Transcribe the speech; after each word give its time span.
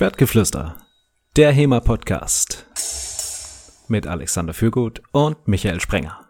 Schwertgeflüster, 0.00 0.78
der 1.36 1.52
HEMA-Podcast 1.52 2.64
mit 3.88 4.06
Alexander 4.06 4.54
Fürgut 4.54 5.02
und 5.12 5.46
Michael 5.46 5.78
Sprenger. 5.78 6.26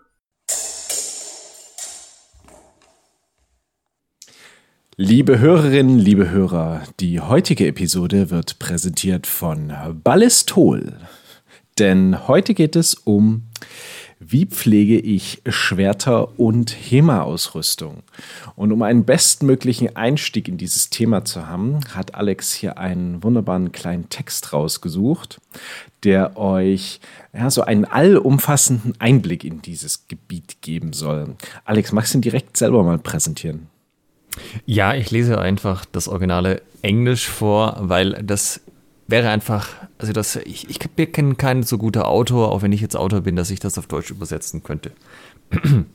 Liebe 4.97 5.39
Hörerinnen, 5.39 6.01
liebe 6.01 6.31
Hörer, 6.31 6.83
die 6.99 7.21
heutige 7.21 7.69
Episode 7.69 8.31
wird 8.31 8.59
präsentiert 8.59 9.29
von 9.29 9.73
Ballistol. 10.03 10.97
Denn 11.79 12.27
heute 12.27 12.55
geht 12.55 12.75
es 12.75 12.95
um 12.95 13.51
wie 14.23 14.45
pflege 14.45 14.99
ich 14.99 15.41
Schwerter 15.49 16.39
und 16.39 16.71
HEMA-Ausrüstung? 16.71 18.03
Und 18.55 18.71
um 18.71 18.83
einen 18.83 19.05
bestmöglichen 19.05 19.97
Einstieg 19.97 20.47
in 20.47 20.59
dieses 20.59 20.91
Thema 20.91 21.25
zu 21.25 21.47
haben, 21.47 21.81
hat 21.95 22.15
Alex 22.15 22.53
hier 22.53 22.77
einen 22.77 23.23
wunderbaren 23.23 23.73
kleinen 23.73 24.11
Text 24.11 24.53
rausgesucht, 24.53 25.41
der 26.05 26.37
euch 26.37 27.01
ja, 27.33 27.49
so 27.51 27.63
einen 27.63 27.87
allumfassenden 27.87 28.93
Einblick 29.01 29.43
in 29.43 29.63
dieses 29.63 30.07
Gebiet 30.07 30.61
geben 30.61 30.93
soll. 30.93 31.35
Alex, 31.65 31.93
magst 31.93 32.13
du 32.13 32.19
ihn 32.19 32.23
direkt 32.23 32.59
selber 32.59 32.83
mal 32.83 32.99
präsentieren? 32.99 33.69
Ja, 34.67 34.95
ich 34.95 35.11
lese 35.11 35.39
einfach 35.39 35.87
das 35.87 36.09
originale 36.09 36.61
Englisch 36.83 37.27
vor, 37.27 37.77
weil 37.81 38.23
das 38.23 38.61
wäre 39.11 39.29
einfach, 39.29 39.69
also 39.99 40.13
das, 40.13 40.37
ich, 40.37 40.69
ich 40.71 40.79
bin 40.79 41.37
kein 41.37 41.63
so 41.63 41.79
guter 41.79 42.09
Autor, 42.09 42.53
auch 42.53 42.63
wenn 42.63 42.73
ich 42.73 42.81
jetzt 42.81 42.97
Autor 42.97 43.23
bin, 43.23 43.37
dass 43.37 43.51
ich 43.51 43.61
das 43.61 43.79
auf 43.79 43.87
Deutsch 43.87 44.11
übersetzen 44.11 44.63
könnte. 44.63 44.93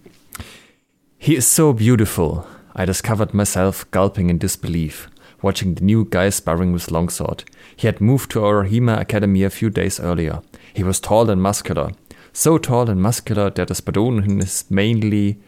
He 1.17 1.35
is 1.35 1.55
so 1.55 1.73
beautiful. 1.73 2.43
I 2.77 2.85
discovered 2.85 3.33
myself 3.33 3.89
gulping 3.91 4.29
in 4.29 4.37
disbelief, 4.37 5.09
watching 5.41 5.75
the 5.77 5.83
new 5.83 6.05
guy 6.05 6.29
sparring 6.29 6.73
with 6.73 6.91
Longsword. 6.91 7.45
He 7.75 7.87
had 7.87 8.01
moved 8.01 8.31
to 8.31 8.43
our 8.43 8.65
HEMA 8.65 8.99
Academy 8.99 9.43
a 9.43 9.49
few 9.49 9.69
days 9.69 9.99
earlier. 9.99 10.41
He 10.73 10.83
was 10.83 10.99
tall 10.99 11.29
and 11.29 11.41
muscular. 11.41 11.91
So 12.33 12.57
tall 12.57 12.89
and 12.89 13.01
muscular 13.01 13.49
that 13.51 13.71
a 13.71 13.75
spadon 13.75 14.25
in 14.25 14.39
his 14.41 14.65
mainly 14.69 15.39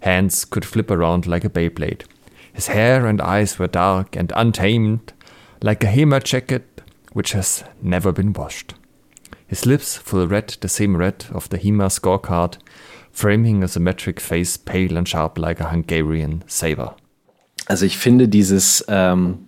hands 0.00 0.44
could 0.44 0.64
flip 0.64 0.90
around 0.90 1.26
like 1.26 1.44
a 1.44 1.50
Beyblade. 1.50 2.02
His 2.52 2.66
hair 2.66 3.06
and 3.06 3.20
eyes 3.20 3.58
were 3.58 3.68
dark 3.68 4.16
and 4.16 4.32
untamed, 4.34 5.12
like 5.62 5.84
a 5.84 5.86
HEMA 5.86 6.24
jacket 6.24 6.71
which 7.12 7.32
has 7.32 7.64
never 7.80 8.12
been 8.12 8.32
washed. 8.32 8.74
His 9.46 9.66
lips 9.66 9.96
full 9.96 10.26
red, 10.26 10.56
the 10.60 10.68
same 10.68 10.96
red 10.96 11.26
of 11.32 11.48
the 11.50 11.58
HEMA 11.58 11.88
scorecard, 11.90 12.58
framing 13.12 13.62
a 13.62 13.68
symmetric 13.68 14.18
face 14.20 14.56
pale 14.56 14.96
and 14.96 15.06
sharp 15.06 15.38
like 15.38 15.60
a 15.60 15.70
Hungarian 15.70 16.42
saber. 16.46 16.96
Also 17.66 17.84
ich 17.84 17.98
finde 17.98 18.28
dieses 18.28 18.84
ähm, 18.88 19.46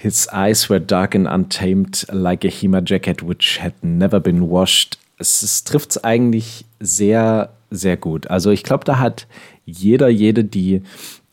His 0.00 0.28
eyes 0.32 0.70
were 0.70 0.78
dark 0.78 1.16
and 1.16 1.26
untamed 1.26 2.06
like 2.12 2.44
a 2.44 2.48
HEMA 2.48 2.82
jacket 2.82 3.22
which 3.22 3.58
had 3.60 3.74
never 3.82 4.20
been 4.20 4.48
washed. 4.48 4.96
Es, 5.18 5.42
es 5.42 5.64
trifft 5.64 5.90
es 5.90 6.04
eigentlich 6.04 6.64
sehr, 6.78 7.50
sehr 7.70 7.96
gut. 7.96 8.28
Also 8.28 8.50
ich 8.52 8.62
glaube, 8.62 8.84
da 8.84 9.00
hat 9.00 9.26
jeder, 9.64 10.08
jede, 10.08 10.44
die 10.44 10.82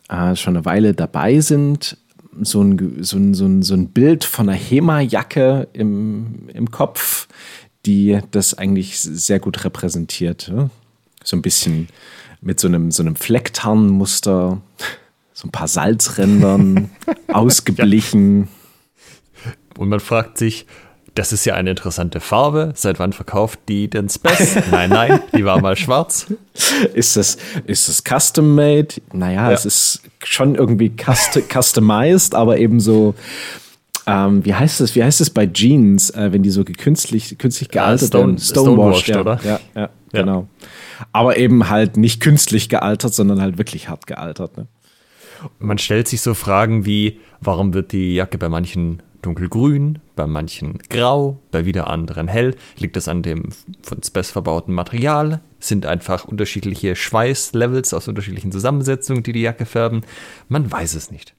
äh, 0.09 0.35
schon 0.35 0.55
eine 0.55 0.65
Weile 0.65 0.95
dabei 0.95 1.41
sind, 1.41 1.97
so 2.41 2.61
ein, 2.61 3.03
so 3.03 3.17
ein, 3.17 3.33
so 3.33 3.45
ein, 3.45 3.64
so 3.64 3.73
ein 3.73 3.89
Bild 3.89 4.23
von 4.23 4.50
einer 4.50 4.58
HEMA-Jacke 4.58 5.67
im, 5.73 6.50
im 6.53 6.72
Kopf, 6.72 7.28
die 7.86 8.19
das 8.31 8.53
eigentlich 8.53 9.00
sehr 9.00 9.39
gut 9.39 9.64
repräsentiert. 9.64 10.52
So 11.23 11.38
ein 11.38 11.41
bisschen 11.41 11.88
mit 12.41 12.59
so 12.59 12.67
einem, 12.67 12.91
so 12.91 13.03
einem 13.03 13.16
Flecktarnmuster, 13.16 14.61
so 15.33 15.47
ein 15.47 15.52
paar 15.52 15.67
Salzrändern, 15.67 16.89
ausgeblichen. 17.28 18.47
Und 19.78 19.89
man 19.89 20.00
fragt 20.00 20.38
sich, 20.38 20.66
das 21.16 21.31
ist 21.31 21.45
ja 21.45 21.55
eine 21.55 21.71
interessante 21.71 22.19
Farbe. 22.19 22.73
Seit 22.75 22.99
wann 22.99 23.13
verkauft 23.13 23.59
die 23.69 23.89
denn 23.89 24.09
Spess? 24.09 24.57
nein, 24.72 24.89
nein, 24.89 25.22
die 25.35 25.45
war 25.45 25.62
mal 25.62 25.78
schwarz. 25.78 26.28
Ist 26.94 27.16
das, 27.16 27.38
ist 27.66 27.88
das 27.88 28.03
custom 28.03 28.53
made? 28.53 28.89
Naja, 29.13 29.50
ja. 29.50 29.51
es 29.51 29.66
ist 29.66 30.01
schon 30.23 30.56
irgendwie 30.56 30.89
cust 30.89 31.41
customized, 31.51 32.35
aber 32.35 32.57
eben 32.57 32.81
so, 32.81 33.16
ähm, 34.07 34.44
wie 34.44 34.53
heißt 34.53 34.81
es, 34.81 34.94
wie 34.95 35.03
heißt 35.03 35.22
es 35.22 35.29
bei 35.29 35.47
Jeans, 35.47 36.09
äh, 36.09 36.34
wenn 36.34 36.44
die 36.44 36.51
so 36.51 36.66
künstlich, 36.66 37.38
künstlich 37.38 37.69
gealtert 37.69 38.13
ja, 38.13 38.19
Stone, 38.19 38.38
Stonewashed, 38.38 39.07
ja, 39.07 39.22
oder? 39.22 39.39
Ja, 39.44 39.59
ja, 39.73 39.81
ja, 39.81 39.89
genau. 40.12 40.47
Aber 41.13 41.38
eben 41.38 41.69
halt 41.69 41.95
nicht 41.95 42.19
künstlich 42.19 42.68
gealtert, 42.68 43.13
sondern 43.13 43.41
halt 43.41 43.57
wirklich 43.57 43.88
hart 43.88 44.06
gealtert. 44.06 44.57
Ne? 44.57 44.68
Man 45.59 45.78
stellt 45.78 46.09
sich 46.09 46.19
so 46.19 46.34
Fragen 46.34 46.85
wie, 46.85 47.19
warum 47.39 47.73
wird 47.73 47.94
die 47.94 48.16
Jacke 48.16 48.38
bei 48.38 48.50
manchen 48.50 49.01
dunkelgrün, 49.25 50.00
bei 50.16 50.28
manchen 50.28 50.80
grau, 50.90 51.40
bei 51.52 51.66
wieder 51.66 51.88
anderen 51.88 52.28
hell. 52.28 52.56
Liegt 52.78 52.96
das 52.96 53.08
an 53.08 53.22
dem 53.22 53.50
von 53.81 54.02
Spes 54.03 54.31
verbauten 54.31 54.74
Material? 54.74 55.41
Sind 55.59 55.86
einfach 55.86 56.25
unterschiedliche 56.25 56.96
Schweißlevels 56.96 57.94
aus 57.94 58.08
unterschiedlichen 58.08 58.52
Zusammensetzungen, 58.52 59.24
die 59.24 59.34
die 59.34 59.41
Jacke 59.41 59.66
färben? 59.66 60.02
Man 60.47 60.72
weiß 60.72 60.96
es 60.96 61.12
nicht. 61.12 61.34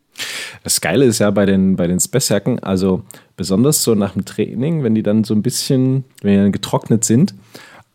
Das 0.65 0.81
Geile 0.81 1.05
ist 1.05 1.19
ja 1.19 1.31
bei 1.31 1.47
den, 1.47 1.77
bei 1.77 1.87
den 1.87 2.01
Spes-Jacken, 2.01 2.61
also 2.61 3.03
besonders 3.37 3.83
so 3.83 3.95
nach 3.95 4.13
dem 4.13 4.25
Training, 4.25 4.83
wenn 4.83 4.95
die 4.95 5.03
dann 5.03 5.25
so 5.25 5.35
ein 5.35 5.43
bisschen, 5.43 6.05
wenn 6.23 6.33
die 6.33 6.39
dann 6.39 6.53
getrocknet 6.53 7.05
sind, 7.05 7.35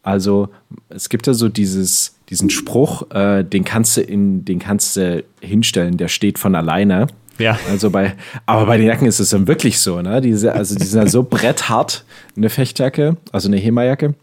also 0.03 0.49
es 0.89 1.09
gibt 1.09 1.27
ja 1.27 1.33
so 1.33 1.49
dieses, 1.49 2.15
diesen 2.29 2.49
Spruch, 2.49 3.11
äh, 3.11 3.43
den 3.43 3.63
kannst 3.63 3.97
du 3.97 4.01
in, 4.01 4.45
den 4.45 4.59
kannst 4.59 4.97
du 4.97 5.23
hinstellen, 5.41 5.97
der 5.97 6.07
steht 6.07 6.39
von 6.39 6.55
alleine. 6.55 7.07
Ja. 7.41 7.59
Also 7.69 7.89
bei, 7.89 8.15
aber 8.45 8.65
bei 8.65 8.77
den 8.77 8.87
Jacken 8.87 9.07
ist 9.07 9.19
es 9.19 9.29
dann 9.29 9.47
wirklich 9.47 9.79
so, 9.79 10.01
ne? 10.01 10.21
Diese, 10.21 10.53
also 10.53 10.75
die 10.75 10.85
sind 10.85 11.01
ja 11.01 11.07
so 11.07 11.23
bretthart, 11.29 12.05
eine 12.37 12.49
Fechtjacke, 12.49 13.17
also 13.31 13.47
eine 13.47 13.57
Hema-Jacke, 13.57 14.13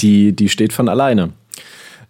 die, 0.00 0.32
die 0.32 0.48
steht 0.48 0.72
von 0.72 0.88
alleine. 0.88 1.32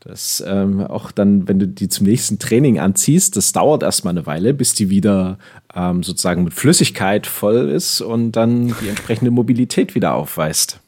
Das 0.00 0.42
ähm, 0.46 0.80
auch 0.80 1.10
dann, 1.10 1.46
wenn 1.46 1.58
du 1.58 1.68
die 1.68 1.88
zum 1.88 2.06
nächsten 2.06 2.38
Training 2.38 2.78
anziehst, 2.78 3.36
das 3.36 3.52
dauert 3.52 3.82
erstmal 3.82 4.12
eine 4.12 4.24
Weile, 4.24 4.54
bis 4.54 4.72
die 4.72 4.88
wieder 4.88 5.38
ähm, 5.74 6.02
sozusagen 6.02 6.44
mit 6.44 6.54
Flüssigkeit 6.54 7.26
voll 7.26 7.68
ist 7.68 8.00
und 8.00 8.32
dann 8.32 8.74
die 8.80 8.88
entsprechende 8.88 9.30
Mobilität 9.30 9.94
wieder 9.94 10.14
aufweist. 10.14 10.80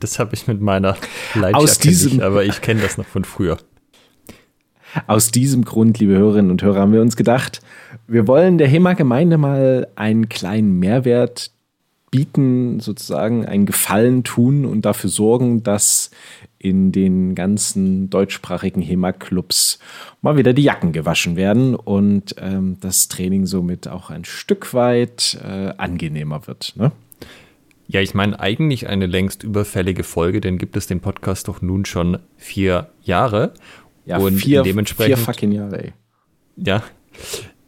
Das 0.00 0.18
habe 0.18 0.34
ich 0.34 0.46
mit 0.46 0.62
meiner 0.62 0.96
Leidjacke 1.34 1.88
nicht, 1.88 2.22
aber 2.22 2.44
ich 2.44 2.62
kenne 2.62 2.80
das 2.80 2.96
noch 2.96 3.06
von 3.06 3.24
früher. 3.24 3.58
Aus 5.06 5.30
diesem 5.30 5.64
Grund, 5.66 5.98
liebe 5.98 6.14
Hörerinnen 6.16 6.50
und 6.50 6.62
Hörer, 6.62 6.80
haben 6.80 6.92
wir 6.94 7.02
uns 7.02 7.16
gedacht, 7.16 7.60
wir 8.08 8.26
wollen 8.26 8.58
der 8.58 8.68
HEMA-Gemeinde 8.68 9.38
mal 9.38 9.88
einen 9.94 10.28
kleinen 10.28 10.78
Mehrwert 10.78 11.52
bieten, 12.10 12.80
sozusagen 12.80 13.44
einen 13.44 13.66
Gefallen 13.66 14.24
tun 14.24 14.64
und 14.64 14.86
dafür 14.86 15.10
sorgen, 15.10 15.62
dass 15.62 16.10
in 16.58 16.90
den 16.90 17.34
ganzen 17.34 18.08
deutschsprachigen 18.08 18.80
HEMA-Clubs 18.80 19.78
mal 20.22 20.38
wieder 20.38 20.54
die 20.54 20.62
Jacken 20.62 20.92
gewaschen 20.92 21.36
werden 21.36 21.74
und 21.74 22.34
ähm, 22.38 22.78
das 22.80 23.08
Training 23.08 23.44
somit 23.44 23.86
auch 23.88 24.10
ein 24.10 24.24
Stück 24.24 24.72
weit 24.72 25.38
äh, 25.44 25.74
angenehmer 25.76 26.46
wird. 26.46 26.74
Ne? 26.76 26.90
Ja, 27.86 28.00
ich 28.00 28.14
meine 28.14 28.40
eigentlich 28.40 28.88
eine 28.88 29.06
längst 29.06 29.42
überfällige 29.42 30.02
Folge, 30.02 30.40
denn 30.40 30.58
gibt 30.58 30.76
es 30.76 30.86
den 30.86 31.00
Podcast 31.00 31.46
doch 31.48 31.60
nun 31.60 31.84
schon 31.84 32.18
vier 32.36 32.88
Jahre. 33.02 33.52
Ja, 34.04 34.16
und 34.16 34.38
vier, 34.38 34.62
dementsprechend, 34.62 35.18
vier 35.18 35.24
fucking 35.24 35.52
Jahre, 35.52 35.84
ey. 35.84 35.92
Ja. 36.56 36.82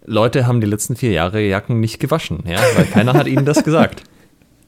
Leute 0.04 0.46
haben 0.46 0.60
die 0.60 0.66
letzten 0.66 0.96
vier 0.96 1.12
Jahre 1.12 1.40
Jacken 1.40 1.80
nicht 1.80 2.00
gewaschen, 2.00 2.44
ja, 2.46 2.58
weil 2.76 2.86
keiner 2.86 3.14
hat 3.14 3.26
ihnen 3.26 3.44
das 3.44 3.64
gesagt. 3.64 4.04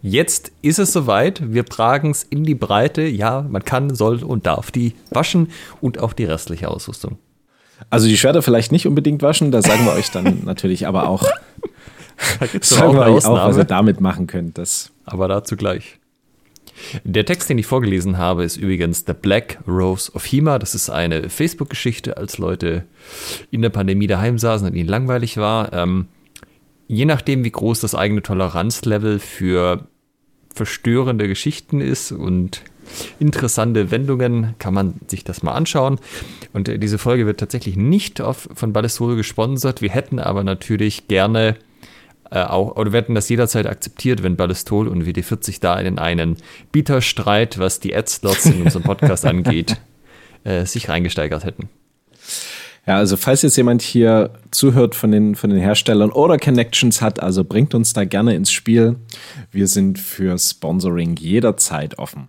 Jetzt 0.02 0.50
ist 0.62 0.80
es 0.80 0.92
soweit, 0.92 1.52
wir 1.52 1.64
tragen 1.64 2.10
es 2.10 2.24
in 2.24 2.42
die 2.42 2.56
Breite. 2.56 3.02
Ja, 3.02 3.46
man 3.48 3.64
kann, 3.64 3.94
soll 3.94 4.24
und 4.24 4.46
darf 4.46 4.72
die 4.72 4.94
waschen 5.10 5.50
und 5.80 6.00
auch 6.00 6.12
die 6.12 6.24
restliche 6.24 6.68
Ausrüstung. 6.68 7.18
Also 7.88 8.08
die 8.08 8.16
Schwerter 8.16 8.42
vielleicht 8.42 8.72
nicht 8.72 8.86
unbedingt 8.86 9.22
waschen, 9.22 9.52
da 9.52 9.62
sagen 9.62 9.84
wir 9.84 9.92
euch 9.92 10.10
dann 10.10 10.40
natürlich 10.44 10.88
aber 10.88 11.08
auch, 11.08 11.24
da 12.40 12.46
sagen 12.60 12.94
wir 12.94 13.02
euch 13.02 13.24
auch, 13.24 13.46
was 13.46 13.56
ihr 13.56 13.64
damit 13.64 14.00
machen 14.00 14.26
könnt. 14.26 14.58
Das 14.58 14.90
aber 15.04 15.28
dazu 15.28 15.56
gleich. 15.56 15.98
Der 17.04 17.24
Text, 17.24 17.48
den 17.50 17.58
ich 17.58 17.66
vorgelesen 17.66 18.18
habe, 18.18 18.44
ist 18.44 18.56
übrigens 18.56 19.04
The 19.06 19.14
Black 19.14 19.58
Rose 19.66 20.12
of 20.12 20.24
Hema. 20.24 20.58
Das 20.58 20.74
ist 20.74 20.90
eine 20.90 21.28
Facebook-Geschichte, 21.28 22.16
als 22.16 22.38
Leute 22.38 22.84
in 23.50 23.62
der 23.62 23.70
Pandemie 23.70 24.06
daheim 24.06 24.38
saßen 24.38 24.66
und 24.66 24.74
ihnen 24.74 24.88
langweilig 24.88 25.36
war. 25.36 25.72
Ähm, 25.72 26.06
je 26.88 27.04
nachdem, 27.04 27.44
wie 27.44 27.50
groß 27.50 27.80
das 27.80 27.94
eigene 27.94 28.22
Toleranzlevel 28.22 29.18
für 29.18 29.86
verstörende 30.54 31.28
Geschichten 31.28 31.80
ist 31.80 32.12
und 32.12 32.62
interessante 33.18 33.90
Wendungen, 33.90 34.54
kann 34.58 34.74
man 34.74 34.94
sich 35.06 35.24
das 35.24 35.42
mal 35.42 35.52
anschauen. 35.52 35.98
Und 36.52 36.68
äh, 36.68 36.78
diese 36.78 36.98
Folge 36.98 37.26
wird 37.26 37.40
tatsächlich 37.40 37.76
nicht 37.76 38.20
auf, 38.20 38.48
von 38.54 38.72
Ballistol 38.72 39.16
gesponsert. 39.16 39.82
Wir 39.82 39.90
hätten 39.90 40.18
aber 40.18 40.44
natürlich 40.44 41.08
gerne 41.08 41.56
äh, 42.32 42.44
auch, 42.44 42.76
oder 42.76 42.92
wir 42.92 43.00
hätten 43.00 43.14
das 43.14 43.28
jederzeit 43.28 43.66
akzeptiert, 43.66 44.22
wenn 44.22 44.36
Ballistol 44.36 44.88
und 44.88 45.04
WD40 45.04 45.58
da 45.60 45.78
in 45.78 45.98
einen 45.98 46.38
Bieterstreit, 46.72 47.58
was 47.58 47.78
die 47.78 47.94
Ad-Slots 47.94 48.46
in 48.46 48.62
unserem 48.62 48.84
Podcast 48.84 49.26
angeht, 49.26 49.76
äh, 50.44 50.64
sich 50.64 50.88
reingesteigert 50.88 51.44
hätten. 51.44 51.68
Ja, 52.86 52.96
also 52.96 53.16
falls 53.16 53.42
jetzt 53.42 53.56
jemand 53.56 53.82
hier 53.82 54.30
zuhört 54.50 54.94
von 54.94 55.12
den, 55.12 55.34
von 55.34 55.50
den 55.50 55.60
Herstellern 55.60 56.10
oder 56.10 56.38
Connections 56.38 57.02
hat, 57.02 57.20
also 57.20 57.44
bringt 57.44 57.74
uns 57.74 57.92
da 57.92 58.04
gerne 58.04 58.34
ins 58.34 58.50
Spiel. 58.50 58.96
Wir 59.50 59.68
sind 59.68 59.98
für 59.98 60.36
Sponsoring 60.38 61.16
jederzeit 61.16 61.98
offen. 61.98 62.28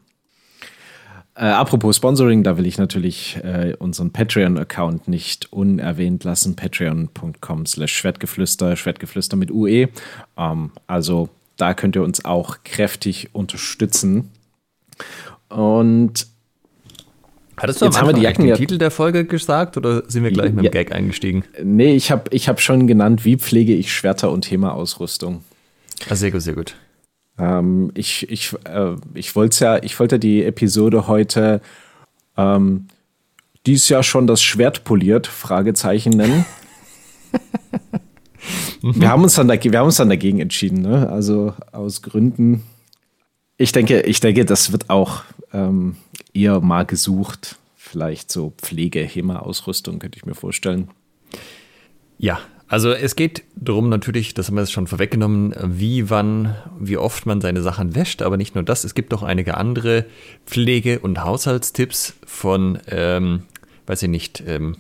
Äh, 1.36 1.46
apropos 1.46 1.96
Sponsoring, 1.96 2.44
da 2.44 2.58
will 2.58 2.68
ich 2.68 2.78
natürlich 2.78 3.38
äh, 3.44 3.76
unseren 3.80 4.12
Patreon-Account 4.12 5.08
nicht 5.08 5.52
unerwähnt 5.52 6.24
lassen. 6.24 6.56
Patreon.com 6.56 7.66
slash 7.66 7.92
Schwertgeflüster, 7.92 8.76
Schwertgeflüster 8.76 9.36
mit 9.36 9.50
UE. 9.50 9.90
Ähm, 10.38 10.72
also 10.86 11.30
da 11.58 11.74
könnt 11.74 11.96
ihr 11.96 12.04
uns 12.04 12.24
auch 12.24 12.58
kräftig 12.64 13.30
unterstützen. 13.34 14.30
Und 15.50 16.28
Hattest 17.58 17.82
du 17.82 17.86
Jetzt 17.86 17.98
am 17.98 18.06
Anfang 18.06 18.20
die 18.20 18.26
Jacken 18.26 18.46
den 18.46 18.56
Titel 18.56 18.78
der 18.78 18.90
Folge 18.92 19.26
gesagt 19.26 19.78
oder 19.78 20.10
sind 20.10 20.24
wir 20.24 20.32
gleich 20.32 20.52
mit 20.52 20.60
dem 20.60 20.66
ja, 20.66 20.72
Gag 20.72 20.92
eingestiegen? 20.92 21.44
Nee, 21.62 21.96
ich 21.96 22.12
habe 22.12 22.24
ich 22.32 22.50
hab 22.50 22.60
schon 22.60 22.88
genannt, 22.88 23.26
wie 23.26 23.38
pflege 23.38 23.74
ich 23.76 23.94
Schwerter 23.94 24.32
und 24.32 24.42
Thema-Ausrüstung. 24.42 25.44
Ah, 26.10 26.16
sehr 26.16 26.32
gut, 26.32 26.42
sehr 26.42 26.56
gut. 26.56 26.76
Ähm, 27.38 27.92
ich 27.96 28.30
ich, 28.30 28.54
äh, 28.66 28.96
ich 29.14 29.36
wollte 29.36 29.66
ja, 29.66 29.84
ich 29.84 30.00
wollte 30.00 30.20
die 30.20 30.44
Episode 30.44 31.08
heute 31.08 31.62
ähm, 32.38 32.88
dies 33.66 33.90
Jahr 33.90 34.04
schon 34.04 34.28
das 34.28 34.42
Schwert 34.42 34.84
poliert, 34.84 35.28
Fragezeichen 35.28 36.12
nennen. 36.12 36.46
wir, 38.82 39.10
haben 39.10 39.24
uns 39.24 39.36
dann 39.36 39.48
wir 39.48 39.80
haben 39.80 39.86
uns 39.86 39.98
dann 39.98 40.10
dagegen 40.10 40.40
entschieden, 40.40 40.82
ne? 40.82 41.10
Also 41.10 41.54
aus 41.72 42.02
Gründen. 42.02 42.64
Ich 43.58 43.72
denke, 43.72 44.02
ich 44.02 44.20
denke, 44.20 44.46
das 44.46 44.72
wird 44.72 44.90
auch 44.90 45.24
ähm, 45.54 45.96
eher 46.34 46.60
mal 46.60 46.86
gesucht. 46.86 47.58
Vielleicht 47.76 48.32
so 48.32 48.54
Pflege-HEMA-Ausrüstung, 48.58 50.00
könnte 50.00 50.18
ich 50.18 50.26
mir 50.26 50.36
vorstellen. 50.36 50.90
Ja, 52.18 52.40
also 52.74 52.92
es 52.92 53.16
geht 53.16 53.44
darum 53.56 53.88
natürlich, 53.90 54.34
das 54.34 54.48
haben 54.48 54.56
wir 54.56 54.62
jetzt 54.62 54.72
schon 54.72 54.88
vorweggenommen, 54.88 55.54
wie, 55.64 56.10
wann, 56.10 56.56
wie 56.80 56.98
oft 56.98 57.28
man 57.28 57.40
seine 57.40 57.62
Sachen 57.62 57.94
wäscht, 57.94 58.24
aber 58.24 58.36
nicht 58.36 58.56
nur 58.56 58.64
das, 58.64 58.84
es 58.84 58.96
gibt 58.96 59.14
auch 59.14 59.22
einige 59.22 59.58
andere 59.58 60.06
Pflege- 60.48 60.98
und 60.98 61.24
Haushaltstipps 61.24 62.16
von, 62.26 62.80
ähm, 62.88 63.44
weiß 63.86 64.02
ich 64.02 64.10
nicht, 64.10 64.44
ähm, 64.48 64.78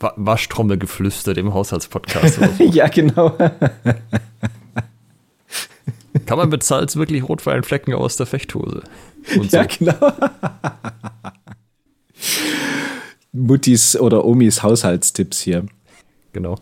Waschtrommelgeflüster, 0.00 1.34
dem 1.34 1.52
Haushaltspodcast. 1.52 2.40
So. 2.56 2.64
ja, 2.64 2.88
genau. 2.88 3.36
Kann 6.24 6.38
man 6.38 6.48
mit 6.48 6.62
Salz 6.62 6.96
wirklich 6.96 7.28
Rotweinflecken 7.28 7.92
aus 7.92 8.16
der 8.16 8.24
Fechthose? 8.24 8.84
Und 9.36 9.50
so. 9.50 9.58
Ja, 9.58 9.64
genau. 9.64 10.12
Muttis 13.32 14.00
oder 14.00 14.24
Omis 14.24 14.62
Haushaltstipps 14.62 15.42
hier. 15.42 15.66
Genau. 16.34 16.56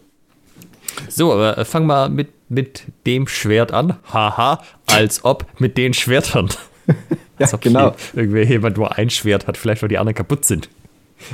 So, 1.09 1.33
aber 1.33 1.59
äh, 1.59 1.65
fang 1.65 1.87
mal 1.87 2.09
mit, 2.09 2.29
mit 2.49 2.85
dem 3.07 3.27
Schwert 3.27 3.73
an. 3.73 3.97
Haha, 4.13 4.63
als 4.87 5.25
ob 5.25 5.47
mit 5.59 5.77
den 5.77 5.95
Schwertern. 5.95 6.49
ja, 6.87 6.95
als 7.41 7.55
ob 7.55 7.63
genau. 7.63 7.97
Irgendwie 8.15 8.43
jemand 8.43 8.77
nur 8.77 8.97
ein 8.97 9.11
Schwert 9.11 9.49
hat, 9.49 9.57
vielleicht 9.57 9.83
weil 9.83 9.89
die 9.89 9.99
anderen 9.99 10.15
kaputt 10.15 10.45
sind. 10.45 10.69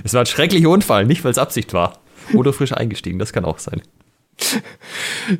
Es 0.04 0.14
war 0.14 0.20
ein 0.20 0.26
schrecklicher 0.26 0.70
Unfall, 0.70 1.04
nicht 1.04 1.24
weil 1.24 1.32
es 1.32 1.38
Absicht 1.38 1.74
war. 1.74 1.98
Oder 2.32 2.52
frisch 2.52 2.72
eingestiegen, 2.72 3.18
das 3.18 3.32
kann 3.32 3.44
auch 3.44 3.58
sein. 3.58 3.82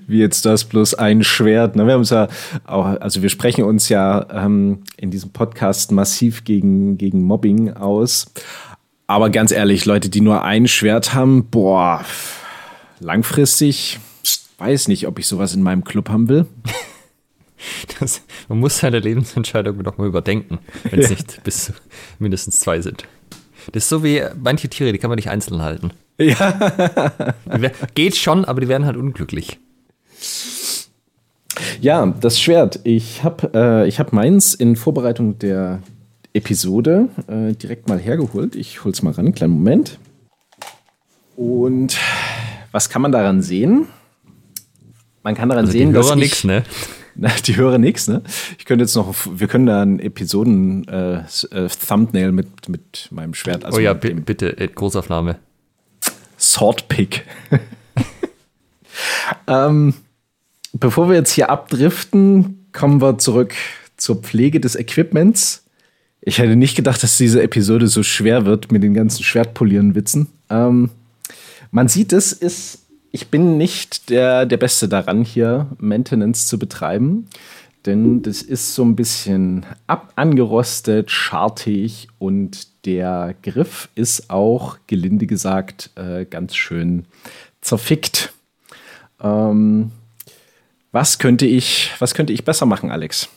Wie 0.06 0.18
jetzt 0.18 0.44
das 0.44 0.64
bloß 0.64 0.94
ein 0.94 1.22
Schwert. 1.22 1.76
Ne? 1.76 1.86
Wir 1.86 1.94
haben 1.94 2.02
ja 2.02 2.28
auch, 2.64 2.84
also 3.00 3.22
wir 3.22 3.28
sprechen 3.28 3.64
uns 3.64 3.88
ja 3.88 4.26
ähm, 4.32 4.82
in 4.96 5.10
diesem 5.10 5.30
Podcast 5.30 5.92
massiv 5.92 6.44
gegen, 6.44 6.98
gegen 6.98 7.22
Mobbing 7.22 7.74
aus. 7.74 8.32
Aber 9.06 9.30
ganz 9.30 9.52
ehrlich, 9.52 9.84
Leute, 9.84 10.08
die 10.08 10.20
nur 10.20 10.42
ein 10.42 10.66
Schwert 10.66 11.14
haben, 11.14 11.46
boah, 11.46 12.04
langfristig 13.00 13.98
weiß 14.58 14.88
nicht, 14.88 15.06
ob 15.06 15.18
ich 15.18 15.26
sowas 15.26 15.54
in 15.54 15.62
meinem 15.62 15.84
Club 15.84 16.08
haben 16.08 16.28
will. 16.28 16.46
Das, 17.98 18.22
man 18.48 18.60
muss 18.60 18.78
seine 18.78 19.00
Lebensentscheidung 19.00 19.78
noch 19.78 19.98
mal 19.98 20.06
überdenken, 20.06 20.60
wenn 20.88 21.00
es 21.00 21.10
ja. 21.10 21.16
nicht 21.16 21.42
bis 21.42 21.72
mindestens 22.20 22.60
zwei 22.60 22.80
sind. 22.80 23.04
Das 23.72 23.82
ist 23.82 23.88
so 23.88 24.04
wie 24.04 24.22
manche 24.40 24.68
Tiere, 24.68 24.92
die 24.92 24.98
kann 24.98 25.10
man 25.10 25.16
nicht 25.16 25.28
einzeln 25.28 25.60
halten. 25.60 25.90
Ja. 26.18 27.34
Geht 27.96 28.16
schon, 28.16 28.44
aber 28.44 28.60
die 28.60 28.68
werden 28.68 28.86
halt 28.86 28.96
unglücklich. 28.96 29.58
Ja, 31.80 32.06
das 32.06 32.40
Schwert. 32.40 32.80
Ich 32.84 33.24
habe 33.24 33.86
äh, 33.86 33.90
hab 33.90 34.12
meins 34.12 34.54
in 34.54 34.76
Vorbereitung 34.76 35.38
der 35.38 35.82
Episode 36.32 37.08
äh, 37.26 37.54
direkt 37.54 37.88
mal 37.88 37.98
hergeholt. 37.98 38.54
Ich 38.56 38.84
hol's 38.84 39.02
mal 39.02 39.12
ran, 39.12 39.32
kleinen 39.32 39.54
Moment. 39.54 39.98
Und 41.36 41.96
was 42.72 42.88
kann 42.88 43.02
man 43.02 43.12
daran 43.12 43.42
sehen? 43.42 43.86
Man 45.22 45.34
kann 45.34 45.48
daran 45.48 45.64
also 45.66 45.72
sehen, 45.72 45.92
dass 45.92 46.10
ich, 46.10 46.16
nix, 46.16 46.44
ne? 46.44 46.62
Na, 47.20 47.30
die 47.44 47.56
hören 47.56 47.80
nichts, 47.80 48.06
ne? 48.06 48.22
Ich 48.58 48.64
könnte 48.64 48.84
jetzt 48.84 48.94
noch, 48.94 49.12
wir 49.30 49.48
können 49.48 49.66
da 49.66 49.82
ein 49.82 49.98
Episoden-Thumbnail 49.98 52.24
äh, 52.24 52.28
äh 52.28 52.32
mit, 52.32 52.68
mit 52.68 53.08
meinem 53.10 53.34
Schwert. 53.34 53.64
Also 53.64 53.78
oh 53.78 53.80
ja, 53.80 53.92
bitte, 53.92 54.56
äh, 54.56 54.68
Großaufnahme. 54.68 55.34
Swordpick. 56.38 57.26
ähm, 59.48 59.94
bevor 60.72 61.08
wir 61.08 61.16
jetzt 61.16 61.32
hier 61.32 61.50
abdriften, 61.50 62.68
kommen 62.72 63.02
wir 63.02 63.18
zurück 63.18 63.56
zur 63.96 64.22
Pflege 64.22 64.60
des 64.60 64.76
Equipments. 64.76 65.64
Ich 66.20 66.38
hätte 66.38 66.54
nicht 66.54 66.76
gedacht, 66.76 67.02
dass 67.02 67.16
diese 67.16 67.42
Episode 67.42 67.88
so 67.88 68.04
schwer 68.04 68.46
wird 68.46 68.70
mit 68.70 68.84
den 68.84 68.94
ganzen 68.94 69.24
Schwertpolieren-Witzen. 69.24 70.28
Ähm, 70.50 70.90
man 71.70 71.88
sieht, 71.88 72.12
es 72.12 72.32
ist, 72.32 72.86
ich 73.10 73.28
bin 73.28 73.56
nicht 73.56 74.10
der, 74.10 74.46
der 74.46 74.56
Beste 74.56 74.88
daran, 74.88 75.24
hier 75.24 75.68
Maintenance 75.78 76.46
zu 76.46 76.58
betreiben. 76.58 77.28
Denn 77.86 78.22
das 78.22 78.42
ist 78.42 78.74
so 78.74 78.84
ein 78.84 78.96
bisschen 78.96 79.64
ab 79.86 80.12
angerostet, 80.16 81.10
schartig 81.10 82.08
und 82.18 82.84
der 82.84 83.34
Griff 83.42 83.88
ist 83.94 84.30
auch, 84.30 84.78
gelinde 84.86 85.26
gesagt, 85.26 85.90
äh, 85.94 86.24
ganz 86.24 86.56
schön 86.56 87.06
zerfickt. 87.60 88.32
Ähm, 89.20 89.92
was 90.92 91.18
könnte 91.18 91.46
ich, 91.46 91.92
was 91.98 92.14
könnte 92.14 92.32
ich 92.32 92.44
besser 92.44 92.66
machen, 92.66 92.90
Alex? 92.90 93.28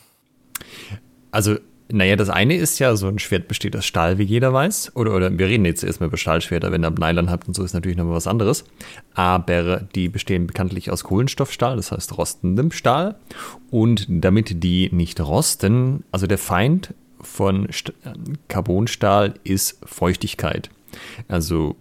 Also 1.31 1.57
naja, 1.91 2.15
das 2.15 2.29
eine 2.29 2.55
ist 2.55 2.79
ja, 2.79 2.95
so 2.95 3.07
ein 3.07 3.19
Schwert 3.19 3.47
besteht 3.47 3.75
aus 3.75 3.85
Stahl, 3.85 4.17
wie 4.17 4.23
jeder 4.23 4.53
weiß. 4.53 4.95
Oder, 4.95 5.15
oder 5.15 5.37
wir 5.37 5.47
reden 5.47 5.65
jetzt 5.65 5.83
erstmal 5.83 6.07
über 6.07 6.17
Stahlschwerter, 6.17 6.71
wenn 6.71 6.83
ihr 6.83 6.91
Nylon 6.91 7.29
habt 7.29 7.47
und 7.47 7.53
so 7.53 7.63
ist 7.63 7.73
natürlich 7.73 7.97
nochmal 7.97 8.15
was 8.15 8.27
anderes. 8.27 8.65
Aber 9.13 9.81
die 9.95 10.09
bestehen 10.09 10.47
bekanntlich 10.47 10.91
aus 10.91 11.03
Kohlenstoffstahl, 11.03 11.75
das 11.75 11.91
heißt 11.91 12.17
rostendem 12.17 12.71
Stahl. 12.71 13.15
Und 13.69 14.05
damit 14.09 14.63
die 14.63 14.89
nicht 14.91 15.19
rosten, 15.19 16.03
also 16.11 16.27
der 16.27 16.37
Feind 16.37 16.93
von 17.19 17.67
St 17.71 17.93
Carbonstahl 18.47 19.35
ist 19.43 19.79
Feuchtigkeit. 19.85 20.69
Also 21.27 21.75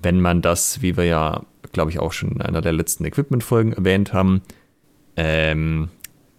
wenn 0.00 0.20
man 0.20 0.42
das, 0.42 0.82
wie 0.82 0.96
wir 0.96 1.04
ja, 1.04 1.42
glaube 1.72 1.90
ich, 1.90 1.98
auch 1.98 2.12
schon 2.12 2.32
in 2.32 2.42
einer 2.42 2.60
der 2.60 2.72
letzten 2.72 3.04
Equipment-Folgen 3.04 3.72
erwähnt 3.72 4.12
haben, 4.12 4.42
ähm, 5.16 5.88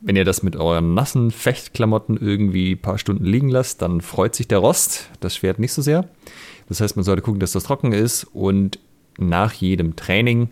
wenn 0.07 0.15
ihr 0.15 0.23
das 0.23 0.41
mit 0.41 0.55
euren 0.55 0.93
nassen 0.93 1.31
Fechtklamotten 1.31 2.15
irgendwie 2.15 2.75
ein 2.75 2.81
paar 2.81 2.97
Stunden 2.97 3.25
liegen 3.25 3.49
lasst, 3.49 3.81
dann 3.81 3.99
freut 3.99 4.35
sich 4.35 4.47
der 4.47 4.59
Rost, 4.59 5.09
das 5.19 5.35
Schwert 5.35 5.59
nicht 5.59 5.73
so 5.73 5.81
sehr. 5.81 6.07
Das 6.69 6.79
heißt, 6.79 6.95
man 6.95 7.03
sollte 7.03 7.21
gucken, 7.21 7.41
dass 7.41 7.51
das 7.51 7.65
trocken 7.65 7.91
ist 7.91 8.23
und 8.23 8.79
nach 9.17 9.51
jedem 9.51 9.97
Training 9.97 10.47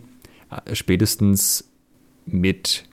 äh, 0.50 0.74
spätestens 0.74 1.70
mit 2.26 2.84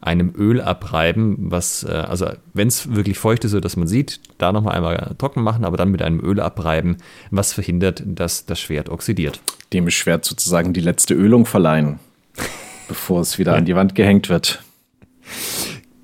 einem 0.00 0.32
Öl 0.36 0.60
abreiben, 0.60 1.36
was, 1.38 1.84
äh, 1.84 1.92
also 1.92 2.26
wenn 2.52 2.66
es 2.66 2.92
wirklich 2.96 3.16
feucht 3.16 3.44
ist, 3.44 3.52
so 3.52 3.60
dass 3.60 3.76
man 3.76 3.86
sieht, 3.86 4.18
da 4.38 4.50
nochmal 4.50 4.74
einmal 4.74 5.14
trocken 5.18 5.44
machen, 5.44 5.64
aber 5.64 5.76
dann 5.76 5.92
mit 5.92 6.02
einem 6.02 6.18
Öl 6.18 6.40
abreiben, 6.40 6.96
was 7.30 7.52
verhindert, 7.52 8.02
dass 8.04 8.44
das 8.44 8.58
Schwert 8.58 8.88
oxidiert. 8.88 9.40
Dem 9.72 9.88
Schwert 9.88 10.24
sozusagen 10.24 10.72
die 10.72 10.80
letzte 10.80 11.14
Ölung 11.14 11.46
verleihen, 11.46 12.00
bevor 12.88 13.20
es 13.20 13.38
wieder 13.38 13.52
ja. 13.52 13.58
an 13.58 13.66
die 13.66 13.76
Wand 13.76 13.94
gehängt 13.94 14.28
wird. 14.28 14.64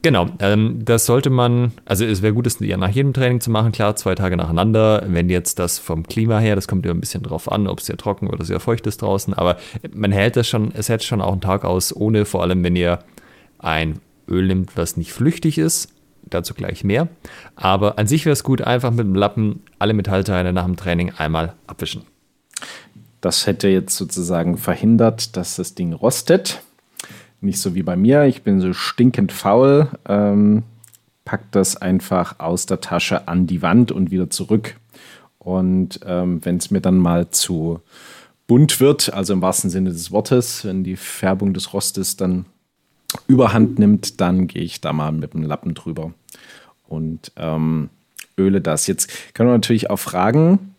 Genau, 0.04 0.28
ähm, 0.40 0.84
das 0.84 1.06
sollte 1.06 1.30
man, 1.30 1.72
also 1.86 2.04
es 2.04 2.20
wäre 2.20 2.34
gut, 2.34 2.44
das 2.44 2.60
nach 2.60 2.90
jedem 2.90 3.14
Training 3.14 3.40
zu 3.40 3.50
machen, 3.50 3.72
klar, 3.72 3.96
zwei 3.96 4.14
Tage 4.14 4.36
nacheinander. 4.36 5.02
Wenn 5.06 5.30
jetzt 5.30 5.58
das 5.58 5.78
vom 5.78 6.02
Klima 6.06 6.40
her, 6.40 6.56
das 6.56 6.68
kommt 6.68 6.84
ja 6.84 6.92
ein 6.92 7.00
bisschen 7.00 7.22
drauf 7.22 7.50
an, 7.50 7.66
ob 7.66 7.78
es 7.78 7.86
sehr 7.86 7.96
trocken 7.96 8.28
oder 8.28 8.44
sehr 8.44 8.60
feucht 8.60 8.86
ist 8.86 9.00
draußen, 9.00 9.32
aber 9.32 9.56
man 9.94 10.12
hält 10.12 10.36
das 10.36 10.46
schon, 10.46 10.72
es 10.74 10.90
hält 10.90 11.04
schon 11.04 11.22
auch 11.22 11.32
einen 11.32 11.40
Tag 11.40 11.64
aus, 11.64 11.96
ohne 11.96 12.26
vor 12.26 12.42
allem, 12.42 12.62
wenn 12.62 12.76
ihr 12.76 12.98
ein 13.58 13.98
Öl 14.28 14.46
nimmt, 14.46 14.76
was 14.76 14.98
nicht 14.98 15.10
flüchtig 15.10 15.56
ist, 15.56 15.88
dazu 16.22 16.52
gleich 16.52 16.84
mehr. 16.84 17.08
Aber 17.56 17.98
an 17.98 18.06
sich 18.06 18.26
wäre 18.26 18.34
es 18.34 18.44
gut, 18.44 18.60
einfach 18.60 18.90
mit 18.90 19.06
dem 19.06 19.14
Lappen 19.14 19.62
alle 19.78 19.94
Metallteile 19.94 20.52
nach 20.52 20.66
dem 20.66 20.76
Training 20.76 21.12
einmal 21.16 21.54
abwischen. 21.66 22.02
Das 23.22 23.46
hätte 23.46 23.68
jetzt 23.68 23.96
sozusagen 23.96 24.58
verhindert, 24.58 25.34
dass 25.38 25.56
das 25.56 25.74
Ding 25.74 25.94
rostet. 25.94 26.60
Nicht 27.44 27.60
so 27.60 27.74
wie 27.74 27.82
bei 27.82 27.94
mir. 27.94 28.24
Ich 28.24 28.42
bin 28.42 28.60
so 28.60 28.72
stinkend 28.72 29.30
faul. 29.30 29.88
Ähm, 30.08 30.62
pack 31.26 31.52
das 31.52 31.76
einfach 31.76 32.40
aus 32.40 32.64
der 32.64 32.80
Tasche 32.80 33.28
an 33.28 33.46
die 33.46 33.60
Wand 33.60 33.92
und 33.92 34.10
wieder 34.10 34.30
zurück. 34.30 34.76
Und 35.38 36.00
ähm, 36.06 36.42
wenn 36.42 36.56
es 36.56 36.70
mir 36.70 36.80
dann 36.80 36.96
mal 36.96 37.30
zu 37.30 37.80
bunt 38.46 38.80
wird, 38.80 39.12
also 39.12 39.34
im 39.34 39.42
wahrsten 39.42 39.68
Sinne 39.68 39.90
des 39.90 40.10
Wortes, 40.10 40.64
wenn 40.64 40.84
die 40.84 40.96
Färbung 40.96 41.52
des 41.52 41.74
Rostes 41.74 42.16
dann 42.16 42.46
überhand 43.26 43.78
nimmt, 43.78 44.22
dann 44.22 44.46
gehe 44.46 44.62
ich 44.62 44.80
da 44.80 44.94
mal 44.94 45.12
mit 45.12 45.34
dem 45.34 45.42
Lappen 45.42 45.74
drüber 45.74 46.14
und 46.88 47.30
ähm, 47.36 47.90
öle 48.38 48.62
das. 48.62 48.86
Jetzt 48.86 49.34
können 49.34 49.50
wir 49.50 49.54
natürlich 49.54 49.90
auch 49.90 49.98
fragen, 49.98 50.74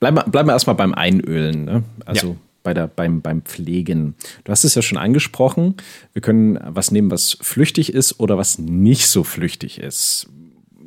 bleiben 0.00 0.18
wir, 0.18 0.24
bleiben 0.24 0.48
wir 0.48 0.52
erstmal 0.52 0.76
beim 0.76 0.92
Einölen, 0.94 1.64
ne? 1.64 1.82
also 2.04 2.28
ja. 2.28 2.36
Bei 2.68 2.74
der, 2.74 2.86
beim, 2.86 3.22
beim 3.22 3.40
Pflegen. 3.40 4.14
Du 4.44 4.52
hast 4.52 4.62
es 4.62 4.74
ja 4.74 4.82
schon 4.82 4.98
angesprochen, 4.98 5.76
wir 6.12 6.20
können 6.20 6.58
was 6.62 6.90
nehmen, 6.90 7.10
was 7.10 7.38
flüchtig 7.40 7.94
ist 7.94 8.20
oder 8.20 8.36
was 8.36 8.58
nicht 8.58 9.06
so 9.06 9.24
flüchtig 9.24 9.80
ist. 9.80 10.28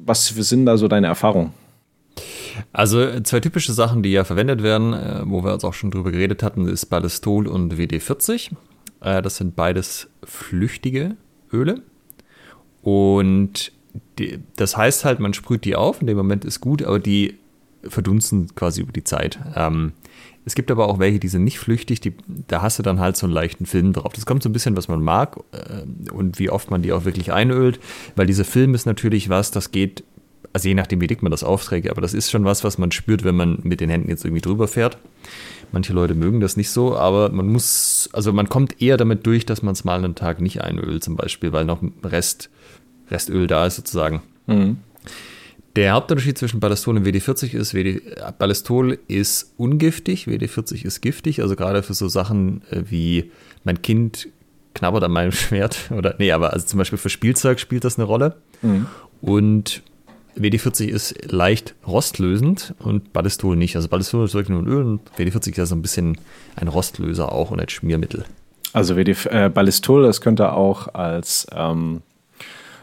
Was 0.05 0.27
sind 0.27 0.67
da 0.67 0.77
so 0.77 0.87
deine 0.87 1.07
Erfahrungen? 1.07 1.53
Also 2.71 3.19
zwei 3.21 3.39
typische 3.39 3.73
Sachen, 3.73 4.03
die 4.03 4.11
ja 4.11 4.25
verwendet 4.25 4.61
werden, 4.61 4.93
äh, 4.93 5.21
wo 5.25 5.43
wir 5.43 5.53
uns 5.53 5.63
auch 5.63 5.73
schon 5.73 5.89
drüber 5.89 6.11
geredet 6.11 6.43
hatten, 6.43 6.67
ist 6.67 6.85
Ballistol 6.85 7.47
und 7.47 7.73
WD40. 7.73 8.51
Äh, 9.01 9.23
das 9.23 9.37
sind 9.37 9.55
beides 9.55 10.07
flüchtige 10.23 11.15
Öle. 11.51 11.81
Und 12.83 13.71
die, 14.19 14.37
das 14.55 14.77
heißt 14.77 15.03
halt, 15.03 15.19
man 15.19 15.33
sprüht 15.33 15.65
die 15.65 15.75
auf, 15.75 15.99
in 15.99 16.05
dem 16.05 16.17
Moment 16.17 16.45
ist 16.45 16.61
gut, 16.61 16.83
aber 16.83 16.99
die 16.99 17.39
verdunsten 17.81 18.53
quasi 18.53 18.81
über 18.81 18.91
die 18.91 19.03
Zeit. 19.03 19.39
Ähm, 19.55 19.93
es 20.45 20.55
gibt 20.55 20.71
aber 20.71 20.87
auch 20.87 20.99
welche, 20.99 21.19
die 21.19 21.27
sind 21.27 21.43
nicht 21.43 21.59
flüchtig, 21.59 22.01
die, 22.01 22.13
da 22.47 22.61
hast 22.61 22.79
du 22.79 22.83
dann 22.83 22.99
halt 22.99 23.15
so 23.15 23.27
einen 23.27 23.33
leichten 23.33 23.65
Film 23.65 23.93
drauf. 23.93 24.13
Das 24.13 24.25
kommt 24.25 24.41
so 24.41 24.49
ein 24.49 24.53
bisschen, 24.53 24.75
was 24.75 24.87
man 24.87 25.01
mag 25.01 25.37
äh, 25.51 26.11
und 26.11 26.39
wie 26.39 26.49
oft 26.49 26.71
man 26.71 26.81
die 26.81 26.93
auch 26.93 27.05
wirklich 27.05 27.31
einölt, 27.31 27.79
weil 28.15 28.25
dieser 28.25 28.45
Film 28.45 28.73
ist 28.73 28.85
natürlich 28.85 29.29
was, 29.29 29.51
das 29.51 29.71
geht 29.71 30.03
also 30.53 30.67
je 30.67 30.75
nachdem, 30.75 31.01
wie 31.01 31.07
dick 31.07 31.21
man 31.21 31.31
das 31.31 31.43
aufträgt, 31.43 31.89
aber 31.89 32.01
das 32.01 32.13
ist 32.13 32.29
schon 32.29 32.43
was, 32.43 32.63
was 32.63 32.77
man 32.77 32.91
spürt, 32.91 33.23
wenn 33.23 33.35
man 33.35 33.59
mit 33.63 33.79
den 33.79 33.89
Händen 33.89 34.09
jetzt 34.09 34.25
irgendwie 34.25 34.41
drüber 34.41 34.67
fährt. 34.67 34.97
Manche 35.71 35.93
Leute 35.93 36.15
mögen 36.15 36.41
das 36.41 36.57
nicht 36.57 36.69
so, 36.69 36.97
aber 36.97 37.29
man 37.29 37.47
muss, 37.47 38.09
also 38.11 38.33
man 38.33 38.49
kommt 38.49 38.81
eher 38.81 38.97
damit 38.97 39.25
durch, 39.25 39.45
dass 39.45 39.61
man 39.61 39.73
es 39.73 39.85
mal 39.85 39.97
einen 39.97 40.15
Tag 40.15 40.41
nicht 40.41 40.61
einölt, 40.61 41.03
zum 41.03 41.15
Beispiel, 41.15 41.53
weil 41.53 41.65
noch 41.65 41.81
Rest, 42.03 42.49
Restöl 43.09 43.47
da 43.47 43.65
ist 43.65 43.77
sozusagen. 43.77 44.21
Mhm. 44.47 44.77
Der 45.75 45.93
Hauptunterschied 45.93 46.37
zwischen 46.37 46.59
Ballistol 46.59 46.97
und 46.97 47.05
WD40 47.05 47.53
ist, 47.53 47.73
WD, 47.73 48.01
Ballistol 48.37 48.99
ist 49.07 49.53
ungiftig, 49.57 50.27
WD40 50.27 50.83
ist 50.83 51.01
giftig, 51.01 51.41
also 51.41 51.55
gerade 51.55 51.81
für 51.81 51.93
so 51.93 52.09
Sachen 52.09 52.61
äh, 52.71 52.83
wie 52.89 53.31
mein 53.63 53.81
Kind 53.81 54.27
knabbert 54.73 55.03
an 55.03 55.11
meinem 55.11 55.31
Schwert 55.31 55.91
oder 55.95 56.15
nee, 56.17 56.31
aber 56.31 56.53
also 56.53 56.65
zum 56.65 56.77
Beispiel 56.77 56.97
für 56.97 57.09
Spielzeug 57.09 57.59
spielt 57.59 57.85
das 57.85 57.97
eine 57.97 58.05
Rolle. 58.05 58.35
Mhm. 58.61 58.87
Und 59.21 59.81
WD40 60.37 60.87
ist 60.87 61.31
leicht 61.31 61.75
rostlösend 61.85 62.73
und 62.79 63.13
Ballistol 63.13 63.55
nicht. 63.55 63.75
Also 63.75 63.87
Ballistol 63.87 64.25
ist 64.25 64.33
wirklich 64.33 64.49
nur 64.49 64.61
ein 64.61 64.67
Öl 64.67 64.83
und 64.83 65.01
WD40 65.17 65.51
ist 65.51 65.57
ja 65.57 65.65
so 65.65 65.75
ein 65.75 65.81
bisschen 65.81 66.17
ein 66.55 66.67
Rostlöser 66.67 67.31
auch 67.31 67.51
und 67.51 67.59
ein 67.59 67.69
Schmiermittel. 67.69 68.25
Also 68.73 68.95
WD, 68.95 69.25
äh, 69.25 69.49
Ballistol, 69.49 70.03
das 70.03 70.21
könnte 70.21 70.53
auch 70.53 70.93
als 70.93 71.47
ähm, 71.53 72.01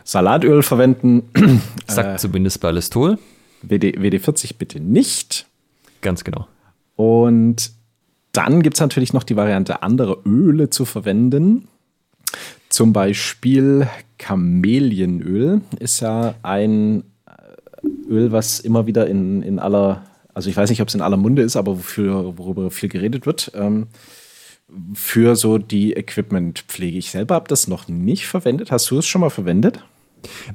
Salatöl 0.09 0.62
verwenden. 0.62 1.29
Sagt 1.87 2.15
äh, 2.15 2.17
zumindest 2.17 2.62
Ballistol. 2.62 3.19
WD, 3.61 3.99
WD40 3.99 4.55
bitte 4.59 4.81
nicht. 4.81 5.45
Ganz 6.00 6.25
genau. 6.25 6.49
Und 6.97 7.73
dann 8.33 8.62
gibt 8.62 8.77
es 8.77 8.81
natürlich 8.81 9.12
noch 9.12 9.23
die 9.23 9.37
Variante, 9.37 9.83
andere 9.83 10.23
Öle 10.25 10.71
zu 10.71 10.87
verwenden. 10.87 11.69
Zum 12.71 12.95
Beispiel 12.95 13.87
Kamelienöl 14.17 15.61
ist 15.79 16.00
ja 16.00 16.37
ein 16.43 17.05
Öl, 18.09 18.33
was 18.33 18.61
immer 18.61 18.87
wieder 18.87 19.09
in, 19.09 19.43
in 19.43 19.59
aller, 19.59 20.07
also 20.33 20.49
ich 20.49 20.57
weiß 20.57 20.71
nicht, 20.71 20.81
ob 20.81 20.88
es 20.88 20.95
in 20.95 21.03
aller 21.03 21.19
Munde 21.19 21.43
ist, 21.43 21.57
aber 21.57 21.77
wofür, 21.77 22.38
worüber 22.38 22.71
viel 22.71 22.88
geredet 22.88 23.27
wird, 23.27 23.53
ähm, 23.55 23.88
für 24.95 25.37
so 25.37 25.59
die 25.59 25.93
Equipmentpflege. 25.93 26.97
Ich 26.97 27.11
selber 27.11 27.35
habe 27.35 27.49
das 27.49 27.69
noch 27.69 27.88
nicht 27.88 28.27
verwendet. 28.27 28.71
Hast 28.71 28.91
du 28.91 28.99
es 28.99 29.07
schon 29.07 29.21
mal 29.21 29.29
verwendet? 29.29 29.83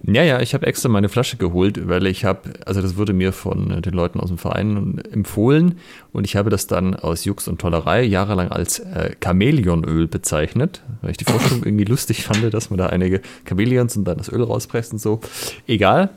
Ja, 0.05 0.23
ja, 0.23 0.41
ich 0.41 0.53
habe 0.53 0.67
extra 0.67 0.89
meine 0.89 1.09
Flasche 1.09 1.37
geholt, 1.37 1.87
weil 1.87 2.05
ich 2.07 2.25
habe, 2.25 2.53
also 2.65 2.81
das 2.81 2.97
wurde 2.97 3.13
mir 3.13 3.31
von 3.31 3.81
den 3.81 3.93
Leuten 3.93 4.19
aus 4.19 4.29
dem 4.29 4.37
Verein 4.37 5.01
empfohlen 5.11 5.79
und 6.11 6.25
ich 6.25 6.35
habe 6.35 6.49
das 6.49 6.67
dann 6.67 6.95
aus 6.95 7.25
Jux 7.25 7.47
und 7.47 7.61
Tollerei 7.61 8.03
jahrelang 8.03 8.51
als 8.51 8.79
äh, 8.79 9.15
Chamäleonöl 9.23 10.07
bezeichnet, 10.07 10.83
weil 11.01 11.11
ich 11.11 11.17
die 11.17 11.25
Vorstellung 11.25 11.63
irgendwie 11.65 11.85
lustig 11.85 12.23
fand, 12.23 12.53
dass 12.53 12.69
man 12.69 12.77
da 12.77 12.87
einige 12.87 13.21
Chamäleons 13.47 13.97
und 13.97 14.05
dann 14.05 14.17
das 14.17 14.29
Öl 14.29 14.43
rauspresst 14.43 14.93
und 14.93 14.99
so. 14.99 15.21
Egal, 15.67 16.09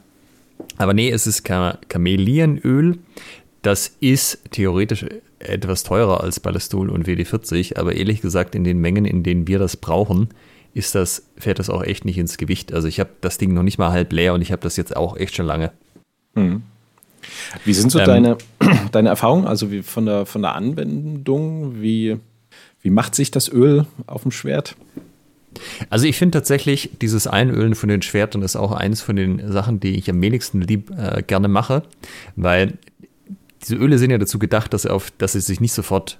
aber 0.78 0.94
nee, 0.94 1.10
es 1.10 1.26
ist 1.26 1.44
Kamelienöl. 1.44 2.98
Das 3.62 3.96
ist 4.00 4.38
theoretisch 4.52 5.06
etwas 5.38 5.82
teurer 5.82 6.22
als 6.22 6.40
Ballistol 6.40 6.88
und 6.88 7.06
WD40, 7.06 7.76
aber 7.76 7.94
ehrlich 7.94 8.20
gesagt, 8.20 8.54
in 8.54 8.64
den 8.64 8.80
Mengen, 8.80 9.04
in 9.04 9.22
denen 9.22 9.48
wir 9.48 9.58
das 9.58 9.76
brauchen, 9.76 10.28
ist 10.76 10.94
das, 10.94 11.22
fährt 11.38 11.58
das 11.58 11.70
auch 11.70 11.82
echt 11.82 12.04
nicht 12.04 12.18
ins 12.18 12.36
Gewicht. 12.36 12.74
Also 12.74 12.86
ich 12.86 13.00
habe 13.00 13.10
das 13.22 13.38
Ding 13.38 13.54
noch 13.54 13.62
nicht 13.62 13.78
mal 13.78 13.92
halb 13.92 14.12
leer 14.12 14.34
und 14.34 14.42
ich 14.42 14.52
habe 14.52 14.60
das 14.60 14.76
jetzt 14.76 14.94
auch 14.94 15.16
echt 15.16 15.34
schon 15.34 15.46
lange. 15.46 15.72
Mhm. 16.34 16.62
Wie 17.64 17.72
sind 17.72 17.90
so 17.90 17.98
ähm, 17.98 18.04
deine, 18.04 18.38
deine 18.92 19.08
Erfahrungen, 19.08 19.46
also 19.46 19.70
wie 19.70 19.82
von 19.82 20.04
der, 20.04 20.26
von 20.26 20.42
der 20.42 20.54
Anwendung? 20.54 21.80
Wie, 21.80 22.18
wie 22.82 22.90
macht 22.90 23.14
sich 23.14 23.30
das 23.30 23.50
Öl 23.50 23.86
auf 24.06 24.22
dem 24.22 24.32
Schwert? 24.32 24.76
Also 25.88 26.06
ich 26.06 26.18
finde 26.18 26.38
tatsächlich, 26.38 26.90
dieses 27.00 27.26
Einölen 27.26 27.74
von 27.74 27.88
den 27.88 28.02
Schwertern 28.02 28.42
ist 28.42 28.54
auch 28.54 28.72
eines 28.72 29.00
von 29.00 29.16
den 29.16 29.50
Sachen, 29.50 29.80
die 29.80 29.96
ich 29.96 30.10
am 30.10 30.20
wenigsten 30.20 30.60
lieb 30.60 30.90
äh, 30.90 31.22
gerne 31.22 31.48
mache, 31.48 31.84
weil 32.36 32.74
diese 33.62 33.76
Öle 33.76 33.96
sind 33.96 34.10
ja 34.10 34.18
dazu 34.18 34.38
gedacht, 34.38 34.74
dass, 34.74 34.84
auf, 34.84 35.10
dass 35.12 35.32
sie 35.32 35.40
sich 35.40 35.60
nicht 35.60 35.72
sofort 35.72 36.18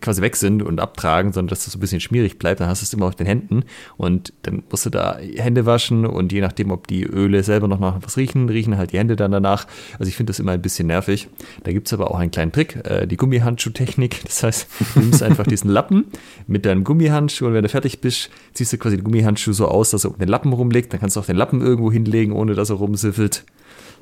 quasi 0.00 0.22
weg 0.22 0.36
sind 0.36 0.62
und 0.62 0.80
abtragen, 0.80 1.32
sondern 1.32 1.48
dass 1.48 1.64
das 1.64 1.72
so 1.72 1.78
ein 1.78 1.80
bisschen 1.80 2.00
schmierig 2.00 2.38
bleibt, 2.38 2.60
dann 2.60 2.68
hast 2.68 2.82
du 2.82 2.84
es 2.84 2.92
immer 2.92 3.06
auf 3.06 3.16
den 3.16 3.26
Händen 3.26 3.64
und 3.96 4.32
dann 4.42 4.62
musst 4.70 4.86
du 4.86 4.90
da 4.90 5.18
Hände 5.18 5.66
waschen 5.66 6.06
und 6.06 6.32
je 6.32 6.40
nachdem, 6.40 6.70
ob 6.70 6.86
die 6.86 7.02
Öle 7.02 7.42
selber 7.42 7.66
noch 7.66 7.80
nach 7.80 7.98
was 8.02 8.16
riechen, 8.16 8.48
riechen 8.48 8.78
halt 8.78 8.92
die 8.92 8.98
Hände 8.98 9.16
dann 9.16 9.32
danach. 9.32 9.66
Also 9.98 10.08
ich 10.08 10.16
finde 10.16 10.30
das 10.30 10.38
immer 10.38 10.52
ein 10.52 10.62
bisschen 10.62 10.86
nervig. 10.86 11.28
Da 11.64 11.72
gibt 11.72 11.88
es 11.88 11.92
aber 11.92 12.10
auch 12.10 12.18
einen 12.18 12.30
kleinen 12.30 12.52
Trick, 12.52 12.76
äh, 12.84 13.06
die 13.06 13.16
Gummihandschuhtechnik. 13.16 14.22
Das 14.24 14.42
heißt, 14.44 14.68
du 14.94 15.00
nimmst 15.00 15.22
einfach 15.22 15.46
diesen 15.46 15.70
Lappen 15.70 16.06
mit 16.46 16.64
deinem 16.64 16.84
Gummihandschuh 16.84 17.46
und 17.46 17.54
wenn 17.54 17.62
du 17.62 17.68
fertig 17.68 18.00
bist, 18.00 18.30
ziehst 18.54 18.72
du 18.72 18.78
quasi 18.78 18.96
den 18.96 19.04
Gummihandschuh 19.04 19.52
so 19.52 19.66
aus, 19.66 19.90
dass 19.90 20.04
er 20.04 20.12
um 20.12 20.18
den 20.18 20.28
Lappen 20.28 20.52
rumliegt. 20.52 20.92
Dann 20.92 21.00
kannst 21.00 21.16
du 21.16 21.20
auch 21.20 21.26
den 21.26 21.36
Lappen 21.36 21.60
irgendwo 21.60 21.90
hinlegen, 21.90 22.32
ohne 22.32 22.54
dass 22.54 22.70
er 22.70 22.76
rumsiffelt. 22.76 23.44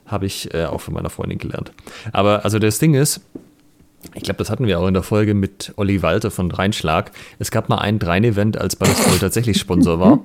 Habe 0.04 0.26
ich 0.26 0.52
äh, 0.54 0.64
auch 0.64 0.80
von 0.80 0.94
meiner 0.94 1.10
Freundin 1.10 1.38
gelernt. 1.38 1.72
Aber 2.12 2.44
also 2.44 2.58
das 2.58 2.78
Ding 2.78 2.94
ist, 2.94 3.20
ich 4.14 4.22
glaube, 4.22 4.38
das 4.38 4.50
hatten 4.50 4.66
wir 4.66 4.78
auch 4.78 4.86
in 4.86 4.94
der 4.94 5.02
Folge 5.02 5.34
mit 5.34 5.72
Olli 5.76 6.02
Walter 6.02 6.30
von 6.30 6.48
Dreinschlag. 6.48 7.10
Es 7.38 7.50
gab 7.50 7.68
mal 7.68 7.78
ein 7.78 7.98
Drein-Event, 7.98 8.56
als 8.56 8.76
Ballistol 8.76 9.18
tatsächlich 9.20 9.58
Sponsor 9.58 10.00
war. 10.00 10.20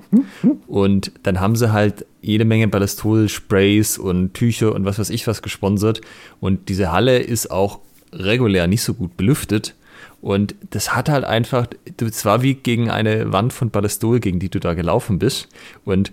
Und 0.66 1.12
dann 1.24 1.40
haben 1.40 1.56
sie 1.56 1.72
halt 1.72 2.06
jede 2.20 2.44
Menge 2.44 2.68
Ballistol-Sprays 2.68 3.98
und 3.98 4.34
Tücher 4.34 4.74
und 4.74 4.84
was 4.84 4.98
weiß 4.98 5.10
ich 5.10 5.26
was 5.26 5.42
gesponsert. 5.42 6.00
Und 6.40 6.68
diese 6.68 6.92
Halle 6.92 7.18
ist 7.18 7.50
auch 7.50 7.80
regulär 8.12 8.66
nicht 8.66 8.82
so 8.82 8.94
gut 8.94 9.16
belüftet. 9.16 9.74
Und 10.22 10.54
das 10.70 10.94
hat 10.94 11.10
halt 11.10 11.24
einfach, 11.24 11.66
es 12.00 12.24
war 12.24 12.42
wie 12.42 12.54
gegen 12.54 12.90
eine 12.90 13.32
Wand 13.32 13.52
von 13.52 13.70
Ballistol, 13.70 14.20
gegen 14.20 14.38
die 14.38 14.48
du 14.48 14.58
da 14.58 14.74
gelaufen 14.74 15.18
bist. 15.18 15.48
Und 15.84 16.12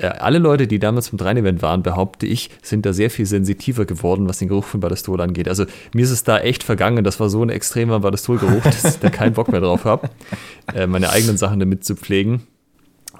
alle 0.00 0.38
Leute, 0.38 0.66
die 0.66 0.78
damals 0.78 1.08
vom 1.08 1.18
Drein-Event 1.18 1.60
waren, 1.60 1.82
behaupte 1.82 2.26
ich, 2.26 2.50
sind 2.62 2.86
da 2.86 2.92
sehr 2.92 3.10
viel 3.10 3.26
sensitiver 3.26 3.84
geworden, 3.84 4.28
was 4.28 4.38
den 4.38 4.48
Geruch 4.48 4.64
von 4.64 4.80
Ballistol 4.80 5.20
angeht. 5.20 5.48
Also 5.48 5.66
mir 5.92 6.04
ist 6.04 6.10
es 6.10 6.24
da 6.24 6.38
echt 6.38 6.62
vergangen. 6.62 7.04
Das 7.04 7.20
war 7.20 7.28
so 7.28 7.42
ein 7.42 7.50
extremer 7.50 8.00
Ballistol-Geruch, 8.00 8.62
dass 8.62 8.84
ich 8.84 9.00
da 9.00 9.10
keinen 9.10 9.34
Bock 9.34 9.48
mehr 9.48 9.60
drauf 9.60 9.84
habe, 9.84 10.08
äh, 10.74 10.86
meine 10.86 11.10
eigenen 11.10 11.36
Sachen 11.36 11.60
damit 11.60 11.84
zu 11.84 11.94
pflegen. 11.94 12.42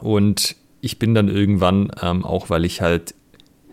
Und 0.01 0.57
ich 0.81 0.99
bin 0.99 1.15
dann 1.15 1.29
irgendwann, 1.29 1.91
ähm, 2.03 2.25
auch 2.25 2.51
weil 2.51 2.65
ich 2.65 2.81
halt, 2.81 3.15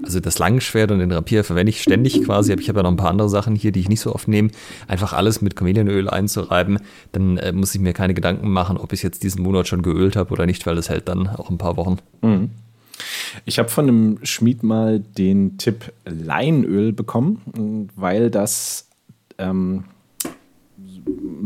also 0.03 0.19
das 0.19 0.37
Langschwert 0.37 0.91
und 0.91 0.99
den 0.99 1.11
Rapier 1.11 1.43
verwende 1.43 1.71
ich 1.71 1.81
ständig 1.81 2.23
quasi, 2.23 2.53
aber 2.53 2.61
ich 2.61 2.69
habe 2.69 2.79
ja 2.79 2.83
noch 2.83 2.91
ein 2.91 2.97
paar 2.97 3.09
andere 3.09 3.29
Sachen 3.29 3.55
hier, 3.55 3.71
die 3.71 3.79
ich 3.79 3.89
nicht 3.89 3.99
so 3.99 4.13
oft 4.13 4.27
nehme, 4.27 4.51
einfach 4.87 5.13
alles 5.13 5.41
mit 5.41 5.55
Kamelienöl 5.55 6.09
einzureiben, 6.09 6.79
dann 7.11 7.37
äh, 7.37 7.51
muss 7.51 7.73
ich 7.75 7.81
mir 7.81 7.93
keine 7.93 8.13
Gedanken 8.13 8.49
machen, 8.49 8.77
ob 8.77 8.93
ich 8.93 9.03
jetzt 9.03 9.23
diesen 9.23 9.41
Monat 9.41 9.67
schon 9.67 9.81
geölt 9.81 10.15
habe 10.15 10.31
oder 10.31 10.45
nicht, 10.45 10.65
weil 10.67 10.75
das 10.75 10.89
hält 10.89 11.07
dann 11.09 11.27
auch 11.27 11.49
ein 11.49 11.57
paar 11.57 11.77
Wochen. 11.77 11.97
Mhm. 12.21 12.51
Ich 13.45 13.59
habe 13.59 13.69
von 13.69 13.87
einem 13.87 14.19
Schmied 14.23 14.63
mal 14.63 14.99
den 14.99 15.57
Tipp 15.57 15.91
Leinöl 16.05 16.93
bekommen, 16.93 17.89
weil 17.95 18.29
das 18.29 18.87
ähm, 19.37 19.85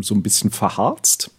so 0.01 0.15
ein 0.15 0.23
bisschen 0.23 0.51
verharzt 0.51 1.31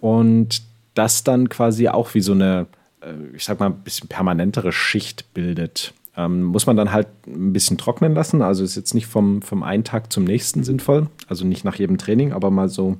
und 0.00 0.62
das 0.94 1.24
dann 1.24 1.48
quasi 1.48 1.88
auch 1.88 2.14
wie 2.14 2.20
so 2.20 2.32
eine, 2.32 2.66
äh, 3.00 3.12
ich 3.34 3.44
sag 3.44 3.60
mal, 3.60 3.66
ein 3.66 3.82
bisschen 3.82 4.08
permanentere 4.08 4.72
Schicht 4.72 5.32
bildet. 5.34 5.94
Ähm, 6.16 6.42
muss 6.42 6.66
man 6.66 6.76
dann 6.76 6.92
halt 6.92 7.06
ein 7.26 7.52
bisschen 7.52 7.78
trocknen 7.78 8.14
lassen. 8.14 8.42
Also 8.42 8.64
ist 8.64 8.76
jetzt 8.76 8.94
nicht 8.94 9.06
vom, 9.06 9.42
vom 9.42 9.62
einen 9.62 9.84
Tag 9.84 10.12
zum 10.12 10.24
nächsten 10.24 10.64
sinnvoll. 10.64 11.08
Also 11.28 11.46
nicht 11.46 11.64
nach 11.64 11.76
jedem 11.76 11.98
Training, 11.98 12.32
aber 12.32 12.50
mal 12.50 12.68
so 12.68 12.98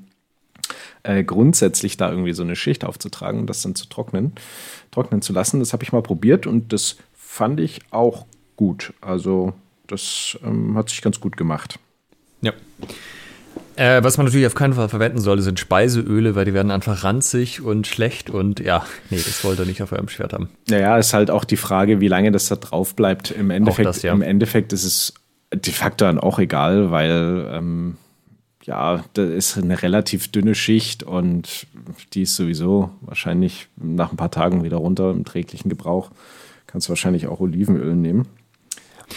äh, 1.03 1.25
grundsätzlich 1.25 1.97
da 1.97 2.11
irgendwie 2.11 2.33
so 2.33 2.43
eine 2.43 2.57
Schicht 2.57 2.85
aufzutragen 2.85 3.41
und 3.41 3.47
das 3.47 3.63
dann 3.63 3.75
zu 3.75 3.87
trocknen, 3.87 4.33
trocknen 4.91 5.23
zu 5.23 5.33
lassen. 5.33 5.61
Das 5.61 5.73
habe 5.73 5.83
ich 5.83 5.93
mal 5.93 6.03
probiert 6.03 6.47
und 6.47 6.73
das 6.73 6.97
fand 7.15 7.61
ich 7.61 7.81
auch 7.91 8.27
gut. 8.57 8.93
Also 9.01 9.55
das 9.87 10.39
ähm, 10.45 10.77
hat 10.77 10.89
sich 10.89 11.03
ganz 11.03 11.21
gut 11.21 11.37
gemacht. 11.37 11.79
Ja. 12.43 12.53
Äh, 13.77 14.03
was 14.03 14.19
man 14.19 14.27
natürlich 14.27 14.47
auf 14.47 14.55
keinen 14.55 14.75
Fall 14.75 14.89
verwenden 14.89 15.19
sollte, 15.19 15.43
sind 15.43 15.59
Speiseöle, 15.59 16.35
weil 16.35 16.45
die 16.45 16.53
werden 16.53 16.71
einfach 16.71 17.03
ranzig 17.03 17.63
und 17.63 17.87
schlecht 17.87 18.29
und 18.29 18.61
ja, 18.61 18.85
nee, 19.09 19.17
das 19.17 19.43
wollt 19.43 19.59
ihr 19.59 19.65
nicht 19.65 19.83
auf 19.83 19.93
eurem 19.93 20.09
Schwert 20.09 20.33
haben. 20.33 20.51
Naja, 20.69 20.99
ist 20.99 21.15
halt 21.15 21.31
auch 21.31 21.45
die 21.45 21.57
Frage, 21.57 22.01
wie 22.01 22.09
lange 22.09 22.31
das 22.31 22.49
da 22.49 22.57
drauf 22.57 22.95
bleibt. 22.95 23.31
Im 23.31 23.51
Endeffekt, 23.51 23.89
das, 23.89 24.03
ja. 24.03 24.13
im 24.13 24.23
Endeffekt 24.23 24.73
ist 24.73 24.85
es 24.85 25.15
de 25.55 25.73
facto 25.73 26.05
dann 26.05 26.19
auch 26.19 26.39
egal, 26.39 26.91
weil 26.91 27.49
ähm, 27.53 27.97
ja, 28.65 29.05
da 29.15 29.25
ist 29.25 29.57
eine 29.57 29.83
relativ 29.83 30.31
dünne 30.31 30.55
Schicht 30.55 31.03
und 31.03 31.67
die 32.13 32.23
ist 32.23 32.37
sowieso 32.37 32.91
wahrscheinlich 33.01 33.69
nach 33.77 34.13
ein 34.13 34.17
paar 34.17 34.31
Tagen 34.31 34.63
wieder 34.63 34.77
runter 34.77 35.11
im 35.11 35.25
träglichen 35.25 35.69
Gebrauch. 35.69 36.11
Kannst 36.67 36.89
du 36.89 36.91
wahrscheinlich 36.91 37.27
auch 37.27 37.41
Olivenöl 37.41 37.97
nehmen. 37.97 38.29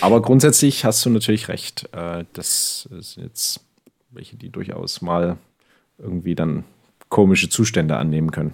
Aber 0.02 0.22
grundsätzlich 0.22 0.86
hast 0.86 1.06
du 1.06 1.10
natürlich 1.10 1.50
recht. 1.50 1.88
Äh, 1.92 2.26
das 2.34 2.88
ist 2.98 3.18
jetzt 3.18 3.60
welche, 4.12 4.38
die 4.38 4.50
durchaus 4.50 5.02
mal 5.02 5.38
irgendwie 5.98 6.36
dann 6.36 6.64
komische 7.10 7.50
Zustände 7.50 7.98
annehmen 7.98 8.32
können. 8.32 8.54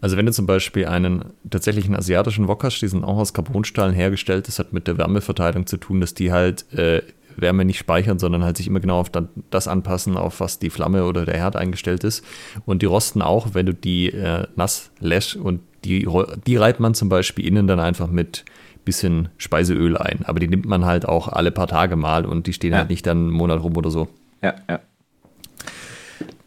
Also 0.00 0.16
wenn 0.16 0.26
du 0.26 0.32
zum 0.32 0.46
Beispiel 0.46 0.86
einen 0.86 1.24
tatsächlichen 1.48 1.96
asiatischen 1.96 2.48
Wok 2.48 2.64
hast, 2.64 2.80
die 2.80 2.88
sind 2.88 3.02
auch 3.02 3.16
aus 3.16 3.32
Carbonstahl 3.32 3.92
hergestellt, 3.92 4.46
das 4.46 4.58
hat 4.58 4.72
mit 4.72 4.86
der 4.86 4.98
Wärmeverteilung 4.98 5.66
zu 5.66 5.78
tun, 5.78 6.00
dass 6.00 6.14
die 6.14 6.32
halt 6.32 6.70
äh, 6.72 7.02
Wärme 7.36 7.64
nicht 7.64 7.78
speichern, 7.78 8.18
sondern 8.18 8.44
halt 8.44 8.56
sich 8.56 8.66
immer 8.66 8.80
genau 8.80 9.00
auf 9.00 9.10
das 9.50 9.68
anpassen, 9.68 10.16
auf 10.16 10.40
was 10.40 10.58
die 10.58 10.70
Flamme 10.70 11.04
oder 11.04 11.24
der 11.24 11.36
Herd 11.36 11.56
eingestellt 11.56 12.04
ist. 12.04 12.24
Und 12.64 12.82
die 12.82 12.86
rosten 12.86 13.22
auch, 13.22 13.48
wenn 13.52 13.66
du 13.66 13.74
die 13.74 14.08
äh, 14.08 14.46
nass 14.56 14.90
lässt 15.00 15.36
und 15.36 15.60
die, 15.84 16.08
die 16.46 16.56
reibt 16.56 16.80
man 16.80 16.94
zum 16.94 17.08
Beispiel 17.08 17.46
innen 17.46 17.66
dann 17.66 17.80
einfach 17.80 18.08
mit 18.08 18.44
bisschen 18.84 19.28
Speiseöl 19.38 19.96
ein. 19.96 20.20
Aber 20.24 20.40
die 20.40 20.48
nimmt 20.48 20.66
man 20.66 20.84
halt 20.84 21.06
auch 21.06 21.28
alle 21.28 21.50
paar 21.50 21.66
Tage 21.66 21.96
mal 21.96 22.24
und 22.24 22.46
die 22.46 22.52
stehen 22.52 22.72
ja. 22.72 22.78
halt 22.78 22.90
nicht 22.90 23.06
dann 23.06 23.18
einen 23.18 23.30
Monat 23.30 23.62
rum 23.62 23.76
oder 23.76 23.90
so. 23.90 24.08
Ja, 24.42 24.54
ja. 24.68 24.80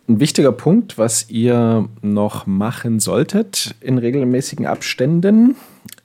Ein 0.09 0.21
wichtiger 0.21 0.53
Punkt, 0.53 0.97
was 0.97 1.29
ihr 1.29 1.89
noch 2.01 2.45
machen 2.45 2.99
solltet 2.99 3.75
in 3.81 3.97
regelmäßigen 3.97 4.65
Abständen, 4.65 5.57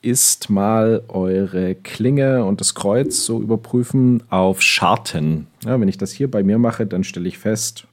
ist 0.03 0.51
mal 0.51 1.03
eure 1.09 1.75
Klinge 1.75 2.45
und 2.45 2.61
das 2.61 2.75
Kreuz 2.75 3.25
so 3.25 3.41
überprüfen 3.41 4.23
auf 4.31 4.61
Scharten. 4.61 5.47
Ja, 5.65 5.81
wenn 5.81 5.89
ich 5.89 5.99
das 5.99 6.13
hier 6.13 6.31
bei 6.31 6.43
mir 6.43 6.59
mache, 6.59 6.87
dann 6.87 7.05
stelle 7.05 7.29
ich 7.29 7.39
fest, 7.39 7.87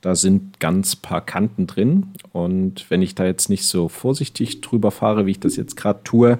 da 0.00 0.14
sind 0.14 0.60
ganz 0.60 0.96
paar 0.96 1.20
Kanten 1.20 1.66
drin. 1.66 2.14
Und 2.32 2.86
wenn 2.88 3.02
ich 3.02 3.14
da 3.14 3.26
jetzt 3.26 3.50
nicht 3.50 3.66
so 3.66 3.88
vorsichtig 3.88 4.60
drüber 4.60 4.90
fahre, 4.90 5.26
wie 5.26 5.32
ich 5.32 5.40
das 5.40 5.56
jetzt 5.56 5.76
gerade 5.76 6.02
tue, 6.04 6.38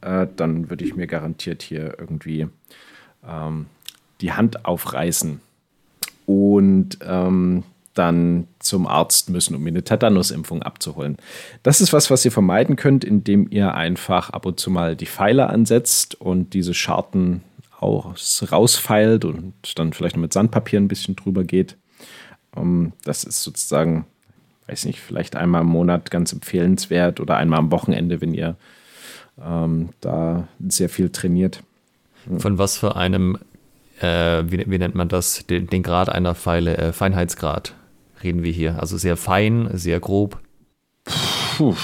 äh, 0.00 0.26
dann 0.36 0.70
würde 0.70 0.84
ich 0.84 0.96
mir 0.96 1.06
garantiert 1.06 1.62
hier 1.62 1.96
irgendwie 1.98 2.48
ähm, 3.28 3.66
die 4.20 4.32
Hand 4.32 4.64
aufreißen 4.64 5.40
und 6.24 6.98
ähm, 7.02 7.62
dann 7.98 8.46
zum 8.58 8.86
Arzt 8.86 9.30
müssen, 9.30 9.54
um 9.54 9.66
eine 9.66 9.82
Tetanusimpfung 9.82 10.62
abzuholen. 10.62 11.16
Das 11.62 11.80
ist 11.80 11.92
was, 11.92 12.10
was 12.10 12.24
ihr 12.24 12.32
vermeiden 12.32 12.76
könnt, 12.76 13.04
indem 13.04 13.48
ihr 13.50 13.74
einfach 13.74 14.30
ab 14.30 14.46
und 14.46 14.60
zu 14.60 14.70
mal 14.70 14.96
die 14.96 15.06
Pfeile 15.06 15.48
ansetzt 15.48 16.14
und 16.20 16.52
diese 16.54 16.74
Scharten 16.74 17.42
auch 17.80 18.14
rausfeilt 18.50 19.24
und 19.24 19.54
dann 19.76 19.92
vielleicht 19.92 20.16
noch 20.16 20.22
mit 20.22 20.32
Sandpapier 20.32 20.80
ein 20.80 20.88
bisschen 20.88 21.16
drüber 21.16 21.44
geht. 21.44 21.76
Ähm, 22.56 22.92
das 23.04 23.24
ist 23.24 23.42
sozusagen, 23.42 24.06
weiß 24.66 24.84
nicht, 24.84 25.00
vielleicht 25.00 25.36
einmal 25.36 25.62
im 25.62 25.68
Monat 25.68 26.10
ganz 26.10 26.32
empfehlenswert 26.32 27.20
oder 27.20 27.36
einmal 27.36 27.58
am 27.58 27.70
Wochenende, 27.70 28.20
wenn 28.20 28.34
ihr 28.34 28.56
ähm, 29.42 29.90
da 30.00 30.48
sehr 30.66 30.88
viel 30.88 31.10
trainiert. 31.10 31.62
Von 32.38 32.58
was 32.58 32.76
für 32.76 32.96
einem 32.96 33.38
äh, 34.00 34.42
wie, 34.50 34.64
wie, 34.70 34.78
nennt 34.78 34.94
man 34.94 35.08
das, 35.08 35.46
den, 35.46 35.68
den 35.68 35.82
Grad 35.82 36.08
einer 36.08 36.34
Pfeile, 36.34 36.76
äh, 36.76 36.92
Feinheitsgrad 36.92 37.74
reden 38.22 38.42
wir 38.42 38.52
hier. 38.52 38.80
Also 38.80 38.96
sehr 38.96 39.16
fein, 39.16 39.68
sehr 39.74 40.00
grob. 40.00 40.40
Puh. 41.56 41.74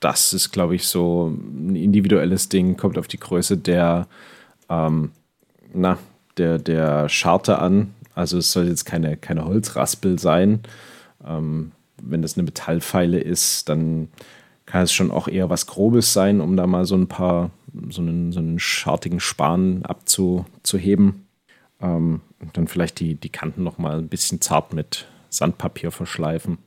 Das 0.00 0.32
ist, 0.32 0.50
glaube 0.50 0.74
ich, 0.74 0.86
so 0.86 1.28
ein 1.28 1.76
individuelles 1.76 2.48
Ding, 2.48 2.76
kommt 2.76 2.96
auf 2.96 3.06
die 3.06 3.20
Größe 3.20 3.58
der, 3.58 4.06
ähm, 4.70 5.10
na, 5.74 5.98
der, 6.38 6.58
der 6.58 7.08
Scharte 7.10 7.58
an. 7.58 7.94
Also 8.14 8.38
es 8.38 8.50
soll 8.50 8.66
jetzt 8.68 8.86
keine, 8.86 9.18
keine 9.18 9.44
Holzraspel 9.44 10.18
sein. 10.18 10.60
Ähm, 11.26 11.72
wenn 12.02 12.22
das 12.22 12.36
eine 12.36 12.44
Metallpfeile 12.44 13.20
ist, 13.20 13.68
dann 13.68 14.08
kann 14.64 14.84
es 14.84 14.92
schon 14.92 15.10
auch 15.10 15.28
eher 15.28 15.50
was 15.50 15.66
Grobes 15.66 16.14
sein, 16.14 16.40
um 16.40 16.56
da 16.56 16.66
mal 16.66 16.86
so 16.86 16.96
ein 16.96 17.08
paar 17.08 17.50
so 17.90 18.02
einen, 18.02 18.32
so 18.32 18.40
einen 18.40 18.58
schartigen 18.58 19.20
Span 19.20 19.82
abzuheben. 19.84 21.26
Ähm, 21.80 22.20
dann 22.52 22.68
vielleicht 22.68 23.00
die, 23.00 23.14
die 23.14 23.28
Kanten 23.28 23.62
noch 23.62 23.78
mal 23.78 23.98
ein 23.98 24.08
bisschen 24.08 24.40
zart 24.40 24.72
mit 24.72 25.06
Sandpapier 25.30 25.90
verschleifen. 25.90 26.58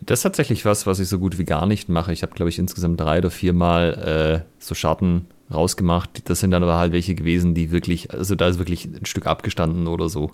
Das 0.00 0.20
ist 0.20 0.22
tatsächlich 0.24 0.64
was, 0.64 0.86
was 0.86 0.98
ich 0.98 1.08
so 1.08 1.18
gut 1.18 1.38
wie 1.38 1.44
gar 1.44 1.66
nicht 1.66 1.88
mache. 1.88 2.12
Ich 2.12 2.22
habe, 2.22 2.34
glaube 2.34 2.48
ich, 2.48 2.58
insgesamt 2.58 3.00
drei 3.00 3.18
oder 3.18 3.30
viermal 3.30 4.44
äh, 4.44 4.62
so 4.62 4.74
Scharten 4.74 5.26
rausgemacht. 5.52 6.28
Das 6.28 6.40
sind 6.40 6.50
dann 6.50 6.62
aber 6.62 6.76
halt 6.76 6.92
welche 6.92 7.14
gewesen, 7.14 7.54
die 7.54 7.70
wirklich, 7.70 8.10
also 8.12 8.34
da 8.34 8.48
ist 8.48 8.58
wirklich 8.58 8.84
ein 8.86 9.06
Stück 9.06 9.26
abgestanden 9.26 9.86
oder 9.86 10.08
so. 10.08 10.32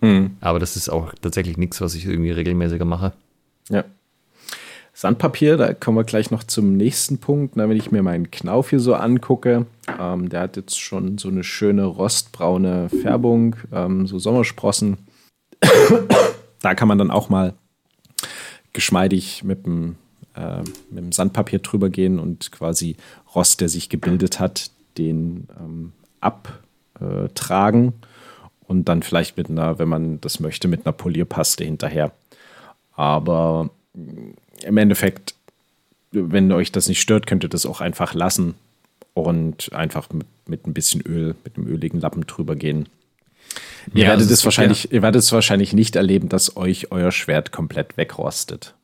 Hm. 0.00 0.36
Aber 0.40 0.58
das 0.58 0.76
ist 0.76 0.88
auch 0.88 1.12
tatsächlich 1.20 1.56
nichts, 1.56 1.80
was 1.80 1.94
ich 1.94 2.06
irgendwie 2.06 2.30
regelmäßiger 2.30 2.84
mache. 2.84 3.12
Ja. 3.68 3.84
Sandpapier, 4.92 5.56
da 5.56 5.72
kommen 5.72 5.96
wir 5.96 6.04
gleich 6.04 6.30
noch 6.30 6.42
zum 6.42 6.76
nächsten 6.76 7.18
Punkt. 7.18 7.56
Na, 7.56 7.68
wenn 7.68 7.76
ich 7.76 7.90
mir 7.90 8.02
meinen 8.02 8.30
Knauf 8.30 8.70
hier 8.70 8.80
so 8.80 8.94
angucke, 8.94 9.66
ähm, 9.98 10.28
der 10.28 10.40
hat 10.40 10.56
jetzt 10.56 10.80
schon 10.80 11.16
so 11.16 11.28
eine 11.28 11.44
schöne 11.44 11.84
rostbraune 11.84 12.88
Färbung, 12.88 13.56
ähm, 13.72 14.06
so 14.06 14.18
Sommersprossen. 14.18 14.98
Da 16.60 16.74
kann 16.74 16.88
man 16.88 16.98
dann 16.98 17.10
auch 17.10 17.28
mal 17.28 17.54
geschmeidig 18.72 19.42
mit 19.44 19.66
dem, 19.66 19.96
äh, 20.34 20.60
mit 20.90 20.98
dem 20.98 21.12
Sandpapier 21.12 21.58
drüber 21.60 21.90
gehen 21.90 22.18
und 22.18 22.52
quasi 22.52 22.96
Rost, 23.34 23.60
der 23.60 23.68
sich 23.68 23.88
gebildet 23.88 24.40
hat, 24.40 24.70
den 24.98 25.48
ähm, 25.58 25.92
abtragen 26.20 27.94
und 28.66 28.88
dann 28.88 29.02
vielleicht 29.02 29.36
mit 29.36 29.50
einer, 29.50 29.78
wenn 29.78 29.88
man 29.88 30.20
das 30.20 30.40
möchte, 30.40 30.68
mit 30.68 30.86
einer 30.86 30.92
Polierpaste 30.92 31.64
hinterher. 31.64 32.12
Aber 32.94 33.70
im 33.94 34.76
Endeffekt, 34.76 35.34
wenn 36.12 36.52
euch 36.52 36.70
das 36.70 36.88
nicht 36.88 37.00
stört, 37.00 37.26
könnt 37.26 37.44
ihr 37.44 37.48
das 37.48 37.66
auch 37.66 37.80
einfach 37.80 38.14
lassen 38.14 38.54
und 39.14 39.72
einfach 39.72 40.10
mit, 40.10 40.26
mit 40.46 40.66
ein 40.66 40.74
bisschen 40.74 41.00
Öl, 41.00 41.34
mit 41.44 41.56
einem 41.56 41.66
öligen 41.66 42.00
Lappen 42.00 42.26
drüber 42.26 42.56
gehen. 42.56 42.88
Ihr, 43.94 44.04
ja, 44.04 44.08
werdet 44.10 44.30
es 44.30 44.44
wahrscheinlich, 44.44 44.84
ja. 44.84 44.90
ihr 44.92 45.02
werdet 45.02 45.22
es 45.22 45.32
wahrscheinlich 45.32 45.72
nicht 45.72 45.96
erleben, 45.96 46.28
dass 46.28 46.56
euch 46.56 46.90
euer 46.92 47.12
Schwert 47.12 47.52
komplett 47.52 47.96
wegrostet. 47.96 48.74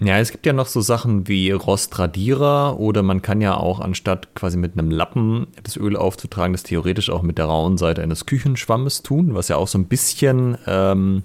Ja, 0.00 0.18
es 0.18 0.30
gibt 0.30 0.46
ja 0.46 0.52
noch 0.52 0.66
so 0.66 0.80
Sachen 0.80 1.26
wie 1.26 1.50
Rostradierer 1.50 2.78
oder 2.78 3.02
man 3.02 3.20
kann 3.20 3.40
ja 3.40 3.56
auch 3.56 3.80
anstatt 3.80 4.34
quasi 4.36 4.56
mit 4.56 4.78
einem 4.78 4.92
Lappen 4.92 5.48
das 5.64 5.76
Öl 5.76 5.96
aufzutragen, 5.96 6.52
das 6.52 6.62
theoretisch 6.62 7.10
auch 7.10 7.22
mit 7.22 7.38
der 7.38 7.46
rauen 7.46 7.78
Seite 7.78 8.02
eines 8.02 8.24
Küchenschwammes 8.24 9.02
tun, 9.02 9.34
was 9.34 9.48
ja 9.48 9.56
auch 9.56 9.66
so 9.66 9.76
ein 9.76 9.86
bisschen 9.86 10.56
ähm, 10.66 11.24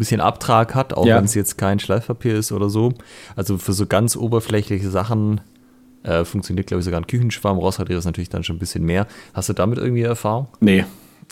bisschen 0.00 0.20
Abtrag 0.20 0.74
hat, 0.74 0.94
auch 0.94 1.06
ja. 1.06 1.16
wenn 1.16 1.26
es 1.26 1.34
jetzt 1.34 1.56
kein 1.56 1.78
Schleifpapier 1.78 2.34
ist 2.34 2.50
oder 2.50 2.68
so. 2.68 2.94
Also 3.36 3.58
für 3.58 3.72
so 3.72 3.86
ganz 3.86 4.16
oberflächliche 4.16 4.90
Sachen 4.90 5.42
äh, 6.02 6.24
funktioniert, 6.24 6.66
glaube 6.66 6.80
ich, 6.80 6.86
sogar 6.86 7.00
ein 7.00 7.06
Küchenschwamm. 7.06 7.58
Rosradier 7.58 7.98
ist 7.98 8.06
natürlich 8.06 8.30
dann 8.30 8.42
schon 8.42 8.56
ein 8.56 8.58
bisschen 8.58 8.84
mehr. 8.84 9.06
Hast 9.34 9.50
du 9.50 9.52
damit 9.52 9.78
irgendwie 9.78 10.02
Erfahrung? 10.02 10.48
Nee. 10.60 10.84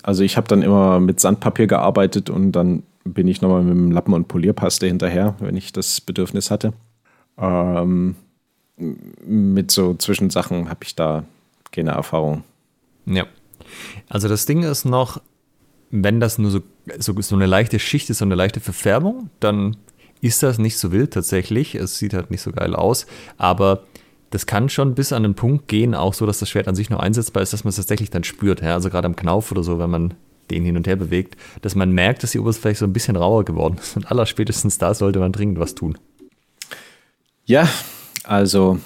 Also 0.03 0.23
ich 0.23 0.37
habe 0.37 0.49
dann 0.49 0.63
immer 0.63 1.01
mit 1.01 1.21
Sandpapier 1.21 1.67
gearbeitet 1.67 2.31
und 2.31 2.53
dann 2.53 2.83
bin 3.05 3.29
ich 3.29 3.41
nochmal 3.41 3.63
mit 3.63 3.75
dem 3.75 3.91
Lappen 3.91 4.15
und 4.15 4.29
Polierpaste 4.29 4.87
hinterher, 4.87 5.35
wenn 5.41 5.57
ich 5.57 5.73
das 5.73 6.01
Bedürfnis 6.01 6.51
hatte. 6.51 6.73
Ähm, 7.39 8.17
mit 8.77 9.71
so 9.71 9.95
Zwischensachen 9.95 10.69
habe 10.69 10.81
ich 10.85 10.95
da 10.95 11.25
keine 11.73 11.91
Erfahrung. 11.91 12.45
Ja. 13.07 13.27
Also 14.09 14.29
das 14.29 14.47
Ding 14.47 14.63
ist 14.63 14.85
noch, 14.85 15.21
wenn 15.91 16.21
das 16.21 16.39
nur 16.39 16.51
so, 16.51 16.61
so, 16.99 17.21
so 17.21 17.35
eine 17.35 17.47
leichte 17.47 17.79
Schicht 17.79 18.11
ist, 18.11 18.19
so 18.19 18.25
eine 18.25 18.35
leichte 18.35 18.61
Verfärbung, 18.61 19.31
dann 19.41 19.77
ist 20.21 20.43
das 20.43 20.59
nicht 20.59 20.79
so 20.79 20.93
wild 20.93 21.13
tatsächlich. 21.13 21.75
Es 21.75 21.99
sieht 21.99 22.15
halt 22.15 22.31
nicht 22.31 22.43
so 22.43 22.53
geil 22.53 22.75
aus, 22.75 23.07
aber 23.37 23.85
das 24.31 24.47
kann 24.47 24.69
schon 24.69 24.95
bis 24.95 25.13
an 25.13 25.23
den 25.23 25.35
Punkt 25.35 25.69
gehen, 25.69 25.95
auch 25.95 26.15
so, 26.15 26.27
dass 26.27 26.39
das 26.39 26.49
Schwert 26.51 26.69
an 26.69 26.75
sich 26.75 26.91
noch 26.91 27.01
einsetzbar 27.01 27.43
ist, 27.43 27.53
dass 27.53 27.65
man 27.65 27.71
es 27.71 27.77
tatsächlich 27.77 28.11
dann 28.11 28.25
spürt. 28.25 28.61
Ja? 28.61 28.75
Also 28.75 28.91
gerade 28.91 29.07
am 29.07 29.17
Knauf 29.17 29.51
oder 29.51 29.63
so, 29.63 29.79
wenn 29.79 29.91
man 29.91 30.15
den 30.51 30.65
hin 30.65 30.77
und 30.77 30.87
her 30.87 30.97
bewegt, 30.97 31.37
dass 31.63 31.75
man 31.75 31.93
merkt, 31.93 32.23
dass 32.23 32.33
die 32.33 32.39
Oberfläche 32.39 32.79
so 32.79 32.85
ein 32.87 32.93
bisschen 32.93 33.17
rauer 33.17 33.45
geworden 33.45 33.79
ist. 33.81 33.97
Und 33.97 34.11
allerspätestens 34.11 34.79
da 34.79 34.95
sollte 34.95 35.19
man 35.19 35.33
dringend 35.33 35.59
was 35.59 35.75
tun. 35.75 35.99
Ja, 37.45 37.69
also 38.25 38.79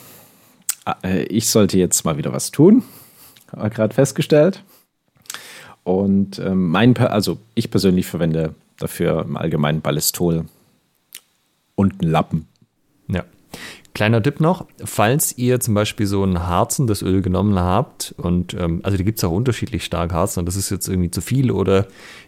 äh, 1.02 1.24
ich 1.24 1.48
sollte 1.48 1.78
jetzt 1.78 2.04
mal 2.04 2.16
wieder 2.16 2.32
was 2.32 2.50
tun. 2.50 2.84
Gerade 3.52 3.94
festgestellt. 3.94 4.62
Und 5.84 6.38
ähm, 6.38 6.68
mein, 6.68 6.96
also 6.96 7.38
ich 7.54 7.70
persönlich 7.70 8.06
verwende 8.06 8.54
dafür 8.78 9.22
im 9.22 9.36
Allgemeinen 9.36 9.80
Ballistol 9.80 10.46
und 11.74 12.00
einen 12.00 12.10
Lappen. 12.10 12.46
Kleiner 14.02 14.20
Tipp 14.20 14.40
noch, 14.40 14.66
falls 14.84 15.38
ihr 15.38 15.60
zum 15.60 15.74
Beispiel 15.74 16.06
so 16.06 16.24
ein 16.24 16.48
harzendes 16.48 17.02
Öl 17.02 17.22
genommen 17.22 17.56
habt 17.60 18.12
und 18.18 18.52
ähm, 18.52 18.80
also 18.82 18.98
die 18.98 19.04
gibt 19.04 19.18
es 19.18 19.24
auch 19.24 19.30
unterschiedlich 19.30 19.84
stark 19.84 20.12
harzen 20.12 20.40
und 20.40 20.46
das 20.46 20.56
ist 20.56 20.70
jetzt 20.70 20.88
irgendwie 20.88 21.12
zu 21.12 21.20
viel 21.20 21.52
oder 21.52 21.86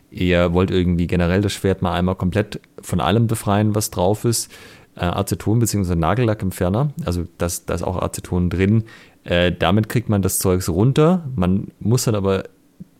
ihr 0.08 0.52
wollt 0.52 0.70
irgendwie 0.70 1.08
generell 1.08 1.40
das 1.40 1.52
Schwert 1.52 1.82
mal 1.82 1.92
einmal 1.92 2.14
komplett 2.14 2.60
von 2.80 3.00
allem 3.00 3.26
befreien, 3.26 3.74
was 3.74 3.90
drauf 3.90 4.24
ist, 4.24 4.52
äh, 4.94 5.00
Aceton 5.00 5.58
bzw. 5.58 5.96
Nagellackentferner, 5.96 6.92
also 7.04 7.24
da 7.38 7.46
ist 7.46 7.68
auch 7.82 8.00
Aceton 8.00 8.50
drin, 8.50 8.84
äh, 9.24 9.50
damit 9.50 9.88
kriegt 9.88 10.08
man 10.08 10.22
das 10.22 10.38
Zeugs 10.38 10.68
runter, 10.68 11.28
man 11.34 11.72
muss 11.80 12.04
dann 12.04 12.14
aber 12.14 12.44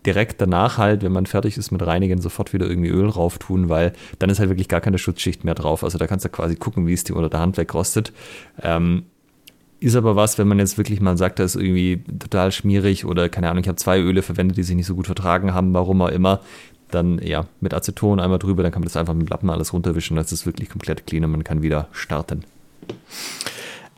direkt 0.06 0.40
danach 0.40 0.78
halt, 0.78 1.02
wenn 1.02 1.12
man 1.12 1.26
fertig 1.26 1.56
ist 1.56 1.70
mit 1.70 1.84
Reinigen, 1.84 2.20
sofort 2.20 2.52
wieder 2.52 2.66
irgendwie 2.66 2.90
Öl 2.90 3.08
rauf 3.08 3.38
tun, 3.38 3.68
weil 3.68 3.92
dann 4.18 4.30
ist 4.30 4.38
halt 4.38 4.50
wirklich 4.50 4.68
gar 4.68 4.80
keine 4.80 4.98
Schutzschicht 4.98 5.44
mehr 5.44 5.54
drauf. 5.54 5.84
Also 5.84 5.98
da 5.98 6.06
kannst 6.06 6.24
du 6.24 6.28
quasi 6.28 6.56
gucken, 6.56 6.86
wie 6.86 6.92
es 6.92 7.04
dir 7.04 7.16
unter 7.16 7.30
der 7.30 7.40
Hand 7.40 7.56
wegrostet. 7.56 8.12
Ähm, 8.62 9.04
ist 9.80 9.96
aber 9.96 10.16
was, 10.16 10.38
wenn 10.38 10.48
man 10.48 10.58
jetzt 10.58 10.78
wirklich 10.78 11.00
mal 11.00 11.16
sagt, 11.18 11.38
das 11.38 11.54
ist 11.54 11.62
irgendwie 11.62 12.02
total 12.18 12.52
schmierig 12.52 13.04
oder 13.04 13.28
keine 13.28 13.50
Ahnung, 13.50 13.62
ich 13.62 13.68
habe 13.68 13.76
zwei 13.76 13.98
Öle 14.00 14.22
verwendet, 14.22 14.56
die 14.56 14.62
sich 14.62 14.76
nicht 14.76 14.86
so 14.86 14.94
gut 14.94 15.06
vertragen 15.06 15.52
haben, 15.52 15.74
warum 15.74 16.00
auch 16.00 16.08
immer, 16.08 16.40
dann 16.90 17.18
ja, 17.18 17.46
mit 17.60 17.74
Aceton 17.74 18.20
einmal 18.20 18.38
drüber, 18.38 18.62
dann 18.62 18.72
kann 18.72 18.80
man 18.80 18.88
das 18.88 18.96
einfach 18.96 19.14
mit 19.14 19.28
Lappen 19.28 19.50
alles 19.50 19.72
runterwischen, 19.72 20.16
das 20.16 20.32
ist 20.32 20.46
wirklich 20.46 20.70
komplett 20.70 21.06
clean 21.06 21.24
und 21.24 21.32
man 21.32 21.44
kann 21.44 21.62
wieder 21.62 21.88
starten. 21.92 22.44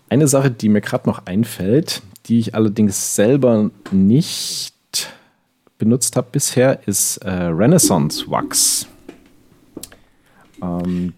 Eine 0.08 0.28
Sache, 0.28 0.50
die 0.50 0.68
mir 0.68 0.80
gerade 0.80 1.08
noch 1.08 1.26
einfällt, 1.26 2.02
die 2.26 2.38
ich 2.38 2.54
allerdings 2.54 3.14
selber 3.14 3.70
nicht 3.90 4.72
benutzt 5.78 6.16
habe 6.16 6.28
bisher, 6.32 6.86
ist 6.86 7.18
äh, 7.18 7.30
Renaissance 7.30 8.30
Wax. 8.30 8.86
Ähm, 10.62 11.12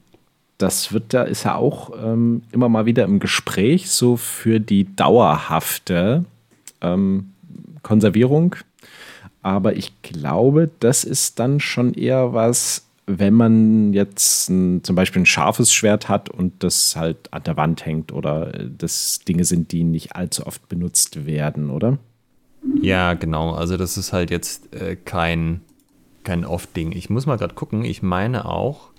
das 0.58 0.92
wird 0.92 1.14
da, 1.14 1.22
ist 1.22 1.44
ja 1.44 1.54
auch 1.54 1.92
ähm, 2.02 2.42
immer 2.50 2.68
mal 2.68 2.84
wieder 2.84 3.04
im 3.04 3.20
Gespräch, 3.20 3.90
so 3.90 4.16
für 4.16 4.58
die 4.58 4.94
dauerhafte 4.96 6.24
ähm, 6.80 7.32
Konservierung. 7.82 8.56
Aber 9.42 9.76
ich 9.76 10.02
glaube, 10.02 10.68
das 10.80 11.04
ist 11.04 11.38
dann 11.38 11.60
schon 11.60 11.94
eher 11.94 12.32
was, 12.32 12.84
wenn 13.06 13.34
man 13.34 13.92
jetzt 13.92 14.50
ein, 14.50 14.82
zum 14.82 14.96
Beispiel 14.96 15.22
ein 15.22 15.26
scharfes 15.26 15.72
Schwert 15.72 16.08
hat 16.08 16.28
und 16.28 16.62
das 16.62 16.96
halt 16.96 17.32
an 17.32 17.44
der 17.44 17.56
Wand 17.56 17.86
hängt 17.86 18.12
oder 18.12 18.52
äh, 18.54 18.68
das 18.76 19.20
Dinge 19.20 19.44
sind, 19.44 19.70
die 19.70 19.84
nicht 19.84 20.16
allzu 20.16 20.44
oft 20.44 20.68
benutzt 20.68 21.24
werden, 21.24 21.70
oder? 21.70 21.98
Ja, 22.80 23.14
genau. 23.14 23.52
Also 23.52 23.76
das 23.76 23.96
ist 23.96 24.12
halt 24.12 24.30
jetzt 24.30 24.74
äh, 24.74 24.96
kein, 24.96 25.62
kein 26.24 26.44
Oft-Ding. 26.44 26.92
Ich 26.92 27.10
muss 27.10 27.26
mal 27.26 27.36
gerade 27.36 27.54
gucken. 27.54 27.84
Ich 27.84 28.02
meine 28.02 28.44
auch, 28.44 28.90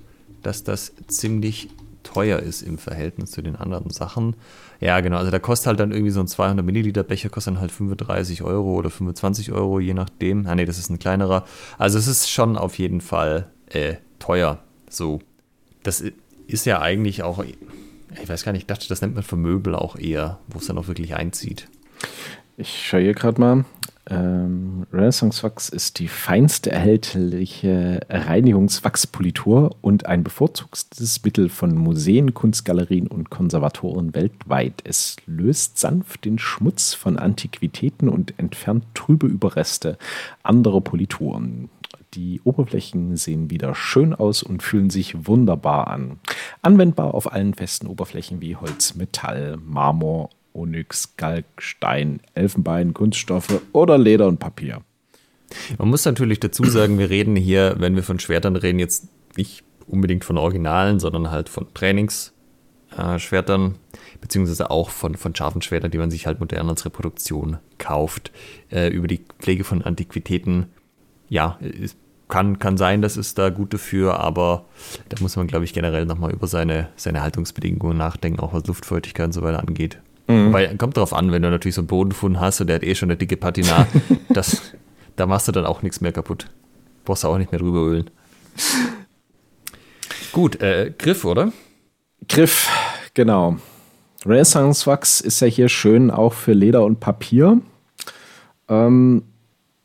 dass 0.44 0.64
das 0.64 0.94
ziemlich 1.08 1.70
teuer 2.04 2.40
ist 2.40 2.62
im 2.62 2.78
Verhältnis 2.78 3.32
zu 3.32 3.42
den 3.42 3.56
anderen 3.56 3.90
Sachen. 3.90 4.36
Ja, 4.80 5.00
genau. 5.02 5.18
Also 5.18 5.32
da 5.32 5.40
kostet 5.40 5.68
halt 5.68 5.80
dann 5.80 5.92
irgendwie 5.92 6.12
so 6.12 6.20
ein 6.22 6.28
200 6.28 6.66
Milliliter 6.66 7.04
Becher, 7.04 7.30
kostet 7.30 7.56
dann 7.56 7.62
halt 7.62 7.72
35 7.72 8.42
Euro 8.44 8.76
oder 8.76 8.90
25 8.90 9.52
Euro, 9.52 9.80
je 9.80 9.94
nachdem. 9.94 10.48
Ah, 10.48 10.56
nee, 10.56 10.66
das 10.66 10.80
ist 10.80 10.90
ein 10.90 11.00
kleinerer. 11.00 11.46
Also 11.78 12.00
es 12.00 12.08
ist 12.08 12.30
schon 12.30 12.58
auf 12.58 12.80
jeden 12.80 13.02
Fall 13.02 13.50
äh, 13.68 13.96
teuer. 14.20 14.60
So. 14.90 15.20
Das 15.84 16.04
ist 16.48 16.66
ja 16.66 16.82
eigentlich 16.82 17.24
auch, 17.24 17.44
ich 17.44 18.30
weiß 18.30 18.44
gar 18.44 18.52
nicht, 18.52 18.64
ich 18.64 18.68
dachte, 18.68 18.88
das 18.88 19.02
nennt 19.02 19.16
man 19.16 19.24
für 19.24 19.38
Möbel 19.38 19.76
auch 19.76 19.96
eher, 19.96 20.40
wo 20.48 20.60
es 20.60 20.68
dann 20.68 20.78
auch 20.78 20.88
wirklich 20.88 21.16
einzieht. 21.16 21.68
Ich 22.60 22.86
schaue 22.86 23.00
hier 23.00 23.14
gerade 23.14 23.40
mal. 23.40 23.66
Ähm, 24.10 24.86
Renaissance 24.92 25.44
Wachs 25.44 25.70
ist 25.70 25.98
die 26.00 26.10
feinste 26.10 26.70
erhältliche 26.70 28.02
Reinigungswachspolitur 28.10 29.78
und 29.80 30.08
ein 30.08 30.26
bevorzugtes 30.26 31.24
Mittel 31.24 31.48
von 31.48 31.74
Museen, 31.74 32.34
Kunstgalerien 32.34 33.08
und 33.08 33.30
Konservatoren 33.30 34.14
weltweit. 34.14 34.82
Es 34.84 35.16
löst 35.26 35.78
sanft 35.78 36.26
den 36.26 36.38
Schmutz 36.38 36.94
von 36.94 37.18
Antiquitäten 37.18 38.10
und 38.10 38.38
entfernt 38.38 38.84
trübe 38.94 39.28
Überreste 39.28 39.98
anderer 40.44 40.82
Polituren. 40.82 41.70
Die 42.14 42.42
Oberflächen 42.44 43.16
sehen 43.16 43.50
wieder 43.50 43.74
schön 43.74 44.14
aus 44.14 44.44
und 44.44 44.64
fühlen 44.64 44.90
sich 44.90 45.28
wunderbar 45.28 45.88
an. 45.88 46.20
Anwendbar 46.62 47.14
auf 47.14 47.32
allen 47.32 47.54
festen 47.54 47.88
Oberflächen 47.88 48.42
wie 48.42 48.58
Holz, 48.58 48.96
Metall, 48.96 49.58
Marmor 49.64 50.30
Onyx, 50.60 51.16
Kalk, 51.16 51.46
Stein, 51.58 52.20
Elfenbein, 52.34 52.94
Kunststoffe 52.94 53.62
oder 53.72 53.98
Leder 53.98 54.28
und 54.28 54.40
Papier. 54.40 54.82
Man 55.78 55.90
muss 55.90 56.06
natürlich 56.06 56.40
dazu 56.40 56.64
sagen, 56.66 57.00
wir 57.00 57.10
reden 57.10 57.36
hier, 57.36 57.76
wenn 57.80 57.96
wir 57.96 58.04
von 58.04 58.20
Schwertern 58.20 58.56
reden, 58.56 58.78
jetzt 58.80 59.08
nicht 59.36 59.64
unbedingt 59.88 60.24
von 60.24 60.38
Originalen, 60.38 61.00
sondern 61.00 61.32
halt 61.32 61.50
von 61.50 61.74
Trainingsschwertern, 61.74 63.72
äh, 63.72 63.76
beziehungsweise 64.22 64.70
auch 64.70 64.92
von, 64.92 65.16
von 65.16 65.34
scharfen 65.36 65.62
Schwertern, 65.62 65.92
die 65.92 65.98
man 65.98 66.12
sich 66.12 66.28
halt 66.28 66.40
modern 66.40 66.70
als 66.70 66.86
Reproduktion 66.86 67.58
kauft. 67.78 68.32
Äh, 68.70 68.90
über 68.90 69.08
die 69.08 69.22
Pflege 69.40 69.64
von 69.64 69.82
Antiquitäten, 69.82 70.68
ja, 71.30 71.58
ist, 71.62 71.98
kann, 72.28 72.60
kann 72.60 72.78
sein, 72.78 73.02
das 73.02 73.18
ist 73.18 73.40
da 73.40 73.50
gut 73.50 73.74
dafür, 73.74 74.20
aber 74.20 74.66
da 75.10 75.18
muss 75.20 75.36
man, 75.36 75.48
glaube 75.48 75.66
ich, 75.66 75.74
generell 75.74 76.06
nochmal 76.06 76.32
über 76.32 76.46
seine, 76.46 76.90
seine 76.96 77.24
Haltungsbedingungen 77.24 77.98
nachdenken, 77.98 78.40
auch 78.40 78.54
was 78.54 78.68
Luftfeuchtigkeit 78.68 79.26
und 79.26 79.34
so 79.34 79.42
weiter 79.42 79.60
angeht. 79.60 80.00
Mhm. 80.30 80.54
Weil 80.54 80.78
kommt 80.78 80.96
drauf 80.96 81.14
an, 81.14 81.32
wenn 81.32 81.42
du 81.42 81.50
natürlich 81.50 81.76
so 81.76 81.82
einen 81.82 81.88
Bodenfund 81.88 82.40
hast 82.40 82.62
und 82.62 82.68
der 82.68 82.76
hat 82.76 82.84
eh 82.84 82.94
schon 82.94 83.10
eine 83.10 83.18
dicke 83.18 83.36
Patina, 83.36 83.88
das, 84.30 84.74
da 85.16 85.26
machst 85.26 85.48
du 85.48 85.52
dann 85.52 85.66
auch 85.66 85.82
nichts 85.82 86.02
mehr 86.02 86.12
kaputt. 86.12 86.46
Brauchst 87.04 87.24
du 87.24 87.28
auch 87.28 87.38
nicht 87.40 87.52
mehr 87.52 87.60
drüber 87.60 87.80
ölen. 87.80 88.12
Gut, 90.32 90.62
äh, 90.62 90.94
Griff, 90.96 91.26
oder? 91.26 91.52
Griff, 92.28 92.70
genau. 93.16 93.58
Renaissance 94.24 94.86
Wachs 94.86 95.20
ist 95.20 95.40
ja 95.40 95.48
hier 95.48 95.68
schön 95.68 96.12
auch 96.12 96.34
für 96.34 96.54
Leder 96.54 96.86
und 96.86 97.00
Papier. 97.00 97.60
Ähm, 98.68 99.24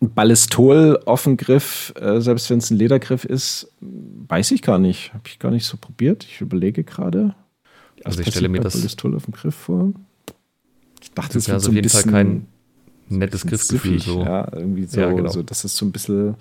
Ballistol 0.01 1.01
Offengriff, 1.07 1.95
äh, 1.99 2.21
selbst 2.21 2.51
wenn 2.51 2.59
es 2.59 2.71
ein 2.71 2.77
Ledergriff 2.77 3.25
ist, 3.25 3.73
weiß 3.81 4.51
ich 4.51 4.61
gar 4.61 4.79
nicht. 4.79 5.15
Habe 5.15 5.23
ich 5.27 5.39
gar 5.39 5.51
nicht 5.51 5.65
so 5.65 5.79
probiert. 5.79 6.25
Ich 6.25 6.43
überlege 6.43 6.85
gerade. 6.85 7.35
Also 8.05 8.21
ich 8.21 8.29
stelle 8.29 8.51
mir 8.51 8.61
das 8.61 8.75
Ballistol 8.75 9.17
auf 9.17 9.25
dem 9.25 9.33
Griff 9.33 9.55
vor 9.55 9.95
dachte, 11.15 11.35
das 11.35 11.49
ist 11.49 11.51
also 11.51 11.69
auf 11.69 11.75
jeden 11.75 11.89
Fall 11.89 12.05
kein 12.05 12.47
nettes 13.09 13.47
Griffgefühl. 13.47 14.01
So. 14.01 14.23
Ja, 14.23 14.49
irgendwie 14.53 14.85
so, 14.87 15.01
ja, 15.01 15.13
genau. 15.13 15.31
so, 15.31 15.43
dass 15.43 15.65
es 15.65 15.77
so 15.77 15.87
ein 15.87 15.93
bisschen 15.93 16.35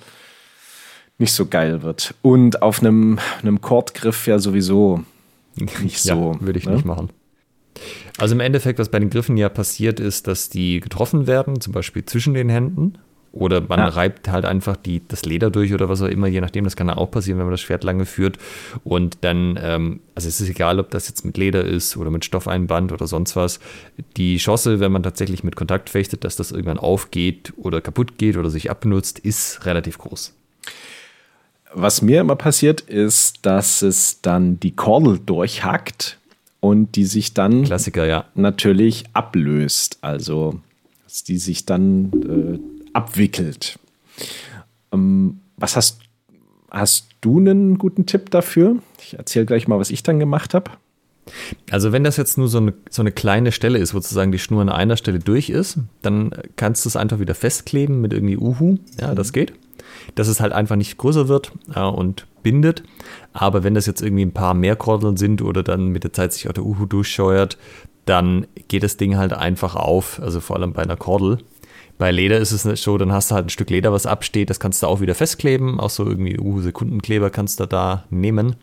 nicht 1.17 1.33
so 1.33 1.45
geil 1.45 1.83
wird. 1.83 2.15
Und 2.21 2.61
auf 2.61 2.79
einem, 2.79 3.19
einem 3.41 3.61
Kordgriff 3.61 4.27
ja 4.27 4.39
sowieso 4.39 5.03
nicht 5.81 5.99
so. 5.99 6.33
Ja, 6.33 6.41
würde 6.41 6.59
ich 6.59 6.65
ne? 6.65 6.73
nicht 6.73 6.85
machen. 6.85 7.09
Also 8.17 8.35
im 8.35 8.41
Endeffekt, 8.41 8.79
was 8.79 8.89
bei 8.89 8.99
den 8.99 9.09
Griffen 9.09 9.37
ja 9.37 9.49
passiert, 9.49 9.99
ist, 9.99 10.27
dass 10.27 10.49
die 10.49 10.79
getroffen 10.79 11.27
werden, 11.27 11.59
zum 11.61 11.73
Beispiel 11.73 12.05
zwischen 12.05 12.33
den 12.33 12.49
Händen. 12.49 12.93
Oder 13.33 13.61
man 13.61 13.79
ja. 13.79 13.87
reibt 13.87 14.29
halt 14.29 14.45
einfach 14.45 14.77
die, 14.77 15.01
das 15.07 15.25
Leder 15.25 15.49
durch 15.49 15.73
oder 15.73 15.89
was 15.89 16.03
auch 16.03 16.07
immer, 16.07 16.27
je 16.27 16.39
nachdem. 16.39 16.65
Das 16.65 16.75
kann 16.75 16.87
ja 16.87 16.97
auch 16.97 17.09
passieren, 17.09 17.39
wenn 17.39 17.47
man 17.47 17.53
das 17.53 17.61
Schwert 17.61 17.83
lange 17.83 18.05
führt. 18.05 18.37
Und 18.83 19.17
dann, 19.21 19.59
ähm, 19.59 20.01
also 20.13 20.27
es 20.27 20.39
ist 20.39 20.49
egal, 20.49 20.79
ob 20.79 20.91
das 20.91 21.07
jetzt 21.07 21.25
mit 21.25 21.35
Leder 21.35 21.65
ist 21.65 21.97
oder 21.97 22.11
mit 22.11 22.23
Stoffeinband 22.23 22.91
oder 22.91 23.07
sonst 23.07 23.35
was. 23.35 23.59
Die 24.17 24.37
Chance, 24.37 24.79
wenn 24.79 24.91
man 24.91 25.01
tatsächlich 25.01 25.43
mit 25.43 25.55
Kontakt 25.55 25.89
fechtet, 25.89 26.23
dass 26.23 26.35
das 26.35 26.51
irgendwann 26.51 26.77
aufgeht 26.77 27.53
oder 27.57 27.81
kaputt 27.81 28.19
geht 28.19 28.37
oder 28.37 28.51
sich 28.51 28.69
abnutzt, 28.69 29.17
ist 29.17 29.65
relativ 29.65 29.97
groß. 29.97 30.35
Was 31.73 32.03
mir 32.03 32.21
immer 32.21 32.35
passiert, 32.35 32.81
ist, 32.81 33.47
dass 33.47 33.81
es 33.81 34.21
dann 34.21 34.59
die 34.59 34.75
Kordel 34.75 35.17
durchhackt 35.17 36.19
und 36.59 36.95
die 36.95 37.05
sich 37.05 37.33
dann 37.33 37.63
Klassiker, 37.63 38.05
ja. 38.05 38.25
natürlich 38.35 39.05
ablöst. 39.13 39.97
Also, 40.01 40.61
dass 41.03 41.23
die 41.23 41.39
sich 41.39 41.65
dann 41.65 42.11
äh, 42.61 42.72
abwickelt. 42.93 43.79
Ähm, 44.91 45.41
was 45.57 45.75
hast, 45.75 46.01
hast 46.71 47.09
du 47.21 47.39
einen 47.39 47.77
guten 47.77 48.05
Tipp 48.05 48.29
dafür? 48.31 48.77
Ich 49.01 49.17
erzähle 49.17 49.45
gleich 49.45 49.67
mal, 49.67 49.79
was 49.79 49.91
ich 49.91 50.03
dann 50.03 50.19
gemacht 50.19 50.53
habe. 50.53 50.71
Also 51.71 51.91
wenn 51.91 52.03
das 52.03 52.17
jetzt 52.17 52.37
nur 52.37 52.47
so 52.47 52.57
eine, 52.57 52.73
so 52.89 53.01
eine 53.01 53.11
kleine 53.11 53.51
Stelle 53.51 53.79
ist, 53.79 53.93
wo 53.93 53.97
sozusagen 53.99 54.31
die 54.31 54.39
Schnur 54.39 54.61
an 54.61 54.69
einer 54.69 54.97
Stelle 54.97 55.19
durch 55.19 55.49
ist, 55.49 55.79
dann 56.01 56.31
kannst 56.55 56.85
du 56.85 56.89
es 56.89 56.95
einfach 56.95 57.19
wieder 57.19 57.35
festkleben 57.35 58.01
mit 58.01 58.13
irgendwie 58.13 58.37
Uhu. 58.37 58.77
Ja, 58.99 59.15
das 59.15 59.33
geht. 59.33 59.53
Dass 60.15 60.27
es 60.27 60.39
halt 60.39 60.53
einfach 60.53 60.75
nicht 60.75 60.97
größer 60.97 61.27
wird 61.27 61.51
ja, 61.73 61.87
und 61.87 62.27
bindet. 62.43 62.83
Aber 63.31 63.63
wenn 63.63 63.73
das 63.73 63.85
jetzt 63.85 64.01
irgendwie 64.01 64.25
ein 64.25 64.33
paar 64.33 64.53
mehr 64.53 64.75
Kordeln 64.75 65.17
sind 65.17 65.41
oder 65.41 65.63
dann 65.63 65.87
mit 65.87 66.03
der 66.03 66.13
Zeit 66.13 66.33
sich 66.33 66.49
auch 66.49 66.53
der 66.53 66.65
Uhu 66.65 66.85
durchscheuert, 66.85 67.57
dann 68.05 68.45
geht 68.67 68.83
das 68.83 68.97
Ding 68.97 69.15
halt 69.17 69.33
einfach 69.33 69.75
auf. 69.75 70.19
Also 70.21 70.41
vor 70.41 70.57
allem 70.57 70.73
bei 70.73 70.83
einer 70.83 70.97
Kordel. 70.97 71.37
Bei 72.03 72.11
Leder 72.11 72.37
ist 72.37 72.51
es 72.51 72.83
so, 72.83 72.97
dann 72.97 73.13
hast 73.13 73.31
du 73.31 73.35
halt 73.35 73.45
ein 73.45 73.49
Stück 73.49 73.69
Leder, 73.69 73.93
was 73.93 74.05
absteht, 74.05 74.49
das 74.49 74.59
kannst 74.59 74.83
du 74.83 74.87
auch 74.87 74.99
wieder 74.99 75.15
festkleben. 75.15 75.79
Auch 75.79 75.89
so 75.89 76.05
irgendwie 76.05 76.37
uh, 76.37 76.59
Sekundenkleber 76.59 77.29
kannst 77.29 77.61
du 77.61 77.65
da 77.65 78.03
nehmen. 78.09 78.57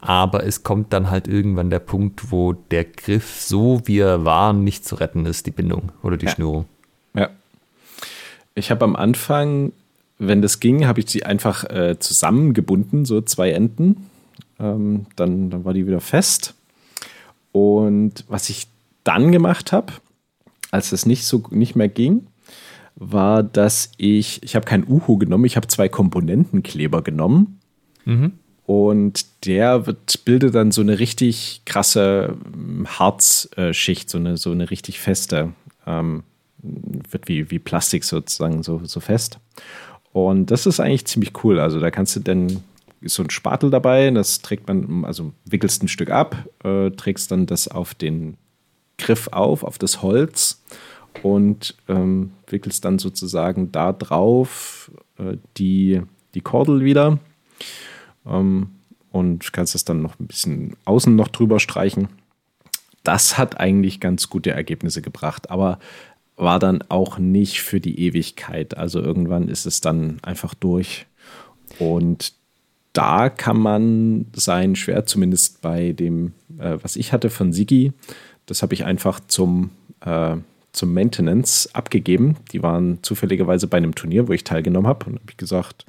Aber 0.00 0.44
es 0.44 0.62
kommt 0.62 0.94
dann 0.94 1.10
halt 1.10 1.28
irgendwann 1.28 1.68
der 1.68 1.80
Punkt, 1.80 2.32
wo 2.32 2.54
der 2.54 2.86
Griff, 2.86 3.38
so 3.38 3.82
wie 3.84 3.98
er 3.98 4.24
war, 4.24 4.54
nicht 4.54 4.86
zu 4.86 4.94
retten 4.94 5.26
ist, 5.26 5.44
die 5.44 5.50
Bindung 5.50 5.92
oder 6.02 6.16
die 6.16 6.24
ja. 6.24 6.32
Schnürung. 6.32 6.64
Ja. 7.12 7.28
Ich 8.54 8.70
habe 8.70 8.82
am 8.86 8.96
Anfang, 8.96 9.72
wenn 10.18 10.40
das 10.40 10.58
ging, 10.58 10.86
habe 10.86 11.00
ich 11.00 11.10
sie 11.10 11.26
einfach 11.26 11.64
äh, 11.64 11.98
zusammengebunden, 11.98 13.04
so 13.04 13.20
zwei 13.20 13.50
Enden. 13.50 14.08
Ähm, 14.58 15.04
dann, 15.16 15.50
dann 15.50 15.66
war 15.66 15.74
die 15.74 15.86
wieder 15.86 16.00
fest. 16.00 16.54
Und 17.52 18.24
was 18.26 18.48
ich 18.48 18.68
dann 19.04 19.32
gemacht 19.32 19.70
habe, 19.70 19.92
als 20.70 20.92
es 20.92 21.04
nicht 21.04 21.26
so 21.26 21.42
nicht 21.50 21.76
mehr 21.76 21.88
ging, 21.88 22.26
war, 23.00 23.42
dass 23.42 23.90
ich, 23.96 24.42
ich 24.42 24.54
habe 24.54 24.66
kein 24.66 24.86
Uhu 24.86 25.16
genommen, 25.16 25.46
ich 25.46 25.56
habe 25.56 25.66
zwei 25.66 25.88
Komponentenkleber 25.88 27.02
genommen. 27.02 27.58
Mhm. 28.04 28.32
Und 28.66 29.46
der 29.46 29.86
wird, 29.86 30.24
bildet 30.24 30.54
dann 30.54 30.70
so 30.70 30.80
eine 30.82 31.00
richtig 31.00 31.62
krasse 31.64 32.36
ähm, 32.54 32.86
Harzschicht, 32.86 34.08
so 34.08 34.18
eine, 34.18 34.36
so 34.36 34.52
eine 34.52 34.70
richtig 34.70 35.00
feste, 35.00 35.54
ähm, 35.86 36.22
wird 36.62 37.26
wie, 37.26 37.50
wie 37.50 37.58
Plastik 37.58 38.04
sozusagen 38.04 38.62
so, 38.62 38.82
so 38.84 39.00
fest. 39.00 39.40
Und 40.12 40.50
das 40.50 40.66
ist 40.66 40.78
eigentlich 40.78 41.06
ziemlich 41.06 41.32
cool. 41.42 41.58
Also 41.58 41.80
da 41.80 41.90
kannst 41.90 42.14
du 42.14 42.20
dann 42.20 42.62
ist 43.00 43.14
so 43.14 43.22
ein 43.22 43.30
Spatel 43.30 43.70
dabei, 43.70 44.10
das 44.10 44.42
trägt 44.42 44.68
man, 44.68 45.06
also 45.06 45.32
wickelst 45.46 45.82
ein 45.82 45.88
Stück 45.88 46.10
ab, 46.10 46.36
äh, 46.62 46.90
trägst 46.90 47.30
dann 47.30 47.46
das 47.46 47.66
auf 47.66 47.94
den 47.94 48.36
Griff 48.98 49.28
auf, 49.28 49.64
auf 49.64 49.78
das 49.78 50.02
Holz 50.02 50.59
und 51.22 51.74
ähm, 51.88 52.32
wickelst 52.46 52.84
dann 52.84 52.98
sozusagen 52.98 53.72
da 53.72 53.92
drauf 53.92 54.90
äh, 55.18 55.36
die, 55.56 56.02
die 56.34 56.40
Kordel 56.40 56.84
wieder 56.84 57.18
ähm, 58.26 58.70
und 59.10 59.52
kannst 59.52 59.74
es 59.74 59.84
dann 59.84 60.02
noch 60.02 60.18
ein 60.18 60.26
bisschen 60.26 60.76
außen 60.84 61.14
noch 61.14 61.28
drüber 61.28 61.60
streichen. 61.60 62.08
Das 63.02 63.38
hat 63.38 63.58
eigentlich 63.58 64.00
ganz 64.00 64.28
gute 64.28 64.50
Ergebnisse 64.50 65.02
gebracht, 65.02 65.50
aber 65.50 65.78
war 66.36 66.58
dann 66.58 66.82
auch 66.88 67.18
nicht 67.18 67.60
für 67.60 67.80
die 67.80 68.00
Ewigkeit. 68.00 68.76
Also 68.76 69.00
irgendwann 69.00 69.48
ist 69.48 69.66
es 69.66 69.80
dann 69.80 70.18
einfach 70.22 70.54
durch. 70.54 71.06
Und 71.78 72.32
da 72.92 73.28
kann 73.28 73.58
man 73.58 74.26
sein 74.34 74.74
Schwert, 74.74 75.08
zumindest 75.08 75.60
bei 75.60 75.92
dem, 75.92 76.32
äh, 76.58 76.78
was 76.82 76.96
ich 76.96 77.12
hatte 77.12 77.30
von 77.30 77.52
Sigi, 77.52 77.92
das 78.46 78.62
habe 78.62 78.74
ich 78.74 78.84
einfach 78.84 79.20
zum 79.20 79.70
äh, 80.00 80.36
zum 80.72 80.94
Maintenance 80.94 81.68
abgegeben. 81.74 82.36
Die 82.52 82.62
waren 82.62 83.02
zufälligerweise 83.02 83.66
bei 83.66 83.78
einem 83.78 83.94
Turnier, 83.94 84.28
wo 84.28 84.32
ich 84.32 84.44
teilgenommen 84.44 84.88
habe. 84.88 85.06
Und 85.06 85.14
habe 85.14 85.30
ich 85.30 85.36
gesagt, 85.36 85.86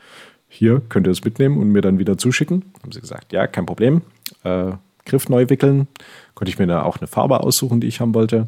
hier 0.48 0.82
könnt 0.90 1.08
ihr 1.08 1.12
es 1.12 1.24
mitnehmen 1.24 1.58
und 1.58 1.72
mir 1.72 1.82
dann 1.82 2.00
wieder 2.00 2.18
zuschicken. 2.18 2.66
Haben 2.82 2.92
sie 2.92 3.02
gesagt, 3.02 3.32
ja, 3.34 3.48
kein 3.48 3.66
Problem. 3.66 4.02
Äh, 4.44 4.74
Griff 5.06 5.30
neu 5.30 5.50
wickeln. 5.50 5.88
Konnte 6.36 6.52
ich 6.52 6.60
mir 6.60 6.68
da 6.68 6.84
auch 6.84 6.98
eine 6.98 7.08
Farbe 7.08 7.40
aussuchen, 7.42 7.82
die 7.82 7.88
ich 7.88 8.00
haben 8.00 8.14
wollte. 8.14 8.48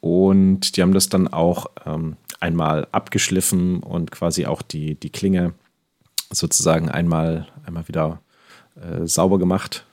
Und 0.00 0.76
die 0.76 0.82
haben 0.82 0.94
das 0.94 1.08
dann 1.08 1.28
auch 1.28 1.66
ähm, 1.86 2.16
einmal 2.40 2.88
abgeschliffen 2.92 3.82
und 3.82 4.10
quasi 4.10 4.46
auch 4.46 4.62
die, 4.62 4.94
die 4.94 5.10
Klinge 5.10 5.52
sozusagen 6.30 6.88
einmal, 6.88 7.48
einmal 7.66 7.86
wieder 7.88 8.20
äh, 8.76 9.06
sauber 9.06 9.38
gemacht. 9.38 9.84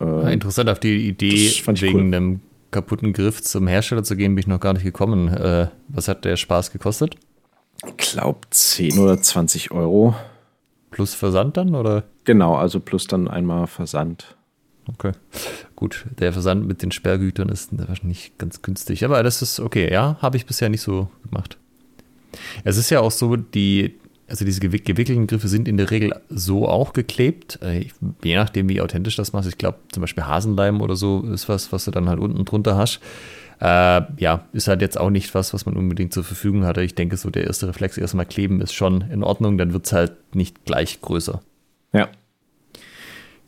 Äh, 0.00 0.32
Interessant 0.32 0.70
auf 0.70 0.80
die 0.80 1.08
Idee 1.08 1.50
wegen 1.66 1.94
cool. 1.94 2.02
einem 2.02 2.40
kaputten 2.70 3.12
Griff 3.12 3.42
zum 3.42 3.66
Hersteller 3.66 4.02
zu 4.02 4.16
gehen, 4.16 4.34
bin 4.34 4.40
ich 4.40 4.46
noch 4.46 4.60
gar 4.60 4.72
nicht 4.72 4.84
gekommen. 4.84 5.28
Äh, 5.28 5.68
was 5.88 6.08
hat 6.08 6.24
der 6.24 6.36
Spaß 6.36 6.70
gekostet? 6.70 7.16
Ich 7.86 7.96
glaube 7.96 8.40
10 8.50 8.98
oder 8.98 9.20
20 9.20 9.70
Euro. 9.70 10.14
Plus 10.90 11.14
Versand 11.14 11.56
dann, 11.56 11.74
oder? 11.74 12.04
Genau, 12.24 12.56
also 12.56 12.80
plus 12.80 13.06
dann 13.06 13.28
einmal 13.28 13.66
Versand. 13.66 14.36
Okay. 14.88 15.12
Gut, 15.76 16.06
der 16.18 16.32
Versand 16.32 16.66
mit 16.66 16.82
den 16.82 16.90
Sperrgütern 16.90 17.48
ist 17.48 17.70
wahrscheinlich 17.72 18.32
ganz 18.38 18.62
günstig. 18.62 19.04
Aber 19.04 19.22
das 19.22 19.40
ist 19.40 19.60
okay, 19.60 19.90
ja, 19.90 20.16
habe 20.20 20.36
ich 20.36 20.46
bisher 20.46 20.68
nicht 20.68 20.82
so 20.82 21.08
gemacht. 21.28 21.58
Es 22.64 22.76
ist 22.76 22.90
ja 22.90 23.00
auch 23.00 23.10
so, 23.10 23.36
die 23.36 23.98
also 24.30 24.44
diese 24.44 24.60
gewickelten 24.60 25.26
Griffe 25.26 25.48
sind 25.48 25.66
in 25.66 25.76
der 25.76 25.90
Regel 25.90 26.14
so 26.28 26.68
auch 26.68 26.92
geklebt. 26.92 27.58
Äh, 27.62 27.86
je 28.22 28.36
nachdem, 28.36 28.68
wie 28.68 28.80
authentisch 28.80 29.16
das 29.16 29.32
machst. 29.32 29.48
Ich 29.48 29.58
glaube, 29.58 29.78
zum 29.90 30.00
Beispiel 30.02 30.24
Hasenleim 30.24 30.80
oder 30.80 30.94
so 30.94 31.22
ist 31.22 31.48
was, 31.48 31.72
was 31.72 31.84
du 31.84 31.90
dann 31.90 32.08
halt 32.08 32.20
unten 32.20 32.44
drunter 32.44 32.76
hast. 32.76 33.00
Äh, 33.60 34.02
ja, 34.18 34.44
ist 34.52 34.68
halt 34.68 34.82
jetzt 34.82 34.98
auch 34.98 35.10
nicht 35.10 35.34
was, 35.34 35.52
was 35.52 35.66
man 35.66 35.76
unbedingt 35.76 36.14
zur 36.14 36.22
Verfügung 36.22 36.64
hatte. 36.64 36.82
Ich 36.82 36.94
denke, 36.94 37.16
so 37.16 37.28
der 37.28 37.44
erste 37.44 37.66
Reflex 37.66 37.98
erstmal 37.98 38.24
kleben 38.24 38.60
ist 38.60 38.72
schon 38.72 39.02
in 39.02 39.24
Ordnung. 39.24 39.58
Dann 39.58 39.72
wird 39.72 39.86
es 39.86 39.92
halt 39.92 40.12
nicht 40.32 40.64
gleich 40.64 41.00
größer. 41.00 41.40
Ja. 41.92 42.08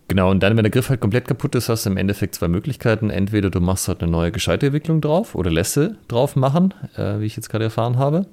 Genau, 0.08 0.32
und 0.32 0.42
dann, 0.42 0.56
wenn 0.56 0.64
der 0.64 0.70
Griff 0.70 0.90
halt 0.90 1.00
komplett 1.00 1.28
kaputt 1.28 1.54
ist, 1.54 1.68
hast 1.68 1.86
du 1.86 1.90
im 1.90 1.96
Endeffekt 1.96 2.34
zwei 2.34 2.48
Möglichkeiten. 2.48 3.08
Entweder 3.08 3.50
du 3.50 3.60
machst 3.60 3.86
halt 3.86 4.02
eine 4.02 4.10
neue 4.10 4.32
Gescheiterwicklung 4.32 5.00
drauf 5.00 5.36
oder 5.36 5.50
lässt 5.50 5.74
sie 5.74 5.96
drauf 6.08 6.34
machen, 6.34 6.74
äh, 6.96 7.20
wie 7.20 7.26
ich 7.26 7.36
jetzt 7.36 7.48
gerade 7.48 7.64
erfahren 7.64 7.98
habe. 7.98 8.26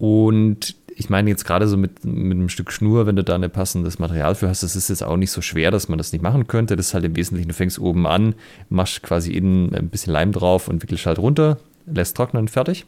Und 0.00 0.76
ich 1.00 1.08
meine 1.08 1.30
jetzt 1.30 1.46
gerade 1.46 1.66
so 1.66 1.78
mit, 1.78 2.04
mit 2.04 2.36
einem 2.36 2.50
Stück 2.50 2.70
Schnur, 2.70 3.06
wenn 3.06 3.16
du 3.16 3.24
da 3.24 3.34
ein 3.34 3.50
passendes 3.50 3.98
Material 3.98 4.34
für 4.34 4.48
hast, 4.50 4.62
das 4.62 4.76
ist 4.76 4.90
jetzt 4.90 5.02
auch 5.02 5.16
nicht 5.16 5.30
so 5.30 5.40
schwer, 5.40 5.70
dass 5.70 5.88
man 5.88 5.96
das 5.96 6.12
nicht 6.12 6.20
machen 6.20 6.46
könnte. 6.46 6.76
Das 6.76 6.88
ist 6.88 6.94
halt 6.94 7.06
im 7.06 7.16
Wesentlichen, 7.16 7.48
du 7.48 7.54
fängst 7.54 7.78
oben 7.78 8.06
an, 8.06 8.34
machst 8.68 9.02
quasi 9.02 9.32
innen 9.32 9.74
ein 9.74 9.88
bisschen 9.88 10.12
Leim 10.12 10.30
drauf 10.30 10.68
und 10.68 10.82
wickelst 10.82 11.06
halt 11.06 11.18
runter, 11.18 11.56
lässt 11.86 12.18
trocknen, 12.18 12.48
fertig. 12.48 12.84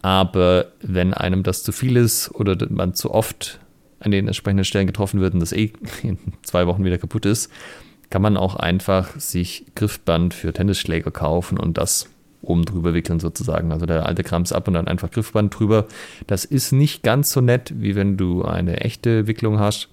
Aber 0.00 0.72
wenn 0.80 1.12
einem 1.12 1.42
das 1.42 1.62
zu 1.62 1.70
viel 1.70 1.98
ist 1.98 2.34
oder 2.34 2.56
man 2.70 2.94
zu 2.94 3.10
oft 3.10 3.60
an 4.00 4.10
den 4.10 4.26
entsprechenden 4.26 4.64
Stellen 4.64 4.86
getroffen 4.86 5.20
wird 5.20 5.34
und 5.34 5.40
das 5.40 5.52
eh 5.52 5.72
in 6.02 6.16
zwei 6.42 6.66
Wochen 6.66 6.82
wieder 6.82 6.96
kaputt 6.96 7.26
ist, 7.26 7.52
kann 8.08 8.22
man 8.22 8.38
auch 8.38 8.56
einfach 8.56 9.20
sich 9.20 9.66
Griffband 9.74 10.32
für 10.32 10.54
Tennisschläger 10.54 11.10
kaufen 11.10 11.58
und 11.58 11.76
das 11.76 12.08
oben 12.48 12.64
drüber 12.64 12.94
wickeln 12.94 13.20
sozusagen. 13.20 13.72
Also 13.72 13.86
der 13.86 14.06
alte 14.06 14.22
Krams 14.22 14.52
ab 14.52 14.68
und 14.68 14.74
dann 14.74 14.88
einfach 14.88 15.10
Griffband 15.10 15.58
drüber. 15.58 15.86
Das 16.26 16.44
ist 16.44 16.72
nicht 16.72 17.02
ganz 17.02 17.30
so 17.30 17.40
nett, 17.40 17.72
wie 17.76 17.94
wenn 17.94 18.16
du 18.16 18.44
eine 18.44 18.80
echte 18.80 19.26
Wicklung 19.26 19.58
hast. 19.58 19.88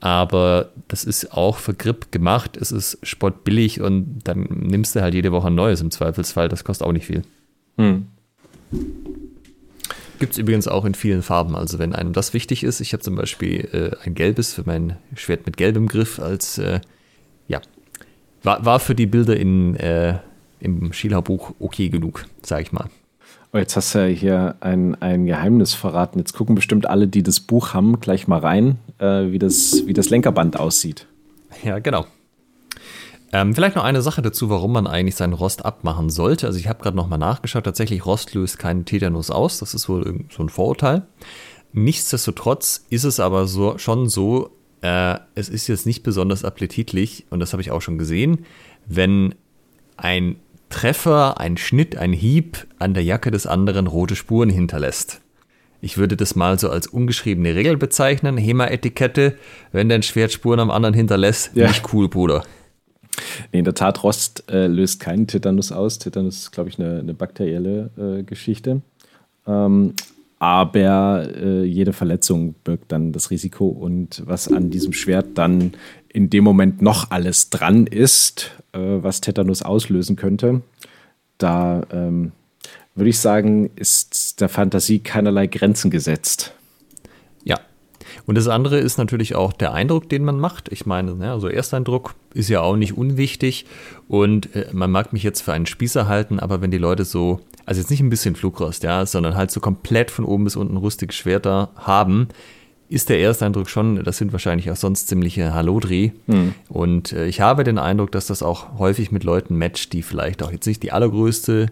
Aber 0.00 0.70
das 0.88 1.04
ist 1.04 1.32
auch 1.32 1.56
für 1.56 1.74
Grip 1.74 2.12
gemacht. 2.12 2.56
Es 2.56 2.70
ist 2.70 2.98
spottbillig 3.02 3.80
und 3.80 4.20
dann 4.24 4.42
nimmst 4.42 4.94
du 4.94 5.00
halt 5.00 5.14
jede 5.14 5.32
Woche 5.32 5.48
ein 5.48 5.54
neues 5.54 5.80
im 5.80 5.90
Zweifelsfall. 5.90 6.48
Das 6.48 6.64
kostet 6.64 6.86
auch 6.86 6.92
nicht 6.92 7.06
viel. 7.06 7.22
Hm. 7.78 8.06
Gibt 10.18 10.32
es 10.32 10.38
übrigens 10.38 10.68
auch 10.68 10.84
in 10.84 10.94
vielen 10.94 11.22
Farben. 11.22 11.54
Also 11.54 11.78
wenn 11.78 11.94
einem 11.94 12.12
das 12.12 12.34
wichtig 12.34 12.62
ist, 12.64 12.80
ich 12.80 12.92
habe 12.92 13.02
zum 13.02 13.16
Beispiel 13.16 13.68
äh, 13.72 14.06
ein 14.06 14.14
gelbes 14.14 14.54
für 14.54 14.62
mein 14.64 14.96
Schwert 15.14 15.46
mit 15.46 15.56
gelbem 15.56 15.86
Griff 15.88 16.18
als, 16.18 16.58
äh, 16.58 16.80
ja, 17.48 17.60
war, 18.42 18.64
war 18.64 18.80
für 18.80 18.94
die 18.94 19.06
Bilder 19.06 19.36
in 19.36 19.76
äh, 19.76 20.18
im 20.60 20.92
Schieler-Buch 20.92 21.54
okay 21.58 21.88
genug, 21.88 22.26
sage 22.42 22.62
ich 22.62 22.72
mal. 22.72 22.88
Oh, 23.52 23.58
jetzt 23.58 23.76
hast 23.76 23.94
du 23.94 24.00
ja 24.00 24.06
hier 24.06 24.56
ein, 24.60 25.00
ein 25.00 25.26
Geheimnis 25.26 25.74
verraten. 25.74 26.18
Jetzt 26.18 26.34
gucken 26.34 26.54
bestimmt 26.54 26.88
alle, 26.88 27.08
die 27.08 27.22
das 27.22 27.40
Buch 27.40 27.74
haben, 27.74 28.00
gleich 28.00 28.28
mal 28.28 28.40
rein, 28.40 28.78
äh, 28.98 29.30
wie, 29.30 29.38
das, 29.38 29.82
wie 29.86 29.92
das 29.92 30.10
Lenkerband 30.10 30.58
aussieht. 30.58 31.06
Ja, 31.62 31.78
genau. 31.78 32.06
Ähm, 33.32 33.54
vielleicht 33.54 33.76
noch 33.76 33.84
eine 33.84 34.02
Sache 34.02 34.22
dazu, 34.22 34.50
warum 34.50 34.72
man 34.72 34.86
eigentlich 34.86 35.16
seinen 35.16 35.32
Rost 35.32 35.64
abmachen 35.64 36.10
sollte. 36.10 36.46
Also 36.46 36.58
ich 36.58 36.68
habe 36.68 36.82
gerade 36.82 36.96
nochmal 36.96 37.18
nachgeschaut. 37.18 37.64
Tatsächlich, 37.64 38.04
Rost 38.04 38.34
löst 38.34 38.58
keinen 38.58 38.84
Tetanus 38.84 39.30
aus. 39.30 39.58
Das 39.58 39.74
ist 39.74 39.88
wohl 39.88 40.24
so 40.30 40.42
ein 40.42 40.48
Vorurteil. 40.48 41.06
Nichtsdestotrotz 41.72 42.84
ist 42.90 43.04
es 43.04 43.20
aber 43.20 43.46
so, 43.46 43.78
schon 43.78 44.08
so, 44.08 44.50
äh, 44.80 45.18
es 45.34 45.48
ist 45.48 45.66
jetzt 45.66 45.86
nicht 45.86 46.02
besonders 46.02 46.44
appetitlich, 46.44 47.26
und 47.30 47.40
das 47.40 47.52
habe 47.52 47.60
ich 47.62 47.70
auch 47.70 47.82
schon 47.82 47.98
gesehen, 47.98 48.44
wenn 48.86 49.34
ein 49.96 50.36
Treffer, 50.68 51.38
ein 51.40 51.56
Schnitt, 51.56 51.96
ein 51.96 52.12
Hieb 52.12 52.66
an 52.78 52.94
der 52.94 53.04
Jacke 53.04 53.30
des 53.30 53.46
anderen 53.46 53.86
rote 53.86 54.16
Spuren 54.16 54.50
hinterlässt. 54.50 55.20
Ich 55.80 55.98
würde 55.98 56.16
das 56.16 56.34
mal 56.34 56.58
so 56.58 56.70
als 56.70 56.86
ungeschriebene 56.86 57.54
Regel 57.54 57.76
bezeichnen. 57.76 58.36
HEMA-Etikette, 58.36 59.36
wenn 59.72 59.88
dein 59.88 60.02
Schwert 60.02 60.32
Spuren 60.32 60.60
am 60.60 60.70
anderen 60.70 60.94
hinterlässt, 60.94 61.52
ja. 61.54 61.68
nicht 61.68 61.92
cool, 61.92 62.08
Bruder. 62.08 62.42
Nee, 63.52 63.60
in 63.60 63.64
der 63.64 63.74
Tat, 63.74 64.02
Rost 64.02 64.44
äh, 64.50 64.66
löst 64.66 65.00
keinen 65.00 65.26
Tetanus 65.26 65.72
aus. 65.72 65.98
Tetanus 65.98 66.38
ist, 66.38 66.52
glaube 66.52 66.70
ich, 66.70 66.78
eine, 66.78 67.00
eine 67.00 67.14
bakterielle 67.14 67.90
äh, 67.96 68.22
Geschichte. 68.22 68.82
Ähm, 69.46 69.94
aber 70.38 71.28
äh, 71.34 71.64
jede 71.64 71.92
Verletzung 71.92 72.54
birgt 72.62 72.92
dann 72.92 73.12
das 73.12 73.30
Risiko. 73.30 73.68
Und 73.68 74.22
was 74.26 74.48
an 74.52 74.70
diesem 74.70 74.92
Schwert 74.92 75.38
dann 75.38 75.72
in 76.16 76.30
dem 76.30 76.44
Moment 76.44 76.80
noch 76.80 77.10
alles 77.10 77.50
dran 77.50 77.86
ist, 77.86 78.52
äh, 78.72 78.78
was 78.78 79.20
Tetanus 79.20 79.60
auslösen 79.60 80.16
könnte, 80.16 80.62
da 81.36 81.82
ähm, 81.92 82.32
würde 82.94 83.10
ich 83.10 83.18
sagen, 83.18 83.68
ist 83.76 84.40
der 84.40 84.48
Fantasie 84.48 85.00
keinerlei 85.00 85.46
Grenzen 85.46 85.90
gesetzt. 85.90 86.54
Ja. 87.44 87.60
Und 88.24 88.36
das 88.38 88.48
andere 88.48 88.78
ist 88.78 88.96
natürlich 88.96 89.34
auch 89.34 89.52
der 89.52 89.74
Eindruck, 89.74 90.08
den 90.08 90.24
man 90.24 90.40
macht. 90.40 90.72
Ich 90.72 90.86
meine, 90.86 91.14
ne, 91.14 91.32
also 91.32 91.48
Ersteindruck 91.48 92.14
ist 92.32 92.48
ja 92.48 92.62
auch 92.62 92.76
nicht 92.76 92.96
unwichtig. 92.96 93.66
Und 94.08 94.56
äh, 94.56 94.70
man 94.72 94.90
mag 94.90 95.12
mich 95.12 95.22
jetzt 95.22 95.42
für 95.42 95.52
einen 95.52 95.66
Spießer 95.66 96.08
halten, 96.08 96.40
aber 96.40 96.62
wenn 96.62 96.70
die 96.70 96.78
Leute 96.78 97.04
so, 97.04 97.40
also 97.66 97.78
jetzt 97.78 97.90
nicht 97.90 98.00
ein 98.00 98.08
bisschen 98.08 98.36
Flugrost, 98.36 98.84
ja, 98.84 99.04
sondern 99.04 99.36
halt 99.36 99.50
so 99.50 99.60
komplett 99.60 100.10
von 100.10 100.24
oben 100.24 100.44
bis 100.44 100.56
unten 100.56 100.78
rustige 100.78 101.12
Schwerter 101.12 101.68
haben, 101.76 102.28
ist 102.88 103.08
der 103.08 103.20
Ersteindruck 103.20 103.68
schon, 103.68 104.02
das 104.04 104.18
sind 104.18 104.32
wahrscheinlich 104.32 104.70
auch 104.70 104.76
sonst 104.76 105.08
ziemliche 105.08 105.54
Hallodri. 105.54 106.12
Hm. 106.26 106.54
Und 106.68 107.12
äh, 107.12 107.26
ich 107.26 107.40
habe 107.40 107.64
den 107.64 107.78
Eindruck, 107.78 108.12
dass 108.12 108.26
das 108.26 108.42
auch 108.42 108.78
häufig 108.78 109.10
mit 109.10 109.24
Leuten 109.24 109.56
matcht, 109.56 109.92
die 109.92 110.02
vielleicht 110.02 110.42
auch 110.42 110.52
jetzt 110.52 110.66
nicht 110.66 110.82
die 110.82 110.92
allergrößte 110.92 111.66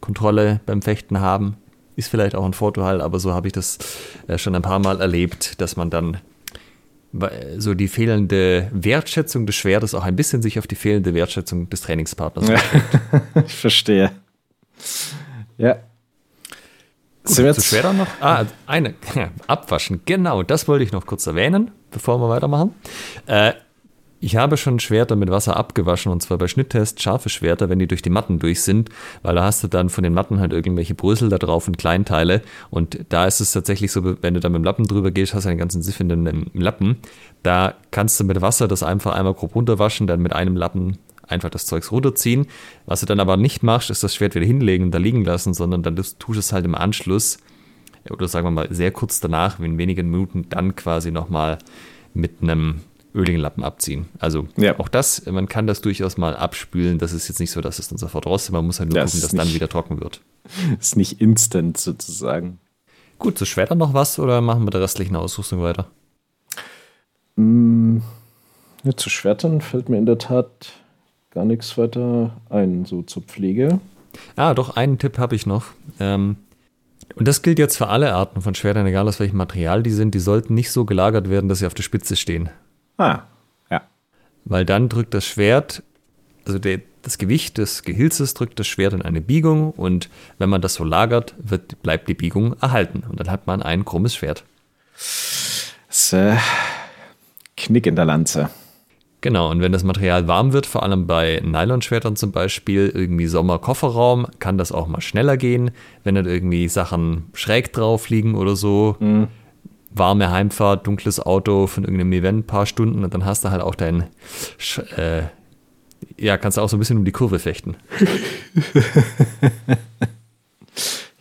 Kontrolle 0.00 0.60
beim 0.66 0.82
Fechten 0.82 1.20
haben. 1.20 1.56
Ist 1.96 2.08
vielleicht 2.08 2.34
auch 2.34 2.44
ein 2.44 2.52
Vorteil, 2.52 3.00
aber 3.00 3.18
so 3.18 3.32
habe 3.32 3.48
ich 3.48 3.52
das 3.52 3.78
äh, 4.28 4.38
schon 4.38 4.54
ein 4.54 4.62
paar 4.62 4.78
Mal 4.78 5.00
erlebt, 5.00 5.60
dass 5.60 5.76
man 5.76 5.90
dann 5.90 6.18
so 7.56 7.72
die 7.72 7.88
fehlende 7.88 8.68
Wertschätzung 8.70 9.46
des 9.46 9.56
Schwertes 9.56 9.94
auch 9.94 10.04
ein 10.04 10.14
bisschen 10.14 10.42
sich 10.42 10.58
auf 10.58 10.66
die 10.66 10.74
fehlende 10.74 11.14
Wertschätzung 11.14 11.70
des 11.70 11.80
Trainingspartners. 11.80 12.50
ich 13.46 13.54
verstehe. 13.54 14.12
Ja. 15.56 15.78
Gut, 17.28 17.36
Sind 17.36 17.44
wir 17.44 17.52
jetzt 17.52 17.60
zu 17.60 17.76
schwer 17.76 17.92
noch? 17.92 18.06
Ah, 18.20 18.46
eine. 18.66 18.94
Abwaschen, 19.46 20.00
genau. 20.06 20.42
Das 20.42 20.66
wollte 20.66 20.82
ich 20.84 20.92
noch 20.92 21.04
kurz 21.04 21.26
erwähnen, 21.26 21.70
bevor 21.90 22.20
wir 22.20 22.28
weitermachen. 22.30 22.74
Äh, 23.26 23.52
ich 24.20 24.36
habe 24.36 24.56
schon 24.56 24.80
Schwerter 24.80 25.14
mit 25.14 25.30
Wasser 25.30 25.56
abgewaschen 25.56 26.10
und 26.10 26.22
zwar 26.22 26.38
bei 26.38 26.48
Schnitttests 26.48 27.02
scharfe 27.02 27.28
Schwerter, 27.28 27.68
wenn 27.68 27.78
die 27.78 27.86
durch 27.86 28.02
die 28.02 28.10
Matten 28.10 28.38
durch 28.38 28.62
sind, 28.62 28.88
weil 29.22 29.34
da 29.36 29.44
hast 29.44 29.62
du 29.62 29.68
dann 29.68 29.90
von 29.90 30.02
den 30.02 30.14
Matten 30.14 30.40
halt 30.40 30.52
irgendwelche 30.52 30.94
Brösel 30.94 31.28
da 31.28 31.38
drauf 31.38 31.68
und 31.68 31.78
Kleinteile 31.78 32.42
und 32.70 32.98
da 33.10 33.26
ist 33.26 33.40
es 33.40 33.52
tatsächlich 33.52 33.92
so, 33.92 34.20
wenn 34.22 34.34
du 34.34 34.40
da 34.40 34.48
mit 34.48 34.56
dem 34.56 34.64
Lappen 34.64 34.86
drüber 34.86 35.10
gehst, 35.12 35.34
hast 35.34 35.44
du 35.44 35.50
einen 35.50 35.58
ganzen 35.58 35.82
Siff 35.82 36.00
in 36.00 36.08
dem 36.08 36.46
Lappen. 36.54 36.96
Da 37.44 37.74
kannst 37.92 38.18
du 38.18 38.24
mit 38.24 38.40
Wasser 38.40 38.66
das 38.66 38.82
einfach 38.82 39.14
einmal 39.14 39.34
grob 39.34 39.54
runterwaschen, 39.54 40.08
dann 40.08 40.20
mit 40.20 40.32
einem 40.32 40.56
Lappen 40.56 40.98
einfach 41.28 41.50
das 41.50 41.66
Zeugs 41.66 41.92
runterziehen. 41.92 42.46
Was 42.86 43.00
du 43.00 43.06
dann 43.06 43.20
aber 43.20 43.36
nicht 43.36 43.62
machst, 43.62 43.90
ist 43.90 44.02
das 44.02 44.14
Schwert 44.14 44.34
wieder 44.34 44.46
hinlegen 44.46 44.86
und 44.86 44.90
da 44.92 44.98
liegen 44.98 45.24
lassen, 45.24 45.54
sondern 45.54 45.82
dann 45.82 45.96
tust 45.96 46.18
du 46.26 46.32
es 46.32 46.52
halt 46.52 46.64
im 46.64 46.74
Anschluss 46.74 47.38
oder 48.10 48.28
sagen 48.28 48.46
wir 48.46 48.50
mal 48.50 48.68
sehr 48.70 48.90
kurz 48.90 49.20
danach, 49.20 49.58
in 49.60 49.78
wenigen 49.78 50.10
Minuten, 50.10 50.46
dann 50.48 50.76
quasi 50.76 51.10
nochmal 51.10 51.58
mit 52.14 52.42
einem 52.42 52.80
öligen 53.14 53.40
Lappen 53.40 53.64
abziehen. 53.64 54.06
Also 54.18 54.46
ja. 54.56 54.78
auch 54.78 54.88
das, 54.88 55.26
man 55.26 55.48
kann 55.48 55.66
das 55.66 55.80
durchaus 55.80 56.16
mal 56.16 56.36
abspülen. 56.36 56.98
Das 56.98 57.12
ist 57.12 57.28
jetzt 57.28 57.40
nicht 57.40 57.50
so, 57.50 57.60
dass 57.60 57.78
es 57.78 57.88
dann 57.88 57.98
sofort 57.98 58.26
raus 58.26 58.44
ist. 58.44 58.50
Man 58.50 58.66
muss 58.66 58.80
halt 58.80 58.90
nur 58.90 59.00
das 59.00 59.10
gucken, 59.10 59.22
dass 59.22 59.32
nicht, 59.32 59.42
dann 59.42 59.54
wieder 59.54 59.68
trocken 59.68 60.00
wird. 60.00 60.20
Ist 60.80 60.96
nicht 60.96 61.20
instant 61.20 61.76
sozusagen. 61.76 62.58
Gut, 63.18 63.36
zu 63.36 63.44
Schwertern 63.44 63.78
noch 63.78 63.94
was 63.94 64.18
oder 64.18 64.40
machen 64.40 64.64
wir 64.64 64.70
der 64.70 64.80
restlichen 64.80 65.16
Ausrüstung 65.16 65.60
weiter? 65.60 65.88
Mm, 67.36 67.98
ja, 68.84 68.96
zu 68.96 69.10
Schwertern 69.10 69.60
fällt 69.60 69.88
mir 69.88 69.98
in 69.98 70.06
der 70.06 70.18
Tat 70.18 70.72
gar 71.38 71.44
nichts 71.44 71.78
weiter 71.78 72.32
ein, 72.50 72.84
so 72.84 73.02
zur 73.02 73.22
Pflege. 73.22 73.78
Ah, 74.34 74.54
doch, 74.54 74.74
einen 74.76 74.98
Tipp 74.98 75.18
habe 75.18 75.36
ich 75.36 75.46
noch. 75.46 75.66
Ähm, 76.00 76.34
und 77.14 77.28
das 77.28 77.42
gilt 77.42 77.60
jetzt 77.60 77.76
für 77.76 77.86
alle 77.86 78.12
Arten 78.12 78.42
von 78.42 78.56
Schwertern, 78.56 78.88
egal 78.88 79.06
aus 79.06 79.20
welchem 79.20 79.36
Material 79.36 79.84
die 79.84 79.92
sind. 79.92 80.16
Die 80.16 80.18
sollten 80.18 80.54
nicht 80.54 80.72
so 80.72 80.84
gelagert 80.84 81.30
werden, 81.30 81.48
dass 81.48 81.60
sie 81.60 81.66
auf 81.66 81.74
der 81.74 81.84
Spitze 81.84 82.16
stehen. 82.16 82.50
Ah, 82.96 83.20
ja. 83.70 83.82
Weil 84.46 84.64
dann 84.64 84.88
drückt 84.88 85.14
das 85.14 85.26
Schwert, 85.26 85.84
also 86.44 86.58
der, 86.58 86.80
das 87.02 87.18
Gewicht 87.18 87.58
des 87.58 87.84
Gehilzes 87.84 88.34
drückt 88.34 88.58
das 88.58 88.66
Schwert 88.66 88.92
in 88.92 89.02
eine 89.02 89.20
Biegung 89.20 89.70
und 89.70 90.08
wenn 90.38 90.50
man 90.50 90.60
das 90.60 90.74
so 90.74 90.82
lagert, 90.82 91.36
wird, 91.38 91.80
bleibt 91.84 92.08
die 92.08 92.14
Biegung 92.14 92.54
erhalten 92.60 93.04
und 93.08 93.20
dann 93.20 93.30
hat 93.30 93.46
man 93.46 93.62
ein 93.62 93.84
krummes 93.84 94.16
Schwert. 94.16 94.42
Das 95.86 96.12
äh, 96.12 96.36
Knick 97.56 97.86
in 97.86 97.94
der 97.94 98.06
Lanze. 98.06 98.50
Genau, 99.20 99.50
und 99.50 99.60
wenn 99.60 99.72
das 99.72 99.82
Material 99.82 100.28
warm 100.28 100.52
wird, 100.52 100.64
vor 100.64 100.84
allem 100.84 101.08
bei 101.08 101.42
Nylonschwertern 101.44 102.14
zum 102.14 102.30
Beispiel, 102.30 102.92
irgendwie 102.94 103.26
Sommerkofferraum, 103.26 104.28
kann 104.38 104.58
das 104.58 104.70
auch 104.70 104.86
mal 104.86 105.00
schneller 105.00 105.36
gehen, 105.36 105.72
wenn 106.04 106.14
dann 106.14 106.26
irgendwie 106.26 106.68
Sachen 106.68 107.26
schräg 107.32 107.72
drauf 107.72 108.10
liegen 108.10 108.36
oder 108.36 108.54
so. 108.54 108.96
Mhm 109.00 109.26
warme 109.98 110.30
Heimfahrt, 110.30 110.86
dunkles 110.86 111.20
Auto 111.20 111.66
von 111.66 111.84
irgendeinem 111.84 112.12
Event, 112.12 112.38
ein 112.40 112.46
paar 112.46 112.66
Stunden 112.66 113.04
und 113.04 113.14
dann 113.14 113.24
hast 113.24 113.44
du 113.44 113.50
halt 113.50 113.62
auch 113.62 113.74
dein, 113.74 114.04
äh, 114.96 115.22
ja, 116.16 116.38
kannst 116.38 116.58
du 116.58 116.62
auch 116.62 116.68
so 116.68 116.76
ein 116.76 116.78
bisschen 116.78 116.98
um 116.98 117.04
die 117.04 117.12
Kurve 117.12 117.38
fechten. 117.38 117.76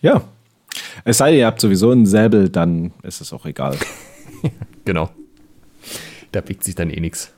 ja. 0.01 0.23
Es 1.03 1.19
sei 1.19 1.31
denn, 1.31 1.39
ihr 1.39 1.45
habt 1.45 1.61
sowieso 1.61 1.91
einen 1.91 2.05
Säbel, 2.05 2.49
dann 2.49 2.91
ist 3.03 3.21
es 3.21 3.31
auch 3.31 3.45
egal. 3.45 3.77
genau. 4.85 5.09
Da 6.31 6.41
biegt 6.41 6.63
sich 6.63 6.75
dann 6.75 6.89
eh 6.89 6.99
nichts. 6.99 7.31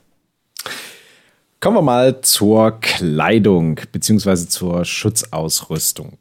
Kommen 1.60 1.76
wir 1.76 1.82
mal 1.82 2.22
zur 2.22 2.80
Kleidung 2.80 3.80
beziehungsweise 3.92 4.48
zur 4.48 4.86
Schutzausrüstung. 4.86 6.14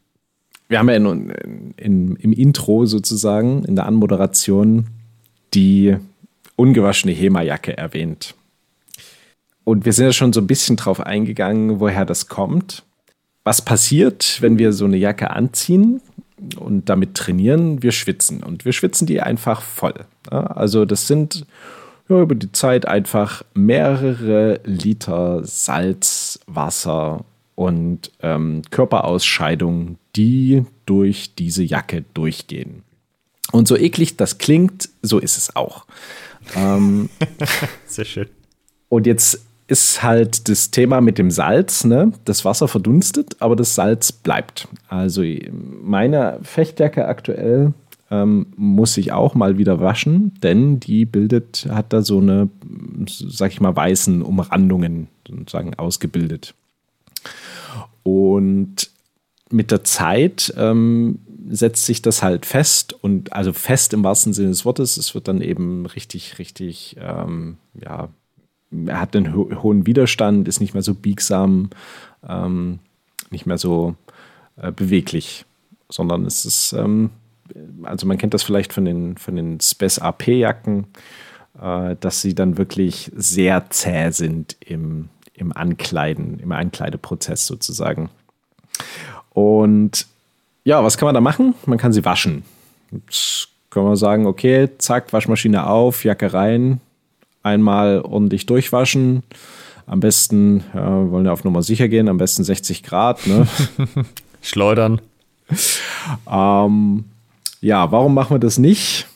Wir 0.67 0.79
haben 0.79 0.89
ja 0.89 0.95
in, 0.95 1.73
in, 1.77 2.15
im 2.17 2.33
Intro 2.33 2.85
sozusagen, 2.85 3.63
in 3.63 3.77
der 3.77 3.85
Anmoderation, 3.85 4.87
die 5.53 5.95
ungewaschene 6.57 7.13
Hema-Jacke 7.13 7.77
erwähnt. 7.77 8.35
Und 9.63 9.85
wir 9.85 9.93
sind 9.93 10.05
ja 10.07 10.13
schon 10.13 10.33
so 10.33 10.41
ein 10.41 10.47
bisschen 10.47 10.75
drauf 10.75 10.99
eingegangen, 10.99 11.79
woher 11.79 12.03
das 12.03 12.27
kommt. 12.27 12.83
Was 13.45 13.61
passiert, 13.63 14.41
wenn 14.41 14.59
wir 14.59 14.73
so 14.73 14.83
eine 14.83 14.97
Jacke 14.97 15.31
anziehen 15.31 16.01
und 16.57 16.89
damit 16.89 17.15
trainieren? 17.15 17.81
Wir 17.81 17.93
schwitzen 17.93 18.43
und 18.43 18.65
wir 18.65 18.73
schwitzen 18.73 19.07
die 19.07 19.21
einfach 19.21 19.61
voll. 19.61 20.05
Also 20.29 20.83
das 20.83 21.07
sind 21.07 21.45
ja, 22.09 22.21
über 22.21 22.35
die 22.35 22.51
Zeit 22.51 22.87
einfach 22.87 23.43
mehrere 23.53 24.59
Liter 24.63 25.45
Salz, 25.45 26.39
Wasser 26.47 27.23
und 27.55 28.11
ähm, 28.21 28.63
Körperausscheidung, 28.71 29.97
die 30.15 30.65
durch 30.85 31.35
diese 31.35 31.63
Jacke 31.63 32.03
durchgehen. 32.13 32.83
Und 33.51 33.67
so 33.67 33.77
eklig 33.77 34.17
das 34.17 34.37
klingt, 34.37 34.89
so 35.01 35.19
ist 35.19 35.37
es 35.37 35.55
auch. 35.55 35.85
Ähm, 36.55 37.09
Sehr 37.85 38.05
schön. 38.05 38.27
Und 38.89 39.05
jetzt 39.05 39.45
ist 39.67 40.01
halt 40.01 40.49
das 40.49 40.71
Thema 40.71 40.99
mit 40.99 41.19
dem 41.19 41.29
Salz, 41.29 41.83
ne? 41.83 42.11
Das 42.25 42.43
Wasser 42.43 42.67
verdunstet, 42.67 43.35
aber 43.39 43.55
das 43.55 43.75
Salz 43.75 44.11
bleibt. 44.11 44.67
Also 44.87 45.23
meine 45.51 46.39
Fechtjacke 46.41 47.07
aktuell 47.07 47.73
ähm, 48.11 48.47
muss 48.55 48.97
ich 48.97 49.11
auch 49.11 49.35
mal 49.35 49.57
wieder 49.57 49.79
waschen, 49.79 50.33
denn 50.41 50.79
die 50.79 51.05
bildet, 51.05 51.67
hat 51.69 51.93
da 51.93 52.01
so 52.01 52.19
eine, 52.19 52.49
sag 53.07 53.51
ich 53.51 53.61
mal, 53.61 53.75
weißen 53.75 54.21
Umrandungen 54.21 55.07
sozusagen 55.27 55.75
ausgebildet. 55.75 56.55
Und 58.03 58.89
mit 59.51 59.71
der 59.71 59.83
Zeit 59.83 60.53
ähm, 60.57 61.19
setzt 61.49 61.85
sich 61.85 62.01
das 62.01 62.21
halt 62.23 62.45
fest 62.45 62.93
und 63.01 63.33
also 63.33 63.53
fest 63.53 63.93
im 63.93 64.03
wahrsten 64.03 64.33
Sinne 64.33 64.49
des 64.49 64.65
Wortes. 64.65 64.97
Es 64.97 65.13
wird 65.15 65.27
dann 65.27 65.41
eben 65.41 65.85
richtig, 65.85 66.39
richtig, 66.39 66.95
ähm, 66.99 67.57
ja, 67.73 68.09
er 68.85 69.01
hat 69.01 69.15
einen 69.15 69.33
ho 69.33 69.49
hohen 69.63 69.87
Widerstand, 69.87 70.47
ist 70.47 70.59
nicht 70.59 70.73
mehr 70.73 70.83
so 70.83 70.93
biegsam, 70.93 71.69
ähm, 72.27 72.79
nicht 73.31 73.45
mehr 73.45 73.57
so 73.57 73.95
äh, 74.57 74.71
beweglich, 74.71 75.45
sondern 75.89 76.25
es 76.25 76.45
ist, 76.45 76.73
ähm, 76.73 77.09
also 77.83 78.07
man 78.07 78.17
kennt 78.17 78.33
das 78.33 78.43
vielleicht 78.43 78.73
von 78.73 78.85
den, 78.85 79.17
von 79.17 79.35
den 79.35 79.59
Spes 79.59 79.99
AP-Jacken, 79.99 80.87
äh, 81.61 81.95
dass 81.99 82.21
sie 82.21 82.35
dann 82.35 82.57
wirklich 82.57 83.11
sehr 83.15 83.69
zäh 83.69 84.11
sind 84.11 84.57
im, 84.59 85.09
im 85.33 85.55
Ankleiden, 85.55 86.39
im 86.39 86.51
Ankleideprozess 86.51 87.45
sozusagen. 87.45 88.09
Und 89.31 90.07
ja, 90.63 90.83
was 90.83 90.97
kann 90.97 91.07
man 91.07 91.15
da 91.15 91.21
machen? 91.21 91.55
Man 91.65 91.77
kann 91.77 91.93
sie 91.93 92.05
waschen. 92.05 92.43
Jetzt 92.91 93.49
können 93.69 93.87
wir 93.87 93.95
sagen, 93.95 94.25
okay, 94.25 94.69
zack, 94.77 95.13
Waschmaschine 95.13 95.67
auf, 95.67 96.03
Jacke 96.03 96.33
rein, 96.33 96.81
einmal 97.43 98.01
ordentlich 98.01 98.45
durchwaschen. 98.45 99.23
Am 99.85 99.99
besten, 99.99 100.63
ja, 100.73 101.03
wir 101.03 101.11
wollen 101.11 101.25
ja 101.25 101.31
auf 101.31 101.43
Nummer 101.43 101.63
sicher 101.63 101.87
gehen, 101.87 102.09
am 102.09 102.17
besten 102.17 102.43
60 102.43 102.83
Grad. 102.83 103.25
Ne? 103.25 103.47
Schleudern. 104.41 105.01
ähm, 106.31 107.05
ja, 107.61 107.91
warum 107.91 108.13
machen 108.13 108.35
wir 108.35 108.39
das 108.39 108.57
nicht? 108.57 109.07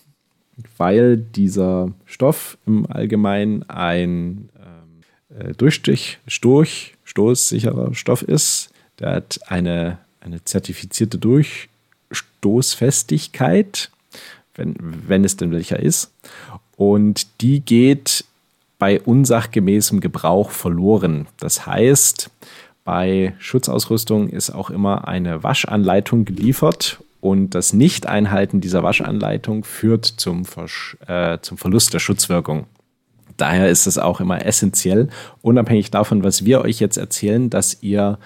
Weil 0.77 1.17
dieser 1.17 1.91
Stoff 2.05 2.57
im 2.65 2.85
Allgemeinen 2.89 3.67
ein 3.69 4.49
ähm, 4.57 5.39
äh, 5.39 5.53
Durchstich, 5.53 6.19
Storch, 6.27 6.95
stoßsicherer 7.05 7.95
Stoff 7.95 8.21
ist. 8.21 8.69
Der 8.99 9.13
hat 9.13 9.39
eine 9.47 9.97
eine 10.23 10.43
zertifizierte 10.43 11.17
Durchstoßfestigkeit, 11.17 13.89
wenn, 14.55 14.75
wenn 14.79 15.25
es 15.25 15.37
denn 15.37 15.51
welcher 15.51 15.79
ist. 15.79 16.11
Und 16.77 17.41
die 17.41 17.59
geht 17.59 18.23
bei 18.79 18.99
unsachgemäßem 19.01 19.99
Gebrauch 19.99 20.49
verloren. 20.51 21.27
Das 21.37 21.65
heißt, 21.65 22.29
bei 22.83 23.33
Schutzausrüstung 23.39 24.29
ist 24.29 24.51
auch 24.51 24.69
immer 24.69 25.07
eine 25.07 25.41
Waschanleitung 25.43 26.25
geliefert 26.25 26.99
und 27.23 27.51
das 27.51 27.71
Nicht-Einhalten 27.71 28.59
dieser 28.59 28.83
Waschanleitung 28.83 29.63
führt 29.63 30.03
zum, 30.05 30.43
Versch 30.43 30.97
äh, 31.07 31.37
zum 31.41 31.57
Verlust 31.57 31.93
der 31.93 31.99
Schutzwirkung. 31.99 32.65
Daher 33.37 33.69
ist 33.69 33.87
es 33.87 33.97
auch 33.97 34.19
immer 34.19 34.45
essentiell, 34.45 35.07
unabhängig 35.41 35.89
davon, 35.89 36.25
was 36.25 36.43
wir 36.43 36.59
euch 36.59 36.81
jetzt 36.81 36.97
erzählen, 36.97 37.49
dass 37.49 37.81
ihr 37.81 38.19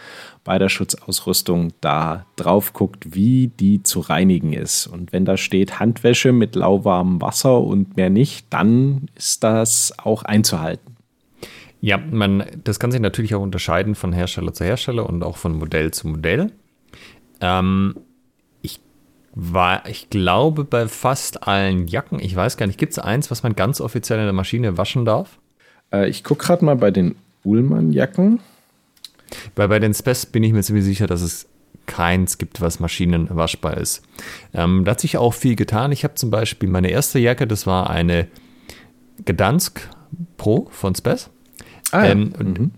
bei 0.43 0.57
der 0.57 0.69
Schutzausrüstung 0.69 1.73
da 1.79 2.25
drauf 2.37 2.73
guckt, 2.73 3.13
wie 3.13 3.49
die 3.59 3.83
zu 3.83 3.99
reinigen 3.99 4.51
ist. 4.51 4.87
Und 4.87 5.13
wenn 5.13 5.25
da 5.25 5.37
steht 5.37 5.79
Handwäsche 5.79 6.31
mit 6.31 6.55
lauwarmem 6.55 7.21
Wasser 7.21 7.61
und 7.61 7.97
mehr 7.97 8.09
nicht, 8.09 8.47
dann 8.49 9.09
ist 9.15 9.43
das 9.43 9.93
auch 9.99 10.23
einzuhalten. 10.23 10.97
Ja, 11.81 11.97
man, 11.97 12.43
das 12.63 12.79
kann 12.79 12.91
sich 12.91 12.99
natürlich 13.01 13.35
auch 13.35 13.43
unterscheiden 13.43 13.93
von 13.93 14.11
Hersteller 14.11 14.53
zu 14.53 14.63
Hersteller 14.63 15.07
und 15.07 15.23
auch 15.23 15.37
von 15.37 15.55
Modell 15.55 15.91
zu 15.91 16.07
Modell. 16.07 16.51
Ähm, 17.39 17.93
War, 19.39 19.87
ich 19.87 20.09
glaube, 20.09 20.63
bei 20.63 20.87
fast 20.87 21.47
allen 21.47 21.87
Jacken, 21.87 22.19
ich 22.19 22.35
weiß 22.35 22.57
gar 22.57 22.65
nicht, 22.65 22.79
gibt 22.79 22.93
es 22.93 22.99
eins, 22.99 23.29
was 23.29 23.43
man 23.43 23.55
ganz 23.55 23.81
offiziell 23.81 24.17
in 24.17 24.25
der 24.25 24.33
Maschine 24.33 24.77
waschen 24.77 25.05
darf? 25.05 25.37
Äh, 25.93 26.09
ich 26.09 26.23
gucke 26.23 26.43
gerade 26.43 26.65
mal 26.65 26.75
bei 26.75 26.89
den 26.89 27.15
Ullmann-Jacken. 27.43 28.39
Weil 29.55 29.67
bei 29.67 29.77
den 29.77 29.93
Spes 29.93 30.25
bin 30.25 30.41
ich 30.43 30.53
mir 30.53 30.63
ziemlich 30.63 30.85
sicher, 30.85 31.05
dass 31.05 31.21
es 31.21 31.47
keins 31.85 32.39
gibt, 32.39 32.61
was 32.61 32.79
maschinenwaschbar 32.79 33.77
ist. 33.77 34.01
Ähm, 34.55 34.85
da 34.85 34.91
hat 34.91 35.01
sich 35.01 35.17
auch 35.17 35.35
viel 35.35 35.55
getan. 35.55 35.91
Ich 35.91 36.03
habe 36.03 36.15
zum 36.15 36.31
Beispiel 36.31 36.67
meine 36.67 36.89
erste 36.89 37.19
Jacke, 37.19 37.45
das 37.45 37.67
war 37.67 37.91
eine 37.91 38.27
Gdansk 39.23 39.87
Pro 40.37 40.67
von 40.71 40.95
Spes. 40.95 41.29
Ah, 41.91 42.05
ja. 42.05 42.11
ähm, 42.11 42.33
mhm 42.39 42.71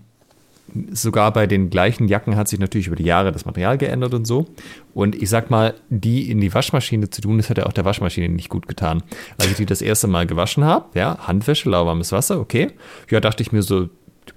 sogar 0.92 1.32
bei 1.32 1.46
den 1.46 1.70
gleichen 1.70 2.08
Jacken 2.08 2.36
hat 2.36 2.48
sich 2.48 2.58
natürlich 2.58 2.86
über 2.86 2.96
die 2.96 3.04
Jahre 3.04 3.32
das 3.32 3.44
Material 3.44 3.78
geändert 3.78 4.14
und 4.14 4.26
so. 4.26 4.46
Und 4.94 5.14
ich 5.14 5.28
sag 5.28 5.50
mal, 5.50 5.74
die 5.88 6.30
in 6.30 6.40
die 6.40 6.52
Waschmaschine 6.52 7.10
zu 7.10 7.22
tun, 7.22 7.38
das 7.38 7.50
hat 7.50 7.58
ja 7.58 7.66
auch 7.66 7.72
der 7.72 7.84
Waschmaschine 7.84 8.28
nicht 8.28 8.48
gut 8.48 8.68
getan. 8.68 9.02
Als 9.38 9.50
ich 9.50 9.56
die 9.56 9.66
das 9.66 9.82
erste 9.82 10.06
Mal 10.06 10.26
gewaschen 10.26 10.64
habe, 10.64 10.86
ja, 10.98 11.18
Handwäsche, 11.26 11.70
lauwarmes 11.70 12.12
Wasser, 12.12 12.40
okay. 12.40 12.68
Ja, 13.10 13.20
dachte 13.20 13.42
ich 13.42 13.52
mir 13.52 13.62
so, 13.62 13.88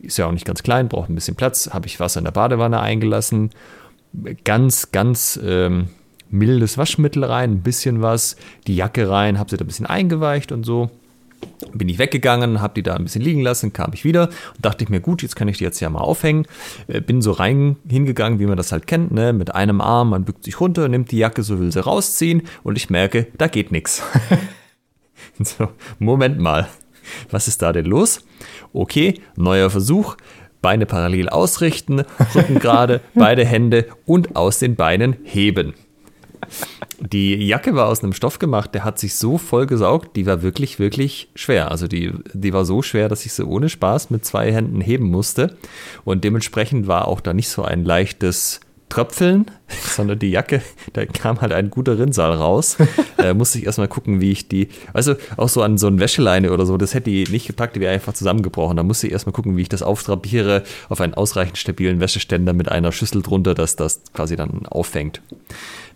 ist 0.02 0.18
ja 0.18 0.28
auch 0.28 0.32
nicht 0.32 0.46
ganz 0.46 0.64
klein, 0.64 0.90
braucht 0.90 1.10
ein 1.10 1.16
bisschen 1.16 1.36
Platz. 1.36 1.70
Habe 1.74 1.88
ich 1.88 2.00
Wasser 2.00 2.20
in 2.20 2.26
der 2.26 2.32
Badewanne 2.32 2.80
eingelassen. 2.80 3.52
Ganz, 4.44 4.92
ganz 4.92 5.40
ähm, 5.44 5.90
mildes 6.30 6.78
Waschmittel 6.78 7.24
rein, 7.24 7.52
ein 7.52 7.62
bisschen 7.62 8.02
was. 8.02 8.36
Die 8.68 8.76
Jacke 8.76 9.10
rein, 9.10 9.40
habe 9.40 9.50
sie 9.50 9.58
da 9.58 9.64
ein 9.64 9.68
bisschen 9.68 9.86
eingeweicht 9.86 10.52
und 10.52 10.64
so 10.66 10.90
bin 11.74 11.90
ich 11.90 11.98
weggegangen, 12.00 12.62
habe 12.62 12.74
die 12.76 12.84
da 12.84 12.96
ein 12.96 13.04
bisschen 13.04 13.22
liegen 13.22 13.42
lassen, 13.42 13.74
kam 13.74 13.92
ich 13.94 14.04
wieder 14.04 14.30
und 14.56 14.66
dachte 14.66 14.84
ich 14.84 14.90
mir, 14.90 15.00
gut, 15.00 15.22
jetzt 15.22 15.36
kann 15.36 15.48
ich 15.48 15.58
die 15.58 15.64
jetzt 15.64 15.80
ja 15.80 15.90
mal 15.90 16.00
aufhängen. 16.00 16.46
Äh, 16.88 17.02
bin 17.02 17.22
so 17.22 17.32
rein 17.32 17.78
hingegangen, 17.90 18.40
wie 18.40 18.46
man 18.46 18.58
das 18.58 18.72
halt 18.72 18.88
kennt, 18.88 19.12
ne? 19.12 19.34
mit 19.34 19.54
einem 19.54 19.82
Arm, 19.82 20.10
man 20.10 20.26
bückt 20.26 20.44
sich 20.44 20.60
runter, 20.60 20.88
nimmt 20.88 21.12
die 21.12 21.18
Jacke, 21.18 21.44
so 21.44 21.60
will 21.60 21.72
sie 21.72 21.84
rausziehen 21.84 22.44
und 22.64 22.78
ich 22.78 22.90
merke, 22.90 23.28
da 23.38 23.48
geht 23.48 23.72
nichts. 23.72 24.04
so, 25.40 25.70
Moment 26.00 26.40
mal, 26.40 26.68
was 27.32 27.48
ist 27.48 27.62
da 27.62 27.74
denn 27.74 27.86
los? 27.86 28.26
Okay, 28.72 29.22
neuer 29.36 29.70
Versuch. 29.70 30.16
Beine 30.62 30.86
parallel 30.86 31.28
ausrichten, 31.28 32.04
Rücken 32.34 32.60
gerade, 32.60 33.02
beide 33.16 33.46
Hände 33.46 33.88
und 34.06 34.38
aus 34.38 34.60
den 34.60 34.78
Beinen 34.78 35.18
heben. 35.24 35.74
Die 37.00 37.36
Jacke 37.46 37.76
war 37.76 37.88
aus 37.88 38.04
einem 38.04 38.14
Stoff 38.14 38.40
gemacht, 38.40 38.74
der 38.74 38.84
hat 38.84 39.00
sich 39.00 39.16
so 39.16 39.38
voll 39.38 39.66
gesaugt, 39.66 40.16
die 40.16 40.26
war 40.26 40.42
wirklich, 40.42 40.80
wirklich 40.80 41.30
schwer. 41.36 41.72
Also 41.72 41.88
die, 41.88 42.12
die 42.34 42.54
war 42.54 42.66
so 42.66 42.82
schwer, 42.82 43.10
dass 43.10 43.26
ich 43.26 43.34
sie 43.34 43.46
ohne 43.46 43.70
Spaß 43.70 44.10
mit 44.10 44.26
zwei 44.26 44.52
Händen 44.52 44.82
heben 44.82 45.10
musste. 45.10 45.58
Und 46.06 46.24
dementsprechend 46.24 46.88
war 46.88 47.08
auch 47.08 47.22
da 47.22 47.34
nicht 47.34 47.50
so 47.50 47.64
ein 47.64 47.84
leichtes 47.84 48.60
Tröpfeln, 48.94 49.48
sondern 49.68 50.20
die 50.20 50.30
Jacke, 50.30 50.62
da 50.94 51.04
kam 51.08 51.42
halt 51.42 51.52
ein 51.52 51.72
guter 51.72 51.98
Rinnsal 51.98 52.32
raus. 52.32 52.78
äh, 53.18 53.34
musste 53.34 53.58
ich 53.58 53.66
erstmal 53.66 53.88
gucken, 53.88 54.22
wie 54.22 54.32
ich 54.32 54.48
die, 54.48 54.68
also 54.94 55.16
auch 55.36 55.50
so 55.50 55.64
an 55.64 55.80
so 55.80 55.88
ein 55.88 56.00
Wäscheleine 56.00 56.52
oder 56.52 56.68
so, 56.68 56.78
das 56.78 56.94
hätte 56.94 57.10
die 57.10 57.24
nicht 57.24 57.48
gepackt, 57.48 57.76
die 57.76 57.80
wäre 57.80 57.92
einfach 57.92 58.14
zusammengebrochen. 58.14 58.78
Da 58.78 58.84
musste 58.84 59.08
ich 59.08 59.14
erstmal 59.14 59.34
gucken, 59.34 59.58
wie 59.58 59.64
ich 59.64 59.70
das 59.70 59.82
auftrapiere 59.82 60.62
auf 60.90 61.02
einen 61.02 61.16
ausreichend 61.16 61.58
stabilen 61.58 62.00
Wäscheständer 62.00 62.54
mit 62.54 62.70
einer 62.70 62.92
Schüssel 62.92 63.24
drunter, 63.24 63.56
dass 63.56 63.76
das 63.76 64.02
quasi 64.14 64.36
dann 64.36 64.68
auffängt. 64.68 65.22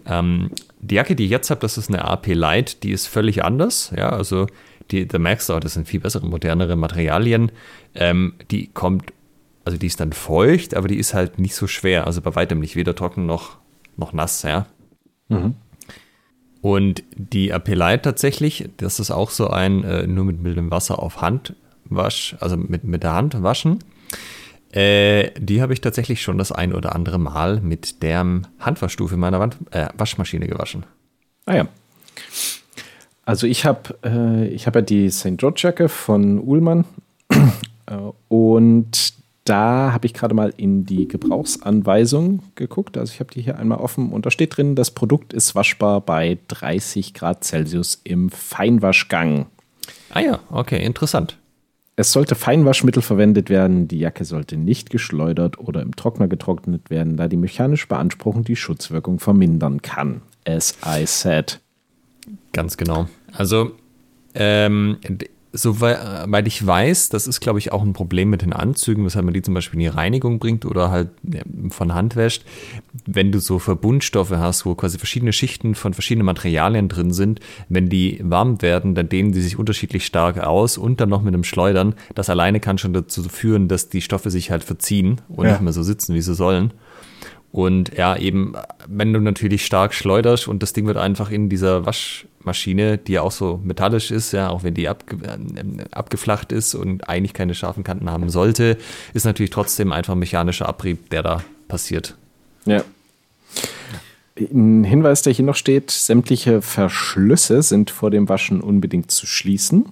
Ähm, 0.07 0.51
die 0.79 0.95
Jacke, 0.95 1.15
die 1.15 1.25
ich 1.25 1.31
jetzt 1.31 1.49
habe, 1.49 1.61
das 1.61 1.77
ist 1.77 1.89
eine 1.89 2.05
AP 2.05 2.27
Light, 2.33 2.83
die 2.83 2.91
ist 2.91 3.07
völlig 3.07 3.43
anders. 3.43 3.91
Ja, 3.95 4.09
also 4.09 4.47
die, 4.91 5.07
da 5.07 5.19
merkst 5.19 5.49
du 5.49 5.53
auch, 5.53 5.59
das 5.59 5.73
sind 5.73 5.87
viel 5.87 5.99
bessere, 5.99 6.25
modernere 6.25 6.75
Materialien. 6.75 7.51
Ähm, 7.93 8.33
die 8.51 8.67
kommt, 8.67 9.13
also 9.65 9.77
die 9.77 9.87
ist 9.87 9.99
dann 9.99 10.13
feucht, 10.13 10.75
aber 10.75 10.87
die 10.87 10.97
ist 10.97 11.13
halt 11.13 11.39
nicht 11.39 11.55
so 11.55 11.67
schwer. 11.67 12.07
Also 12.07 12.21
bei 12.21 12.35
weitem 12.35 12.59
nicht, 12.59 12.75
weder 12.75 12.95
trocken 12.95 13.25
noch, 13.25 13.57
noch 13.97 14.13
nass, 14.13 14.43
ja. 14.43 14.65
Mhm. 15.27 15.55
Und 16.61 17.03
die 17.15 17.53
AP 17.53 17.69
Light 17.75 18.03
tatsächlich, 18.03 18.69
das 18.77 18.99
ist 18.99 19.11
auch 19.11 19.29
so 19.29 19.49
ein 19.49 19.83
äh, 19.83 20.07
nur 20.07 20.25
mit 20.25 20.41
mildem 20.41 20.71
Wasser 20.71 20.99
auf 20.99 21.21
Hand 21.21 21.55
wasch, 21.85 22.35
also 22.39 22.57
mit, 22.57 22.83
mit 22.83 23.03
der 23.03 23.13
Hand 23.13 23.41
waschen. 23.43 23.79
Äh, 24.71 25.31
die 25.39 25.61
habe 25.61 25.73
ich 25.73 25.81
tatsächlich 25.81 26.21
schon 26.21 26.37
das 26.37 26.51
ein 26.51 26.73
oder 26.73 26.93
andere 26.93 27.19
Mal 27.19 27.61
mit 27.61 28.03
der 28.03 28.25
Handwaschstufe 28.59 29.17
meiner 29.17 29.39
Wand, 29.39 29.57
äh, 29.71 29.87
Waschmaschine 29.97 30.47
gewaschen. 30.47 30.85
Ah 31.45 31.55
ja. 31.55 31.67
Also 33.25 33.47
ich 33.47 33.65
habe 33.65 33.95
äh, 34.03 34.57
hab 34.57 34.75
ja 34.75 34.81
die 34.81 35.09
St. 35.09 35.37
George 35.37 35.61
Jacke 35.63 35.89
von 35.89 36.39
Uhlmann 36.39 36.85
äh, 37.29 37.95
und 38.27 39.13
da 39.43 39.93
habe 39.93 40.05
ich 40.05 40.13
gerade 40.13 40.35
mal 40.35 40.53
in 40.57 40.85
die 40.85 41.07
Gebrauchsanweisung 41.07 42.43
geguckt. 42.55 42.97
Also 42.97 43.13
ich 43.13 43.19
habe 43.19 43.31
die 43.31 43.41
hier 43.41 43.57
einmal 43.57 43.79
offen 43.79 44.11
und 44.11 44.25
da 44.25 44.31
steht 44.31 44.57
drin, 44.57 44.75
das 44.75 44.91
Produkt 44.91 45.33
ist 45.33 45.55
waschbar 45.55 46.01
bei 46.01 46.37
30 46.49 47.13
Grad 47.13 47.43
Celsius 47.45 48.01
im 48.03 48.29
Feinwaschgang. 48.29 49.47
Ah 50.09 50.19
ja, 50.19 50.39
okay, 50.49 50.83
interessant. 50.83 51.37
Es 51.99 52.11
sollte 52.11 52.35
Feinwaschmittel 52.35 53.01
verwendet 53.01 53.49
werden, 53.49 53.87
die 53.87 53.97
Jacke 53.97 54.23
sollte 54.23 54.55
nicht 54.55 54.91
geschleudert 54.91 55.57
oder 55.57 55.81
im 55.81 55.95
Trockner 55.95 56.27
getrocknet 56.27 56.91
werden, 56.91 57.17
da 57.17 57.27
die 57.27 57.37
mechanische 57.37 57.87
Beanspruchung 57.87 58.43
die 58.43 58.55
Schutzwirkung 58.55 59.19
vermindern 59.19 59.81
kann. 59.81 60.21
As 60.45 60.77
I 60.85 61.07
said. 61.07 61.59
Ganz 62.53 62.77
genau. 62.77 63.07
Also 63.33 63.71
ähm, 64.35 64.97
Soweit 65.53 66.47
ich 66.47 66.65
weiß, 66.65 67.09
das 67.09 67.25
ist, 67.25 67.39
glaube 67.39 67.59
ich, 67.59 67.71
auch 67.71 67.81
ein 67.81 67.93
Problem 67.93 68.29
mit 68.29 68.41
den 68.41 68.53
Anzügen, 68.53 69.05
weshalb 69.05 69.25
man 69.25 69.33
die 69.33 69.41
zum 69.41 69.53
Beispiel 69.53 69.79
in 69.79 69.85
die 69.85 69.87
Reinigung 69.87 70.39
bringt 70.39 70.65
oder 70.65 70.91
halt 70.91 71.09
von 71.69 71.93
Hand 71.93 72.15
wäscht. 72.15 72.43
Wenn 73.05 73.31
du 73.31 73.39
so 73.39 73.57
Verbundstoffe 73.57 74.31
hast, 74.31 74.65
wo 74.65 74.75
quasi 74.75 74.97
verschiedene 74.97 75.33
Schichten 75.33 75.73
von 75.73 75.93
verschiedenen 75.93 76.25
Materialien 76.25 76.89
drin 76.89 77.11
sind, 77.11 77.39
wenn 77.69 77.89
die 77.89 78.19
warm 78.23 78.61
werden, 78.61 78.93
dann 78.93 79.09
dehnen 79.09 79.31
die 79.31 79.41
sich 79.41 79.57
unterschiedlich 79.57 80.05
stark 80.05 80.39
aus 80.39 80.77
und 80.77 80.99
dann 80.99 81.09
noch 81.09 81.21
mit 81.21 81.33
einem 81.33 81.43
Schleudern. 81.43 81.95
Das 82.13 82.29
alleine 82.29 82.59
kann 82.59 82.77
schon 82.77 82.93
dazu 82.93 83.23
führen, 83.23 83.67
dass 83.67 83.89
die 83.89 84.01
Stoffe 84.01 84.29
sich 84.29 84.51
halt 84.51 84.63
verziehen 84.63 85.21
und 85.29 85.45
ja. 85.45 85.53
nicht 85.53 85.61
mehr 85.61 85.73
so 85.73 85.83
sitzen, 85.83 86.13
wie 86.13 86.21
sie 86.21 86.35
sollen. 86.35 86.71
Und 87.51 87.93
ja, 87.97 88.15
eben, 88.17 88.53
wenn 88.87 89.13
du 89.13 89.19
natürlich 89.19 89.65
stark 89.65 89.93
schleuderst 89.93 90.47
und 90.47 90.61
das 90.61 90.73
Ding 90.73 90.85
wird 90.85 90.97
einfach 90.97 91.31
in 91.31 91.49
dieser 91.49 91.85
Waschmaschine, 91.85 92.97
die 92.97 93.13
ja 93.13 93.21
auch 93.21 93.31
so 93.31 93.59
metallisch 93.63 94.11
ist, 94.11 94.33
ja, 94.33 94.49
auch 94.49 94.63
wenn 94.63 94.73
die 94.73 94.89
abge 94.89 95.17
äh, 95.25 95.85
abgeflacht 95.91 96.51
ist 96.51 96.75
und 96.75 97.07
eigentlich 97.07 97.33
keine 97.33 97.55
scharfen 97.55 97.83
Kanten 97.83 98.11
haben 98.11 98.29
sollte, 98.29 98.77
ist 99.13 99.25
natürlich 99.25 99.51
trotzdem 99.51 99.91
einfach 99.91 100.13
ein 100.13 100.19
mechanischer 100.19 100.67
Abrieb, 100.67 101.09
der 101.09 101.23
da 101.23 101.43
passiert. 101.67 102.15
Ja. 102.65 102.83
Ein 104.39 104.83
Hinweis, 104.83 105.23
der 105.23 105.33
hier 105.33 105.45
noch 105.45 105.55
steht: 105.55 105.89
sämtliche 105.89 106.61
Verschlüsse 106.61 107.63
sind 107.63 107.89
vor 107.89 108.11
dem 108.11 108.29
Waschen 108.29 108.61
unbedingt 108.61 109.09
zu 109.09 109.25
schließen 109.25 109.85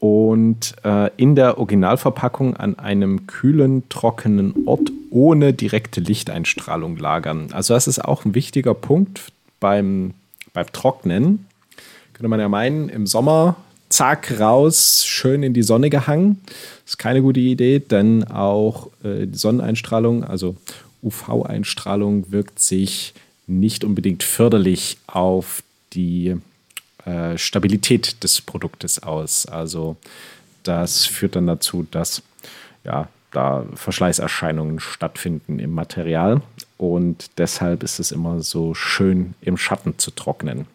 und 0.00 0.74
äh, 0.84 1.10
in 1.16 1.34
der 1.34 1.58
Originalverpackung 1.58 2.56
an 2.56 2.78
einem 2.78 3.26
kühlen, 3.26 3.88
trockenen 3.88 4.54
Ort 4.66 4.92
ohne 5.10 5.52
direkte 5.52 6.00
Lichteinstrahlung 6.00 6.96
lagern. 6.96 7.48
Also 7.52 7.74
das 7.74 7.88
ist 7.88 8.04
auch 8.04 8.24
ein 8.24 8.34
wichtiger 8.34 8.74
Punkt 8.74 9.32
beim, 9.60 10.14
beim 10.52 10.66
Trocknen. 10.72 11.46
Könnte 12.12 12.28
man 12.28 12.40
ja 12.40 12.48
meinen, 12.48 12.88
im 12.88 13.06
Sommer, 13.06 13.56
zack, 13.88 14.38
raus, 14.38 15.04
schön 15.04 15.42
in 15.42 15.54
die 15.54 15.62
Sonne 15.62 15.90
gehangen. 15.90 16.40
Ist 16.86 16.98
keine 16.98 17.22
gute 17.22 17.40
Idee, 17.40 17.80
denn 17.80 18.24
auch 18.24 18.88
äh, 19.02 19.26
die 19.26 19.38
Sonneneinstrahlung, 19.38 20.24
also 20.24 20.56
UV-Einstrahlung, 21.02 22.30
wirkt 22.30 22.60
sich 22.60 23.14
nicht 23.46 23.82
unbedingt 23.82 24.22
förderlich 24.22 24.98
auf 25.06 25.62
die 25.92 26.36
äh, 27.08 27.38
Stabilität 27.38 28.22
des 28.22 28.40
Produktes 28.40 29.02
aus. 29.02 29.46
Also 29.46 29.96
das 30.62 31.06
führt 31.06 31.36
dann 31.36 31.46
dazu, 31.46 31.86
dass 31.90 32.22
ja, 32.84 33.08
da 33.30 33.64
Verschleißerscheinungen 33.74 34.80
stattfinden 34.80 35.58
im 35.58 35.72
Material 35.72 36.42
und 36.76 37.30
deshalb 37.38 37.82
ist 37.82 37.98
es 37.98 38.12
immer 38.12 38.42
so 38.42 38.74
schön 38.74 39.34
im 39.40 39.56
Schatten 39.56 39.98
zu 39.98 40.10
trocknen. 40.10 40.66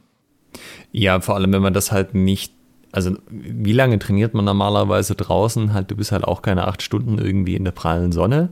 Ja, 0.91 1.19
vor 1.19 1.35
allem 1.35 1.53
wenn 1.53 1.61
man 1.61 1.73
das 1.73 1.91
halt 1.91 2.13
nicht 2.13 2.53
also 2.91 3.15
wie 3.27 3.73
lange 3.73 3.97
trainiert 3.97 4.35
man 4.35 4.45
normalerweise 4.45 5.15
draußen? 5.15 5.73
Halt, 5.73 5.89
du 5.89 5.95
bist 5.95 6.11
halt 6.11 6.23
auch 6.23 6.43
keine 6.43 6.67
acht 6.67 6.83
Stunden 6.83 7.17
irgendwie 7.17 7.55
in 7.55 7.63
der 7.63 7.71
prallen 7.71 8.11
Sonne 8.11 8.49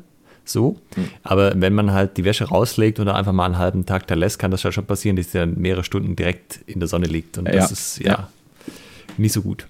so. 0.52 0.78
Mhm. 0.96 1.10
Aber 1.24 1.54
wenn 1.56 1.74
man 1.74 1.92
halt 1.92 2.18
die 2.18 2.26
Wäsche 2.26 2.46
rauslegt 2.46 3.00
oder 3.00 3.16
einfach 3.16 3.34
mal 3.34 3.46
einen 3.46 3.58
halben 3.58 3.86
Tag 3.86 4.08
da 4.08 4.16
lässt, 4.16 4.40
kann 4.40 4.52
das 4.52 4.64
ja 4.64 4.72
schon 4.72 4.86
passieren, 4.86 5.16
dass 5.16 5.32
sie 5.32 5.40
dann 5.40 5.60
mehrere 5.60 5.84
Stunden 5.84 6.16
direkt 6.16 6.60
in 6.66 6.80
der 6.80 6.88
Sonne 6.88 7.08
liegt. 7.08 7.38
Und 7.38 7.46
das 7.46 7.56
ja. 7.56 7.66
ist 7.66 8.00
ja, 8.00 8.12
ja, 8.12 8.30
nicht 9.18 9.34
so 9.34 9.42
gut. 9.42 9.68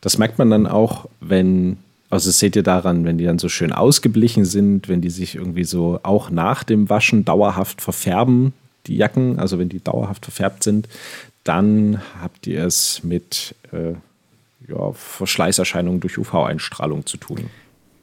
Das 0.00 0.18
merkt 0.18 0.38
man 0.38 0.50
dann 0.50 0.66
auch, 0.66 1.06
wenn, 1.20 1.78
also 2.10 2.28
das 2.28 2.38
seht 2.38 2.56
ihr 2.56 2.62
daran, 2.62 3.04
wenn 3.04 3.16
die 3.18 3.24
dann 3.24 3.38
so 3.38 3.48
schön 3.48 3.72
ausgeblichen 3.72 4.44
sind, 4.44 4.88
wenn 4.88 5.00
die 5.00 5.10
sich 5.10 5.34
irgendwie 5.34 5.64
so 5.64 5.98
auch 6.02 6.30
nach 6.30 6.62
dem 6.62 6.90
Waschen 6.90 7.24
dauerhaft 7.24 7.80
verfärben, 7.80 8.52
die 8.86 8.96
Jacken, 8.96 9.38
also 9.38 9.58
wenn 9.58 9.70
die 9.70 9.82
dauerhaft 9.82 10.26
verfärbt 10.26 10.62
sind, 10.62 10.88
dann 11.42 12.02
habt 12.20 12.46
ihr 12.46 12.64
es 12.64 13.02
mit 13.02 13.54
äh, 13.72 13.94
ja, 14.68 14.92
Verschleißerscheinungen 14.92 16.00
durch 16.00 16.18
UV-Einstrahlung 16.18 17.06
zu 17.06 17.16
tun. 17.16 17.50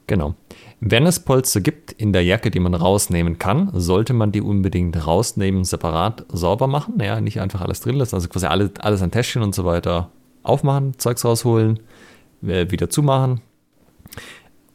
Genau. 0.08 0.36
Wenn 0.84 1.06
es 1.06 1.20
Polster 1.20 1.62
gibt 1.62 1.92
in 1.92 2.12
der 2.12 2.24
Jacke, 2.24 2.50
die 2.50 2.60
man 2.60 2.74
rausnehmen 2.74 3.38
kann, 3.38 3.70
sollte 3.72 4.14
man 4.14 4.32
die 4.32 4.42
unbedingt 4.42 5.06
rausnehmen, 5.06 5.64
separat 5.64 6.26
sauber 6.30 6.66
machen. 6.66 7.00
Ja, 7.00 7.22
nicht 7.22 7.40
einfach 7.40 7.62
alles 7.62 7.82
drin 7.82 7.98
lassen. 7.98 8.16
Also 8.16 8.28
quasi 8.28 8.48
alles, 8.48 8.72
alles 8.80 9.04
an 9.04 9.12
Täschchen 9.12 9.44
und 9.44 9.54
so 9.54 9.64
weiter 9.64 10.10
aufmachen, 10.42 10.98
Zeugs 10.98 11.24
rausholen, 11.24 11.82
äh, 12.42 12.72
wieder 12.72 12.90
zumachen. 12.90 13.42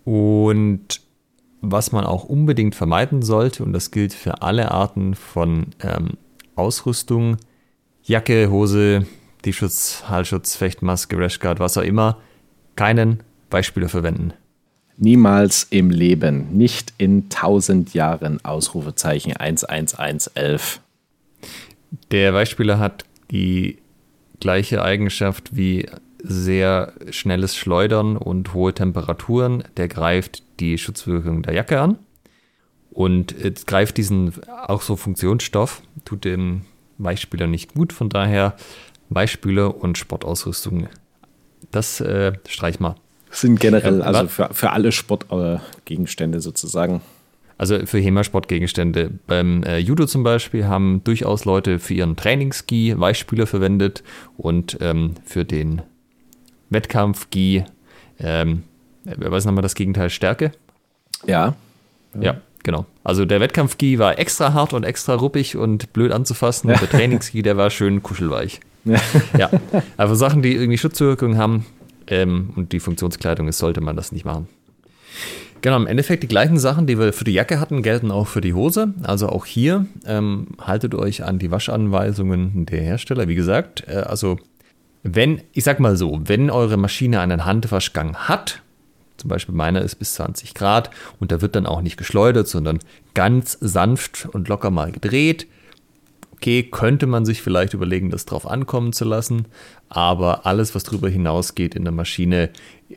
Und 0.04 1.00
was 1.61 1.90
man 1.90 2.07
auch 2.07 2.22
unbedingt 2.22 2.76
vermeiden 2.76 3.22
sollte, 3.22 3.64
und 3.64 3.72
das 3.72 3.90
gilt 3.90 4.12
für 4.14 4.42
alle 4.42 4.70
Arten 4.70 5.16
von 5.16 5.66
ähm, 5.82 6.18
Ausrüstung, 6.54 7.38
Jacke, 8.04 8.48
Hose, 8.48 9.07
T-Schutz, 9.42 10.04
Halsschutz, 10.07 10.54
Fechtmaske, 10.54 11.18
Rashguard, 11.18 11.59
was 11.59 11.76
auch 11.76 11.82
immer, 11.82 12.18
keinen 12.76 13.24
Beispieler 13.50 13.88
verwenden. 13.88 14.34
Niemals 14.99 15.66
im 15.70 15.90
Leben, 15.90 16.57
nicht 16.57 16.94
in 16.97 17.28
tausend 17.28 17.92
Jahren, 17.92 18.42
Ausrufezeichen 18.44 19.34
11111. 19.38 20.80
Der 22.11 22.32
Beispieler 22.32 22.78
hat 22.78 23.05
die 23.30 23.78
gleiche 24.40 24.82
Eigenschaft 24.82 25.55
wie 25.55 25.86
sehr 26.22 26.94
schnelles 27.11 27.57
Schleudern 27.57 28.16
und 28.16 28.55
hohe 28.55 28.72
Temperaturen. 28.72 29.64
Der 29.76 29.88
greift 29.88 30.42
die 30.61 30.78
Schutzwirkung 30.78 31.42
der 31.42 31.55
Jacke 31.55 31.80
an 31.80 31.99
und 32.90 33.34
greift 33.66 33.99
diesen 33.99 34.32
auch 34.66 34.80
so 34.80 34.97
Funktionsstoff, 34.97 35.82
tut 36.07 36.24
dem 36.24 36.62
Weichspüler 36.97 37.47
nicht 37.47 37.74
gut. 37.74 37.92
Von 37.92 38.09
daher 38.09 38.57
Weichspüler 39.11 39.76
und 39.76 39.99
Sportausrüstung, 39.99 40.88
das 41.70 42.01
äh, 42.01 42.32
streich 42.49 42.80
mal 42.80 42.97
sind 43.37 43.61
generell, 43.61 44.03
also 44.03 44.28
für, 44.28 44.49
für 44.53 44.70
alle 44.70 44.93
Sportgegenstände 44.93 46.41
sozusagen. 46.41 47.03
Also 47.59 47.87
für 47.87 47.99
HEMA-Sportgegenstände. 47.99 49.11
Beim 49.26 49.62
äh, 49.62 49.78
Judo 49.78 50.07
zum 50.07 50.22
Beispiel 50.22 50.66
haben 50.66 51.03
durchaus 51.05 51.47
Leute 51.47 51.78
für 51.78 51.95
ihren 51.95 52.16
Trainingsgi 52.16 52.95
Weichspüler 52.99 53.47
verwendet 53.47 54.03
und 54.37 54.76
ähm, 54.80 55.14
für 55.24 55.45
den 55.45 55.80
Wettkampfgi, 56.68 57.64
ähm, 58.18 58.64
was 59.05 59.39
ist 59.39 59.47
nochmal 59.47 59.62
das 59.62 59.74
Gegenteil, 59.74 60.11
Stärke? 60.11 60.53
Ja. 61.26 61.55
Ja, 62.20 62.41
genau. 62.62 62.87
Also 63.05 63.24
der 63.24 63.41
Wettkampfgi 63.41 63.99
war 63.99 64.18
extra 64.18 64.53
hart 64.53 64.72
und 64.72 64.84
extra 64.84 65.14
ruppig 65.14 65.57
und 65.57 65.93
blöd 65.93 66.12
anzufassen. 66.12 66.70
Und 66.70 66.80
der 66.80 66.91
Trainingsgi, 66.91 67.43
der 67.43 67.57
war 67.57 67.70
schön 67.70 68.03
kuschelweich. 68.03 68.61
ja, 69.39 69.51
aber 69.97 70.14
Sachen, 70.14 70.43
die 70.43 70.55
irgendwie 70.55 70.78
Schutzwirkung 70.78 71.37
haben, 71.39 71.66
ähm, 72.09 72.50
und 72.57 72.72
die 72.72 72.80
Funktionskleidung 72.80 73.48
ist, 73.48 73.59
sollte 73.59 73.80
man 73.80 73.96
das 73.96 74.12
nicht 74.12 74.24
machen. 74.24 74.48
Genau, 75.62 75.76
im 75.76 75.86
Endeffekt 75.86 76.22
die 76.22 76.28
gleichen 76.28 76.59
Sachen, 76.59 76.86
die 76.86 76.98
wir 76.98 77.12
für 77.12 77.24
die 77.24 77.32
Jacke 77.32 77.59
hatten, 77.59 77.82
gelten 77.82 78.11
auch 78.11 78.28
für 78.28 78.40
die 78.40 78.54
Hose. 78.54 78.94
Also 79.02 79.28
auch 79.28 79.46
hier 79.46 79.86
ähm, 80.07 80.48
haltet 80.61 80.94
euch 80.94 81.24
an 81.24 81.38
die 81.38 81.50
Waschanweisungen 81.50 82.66
der 82.66 82.82
Hersteller. 82.82 83.26
Wie 83.26 83.34
gesagt, 83.34 83.84
äh, 83.88 83.96
also 83.96 84.38
wenn, 85.02 85.40
ich 85.52 85.64
sag 85.64 85.80
mal 85.80 85.96
so, 85.96 86.20
wenn 86.24 86.50
eure 86.50 86.76
Maschine 86.76 87.20
einen 87.20 87.44
Handwaschgang 87.44 88.16
hat, 88.16 88.62
zum 89.16 89.28
Beispiel 89.28 89.54
meiner 89.54 89.80
ist 89.80 89.96
bis 89.96 90.14
20 90.14 90.54
Grad 90.54 90.90
und 91.20 91.32
da 91.32 91.40
wird 91.40 91.57
dann 91.57 91.66
auch 91.66 91.80
nicht 91.80 91.96
geschleudert, 91.96 92.48
sondern 92.48 92.80
ganz 93.14 93.57
sanft 93.61 94.28
und 94.32 94.48
locker 94.48 94.70
mal 94.70 94.92
gedreht, 94.92 95.46
okay, 96.37 96.62
könnte 96.62 97.07
man 97.07 97.24
sich 97.24 97.43
vielleicht 97.43 97.74
überlegen, 97.74 98.11
das 98.11 98.26
drauf 98.26 98.47
ankommen 98.47 98.93
zu 98.93 99.05
lassen, 99.05 99.47
aber 99.89 100.47
alles, 100.47 100.74
was 100.74 100.84
darüber 100.84 101.09
hinausgeht 101.09 101.74
in 101.74 101.84
der 101.84 101.93
Maschine, 101.93 102.51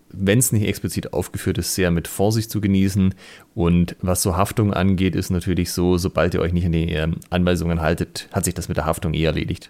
wenn 0.09 0.39
es 0.39 0.51
nicht 0.51 0.67
explizit 0.67 1.13
aufgeführt 1.13 1.57
ist, 1.57 1.75
sehr 1.75 1.91
mit 1.91 2.07
Vorsicht 2.07 2.51
zu 2.51 2.61
genießen. 2.61 3.15
Und 3.55 3.95
was 4.01 4.21
so 4.21 4.35
Haftung 4.35 4.73
angeht, 4.73 5.15
ist 5.15 5.29
natürlich 5.29 5.71
so, 5.71 5.97
sobald 5.97 6.33
ihr 6.33 6.41
euch 6.41 6.53
nicht 6.53 6.65
an 6.65 6.71
die 6.73 6.91
ähm, 6.91 7.15
Anweisungen 7.29 7.81
haltet, 7.81 8.27
hat 8.31 8.45
sich 8.45 8.53
das 8.53 8.67
mit 8.67 8.77
der 8.77 8.85
Haftung 8.85 9.13
eh 9.13 9.23
erledigt. 9.23 9.69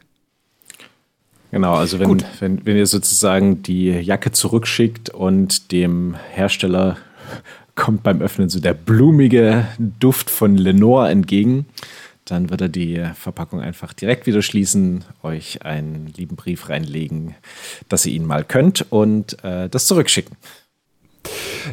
Genau, 1.52 1.74
also 1.74 2.00
wenn, 2.00 2.24
wenn, 2.40 2.66
wenn 2.66 2.78
ihr 2.78 2.86
sozusagen 2.86 3.64
die 3.64 3.90
Jacke 3.90 4.32
zurückschickt 4.32 5.10
und 5.10 5.72
dem 5.72 6.16
Hersteller 6.32 6.98
kommt 7.76 8.04
beim 8.04 8.22
Öffnen 8.22 8.50
so 8.50 8.60
der 8.60 8.74
blumige 8.74 9.68
Duft 9.78 10.30
von 10.30 10.58
Lenore 10.58 11.10
entgegen, 11.10 11.66
dann 12.32 12.50
wird 12.50 12.62
er 12.62 12.70
die 12.70 13.04
Verpackung 13.16 13.62
einfach 13.62 13.94
direkt 13.94 14.28
wieder 14.28 14.42
schließen, 14.42 15.04
euch 15.24 15.64
einen 15.64 16.14
lieben 16.16 16.36
Brief 16.36 16.70
reinlegen, 16.70 17.36
dass 17.88 18.06
ihr 18.06 18.14
ihn 18.14 18.26
mal 18.26 18.44
könnt 18.44 18.86
und 18.92 19.44
äh, 19.44 19.70
das 19.70 19.88
zurückschicken. 19.88 20.38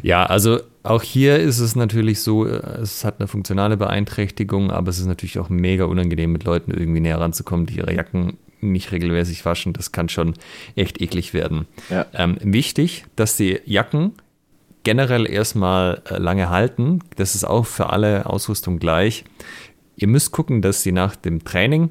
Ja, 0.03 0.27
also 0.27 0.61
auch 0.83 1.03
hier 1.03 1.39
ist 1.39 1.59
es 1.59 1.77
natürlich 1.77 2.21
so, 2.21 2.47
äh, 2.47 2.81
es 2.81 3.05
hat 3.05 3.21
eine 3.21 3.29
funktionale 3.29 3.77
Beeinträchtigung, 3.77 4.71
aber 4.71 4.91
es 4.91 4.99
ist 4.99 5.07
natürlich 5.07 5.39
auch 5.39 5.49
mega 5.49 5.85
unangenehm, 5.85 6.33
mit 6.33 6.45
Leuten 6.45 6.73
irgendwie 6.73 7.01
näher 7.01 7.21
ranzukommen, 7.21 7.67
die 7.67 7.77
ihre 7.77 7.95
Jacken 7.95 8.39
nicht 8.61 8.93
regelmäßig 8.93 9.45
waschen. 9.45 9.73
Das 9.73 9.93
kann 9.93 10.09
schon 10.09 10.35
echt 10.75 11.01
eklig 11.01 11.35
werden. 11.35 11.67
Ja. 11.91 12.07
Ähm, 12.15 12.39
wichtig, 12.41 13.05
dass 13.15 13.37
die 13.37 13.61
Jacken 13.65 14.13
generell 14.87 15.29
erstmal 15.29 16.03
äh, 16.09 16.17
lange 16.19 16.49
halten. 16.49 17.01
Das 17.17 17.35
ist 17.35 17.45
auch 17.45 17.67
für 17.67 17.91
alle 17.91 18.27
Ausrüstung 18.27 18.79
gleich. 18.79 19.25
Ihr 19.97 20.09
müsst 20.09 20.31
gucken, 20.31 20.63
dass 20.63 20.83
sie 20.83 20.93
nach 20.93 21.17
dem 21.17 21.45
Training 21.45 21.91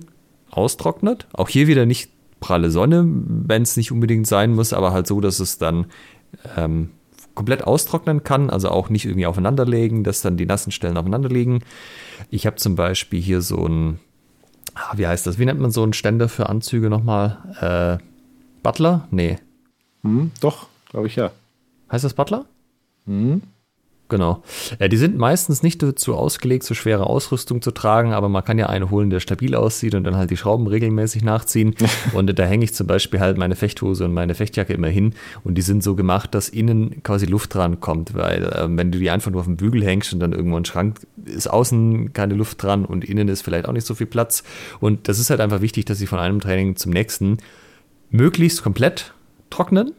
austrocknet. 0.51 1.27
Auch 1.33 1.49
hier 1.49 1.67
wieder 1.67 1.85
nicht 1.85 2.11
pralle 2.39 2.69
Sonne, 2.69 3.05
wenn 3.07 3.63
es 3.63 3.77
nicht 3.77 3.91
unbedingt 3.91 4.27
sein 4.27 4.53
muss, 4.53 4.73
aber 4.73 4.91
halt 4.91 5.07
so, 5.07 5.19
dass 5.19 5.39
es 5.39 5.57
dann 5.57 5.87
ähm, 6.55 6.91
komplett 7.33 7.63
austrocknen 7.63 8.23
kann, 8.23 8.49
also 8.49 8.69
auch 8.69 8.89
nicht 8.89 9.05
irgendwie 9.05 9.25
aufeinanderlegen, 9.25 10.03
dass 10.03 10.21
dann 10.21 10.37
die 10.37 10.45
nassen 10.45 10.71
Stellen 10.71 10.97
aufeinander 10.97 11.29
liegen. 11.29 11.61
Ich 12.29 12.45
habe 12.45 12.55
zum 12.55 12.75
Beispiel 12.75 13.21
hier 13.21 13.41
so 13.41 13.65
ein, 13.67 13.99
ah, 14.75 14.93
wie 14.95 15.07
heißt 15.07 15.25
das, 15.27 15.39
wie 15.39 15.45
nennt 15.45 15.59
man 15.59 15.71
so 15.71 15.83
einen 15.83 15.93
Ständer 15.93 16.29
für 16.29 16.47
Anzüge 16.49 16.89
nochmal? 16.89 17.99
Äh, 17.99 18.03
Butler? 18.63 19.07
Nee. 19.11 19.37
Hm, 20.03 20.31
doch, 20.39 20.67
glaube 20.89 21.07
ich 21.07 21.15
ja. 21.15 21.31
Heißt 21.91 22.03
das 22.03 22.13
Butler? 22.13 22.45
Hm. 23.05 23.41
Genau. 24.07 24.43
Ja, 24.79 24.87
die 24.87 24.97
sind 24.97 25.17
meistens 25.17 25.63
nicht 25.63 25.81
dazu 25.81 26.15
ausgelegt, 26.15 26.63
so 26.63 26.75
schwere 26.75 27.07
Ausrüstung 27.07 27.63
zu 27.63 27.71
tragen, 27.71 28.13
aber 28.13 28.29
man 28.29 28.43
kann 28.43 28.59
ja 28.59 28.67
eine 28.67 28.91
holen, 28.91 29.09
der 29.09 29.19
stabil 29.19 29.55
aussieht 29.55 29.95
und 29.95 30.03
dann 30.03 30.15
halt 30.15 30.29
die 30.29 30.37
Schrauben 30.37 30.67
regelmäßig 30.67 31.23
nachziehen. 31.23 31.73
und 32.13 32.37
da 32.37 32.43
hänge 32.43 32.65
ich 32.65 32.75
zum 32.75 32.85
Beispiel 32.85 33.19
halt 33.19 33.39
meine 33.39 33.55
Fechthose 33.55 34.05
und 34.05 34.13
meine 34.13 34.35
Fechtjacke 34.35 34.73
immer 34.73 34.89
hin 34.89 35.15
und 35.43 35.55
die 35.55 35.63
sind 35.63 35.83
so 35.83 35.95
gemacht, 35.95 36.35
dass 36.35 36.49
innen 36.49 37.01
quasi 37.01 37.25
Luft 37.25 37.55
dran 37.55 37.79
kommt, 37.79 38.13
weil 38.13 38.43
äh, 38.43 38.67
wenn 38.69 38.91
du 38.91 38.99
die 38.99 39.09
einfach 39.09 39.31
nur 39.31 39.39
auf 39.39 39.47
den 39.47 39.57
Bügel 39.57 39.83
hängst 39.83 40.13
und 40.13 40.19
dann 40.19 40.33
irgendwo 40.33 40.57
ein 40.57 40.65
Schrank 40.65 40.99
ist 41.25 41.49
außen 41.49 42.13
keine 42.13 42.35
Luft 42.35 42.61
dran 42.61 42.85
und 42.85 43.03
innen 43.03 43.27
ist 43.27 43.41
vielleicht 43.41 43.67
auch 43.67 43.73
nicht 43.73 43.87
so 43.87 43.95
viel 43.95 44.07
Platz. 44.07 44.43
Und 44.79 45.07
das 45.07 45.17
ist 45.17 45.31
halt 45.31 45.41
einfach 45.41 45.61
wichtig, 45.61 45.85
dass 45.85 45.97
sie 45.97 46.07
von 46.07 46.19
einem 46.19 46.39
Training 46.39 46.75
zum 46.75 46.91
nächsten 46.91 47.37
möglichst 48.11 48.61
komplett 48.61 49.13
trocknen 49.49 49.93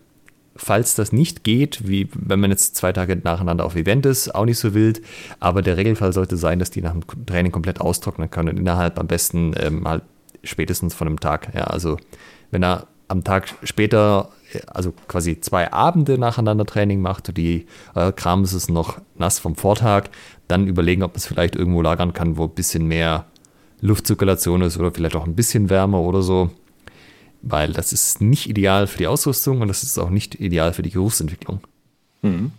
Falls 0.56 0.94
das 0.94 1.12
nicht 1.12 1.44
geht, 1.44 1.86
wie 1.86 2.08
wenn 2.14 2.40
man 2.40 2.50
jetzt 2.50 2.76
zwei 2.76 2.92
Tage 2.92 3.16
nacheinander 3.16 3.64
auf 3.64 3.76
Event 3.76 4.06
ist, 4.06 4.34
auch 4.34 4.44
nicht 4.44 4.58
so 4.58 4.74
wild. 4.74 5.02
Aber 5.40 5.62
der 5.62 5.76
Regelfall 5.76 6.12
sollte 6.12 6.36
sein, 6.36 6.58
dass 6.58 6.70
die 6.70 6.82
nach 6.82 6.92
dem 6.92 7.26
Training 7.26 7.52
komplett 7.52 7.80
austrocknen 7.80 8.30
können 8.30 8.50
und 8.50 8.58
innerhalb 8.58 8.98
am 8.98 9.06
besten 9.06 9.54
ähm, 9.58 9.86
halt 9.86 10.02
spätestens 10.44 10.94
von 10.94 11.06
einem 11.06 11.20
Tag. 11.20 11.52
Ja, 11.54 11.64
also 11.64 11.96
wenn 12.50 12.62
er 12.62 12.86
am 13.08 13.24
Tag 13.24 13.54
später, 13.62 14.30
also 14.66 14.92
quasi 15.08 15.40
zwei 15.40 15.72
Abende 15.72 16.18
nacheinander 16.18 16.66
Training 16.66 17.00
macht 17.00 17.28
und 17.28 17.36
die 17.36 17.66
äh, 17.94 18.12
Kram 18.12 18.44
ist 18.44 18.52
es 18.52 18.68
noch 18.68 18.98
nass 19.16 19.38
vom 19.38 19.56
Vortag, 19.56 20.04
dann 20.48 20.66
überlegen, 20.66 21.02
ob 21.02 21.12
man 21.12 21.18
es 21.18 21.26
vielleicht 21.26 21.56
irgendwo 21.56 21.82
lagern 21.82 22.12
kann, 22.12 22.36
wo 22.36 22.44
ein 22.44 22.54
bisschen 22.54 22.86
mehr 22.86 23.26
Luftzirkulation 23.80 24.62
ist 24.62 24.78
oder 24.78 24.90
vielleicht 24.90 25.16
auch 25.16 25.26
ein 25.26 25.36
bisschen 25.36 25.70
wärmer 25.70 26.00
oder 26.00 26.22
so 26.22 26.50
weil 27.48 27.72
das 27.72 27.92
ist 27.92 28.20
nicht 28.20 28.48
ideal 28.48 28.86
für 28.86 28.98
die 28.98 29.06
Ausrüstung 29.06 29.60
und 29.60 29.68
das 29.68 29.82
ist 29.82 29.98
auch 29.98 30.10
nicht 30.10 30.34
ideal 30.34 30.72
für 30.72 30.82
die 30.82 30.90
Geruchsentwicklung. 30.90 31.60
Mhm. 32.22 32.50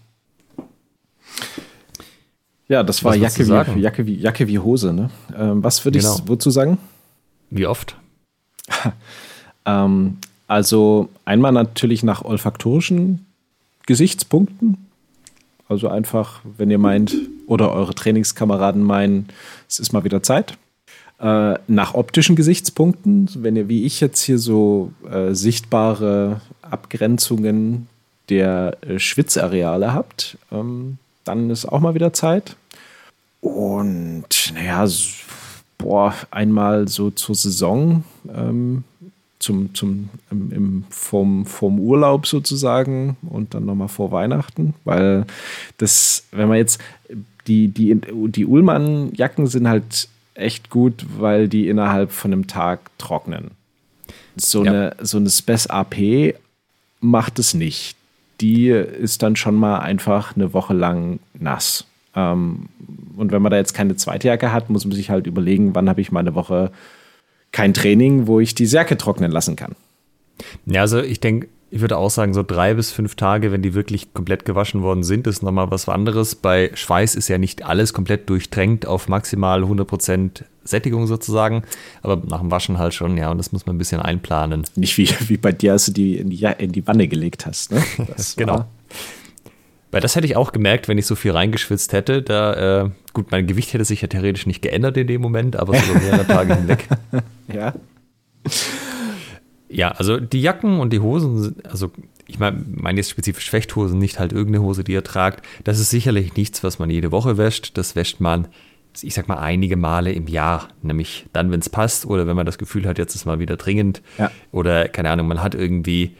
Ja, 2.69 2.83
das 2.83 3.03
war 3.03 3.15
Jacke 3.15 3.47
wie, 3.47 3.79
Jacke, 3.81 4.05
wie, 4.05 4.15
Jacke 4.15 4.47
wie 4.47 4.59
Hose. 4.59 4.93
Ne? 4.93 5.09
Ähm, 5.37 5.63
was 5.63 5.83
würde 5.85 5.99
genau. 5.99 6.15
ich 6.15 6.27
wozu 6.27 6.49
sagen? 6.49 6.77
Wie 7.49 7.65
oft? 7.65 7.95
ähm, 9.65 10.17
also 10.47 11.09
einmal 11.25 11.51
natürlich 11.51 12.03
nach 12.03 12.23
olfaktorischen 12.23 13.25
Gesichtspunkten. 13.85 14.77
Also 15.69 15.89
einfach, 15.89 16.41
wenn 16.57 16.71
ihr 16.71 16.77
meint 16.77 17.15
oder 17.45 17.71
eure 17.71 17.93
Trainingskameraden 17.93 18.83
meinen, 18.83 19.27
es 19.67 19.79
ist 19.79 19.91
mal 19.91 20.05
wieder 20.05 20.23
Zeit. 20.23 20.57
Äh, 21.19 21.55
nach 21.67 21.95
optischen 21.95 22.35
Gesichtspunkten, 22.35 23.29
wenn 23.37 23.55
ihr 23.55 23.67
wie 23.67 23.85
ich 23.85 24.01
jetzt 24.01 24.21
hier 24.21 24.37
so 24.37 24.91
äh, 25.09 25.33
sichtbare 25.33 26.41
Abgrenzungen 26.61 27.87
der 28.29 28.77
äh, 28.81 28.99
Schwitzareale 28.99 29.93
habt, 29.93 30.37
ähm, 30.51 30.99
dann 31.23 31.49
ist 31.49 31.65
auch 31.65 31.79
mal 31.79 31.95
wieder 31.95 32.13
Zeit. 32.13 32.55
Und 33.41 34.53
naja, 34.53 34.87
boah, 35.79 36.13
einmal 36.29 36.87
so 36.87 37.09
zur 37.09 37.33
Saison 37.33 38.03
ähm, 38.31 38.83
zum, 39.39 39.73
zum, 39.73 40.09
im, 40.29 40.51
im, 40.51 40.83
vom, 40.89 41.47
vom 41.47 41.79
Urlaub 41.79 42.27
sozusagen 42.27 43.17
und 43.27 43.55
dann 43.55 43.65
nochmal 43.65 43.87
vor 43.87 44.11
Weihnachten, 44.11 44.75
weil 44.83 45.25
das, 45.77 46.25
wenn 46.31 46.47
man 46.47 46.57
jetzt, 46.57 46.79
die, 47.47 47.69
die, 47.69 47.99
die 48.03 48.45
Ullmann-Jacken 48.45 49.47
sind 49.47 49.67
halt 49.67 50.09
echt 50.37 50.69
gut, 50.69 51.05
weil 51.17 51.47
die 51.47 51.67
innerhalb 51.67 52.11
von 52.11 52.31
einem 52.31 52.47
Tag 52.47 52.91
trocknen. 52.97 53.51
So 54.35 54.63
ja. 54.63 54.71
eine, 54.71 54.95
so 55.01 55.17
eine 55.17 55.29
Spes 55.29 55.67
AP 55.67 56.35
macht 56.99 57.39
es 57.39 57.53
nicht. 57.53 57.95
Die 58.39 58.67
ist 58.69 59.23
dann 59.23 59.35
schon 59.35 59.55
mal 59.55 59.79
einfach 59.79 60.35
eine 60.35 60.53
Woche 60.53 60.73
lang 60.73 61.19
nass. 61.33 61.85
Ähm, 62.15 62.69
und 63.15 63.31
wenn 63.31 63.41
man 63.41 63.51
da 63.51 63.57
jetzt 63.57 63.73
keine 63.73 63.95
zweite 63.95 64.27
Jacke 64.27 64.51
hat, 64.51 64.69
muss 64.69 64.85
man 64.85 64.95
sich 64.95 65.09
halt 65.09 65.27
überlegen, 65.27 65.73
wann 65.73 65.89
habe 65.89 66.01
ich 66.01 66.11
mal 66.11 66.19
eine 66.19 66.35
Woche 66.35 66.71
kein 67.51 67.73
Training, 67.73 68.27
wo 68.27 68.39
ich 68.39 68.53
die 68.53 68.65
Jacke 68.65 68.97
trocknen 68.97 69.31
lassen 69.31 69.55
kann. 69.55 69.75
Ja, 70.65 70.81
also 70.81 71.01
ich 71.01 71.19
denke, 71.19 71.47
ich 71.69 71.81
würde 71.81 71.97
auch 71.97 72.09
sagen, 72.09 72.33
so 72.33 72.43
drei 72.43 72.73
bis 72.73 72.91
fünf 72.91 73.15
Tage, 73.15 73.51
wenn 73.51 73.61
die 73.61 73.73
wirklich 73.73 74.13
komplett 74.13 74.45
gewaschen 74.45 74.81
worden 74.81 75.03
sind, 75.03 75.27
ist 75.27 75.43
nochmal 75.43 75.69
was 75.69 75.89
anderes. 75.89 76.35
Bei 76.35 76.71
Schweiß 76.73 77.15
ist 77.15 77.27
ja 77.27 77.37
nicht 77.37 77.65
alles 77.65 77.93
komplett 77.93 78.29
durchtränkt 78.29 78.85
auf 78.85 79.09
maximal 79.09 79.63
100% 79.63 80.43
Sättigung 80.63 81.07
sozusagen, 81.07 81.63
aber 82.01 82.21
nach 82.27 82.39
dem 82.39 82.51
Waschen 82.51 82.77
halt 82.77 82.93
schon, 82.93 83.17
ja, 83.17 83.31
und 83.31 83.37
das 83.37 83.51
muss 83.51 83.65
man 83.65 83.75
ein 83.75 83.79
bisschen 83.79 84.01
einplanen. 84.01 84.63
Nicht 84.75 84.97
wie, 84.97 85.09
wie 85.27 85.37
bei 85.37 85.51
dir, 85.51 85.73
als 85.73 85.85
du 85.85 85.91
die 85.91 86.17
in 86.17 86.29
die, 86.29 86.47
in 86.57 86.71
die 86.71 86.85
Wanne 86.87 87.07
gelegt 87.07 87.45
hast, 87.45 87.71
ne? 87.71 87.83
genau. 88.35 88.65
Weil 89.91 90.01
das 90.01 90.15
hätte 90.15 90.27
ich 90.27 90.35
auch 90.35 90.51
gemerkt, 90.51 90.87
wenn 90.87 90.97
ich 90.97 91.05
so 91.05 91.15
viel 91.15 91.31
reingeschwitzt 91.31 91.93
hätte. 91.93 92.21
Da, 92.21 92.83
äh, 92.83 92.89
gut, 93.13 93.31
mein 93.31 93.47
Gewicht 93.47 93.73
hätte 93.73 93.85
sich 93.85 94.01
ja 94.01 94.07
theoretisch 94.07 94.45
nicht 94.45 94.61
geändert 94.61 94.97
in 94.97 95.07
dem 95.07 95.21
Moment, 95.21 95.55
aber 95.55 95.75
so 95.75 95.93
mehrere 95.93 96.27
Tage 96.27 96.55
hinweg. 96.55 96.87
Ja. 97.53 97.73
Ja, 99.69 99.89
also 99.91 100.19
die 100.19 100.41
Jacken 100.41 100.79
und 100.79 100.93
die 100.93 100.99
Hosen, 100.99 101.55
also 101.69 101.91
ich 102.27 102.39
meine 102.39 102.63
mein 102.67 102.97
jetzt 102.97 103.09
spezifisch 103.09 103.49
Fechthosen, 103.49 103.99
nicht 103.99 104.19
halt 104.19 104.31
irgendeine 104.31 104.63
Hose, 104.63 104.83
die 104.83 104.93
ihr 104.93 105.03
tragt. 105.03 105.45
Das 105.63 105.79
ist 105.79 105.89
sicherlich 105.89 106.35
nichts, 106.35 106.63
was 106.63 106.79
man 106.79 106.89
jede 106.89 107.11
Woche 107.11 107.37
wäscht. 107.37 107.77
Das 107.77 107.95
wäscht 107.95 108.19
man, 108.19 108.47
ich 109.01 109.13
sag 109.13 109.27
mal, 109.27 109.37
einige 109.37 109.77
Male 109.77 110.11
im 110.11 110.27
Jahr. 110.27 110.69
Nämlich 110.81 111.25
dann, 111.33 111.51
wenn 111.51 111.59
es 111.59 111.69
passt 111.69 112.05
oder 112.05 112.27
wenn 112.27 112.35
man 112.35 112.45
das 112.45 112.57
Gefühl 112.57 112.87
hat, 112.87 112.97
jetzt 112.97 113.15
ist 113.15 113.25
mal 113.25 113.39
wieder 113.39 113.57
dringend. 113.57 114.01
Ja. 114.17 114.31
Oder, 114.51 114.87
keine 114.89 115.09
Ahnung, 115.09 115.27
man 115.27 115.41
hat 115.41 115.55
irgendwie 115.55 116.15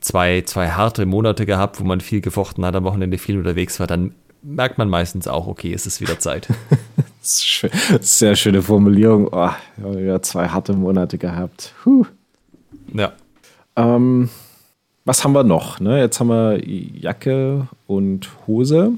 zwei, 0.00 0.42
zwei 0.42 0.70
harte 0.70 1.06
Monate 1.06 1.46
gehabt, 1.46 1.80
wo 1.80 1.84
man 1.84 2.00
viel 2.00 2.20
gefochten 2.20 2.64
hat, 2.64 2.76
am 2.76 2.84
Wochenende 2.84 3.18
viel 3.18 3.38
unterwegs 3.38 3.80
war, 3.80 3.86
dann 3.86 4.14
merkt 4.42 4.78
man 4.78 4.88
meistens 4.88 5.28
auch, 5.28 5.46
okay, 5.46 5.72
es 5.72 5.86
ist 5.86 6.00
wieder 6.00 6.18
Zeit. 6.18 6.48
sehr 7.20 8.36
schöne 8.36 8.62
Formulierung. 8.62 9.28
Oh, 9.32 9.50
ja, 9.98 10.22
zwei 10.22 10.48
harte 10.48 10.72
Monate 10.72 11.18
gehabt. 11.18 11.74
Huh. 11.84 12.06
Ja. 12.94 13.12
Ähm, 13.76 14.28
was 15.04 15.24
haben 15.24 15.32
wir 15.32 15.44
noch? 15.44 15.80
Ne? 15.80 15.98
Jetzt 15.98 16.20
haben 16.20 16.28
wir 16.28 16.60
Jacke 16.66 17.68
und 17.86 18.28
Hose. 18.46 18.92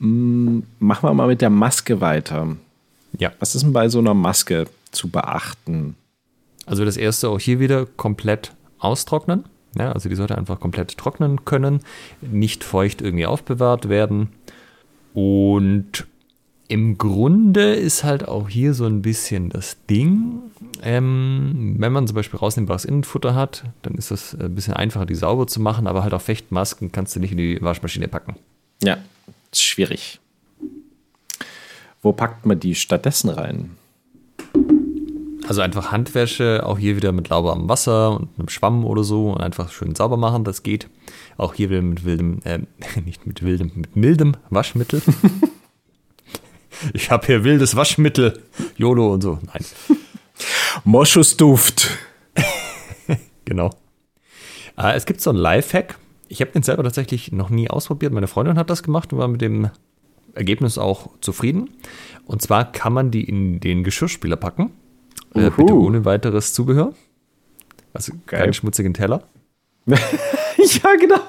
Hm, 0.00 0.64
machen 0.78 1.08
wir 1.08 1.14
mal 1.14 1.28
mit 1.28 1.40
der 1.40 1.50
Maske 1.50 2.00
weiter. 2.00 2.56
Ja. 3.18 3.32
Was 3.38 3.54
ist 3.54 3.62
denn 3.62 3.72
bei 3.72 3.88
so 3.88 3.98
einer 3.98 4.14
Maske 4.14 4.66
zu 4.90 5.08
beachten? 5.08 5.96
Also 6.66 6.84
das 6.84 6.96
erste 6.96 7.30
auch 7.30 7.40
hier 7.40 7.60
wieder 7.60 7.86
komplett 7.86 8.52
austrocknen. 8.78 9.44
Ja, 9.76 9.92
also 9.92 10.08
die 10.08 10.14
sollte 10.14 10.36
einfach 10.36 10.60
komplett 10.60 10.96
trocknen 10.96 11.44
können, 11.44 11.80
nicht 12.20 12.64
feucht 12.64 13.00
irgendwie 13.00 13.26
aufbewahrt 13.26 13.88
werden. 13.88 14.28
Und 15.14 16.06
im 16.68 16.98
Grunde 16.98 17.74
ist 17.74 18.04
halt 18.04 18.28
auch 18.28 18.48
hier 18.48 18.74
so 18.74 18.84
ein 18.84 19.00
bisschen 19.00 19.48
das 19.48 19.78
Ding, 19.88 20.42
ähm, 20.82 21.76
wenn 21.78 21.92
man 21.92 22.06
zum 22.06 22.14
Beispiel 22.14 22.38
rausnehmbares 22.38 22.84
Innenfutter 22.84 23.34
hat, 23.34 23.64
dann 23.82 23.94
ist 23.94 24.10
das 24.10 24.34
ein 24.38 24.54
bisschen 24.54 24.74
einfacher, 24.74 25.06
die 25.06 25.14
sauber 25.14 25.46
zu 25.46 25.60
machen, 25.60 25.86
aber 25.86 26.02
halt 26.02 26.12
auch 26.12 26.20
Fechtmasken 26.20 26.92
kannst 26.92 27.16
du 27.16 27.20
nicht 27.20 27.32
in 27.32 27.38
die 27.38 27.60
Waschmaschine 27.62 28.06
packen. 28.06 28.36
Ja, 28.82 28.98
ist 29.50 29.64
schwierig. 29.64 30.20
Wo 32.02 32.12
packt 32.12 32.44
man 32.44 32.60
die 32.60 32.74
stattdessen 32.74 33.30
rein? 33.30 33.70
Also 35.48 35.62
einfach 35.62 35.90
Handwäsche, 35.90 36.64
auch 36.66 36.78
hier 36.78 36.96
wieder 36.96 37.12
mit 37.12 37.30
lauwarmem 37.30 37.70
Wasser 37.70 38.12
und 38.12 38.28
einem 38.38 38.50
Schwamm 38.50 38.84
oder 38.84 39.02
so 39.02 39.30
und 39.32 39.40
einfach 39.40 39.72
schön 39.72 39.94
sauber 39.94 40.18
machen, 40.18 40.44
das 40.44 40.62
geht. 40.62 40.90
Auch 41.38 41.54
hier 41.54 41.70
wieder 41.70 41.80
mit 41.80 42.04
wildem, 42.04 42.40
äh, 42.44 42.58
nicht 43.06 43.26
mit 43.26 43.42
wildem, 43.42 43.72
mit 43.74 43.96
mildem 43.96 44.36
Waschmittel. 44.50 45.00
ich 46.92 47.10
habe 47.10 47.26
hier 47.26 47.44
wildes 47.44 47.76
Waschmittel, 47.76 48.42
YOLO 48.76 49.12
und 49.12 49.22
so. 49.22 49.38
Nein. 49.42 49.64
Moschusduft. 50.84 51.90
genau. 53.44 53.70
Äh, 54.76 54.94
es 54.94 55.06
gibt 55.06 55.20
so 55.20 55.30
einen 55.30 55.38
Lifehack. 55.38 55.98
Ich 56.28 56.40
habe 56.40 56.50
den 56.52 56.62
selber 56.62 56.82
tatsächlich 56.82 57.32
noch 57.32 57.50
nie 57.50 57.70
ausprobiert. 57.70 58.12
Meine 58.12 58.28
Freundin 58.28 58.58
hat 58.58 58.70
das 58.70 58.82
gemacht 58.82 59.12
und 59.12 59.18
war 59.18 59.28
mit 59.28 59.40
dem 59.40 59.70
Ergebnis 60.34 60.78
auch 60.78 61.10
zufrieden. 61.20 61.70
Und 62.26 62.42
zwar 62.42 62.70
kann 62.70 62.92
man 62.92 63.10
die 63.10 63.24
in 63.24 63.60
den 63.60 63.82
Geschirrspüler 63.82 64.36
packen 64.36 64.72
äh, 65.34 65.50
bitte 65.50 65.74
ohne 65.74 66.04
weiteres 66.04 66.52
Zubehör. 66.52 66.94
Also 67.92 68.12
Geil. 68.26 68.40
keinen 68.40 68.54
schmutzigen 68.54 68.94
Teller. 68.94 69.22
ja, 69.86 70.94
genau. 71.00 71.20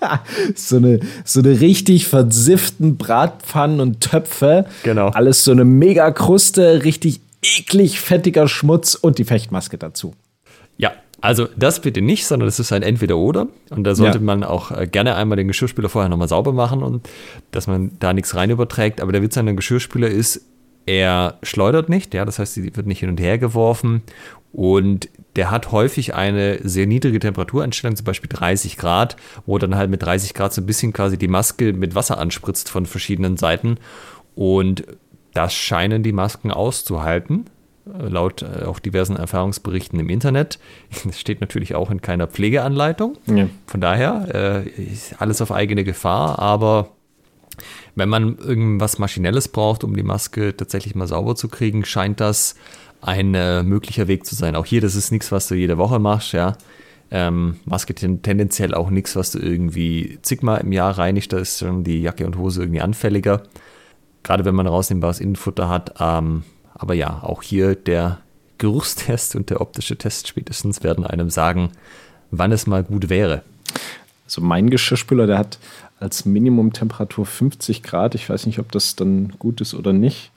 so, 0.54 0.76
eine, 0.76 1.00
so 1.24 1.40
eine 1.40 1.60
richtig 1.60 2.06
versifften 2.06 2.96
Bratpfannen 2.96 3.80
und 3.80 4.00
Töpfe. 4.00 4.66
Genau. 4.82 5.08
Alles 5.08 5.44
so 5.44 5.52
eine 5.52 5.64
mega 5.64 6.10
Kruste, 6.10 6.84
richtig 6.84 7.20
eklig 7.42 8.00
fettiger 8.00 8.48
Schmutz 8.48 8.94
und 8.94 9.18
die 9.18 9.24
Fechtmaske 9.24 9.78
dazu. 9.78 10.14
Ja, 10.76 10.92
also 11.20 11.48
das 11.56 11.80
bitte 11.80 12.00
nicht, 12.00 12.26
sondern 12.26 12.46
das 12.46 12.58
ist 12.58 12.72
ein 12.72 12.82
Entweder-Oder. 12.82 13.48
Und 13.70 13.84
da 13.84 13.94
sollte 13.94 14.18
ja. 14.18 14.24
man 14.24 14.44
auch 14.44 14.70
äh, 14.70 14.86
gerne 14.86 15.14
einmal 15.14 15.36
den 15.36 15.48
Geschirrspüler 15.48 15.88
vorher 15.88 16.08
nochmal 16.08 16.28
sauber 16.28 16.52
machen 16.52 16.82
und 16.82 17.08
dass 17.50 17.66
man 17.66 17.92
da 17.98 18.12
nichts 18.12 18.34
rein 18.34 18.50
überträgt. 18.50 19.00
Aber 19.00 19.12
der 19.12 19.22
Witz 19.22 19.36
an 19.36 19.46
dem 19.46 19.56
Geschirrspüler 19.56 20.08
ist, 20.08 20.42
er 20.86 21.38
schleudert 21.42 21.88
nicht, 21.88 22.14
ja, 22.14 22.24
das 22.24 22.38
heißt, 22.38 22.54
sie 22.54 22.76
wird 22.76 22.86
nicht 22.86 23.00
hin 23.00 23.10
und 23.10 23.20
her 23.20 23.38
geworfen 23.38 24.02
und 24.52 25.08
der 25.36 25.50
hat 25.50 25.70
häufig 25.70 26.14
eine 26.14 26.58
sehr 26.66 26.86
niedrige 26.86 27.20
Temperatureinstellung, 27.20 27.96
zum 27.96 28.04
Beispiel 28.04 28.30
30 28.32 28.76
Grad, 28.76 29.16
wo 29.46 29.58
dann 29.58 29.76
halt 29.76 29.90
mit 29.90 30.02
30 30.02 30.34
Grad 30.34 30.52
so 30.52 30.60
ein 30.60 30.66
bisschen 30.66 30.92
quasi 30.92 31.16
die 31.16 31.28
Maske 31.28 31.72
mit 31.72 31.94
Wasser 31.94 32.18
anspritzt 32.18 32.68
von 32.68 32.86
verschiedenen 32.86 33.36
Seiten 33.36 33.78
und 34.34 34.84
das 35.34 35.54
scheinen 35.54 36.02
die 36.02 36.12
Masken 36.12 36.50
auszuhalten, 36.50 37.46
laut 37.84 38.42
äh, 38.42 38.64
auch 38.64 38.78
diversen 38.78 39.16
Erfahrungsberichten 39.16 39.98
im 40.00 40.08
Internet. 40.08 40.58
Das 41.04 41.18
steht 41.18 41.40
natürlich 41.40 41.74
auch 41.74 41.90
in 41.90 42.00
keiner 42.00 42.26
Pflegeanleitung. 42.26 43.16
Ja. 43.26 43.48
Von 43.66 43.80
daher 43.80 44.64
äh, 44.64 44.70
alles 45.18 45.40
auf 45.40 45.52
eigene 45.52 45.84
Gefahr, 45.84 46.38
aber 46.38 46.90
wenn 47.94 48.08
man 48.08 48.38
irgendwas 48.38 48.98
Maschinelles 48.98 49.48
braucht, 49.48 49.84
um 49.84 49.96
die 49.96 50.02
Maske 50.02 50.56
tatsächlich 50.56 50.94
mal 50.94 51.06
sauber 51.06 51.34
zu 51.34 51.48
kriegen, 51.48 51.84
scheint 51.84 52.20
das 52.20 52.54
ein 53.02 53.34
äh, 53.34 53.62
möglicher 53.62 54.08
Weg 54.08 54.26
zu 54.26 54.34
sein. 54.34 54.56
Auch 54.56 54.66
hier, 54.66 54.80
das 54.80 54.94
ist 54.94 55.10
nichts, 55.10 55.32
was 55.32 55.48
du 55.48 55.54
jede 55.54 55.78
Woche 55.78 55.98
machst, 55.98 56.32
ja. 56.32 56.56
Ähm, 57.10 57.56
Maske 57.64 57.94
tendenziell 57.94 58.72
auch 58.72 58.88
nichts, 58.90 59.16
was 59.16 59.32
du 59.32 59.40
irgendwie 59.40 60.18
zigmal 60.22 60.60
im 60.60 60.70
Jahr 60.70 60.96
reinigst, 60.96 61.32
da 61.32 61.38
ist 61.38 61.58
schon 61.58 61.82
die 61.82 62.02
Jacke 62.02 62.24
und 62.24 62.36
Hose 62.36 62.62
irgendwie 62.62 62.82
anfälliger. 62.82 63.42
Gerade 64.22 64.44
wenn 64.44 64.54
man 64.54 64.66
rausnehmbares 64.66 65.18
Innenfutter 65.18 65.68
hat. 65.68 65.94
Ähm, 65.98 66.44
aber 66.74 66.94
ja, 66.94 67.22
auch 67.22 67.42
hier 67.42 67.74
der 67.74 68.18
Geruchstest 68.58 69.34
und 69.34 69.50
der 69.50 69.60
optische 69.60 69.96
Test 69.96 70.28
spätestens 70.28 70.84
werden 70.84 71.04
einem 71.04 71.30
sagen, 71.30 71.70
wann 72.30 72.52
es 72.52 72.66
mal 72.66 72.84
gut 72.84 73.08
wäre. 73.08 73.42
Also 74.26 74.42
mein 74.42 74.70
Geschirrspüler, 74.70 75.26
der 75.26 75.38
hat 75.38 75.58
als 76.00 76.24
Minimumtemperatur 76.24 77.26
50 77.26 77.82
Grad. 77.82 78.14
Ich 78.14 78.28
weiß 78.28 78.46
nicht, 78.46 78.58
ob 78.58 78.72
das 78.72 78.96
dann 78.96 79.34
gut 79.38 79.60
ist 79.60 79.74
oder 79.74 79.92
nicht. 79.92 80.32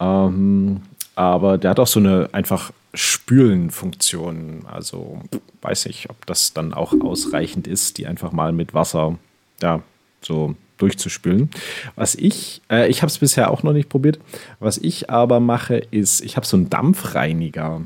Ähm, 0.00 0.82
aber 1.14 1.56
der 1.56 1.70
hat 1.70 1.80
auch 1.80 1.86
so 1.86 2.00
eine 2.00 2.28
einfach 2.32 2.72
Spülen-Funktion. 2.92 4.66
Also 4.70 5.22
weiß 5.62 5.86
ich, 5.86 6.10
ob 6.10 6.26
das 6.26 6.52
dann 6.52 6.74
auch 6.74 6.92
ausreichend 7.00 7.66
ist, 7.66 7.98
die 7.98 8.06
einfach 8.06 8.32
mal 8.32 8.52
mit 8.52 8.74
Wasser 8.74 9.18
ja, 9.62 9.82
so 10.20 10.54
durchzuspülen. 10.78 11.50
Was 11.94 12.14
ich, 12.14 12.60
äh, 12.70 12.88
ich 12.88 13.02
habe 13.02 13.10
es 13.10 13.18
bisher 13.18 13.50
auch 13.50 13.62
noch 13.62 13.72
nicht 13.72 13.88
probiert. 13.88 14.18
Was 14.60 14.78
ich 14.78 15.08
aber 15.08 15.40
mache, 15.40 15.76
ist, 15.76 16.22
ich 16.22 16.36
habe 16.36 16.46
so 16.46 16.56
einen 16.56 16.68
Dampfreiniger. 16.68 17.80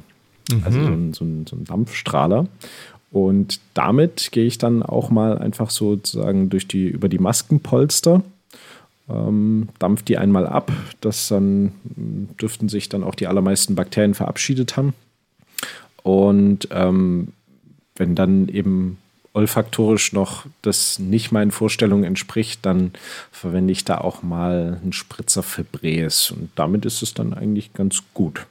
Mhm. 0.51 0.63
Also 0.65 0.81
so 0.81 0.87
einen, 0.87 1.13
so, 1.15 1.25
einen, 1.25 1.47
so 1.47 1.57
einen 1.57 1.65
Dampfstrahler. 1.65 2.47
Und 3.11 3.61
damit 3.75 4.31
gehe 4.33 4.47
ich 4.47 4.59
dann 4.59 4.83
auch 4.83 5.11
mal 5.11 5.39
einfach 5.39 5.71
sozusagen 5.71 6.49
durch 6.49 6.69
die, 6.69 6.87
über 6.87 7.09
die 7.09 7.19
Maskenpolster, 7.19 8.23
ähm, 9.09 9.69
dampft 9.79 10.09
die 10.09 10.19
einmal 10.19 10.47
ab. 10.47 10.71
Das 11.01 11.29
dann 11.29 11.73
dürften 12.41 12.69
sich 12.69 12.89
dann 12.89 13.03
auch 13.03 13.15
die 13.15 13.27
allermeisten 13.27 13.75
Bakterien 13.75 14.15
verabschiedet 14.15 14.77
haben. 14.77 14.95
Und 16.03 16.69
ähm, 16.71 17.33
wenn 17.97 18.15
dann 18.15 18.49
eben 18.49 18.99
olfaktorisch 19.33 20.13
noch 20.13 20.47
das 20.63 20.99
nicht 20.99 21.31
meinen 21.31 21.51
Vorstellungen 21.51 22.05
entspricht, 22.05 22.65
dann 22.67 22.93
verwende 23.31 23.73
ich 23.73 23.85
da 23.85 23.99
auch 23.99 24.23
mal 24.23 24.81
einen 24.83 24.93
Spritzer 24.93 25.43
Febreze. 25.43 26.35
Und 26.35 26.51
damit 26.57 26.85
ist 26.85 27.03
es 27.03 27.15
dann 27.15 27.33
eigentlich 27.33 27.73
ganz 27.73 28.03
gut. 28.15 28.47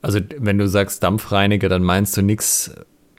Also, 0.00 0.20
wenn 0.38 0.58
du 0.58 0.68
sagst 0.68 1.02
Dampfreiniger, 1.02 1.68
dann 1.68 1.82
meinst 1.82 2.16
du 2.16 2.22
nichts, 2.22 2.70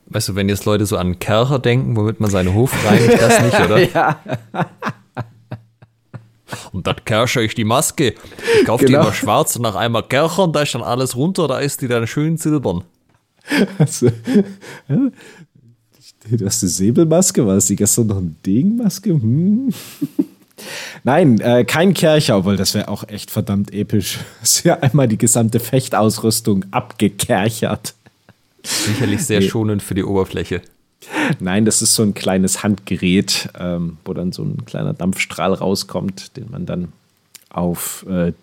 weißt 0.10 0.30
du, 0.30 0.36
wenn 0.36 0.50
jetzt 0.50 0.66
Leute 0.66 0.86
so 0.86 0.98
an 0.98 1.20
Kercher 1.20 1.60
denken, 1.60 1.96
womit 1.96 2.20
man 2.20 2.30
seinen 2.30 2.54
Hof 2.54 2.74
reinigt, 2.86 3.22
das 3.22 3.42
nicht, 3.42 3.60
oder? 3.66 3.80
ja. 3.80 4.20
Und 6.72 6.88
das 6.88 6.98
Kerscher 7.06 7.44
ist 7.44 7.58
die 7.58 7.64
Maske. 7.64 8.16
Ich 8.60 8.66
kaufe 8.66 8.86
genau. 8.86 9.00
die 9.00 9.06
immer 9.06 9.14
schwarz 9.14 9.56
und 9.56 9.62
nach 9.62 9.76
einmal 9.76 10.04
Kerchern, 10.04 10.52
da 10.52 10.62
ist 10.62 10.74
dann 10.74 10.82
alles 10.82 11.16
runter, 11.16 11.48
da 11.48 11.60
ist 11.60 11.82
die 11.82 11.88
dann 11.88 12.08
schön 12.08 12.38
silbern. 12.38 12.84
Also, 13.78 14.08
ja, 14.88 15.12
du 16.32 16.46
hast 16.46 16.64
eine 16.64 16.70
Säbelmaske, 16.70 17.46
war 17.46 17.58
es 17.58 17.68
die 17.68 17.76
gestern 17.76 18.08
noch 18.08 18.18
eine 18.18 18.36
Degenmaske? 18.46 19.12
Hm. 19.12 19.74
Nein, 21.04 21.40
äh, 21.40 21.64
kein 21.64 21.94
Kercher, 21.94 22.38
obwohl 22.38 22.58
das 22.58 22.74
wäre 22.74 22.90
auch 22.90 23.08
echt 23.08 23.32
verdammt 23.32 23.74
episch. 23.74 24.20
Es 24.44 24.66
wäre 24.66 24.84
einmal 24.84 25.08
die 25.08 25.18
gesamte 25.18 25.60
Fechtausrüstung 25.60 26.66
abgekerchert. 26.72 27.94
Sicherlich 28.64 29.26
sehr 29.26 29.40
nee. 29.40 29.48
schonend 29.48 29.84
für 29.84 29.96
die 29.96 30.04
Oberfläche. 30.04 30.62
Nein, 31.40 31.66
das 31.66 31.82
ist 31.82 31.96
so 31.96 32.04
ein 32.04 32.14
kleines 32.14 32.64
Handgerät, 32.64 33.50
ähm, 33.58 33.98
wo 34.04 34.14
dann 34.14 34.32
so 34.32 34.44
ein 34.44 34.66
kleiner 34.66 34.94
Dampfstrahl 34.94 35.54
rauskommt, 35.54 36.36
den 36.36 36.52
man 36.52 36.66
dann 36.66 36.92
auf 37.50 38.06
äh, 38.10 38.34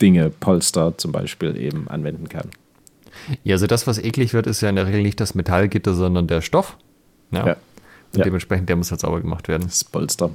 Dinge, 0.00 0.30
Polster 0.30 0.98
zum 0.98 1.12
Beispiel 1.12 1.56
eben 1.56 1.88
anwenden 1.88 2.28
kann. 2.28 2.50
Ja, 3.42 3.54
also 3.54 3.66
das, 3.66 3.86
was 3.86 3.98
eklig 3.98 4.34
wird, 4.34 4.46
ist 4.46 4.60
ja 4.60 4.68
in 4.68 4.76
der 4.76 4.86
Regel 4.86 5.02
nicht 5.02 5.20
das 5.20 5.34
Metallgitter, 5.34 5.94
sondern 5.94 6.26
der 6.26 6.42
Stoff. 6.42 6.76
Ja. 7.30 7.46
ja. 7.46 7.56
Und 8.14 8.20
ja. 8.20 8.24
dementsprechend, 8.24 8.68
der 8.68 8.76
muss 8.76 8.90
halt 8.90 9.00
sauber 9.00 9.20
gemacht 9.20 9.48
werden. 9.48 9.64
Das 9.64 9.82
Polster. 9.82 10.30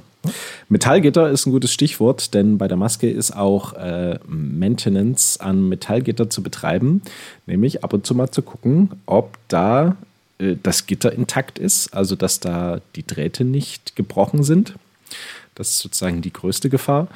Metallgitter 0.68 1.30
ist 1.30 1.46
ein 1.46 1.52
gutes 1.52 1.72
Stichwort, 1.72 2.34
denn 2.34 2.58
bei 2.58 2.68
der 2.68 2.76
Maske 2.76 3.10
ist 3.10 3.34
auch 3.34 3.72
äh, 3.72 4.18
Maintenance 4.26 5.40
an 5.40 5.68
Metallgitter 5.68 6.28
zu 6.28 6.42
betreiben, 6.42 7.00
nämlich 7.46 7.82
ab 7.82 7.94
und 7.94 8.06
zu 8.06 8.14
mal 8.14 8.30
zu 8.30 8.42
gucken, 8.42 8.90
ob 9.06 9.38
da 9.48 9.96
äh, 10.38 10.56
das 10.62 10.86
Gitter 10.86 11.12
intakt 11.12 11.58
ist, 11.58 11.94
also 11.94 12.16
dass 12.16 12.40
da 12.40 12.80
die 12.96 13.06
Drähte 13.06 13.44
nicht 13.44 13.96
gebrochen 13.96 14.42
sind. 14.42 14.74
Das 15.54 15.68
ist 15.68 15.78
sozusagen 15.78 16.20
die 16.20 16.32
größte 16.32 16.68
Gefahr. 16.68 17.08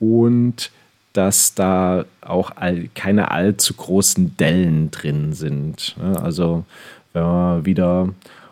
Und 0.00 0.70
dass 1.12 1.54
da 1.54 2.04
auch 2.20 2.52
all, 2.56 2.88
keine 2.94 3.30
allzu 3.30 3.74
großen 3.74 4.36
Dellen 4.36 4.90
drin 4.90 5.32
sind. 5.32 5.96
Also 6.00 6.64
wenn 7.12 7.22
man 7.22 7.66
wieder 7.66 8.10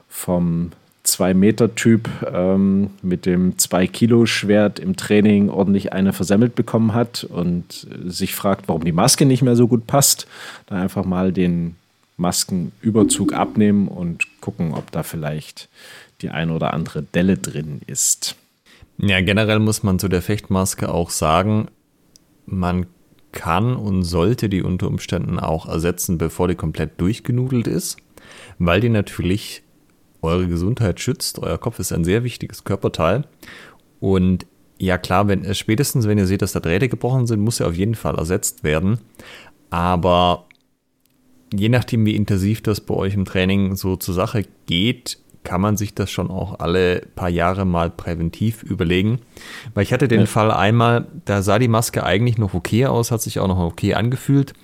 vom 0.08 0.72
2-Meter-Typ 1.06 2.08
ähm, 2.32 2.90
mit 3.02 3.26
dem 3.26 3.56
2-Kilo-Schwert 3.56 4.78
im 4.78 4.96
Training 4.96 5.48
ordentlich 5.48 5.92
eine 5.92 6.12
versemmelt 6.12 6.54
bekommen 6.54 6.92
hat 6.94 7.24
und 7.24 7.86
sich 8.04 8.34
fragt, 8.34 8.68
warum 8.68 8.84
die 8.84 8.92
Maske 8.92 9.24
nicht 9.24 9.42
mehr 9.42 9.56
so 9.56 9.68
gut 9.68 9.86
passt, 9.86 10.26
dann 10.66 10.78
einfach 10.78 11.04
mal 11.04 11.32
den 11.32 11.76
Maskenüberzug 12.16 13.32
abnehmen 13.32 13.88
und 13.88 14.24
gucken, 14.40 14.74
ob 14.74 14.90
da 14.90 15.02
vielleicht 15.02 15.68
die 16.22 16.30
eine 16.30 16.52
oder 16.52 16.72
andere 16.72 17.02
Delle 17.02 17.36
drin 17.36 17.80
ist. 17.86 18.36
Ja, 18.98 19.20
generell 19.20 19.58
muss 19.58 19.82
man 19.82 19.98
zu 19.98 20.08
der 20.08 20.22
Fechtmaske 20.22 20.92
auch 20.92 21.10
sagen, 21.10 21.68
man 22.46 22.86
kann 23.32 23.76
und 23.76 24.02
sollte 24.02 24.48
die 24.48 24.62
unter 24.62 24.86
Umständen 24.86 25.38
auch 25.38 25.68
ersetzen, 25.68 26.16
bevor 26.16 26.48
die 26.48 26.54
komplett 26.54 26.98
durchgenudelt 27.00 27.66
ist, 27.66 27.98
weil 28.58 28.80
die 28.80 28.88
natürlich 28.88 29.62
eure 30.26 30.48
Gesundheit 30.48 31.00
schützt. 31.00 31.38
Euer 31.38 31.58
Kopf 31.58 31.78
ist 31.78 31.92
ein 31.92 32.04
sehr 32.04 32.24
wichtiges 32.24 32.64
Körperteil. 32.64 33.24
Und 34.00 34.46
ja 34.78 34.98
klar, 34.98 35.28
wenn 35.28 35.54
spätestens 35.54 36.06
wenn 36.06 36.18
ihr 36.18 36.26
seht, 36.26 36.42
dass 36.42 36.52
da 36.52 36.60
Drähte 36.60 36.88
gebrochen 36.88 37.26
sind, 37.26 37.40
muss 37.40 37.60
er 37.60 37.68
auf 37.68 37.76
jeden 37.76 37.94
Fall 37.94 38.16
ersetzt 38.16 38.62
werden. 38.62 38.98
Aber 39.70 40.46
je 41.54 41.68
nachdem, 41.68 42.04
wie 42.06 42.16
intensiv 42.16 42.62
das 42.62 42.80
bei 42.80 42.94
euch 42.94 43.14
im 43.14 43.24
Training 43.24 43.76
so 43.76 43.96
zur 43.96 44.14
Sache 44.14 44.44
geht, 44.66 45.18
kann 45.44 45.60
man 45.60 45.76
sich 45.76 45.94
das 45.94 46.10
schon 46.10 46.28
auch 46.30 46.58
alle 46.58 47.06
paar 47.14 47.28
Jahre 47.28 47.64
mal 47.64 47.88
präventiv 47.88 48.64
überlegen. 48.64 49.20
Weil 49.74 49.84
ich 49.84 49.92
hatte 49.92 50.08
den 50.08 50.20
ja. 50.20 50.26
Fall 50.26 50.50
einmal, 50.50 51.06
da 51.24 51.40
sah 51.40 51.60
die 51.60 51.68
Maske 51.68 52.02
eigentlich 52.02 52.36
noch 52.36 52.52
okay 52.52 52.86
aus, 52.86 53.12
hat 53.12 53.22
sich 53.22 53.38
auch 53.38 53.46
noch 53.46 53.58
okay 53.58 53.94
angefühlt. 53.94 54.54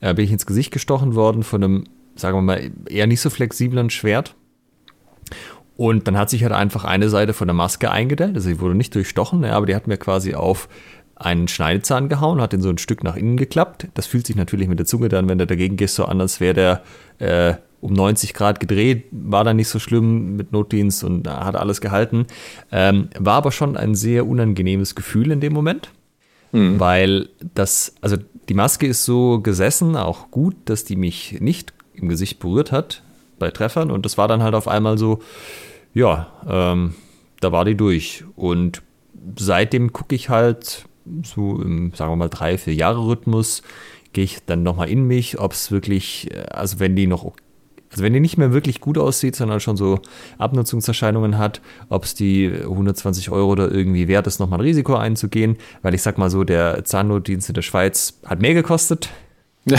Da 0.00 0.12
bin 0.12 0.26
ich 0.26 0.30
ins 0.30 0.46
Gesicht 0.46 0.70
gestochen 0.70 1.14
worden 1.14 1.42
von 1.42 1.64
einem, 1.64 1.84
sagen 2.14 2.36
wir 2.36 2.42
mal, 2.42 2.70
eher 2.88 3.06
nicht 3.06 3.22
so 3.22 3.30
flexiblen 3.30 3.90
Schwert. 3.90 4.34
Und 5.78 6.08
dann 6.08 6.18
hat 6.18 6.28
sich 6.28 6.42
halt 6.42 6.52
einfach 6.52 6.84
eine 6.84 7.08
Seite 7.08 7.32
von 7.32 7.46
der 7.46 7.54
Maske 7.54 7.92
eingedellt. 7.92 8.34
Also 8.34 8.48
sie 8.48 8.58
wurde 8.58 8.74
nicht 8.74 8.96
durchstochen, 8.96 9.44
aber 9.44 9.64
die 9.64 9.76
hat 9.76 9.86
mir 9.86 9.96
quasi 9.96 10.34
auf 10.34 10.68
einen 11.14 11.46
Schneidezahn 11.46 12.08
gehauen, 12.08 12.40
hat 12.40 12.52
den 12.52 12.62
so 12.62 12.68
ein 12.68 12.78
Stück 12.78 13.04
nach 13.04 13.14
innen 13.14 13.36
geklappt. 13.36 13.86
Das 13.94 14.08
fühlt 14.08 14.26
sich 14.26 14.34
natürlich 14.34 14.66
mit 14.66 14.80
der 14.80 14.86
Zunge 14.86 15.08
dann, 15.08 15.28
wenn 15.28 15.38
du 15.38 15.46
dagegen 15.46 15.76
gehst, 15.76 15.94
so 15.94 16.04
an, 16.04 16.20
als 16.20 16.40
wäre 16.40 16.54
der 16.54 16.82
äh, 17.20 17.54
um 17.80 17.92
90 17.92 18.34
Grad 18.34 18.58
gedreht. 18.58 19.04
War 19.12 19.44
dann 19.44 19.54
nicht 19.54 19.68
so 19.68 19.78
schlimm 19.78 20.34
mit 20.34 20.50
Notdienst 20.50 21.04
und 21.04 21.28
hat 21.28 21.54
alles 21.54 21.80
gehalten. 21.80 22.26
Ähm, 22.72 23.10
war 23.16 23.36
aber 23.36 23.52
schon 23.52 23.76
ein 23.76 23.94
sehr 23.94 24.26
unangenehmes 24.26 24.96
Gefühl 24.96 25.30
in 25.30 25.38
dem 25.40 25.52
Moment. 25.52 25.92
Mhm. 26.50 26.80
Weil 26.80 27.28
das, 27.54 27.94
also 28.00 28.16
die 28.48 28.54
Maske 28.54 28.88
ist 28.88 29.04
so 29.04 29.40
gesessen, 29.40 29.94
auch 29.94 30.32
gut, 30.32 30.56
dass 30.64 30.82
die 30.82 30.96
mich 30.96 31.40
nicht 31.40 31.72
im 31.94 32.08
Gesicht 32.08 32.40
berührt 32.40 32.72
hat 32.72 33.04
bei 33.38 33.52
Treffern. 33.52 33.92
Und 33.92 34.04
das 34.04 34.18
war 34.18 34.26
dann 34.26 34.42
halt 34.42 34.56
auf 34.56 34.66
einmal 34.66 34.98
so, 34.98 35.20
ja, 35.98 36.28
ähm, 36.48 36.94
da 37.40 37.50
war 37.50 37.64
die 37.64 37.76
durch. 37.76 38.24
Und 38.36 38.82
seitdem 39.36 39.92
gucke 39.92 40.14
ich 40.14 40.28
halt 40.28 40.86
so 41.24 41.60
im, 41.60 41.92
sagen 41.92 42.12
wir 42.12 42.16
mal, 42.16 42.28
drei, 42.28 42.56
vier 42.56 42.74
Jahre 42.74 43.04
Rhythmus, 43.04 43.62
gehe 44.12 44.22
ich 44.22 44.44
dann 44.46 44.62
nochmal 44.62 44.88
in 44.90 45.04
mich, 45.08 45.40
ob 45.40 45.52
es 45.52 45.72
wirklich, 45.72 46.30
äh, 46.30 46.44
also 46.50 46.78
wenn 46.78 46.94
die 46.94 47.08
noch, 47.08 47.32
also 47.90 48.04
wenn 48.04 48.12
die 48.12 48.20
nicht 48.20 48.38
mehr 48.38 48.52
wirklich 48.52 48.80
gut 48.80 48.96
aussieht, 48.96 49.34
sondern 49.34 49.58
schon 49.58 49.76
so 49.76 50.00
Abnutzungserscheinungen 50.38 51.36
hat, 51.36 51.60
ob 51.88 52.04
es 52.04 52.14
die 52.14 52.48
120 52.48 53.30
Euro 53.30 53.50
oder 53.50 53.72
irgendwie 53.72 54.06
wert 54.06 54.28
ist, 54.28 54.38
nochmal 54.38 54.60
ein 54.60 54.66
Risiko 54.66 54.94
einzugehen, 54.94 55.56
weil 55.82 55.94
ich 55.94 56.02
sag 56.02 56.16
mal 56.16 56.30
so, 56.30 56.44
der 56.44 56.84
Zahnnotdienst 56.84 57.48
in 57.48 57.54
der 57.54 57.62
Schweiz 57.62 58.20
hat 58.24 58.40
mehr 58.40 58.54
gekostet. 58.54 59.08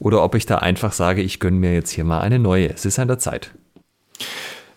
oder 0.00 0.24
ob 0.24 0.34
ich 0.34 0.44
da 0.44 0.58
einfach 0.58 0.92
sage, 0.92 1.22
ich 1.22 1.38
gönne 1.38 1.58
mir 1.58 1.72
jetzt 1.72 1.90
hier 1.90 2.04
mal 2.04 2.20
eine 2.20 2.40
neue. 2.40 2.68
Es 2.70 2.84
ist 2.84 2.98
an 2.98 3.06
der 3.06 3.20
Zeit. 3.20 3.52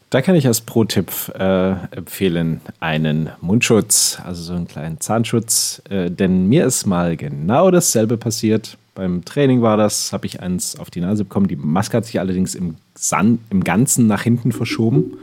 Da 0.10 0.22
kann 0.22 0.36
ich 0.36 0.48
als 0.48 0.62
Pro-Tipp 0.62 1.12
äh, 1.38 1.72
empfehlen 1.92 2.62
einen 2.80 3.30
Mundschutz, 3.42 4.20
also 4.24 4.42
so 4.42 4.54
einen 4.54 4.68
kleinen 4.68 5.02
Zahnschutz. 5.02 5.82
Äh, 5.90 6.10
denn 6.10 6.48
mir 6.48 6.66
ist 6.66 6.86
mal 6.86 7.18
genau 7.18 7.72
dasselbe 7.72 8.16
passiert. 8.16 8.78
Beim 8.96 9.26
Training 9.26 9.62
war 9.62 9.76
das, 9.76 10.14
habe 10.14 10.26
ich 10.26 10.40
eins 10.40 10.80
auf 10.80 10.90
die 10.90 11.02
Nase 11.02 11.26
bekommen. 11.26 11.48
Die 11.48 11.58
Maske 11.58 11.98
hat 11.98 12.06
sich 12.06 12.22
allerdings 12.22 12.56
im, 12.56 12.76
Sand, 12.96 13.42
im 13.50 13.66
Ganzen 13.66 14.08
nach 14.08 14.22
hinten 14.22 14.54
verschoben. 14.54 15.18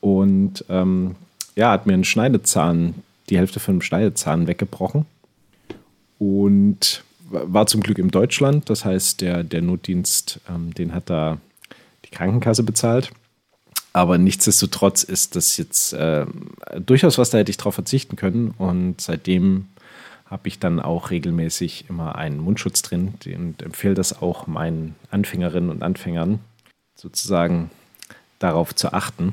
Und 0.00 0.64
ähm, 0.68 1.14
ja, 1.54 1.70
hat 1.70 1.86
mir 1.86 1.94
einen 1.94 2.04
Schneidezahn, 2.04 2.94
die 3.30 3.38
Hälfte 3.38 3.60
von 3.60 3.74
einem 3.74 3.82
Schneidezahn 3.82 4.48
weggebrochen. 4.48 5.06
Und 6.18 7.04
war 7.30 7.68
zum 7.68 7.82
Glück 7.82 7.98
in 7.98 8.10
Deutschland. 8.10 8.68
Das 8.68 8.84
heißt, 8.84 9.20
der, 9.20 9.44
der 9.44 9.62
Notdienst, 9.62 10.40
ähm, 10.48 10.74
den 10.74 10.92
hat 10.92 11.08
da 11.08 11.38
die 12.04 12.10
Krankenkasse 12.10 12.64
bezahlt. 12.64 13.12
Aber 13.92 14.18
nichtsdestotrotz 14.18 15.02
ist 15.02 15.34
das 15.34 15.56
jetzt 15.56 15.92
äh, 15.92 16.26
durchaus 16.78 17.18
was, 17.18 17.30
da 17.30 17.38
hätte 17.38 17.50
ich 17.50 17.56
drauf 17.56 17.74
verzichten 17.74 18.16
können. 18.16 18.54
Und 18.58 19.00
seitdem 19.00 19.68
habe 20.26 20.48
ich 20.48 20.58
dann 20.58 20.78
auch 20.78 21.10
regelmäßig 21.10 21.86
immer 21.88 22.16
einen 22.16 22.38
Mundschutz 22.38 22.82
drin 22.82 23.14
und 23.24 23.62
empfehle 23.62 23.94
das 23.94 24.20
auch 24.20 24.46
meinen 24.46 24.94
Anfängerinnen 25.10 25.70
und 25.70 25.82
Anfängern 25.82 26.40
sozusagen 26.94 27.70
darauf 28.38 28.74
zu 28.74 28.92
achten. 28.92 29.32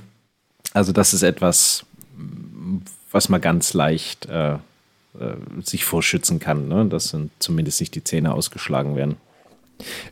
Also 0.73 0.93
das 0.93 1.13
ist 1.13 1.23
etwas, 1.23 1.85
was 3.11 3.29
man 3.29 3.41
ganz 3.41 3.73
leicht 3.73 4.25
äh, 4.27 4.53
äh, 4.53 4.57
sich 5.63 5.85
vorschützen 5.85 6.39
kann, 6.39 6.67
ne? 6.67 6.85
dass 6.85 7.15
zumindest 7.39 7.79
nicht 7.79 7.95
die 7.95 8.03
Zähne 8.03 8.33
ausgeschlagen 8.33 8.95
werden. 8.95 9.17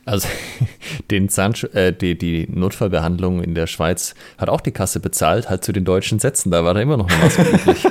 Also 0.04 0.28
den 1.10 1.28
Zahn, 1.28 1.54
äh, 1.72 1.92
die, 1.92 2.16
die 2.16 2.46
Notfallbehandlung 2.50 3.42
in 3.42 3.54
der 3.54 3.66
Schweiz 3.66 4.14
hat 4.38 4.48
auch 4.48 4.60
die 4.60 4.72
Kasse 4.72 5.00
bezahlt, 5.00 5.48
halt 5.48 5.64
zu 5.64 5.72
den 5.72 5.84
deutschen 5.84 6.18
Sätzen. 6.18 6.50
Da 6.50 6.64
war 6.64 6.74
da 6.74 6.80
immer 6.80 6.96
noch 6.96 7.08
eine 7.08 7.22
Maske 7.22 7.42
üblich. 7.42 7.86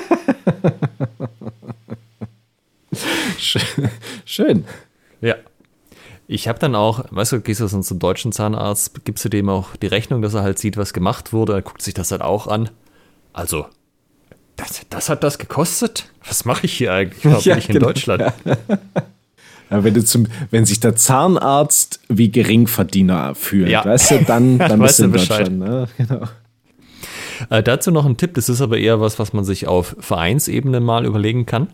Schön. 4.26 4.66
Ja. 5.22 5.36
Ich 6.28 6.48
habe 6.48 6.58
dann 6.60 6.76
auch, 6.76 7.06
weißt 7.10 7.34
du, 7.34 7.42
gehst 7.42 7.60
du 7.60 7.68
zum 7.68 8.00
deutschen 8.00 8.32
Zahnarzt, 8.32 9.04
gibst 9.04 9.26
du 9.26 9.30
dem 9.30 9.50
auch 9.50 9.76
die 9.76 9.88
Rechnung, 9.88 10.22
dass 10.22 10.34
er 10.34 10.44
halt 10.44 10.58
sieht, 10.58 10.78
was 10.78 10.94
gemacht 10.94 11.34
wurde, 11.34 11.54
er 11.54 11.62
guckt 11.62 11.82
sich 11.82 11.94
das 11.94 12.12
halt 12.12 12.22
auch 12.22 12.48
an. 12.48 12.70
Also, 13.34 13.66
das, 14.56 14.82
das 14.90 15.10
hat 15.10 15.24
das 15.24 15.38
gekostet? 15.38 16.10
Was 16.26 16.46
mache 16.46 16.66
ich 16.66 16.74
hier 16.74 16.94
eigentlich? 16.94 17.26
Warum 17.26 17.40
ja, 17.44 17.54
bin 17.54 17.60
ich 17.60 17.70
in 17.70 17.74
genau. 17.74 17.88
Deutschland? 17.88 18.34
Ja, 18.46 18.58
wenn, 19.82 19.94
du 19.94 20.04
zum, 20.04 20.28
wenn 20.52 20.66
sich 20.66 20.80
der 20.80 20.96
Zahnarzt 20.96 22.00
wie 22.10 22.30
Geringverdiener 22.30 23.36
fühlt, 23.36 23.70
ja. 23.70 23.84
weißt 23.84 24.12
du, 24.12 24.24
dann, 24.24 24.58
dann 24.58 24.80
bist 24.80 25.00
du 25.00 25.06
in 25.06 25.12
Deutschland. 25.14 25.60
Ne? 25.60 25.88
Genau. 25.98 26.28
Äh, 27.50 27.64
dazu 27.64 27.92
noch 27.92 28.06
ein 28.06 28.16
Tipp, 28.18 28.36
das 28.36 28.48
ist 28.48 28.62
aber 28.62 28.78
eher 28.78 29.02
was, 29.02 29.20
was 29.20 29.34
man 29.34 29.44
sich 29.44 29.68
auf 29.68 29.96
Vereinsebene 30.00 30.80
mal 30.80 31.06
überlegen 31.06 31.46
kann. 31.46 31.68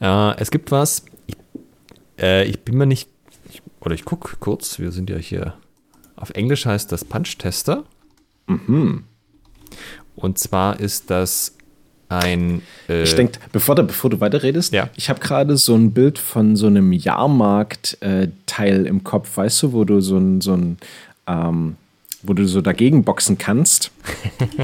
Äh, 0.00 0.36
es 0.38 0.50
gibt 0.50 0.70
was, 0.70 1.04
ich, 1.26 1.36
äh, 2.20 2.44
ich 2.44 2.60
bin 2.60 2.76
mir 2.76 2.86
nicht 2.86 3.08
oder 3.80 3.94
ich 3.94 4.04
gucke 4.04 4.36
kurz, 4.40 4.78
wir 4.78 4.90
sind 4.90 5.10
ja 5.10 5.16
hier, 5.16 5.54
auf 6.16 6.30
Englisch 6.30 6.66
heißt 6.66 6.90
das 6.90 7.04
Punch-Tester. 7.04 7.84
Mhm. 8.48 9.04
Und 10.16 10.38
zwar 10.38 10.80
ist 10.80 11.10
das 11.10 11.55
ein. 12.08 12.62
Äh, 12.88 13.02
ich 13.02 13.14
denke, 13.14 13.38
bevor, 13.52 13.74
bevor 13.76 14.10
du 14.10 14.20
weiterredest, 14.20 14.72
ja. 14.72 14.88
ich 14.96 15.08
habe 15.08 15.20
gerade 15.20 15.56
so 15.56 15.74
ein 15.74 15.92
Bild 15.92 16.18
von 16.18 16.56
so 16.56 16.66
einem 16.66 16.92
Jahrmarkt-Teil 16.92 18.86
äh, 18.86 18.88
im 18.88 19.04
Kopf, 19.04 19.36
weißt 19.36 19.64
du, 19.64 19.72
wo 19.72 19.84
du 19.84 20.00
so 20.00 20.16
ein, 20.16 20.40
so 20.40 20.54
ein 20.54 20.78
ähm, 21.26 21.76
wo 22.22 22.32
du 22.32 22.46
so 22.46 22.60
dagegen 22.60 23.04
boxen 23.04 23.38
kannst, 23.38 23.90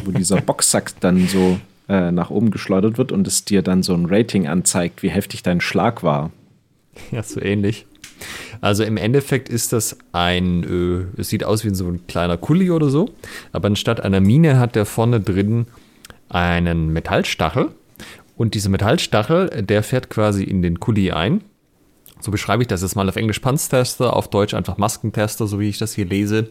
wo 0.04 0.10
dieser 0.10 0.40
Boxsack 0.40 0.92
dann 1.00 1.28
so 1.28 1.58
äh, 1.88 2.10
nach 2.10 2.30
oben 2.30 2.50
geschleudert 2.50 2.98
wird 2.98 3.12
und 3.12 3.26
es 3.26 3.44
dir 3.44 3.62
dann 3.62 3.82
so 3.82 3.94
ein 3.94 4.06
Rating 4.06 4.46
anzeigt, 4.46 5.02
wie 5.02 5.10
heftig 5.10 5.42
dein 5.42 5.60
Schlag 5.60 6.02
war. 6.02 6.30
Ja, 7.10 7.22
so 7.22 7.40
ähnlich. 7.40 7.86
Also 8.60 8.84
im 8.84 8.96
Endeffekt 8.96 9.48
ist 9.48 9.72
das 9.72 9.98
ein, 10.12 10.62
äh, 11.16 11.20
es 11.20 11.28
sieht 11.28 11.44
aus 11.44 11.64
wie 11.64 11.74
so 11.74 11.88
ein 11.88 12.06
kleiner 12.06 12.36
Kuli 12.36 12.70
oder 12.70 12.88
so, 12.90 13.10
aber 13.50 13.66
anstatt 13.66 14.00
einer 14.00 14.20
Mine 14.20 14.58
hat 14.58 14.76
der 14.76 14.86
vorne 14.86 15.20
drin 15.20 15.66
einen 16.32 16.92
Metallstachel 16.92 17.70
und 18.36 18.54
dieser 18.54 18.70
Metallstachel, 18.70 19.62
der 19.62 19.82
fährt 19.82 20.10
quasi 20.10 20.44
in 20.44 20.62
den 20.62 20.80
Kuli 20.80 21.12
ein. 21.12 21.42
So 22.20 22.30
beschreibe 22.30 22.62
ich 22.62 22.68
das 22.68 22.82
jetzt 22.82 22.94
mal 22.94 23.08
auf 23.08 23.16
Englisch 23.16 23.40
Panztester, 23.40 24.16
auf 24.16 24.30
Deutsch 24.30 24.54
einfach 24.54 24.78
Maskentester, 24.78 25.46
so 25.46 25.60
wie 25.60 25.68
ich 25.68 25.78
das 25.78 25.94
hier 25.94 26.06
lese. 26.06 26.50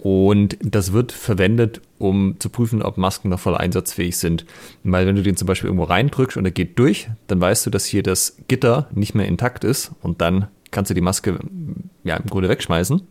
Und 0.00 0.56
das 0.60 0.92
wird 0.92 1.10
verwendet, 1.10 1.80
um 1.98 2.36
zu 2.38 2.50
prüfen, 2.50 2.82
ob 2.82 2.98
Masken 2.98 3.30
noch 3.30 3.40
voll 3.40 3.56
einsatzfähig 3.56 4.16
sind. 4.16 4.44
Weil 4.84 5.06
wenn 5.06 5.16
du 5.16 5.22
den 5.22 5.36
zum 5.36 5.46
Beispiel 5.46 5.68
irgendwo 5.68 5.84
reindrückst 5.84 6.36
und 6.36 6.44
er 6.44 6.50
geht 6.50 6.78
durch, 6.78 7.08
dann 7.26 7.40
weißt 7.40 7.66
du, 7.66 7.70
dass 7.70 7.84
hier 7.84 8.02
das 8.02 8.36
Gitter 8.46 8.88
nicht 8.92 9.14
mehr 9.14 9.26
intakt 9.26 9.64
ist 9.64 9.90
und 10.02 10.20
dann 10.20 10.46
kannst 10.70 10.90
du 10.90 10.94
die 10.94 11.00
Maske 11.00 11.38
ja 12.04 12.16
im 12.16 12.26
Grunde 12.26 12.48
wegschmeißen. 12.48 13.02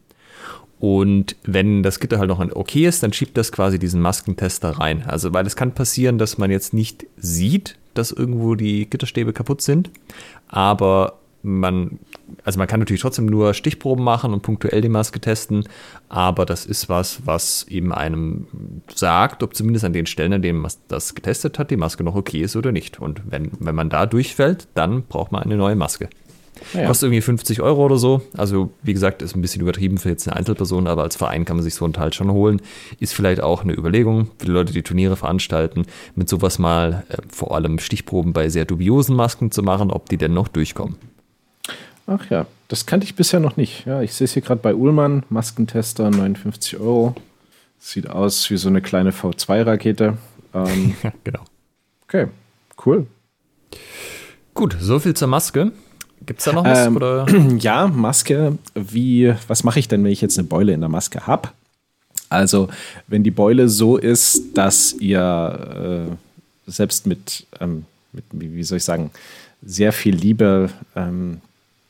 Und 0.79 1.35
wenn 1.43 1.81
das 1.81 1.99
Gitter 1.99 2.19
halt 2.19 2.29
noch 2.29 2.39
okay 2.55 2.85
ist, 2.85 3.01
dann 3.01 3.13
schiebt 3.13 3.35
das 3.37 3.51
quasi 3.51 3.79
diesen 3.79 4.01
Maskentester 4.01 4.69
rein. 4.71 5.03
Also, 5.07 5.33
weil 5.33 5.47
es 5.47 5.55
kann 5.55 5.73
passieren, 5.73 6.17
dass 6.17 6.37
man 6.37 6.51
jetzt 6.51 6.73
nicht 6.73 7.07
sieht, 7.17 7.77
dass 7.95 8.11
irgendwo 8.11 8.55
die 8.55 8.87
Gitterstäbe 8.89 9.33
kaputt 9.33 9.61
sind, 9.61 9.89
aber 10.47 11.17
man, 11.43 11.99
also 12.43 12.59
man 12.59 12.67
kann 12.67 12.79
natürlich 12.79 13.01
trotzdem 13.01 13.25
nur 13.25 13.53
Stichproben 13.53 14.03
machen 14.03 14.33
und 14.33 14.41
punktuell 14.41 14.81
die 14.81 14.89
Maske 14.89 15.19
testen, 15.19 15.67
aber 16.09 16.45
das 16.45 16.65
ist 16.65 16.89
was, 16.89 17.25
was 17.25 17.65
eben 17.69 17.93
einem 17.93 18.47
sagt, 18.93 19.43
ob 19.43 19.55
zumindest 19.55 19.85
an 19.85 19.93
den 19.93 20.05
Stellen, 20.05 20.33
an 20.33 20.41
denen 20.41 20.59
man 20.59 20.71
das 20.87 21.15
getestet 21.15 21.57
hat, 21.57 21.71
die 21.71 21.77
Maske 21.77 22.03
noch 22.03 22.15
okay 22.15 22.41
ist 22.41 22.55
oder 22.55 22.71
nicht. 22.71 22.99
Und 22.99 23.21
wenn, 23.29 23.51
wenn 23.59 23.75
man 23.75 23.89
da 23.89 24.05
durchfällt, 24.05 24.67
dann 24.73 25.03
braucht 25.03 25.31
man 25.31 25.43
eine 25.43 25.57
neue 25.57 25.75
Maske. 25.75 26.09
Ja. 26.73 26.87
Kostet 26.87 27.07
irgendwie 27.07 27.21
50 27.21 27.61
Euro 27.61 27.85
oder 27.85 27.97
so. 27.97 28.21
Also, 28.35 28.71
wie 28.83 28.93
gesagt, 28.93 29.21
ist 29.21 29.35
ein 29.35 29.41
bisschen 29.41 29.61
übertrieben 29.61 29.97
für 29.97 30.09
jetzt 30.09 30.27
eine 30.27 30.37
Einzelperson, 30.37 30.87
aber 30.87 31.03
als 31.03 31.15
Verein 31.15 31.45
kann 31.45 31.57
man 31.57 31.63
sich 31.63 31.75
so 31.75 31.85
einen 31.85 31.93
Teil 31.93 32.13
schon 32.13 32.31
holen. 32.31 32.61
Ist 32.99 33.13
vielleicht 33.13 33.41
auch 33.41 33.63
eine 33.63 33.73
Überlegung 33.73 34.27
für 34.37 34.45
die 34.45 34.51
Leute, 34.51 34.73
die 34.73 34.83
Turniere 34.83 35.15
veranstalten, 35.15 35.85
mit 36.15 36.29
sowas 36.29 36.59
mal 36.59 37.05
äh, 37.09 37.17
vor 37.29 37.55
allem 37.55 37.79
Stichproben 37.79 38.33
bei 38.33 38.49
sehr 38.49 38.65
dubiosen 38.65 39.15
Masken 39.15 39.51
zu 39.51 39.63
machen, 39.63 39.91
ob 39.91 40.09
die 40.09 40.17
denn 40.17 40.33
noch 40.33 40.47
durchkommen. 40.47 40.95
Ach 42.07 42.29
ja, 42.29 42.45
das 42.69 42.85
kannte 42.85 43.05
ich 43.05 43.15
bisher 43.15 43.41
noch 43.41 43.57
nicht. 43.57 43.85
Ja, 43.85 44.01
ich 44.01 44.13
sehe 44.13 44.25
es 44.25 44.33
hier 44.33 44.41
gerade 44.41 44.61
bei 44.61 44.73
Ullmann, 44.73 45.23
Maskentester, 45.29 46.09
59 46.09 46.79
Euro. 46.79 47.15
Sieht 47.79 48.09
aus 48.09 48.49
wie 48.49 48.57
so 48.57 48.69
eine 48.69 48.81
kleine 48.81 49.11
V2-Rakete. 49.11 50.17
Ähm, 50.53 50.95
genau. 51.23 51.41
Okay, 52.03 52.27
cool. 52.85 53.07
Gut, 54.53 54.75
so 54.79 54.99
viel 54.99 55.13
zur 55.13 55.27
Maske. 55.27 55.71
Gibt 56.27 56.39
es 56.39 56.45
da 56.45 56.53
noch 56.53 56.63
was? 56.63 56.85
Ähm, 56.85 56.95
oder? 56.95 57.25
Ja, 57.59 57.87
Maske. 57.87 58.59
Wie, 58.75 59.33
was 59.47 59.63
mache 59.63 59.79
ich 59.79 59.87
denn, 59.87 60.03
wenn 60.03 60.11
ich 60.11 60.21
jetzt 60.21 60.37
eine 60.37 60.47
Beule 60.47 60.73
in 60.73 60.81
der 60.81 60.89
Maske 60.89 61.25
habe? 61.25 61.49
Also, 62.29 62.69
wenn 63.07 63.23
die 63.23 63.31
Beule 63.31 63.67
so 63.69 63.97
ist, 63.97 64.55
dass 64.55 64.93
ihr 64.93 66.07
äh, 66.67 66.69
selbst 66.69 67.07
mit, 67.07 67.47
ähm, 67.59 67.85
mit, 68.11 68.25
wie 68.31 68.63
soll 68.63 68.77
ich 68.77 68.83
sagen, 68.83 69.09
sehr 69.63 69.91
viel 69.91 70.15
Liebe 70.15 70.69
ähm, 70.95 71.41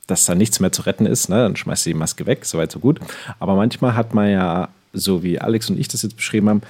dass 0.08 0.26
da 0.26 0.34
nichts 0.34 0.60
mehr 0.60 0.72
zu 0.72 0.84
retten 0.84 1.06
ist, 1.06 1.30
ne? 1.30 1.36
dann 1.36 1.56
schmeißt 1.56 1.86
du 1.86 1.90
die 1.92 1.94
Maske 1.94 2.26
weg, 2.26 2.46
soweit 2.46 2.72
so 2.72 2.80
gut. 2.80 3.00
Aber 3.40 3.56
manchmal 3.56 3.96
hat 3.96 4.14
man 4.14 4.32
ja, 4.32 4.70
so 4.94 5.22
wie 5.22 5.40
Alex 5.40 5.70
und 5.70 5.80
ich 5.80 5.90
das 5.90 6.02
jetzt 6.02 6.16
beschrieben 6.16 6.50
haben, 6.50 6.62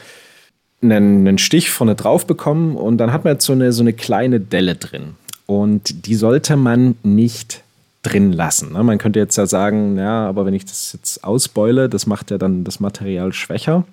einen, 0.82 1.28
einen 1.28 1.38
Stich 1.38 1.70
vorne 1.70 1.96
drauf 1.96 2.28
bekommen 2.28 2.76
und 2.76 2.98
dann 2.98 3.14
hat 3.14 3.24
man 3.24 3.34
jetzt 3.34 3.46
so 3.46 3.54
eine, 3.54 3.72
so 3.72 3.82
eine 3.84 3.94
kleine 3.94 4.40
Delle 4.40 4.76
drin. 4.76 5.16
Und 5.48 6.06
die 6.06 6.16
sollte 6.16 6.56
man 6.56 6.96
nicht 7.02 7.64
drin 8.04 8.32
lassen. 8.32 8.74
Ne? 8.74 8.84
Man 8.84 9.00
könnte 9.00 9.20
jetzt 9.20 9.38
ja 9.38 9.48
sagen, 9.48 9.98
ja, 9.98 10.28
aber 10.28 10.46
wenn 10.46 10.54
ich 10.54 10.66
das 10.66 10.94
jetzt 10.94 11.24
ausbeule, 11.24 11.90
das 11.90 12.06
macht 12.06 12.32
ja 12.32 12.38
dann 12.38 12.64
das 12.64 12.80
Material 12.80 13.34
schwächer. 13.34 13.86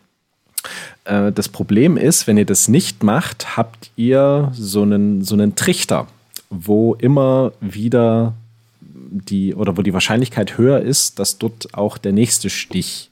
Äh, 1.05 1.33
das 1.33 1.49
Problem 1.49 1.97
ist, 1.97 2.27
wenn 2.27 2.37
ihr 2.37 2.45
das 2.45 2.69
nicht 2.69 3.03
macht, 3.03 3.57
habt 3.57 3.91
ihr 3.97 4.51
so 4.53 4.83
einen, 4.83 5.23
so 5.23 5.35
einen 5.35 5.55
Trichter, 5.55 6.07
wo 6.51 6.95
immer 6.95 7.53
wieder 7.61 8.35
die 9.11 9.55
oder 9.55 9.77
wo 9.77 9.83
die 9.83 9.95
Wahrscheinlichkeit 9.95 10.59
höher 10.59 10.81
ist, 10.81 11.19
dass 11.19 11.39
dort 11.39 11.75
auch 11.75 11.99
der 11.99 12.13
nächste 12.13 12.51
Stich 12.51 13.11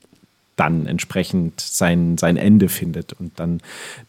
dann 0.57 0.87
entsprechend 0.87 1.61
sein, 1.61 2.19
sein 2.19 2.37
Ende 2.37 2.69
findet 2.69 3.15
und 3.15 3.33
dann 3.39 3.61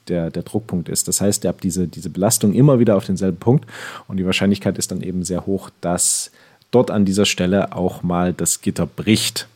der, 0.08 0.30
der 0.30 0.44
Druckpunkt 0.44 0.89
ist. 0.89 1.08
Das 1.08 1.22
heißt, 1.22 1.46
ihr 1.46 1.48
habt 1.48 1.64
diese, 1.64 1.88
diese 1.88 2.10
Belastung 2.10 2.54
immer 2.54 2.80
wieder 2.80 2.98
auf 2.98 3.06
denselben 3.06 3.38
Punkt 3.38 3.66
und 4.08 4.18
die 4.18 4.26
Wahrscheinlichkeit 4.26 4.78
ist 4.78 4.91
dann 4.91 5.02
eben 5.02 5.24
sehr 5.24 5.46
hoch, 5.46 5.70
dass 5.82 6.32
dort 6.72 6.91
an 6.91 7.06
dieser 7.06 7.26
Stelle 7.26 7.76
auch 7.76 8.04
mal 8.04 8.34
das 8.34 8.62
Gitter 8.62 8.86
bricht. 8.86 9.48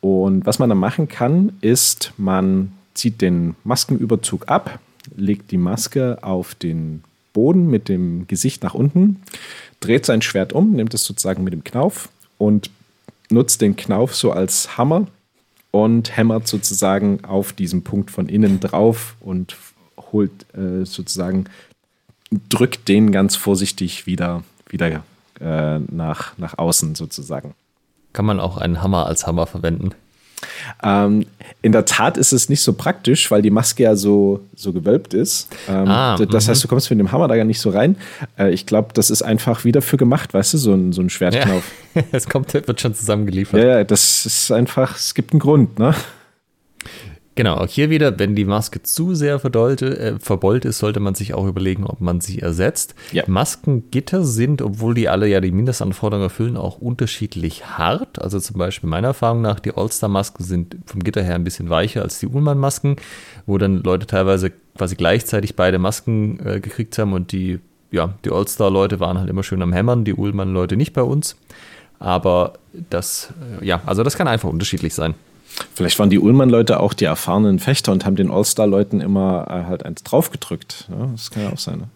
Und 0.00 0.46
was 0.46 0.58
man 0.58 0.68
dann 0.68 0.78
machen 0.78 1.08
kann, 1.08 1.52
ist, 1.60 2.12
man 2.16 2.72
zieht 2.94 3.20
den 3.20 3.54
Maskenüberzug 3.64 4.48
ab, 4.48 4.78
legt 5.16 5.50
die 5.50 5.58
Maske 5.58 6.18
auf 6.22 6.54
den 6.54 7.02
Boden 7.32 7.68
mit 7.68 7.88
dem 7.88 8.26
Gesicht 8.28 8.62
nach 8.62 8.74
unten, 8.74 9.22
dreht 9.80 10.06
sein 10.06 10.22
Schwert 10.22 10.52
um, 10.52 10.72
nimmt 10.72 10.94
es 10.94 11.04
sozusagen 11.04 11.42
mit 11.42 11.52
dem 11.52 11.64
Knauf 11.64 12.10
und 12.38 12.70
nutzt 13.30 13.60
den 13.60 13.76
Knauf 13.76 14.14
so 14.14 14.30
als 14.32 14.76
Hammer 14.76 15.06
und 15.72 16.16
hämmert 16.16 16.46
sozusagen 16.46 17.24
auf 17.24 17.52
diesen 17.52 17.82
Punkt 17.82 18.12
von 18.12 18.28
innen 18.28 18.60
drauf 18.60 19.16
und 19.18 19.56
holt 20.12 20.46
äh, 20.54 20.84
sozusagen, 20.84 21.46
drückt 22.48 22.88
den 22.88 23.10
ganz 23.10 23.34
vorsichtig 23.34 24.06
wieder, 24.06 24.44
wieder 24.68 25.02
äh, 25.40 25.78
nach, 25.78 26.38
nach 26.38 26.58
außen 26.58 26.94
sozusagen. 26.94 27.54
Kann 28.12 28.26
man 28.26 28.38
auch 28.38 28.58
einen 28.58 28.82
Hammer 28.82 29.06
als 29.06 29.26
Hammer 29.26 29.46
verwenden? 29.46 29.92
Ähm, 30.82 31.26
in 31.62 31.72
der 31.72 31.84
Tat 31.84 32.16
ist 32.16 32.32
es 32.32 32.48
nicht 32.48 32.62
so 32.62 32.72
praktisch, 32.72 33.30
weil 33.30 33.42
die 33.42 33.50
Maske 33.50 33.84
ja 33.84 33.96
so, 33.96 34.40
so 34.54 34.72
gewölbt 34.72 35.14
ist. 35.14 35.48
Ähm, 35.68 35.88
ah, 35.88 36.16
das 36.16 36.48
heißt, 36.48 36.60
mhm. 36.60 36.62
du 36.62 36.68
kommst 36.68 36.90
mit 36.90 36.98
dem 36.98 37.12
Hammer 37.12 37.28
da 37.28 37.36
gar 37.36 37.44
nicht 37.44 37.60
so 37.60 37.70
rein. 37.70 37.96
Äh, 38.38 38.50
ich 38.50 38.66
glaube, 38.66 38.90
das 38.94 39.10
ist 39.10 39.22
einfach 39.22 39.64
wieder 39.64 39.82
für 39.82 39.96
gemacht, 39.96 40.34
weißt 40.34 40.54
du, 40.54 40.58
so 40.58 40.72
ein, 40.74 40.92
so 40.92 41.02
ein 41.02 41.10
Schwertknauf. 41.10 41.64
Ja. 41.94 42.02
es 42.12 42.28
kommt, 42.28 42.52
wird 42.54 42.80
schon 42.80 42.94
zusammengeliefert. 42.94 43.60
Ja, 43.60 43.78
ja, 43.78 43.84
das 43.84 44.26
ist 44.26 44.50
einfach, 44.50 44.96
es 44.96 45.14
gibt 45.14 45.32
einen 45.32 45.40
Grund, 45.40 45.78
ne? 45.78 45.94
Genau, 47.34 47.54
auch 47.54 47.68
hier 47.68 47.88
wieder, 47.88 48.18
wenn 48.18 48.36
die 48.36 48.44
Maske 48.44 48.82
zu 48.82 49.14
sehr 49.14 49.38
verdolte, 49.38 49.98
äh, 49.98 50.18
verbeult 50.18 50.66
ist, 50.66 50.78
sollte 50.78 51.00
man 51.00 51.14
sich 51.14 51.32
auch 51.32 51.46
überlegen, 51.46 51.84
ob 51.86 52.00
man 52.02 52.20
sie 52.20 52.40
ersetzt. 52.40 52.94
Ja. 53.12 53.24
Maskengitter 53.26 54.22
sind, 54.22 54.60
obwohl 54.60 54.94
die 54.94 55.08
alle 55.08 55.26
ja 55.26 55.40
die 55.40 55.50
Mindestanforderungen 55.50 56.26
erfüllen, 56.26 56.58
auch 56.58 56.76
unterschiedlich 56.78 57.64
hart. 57.64 58.20
Also 58.20 58.38
zum 58.38 58.58
Beispiel 58.58 58.90
meiner 58.90 59.08
Erfahrung 59.08 59.40
nach, 59.40 59.60
die 59.60 59.74
All-Star-Masken 59.74 60.44
sind 60.44 60.76
vom 60.84 61.02
Gitter 61.02 61.22
her 61.22 61.34
ein 61.34 61.44
bisschen 61.44 61.70
weicher 61.70 62.02
als 62.02 62.18
die 62.18 62.26
Ullmann-Masken, 62.26 62.96
wo 63.46 63.56
dann 63.56 63.82
Leute 63.82 64.06
teilweise 64.06 64.52
quasi 64.76 64.96
gleichzeitig 64.96 65.56
beide 65.56 65.78
Masken 65.78 66.38
äh, 66.44 66.60
gekriegt 66.60 66.98
haben 66.98 67.14
und 67.14 67.32
die, 67.32 67.60
ja, 67.90 68.12
die 68.26 68.30
All-Star-Leute 68.30 69.00
waren 69.00 69.18
halt 69.18 69.30
immer 69.30 69.42
schön 69.42 69.62
am 69.62 69.72
Hämmern, 69.72 70.04
die 70.04 70.14
Ullmann-Leute 70.14 70.76
nicht 70.76 70.92
bei 70.92 71.02
uns. 71.02 71.36
Aber 71.98 72.54
das, 72.90 73.32
äh, 73.62 73.64
ja, 73.64 73.80
also 73.86 74.02
das 74.02 74.18
kann 74.18 74.28
einfach 74.28 74.50
unterschiedlich 74.50 74.92
sein. 74.92 75.14
Vielleicht 75.74 75.98
waren 75.98 76.10
die 76.10 76.18
Ullmann-Leute 76.18 76.80
auch 76.80 76.94
die 76.94 77.04
erfahrenen 77.04 77.58
Fechter 77.58 77.92
und 77.92 78.04
haben 78.04 78.16
den 78.16 78.30
All-Star-Leuten 78.30 79.00
immer 79.00 79.46
äh, 79.48 79.64
halt 79.68 79.84
eins 79.84 80.02
draufgedrückt. 80.02 80.88
Ja, 80.90 81.06
das 81.06 81.30
kann 81.30 81.42
ja 81.42 81.52
auch 81.52 81.58
sein. 81.58 81.78
Ne? 81.78 81.88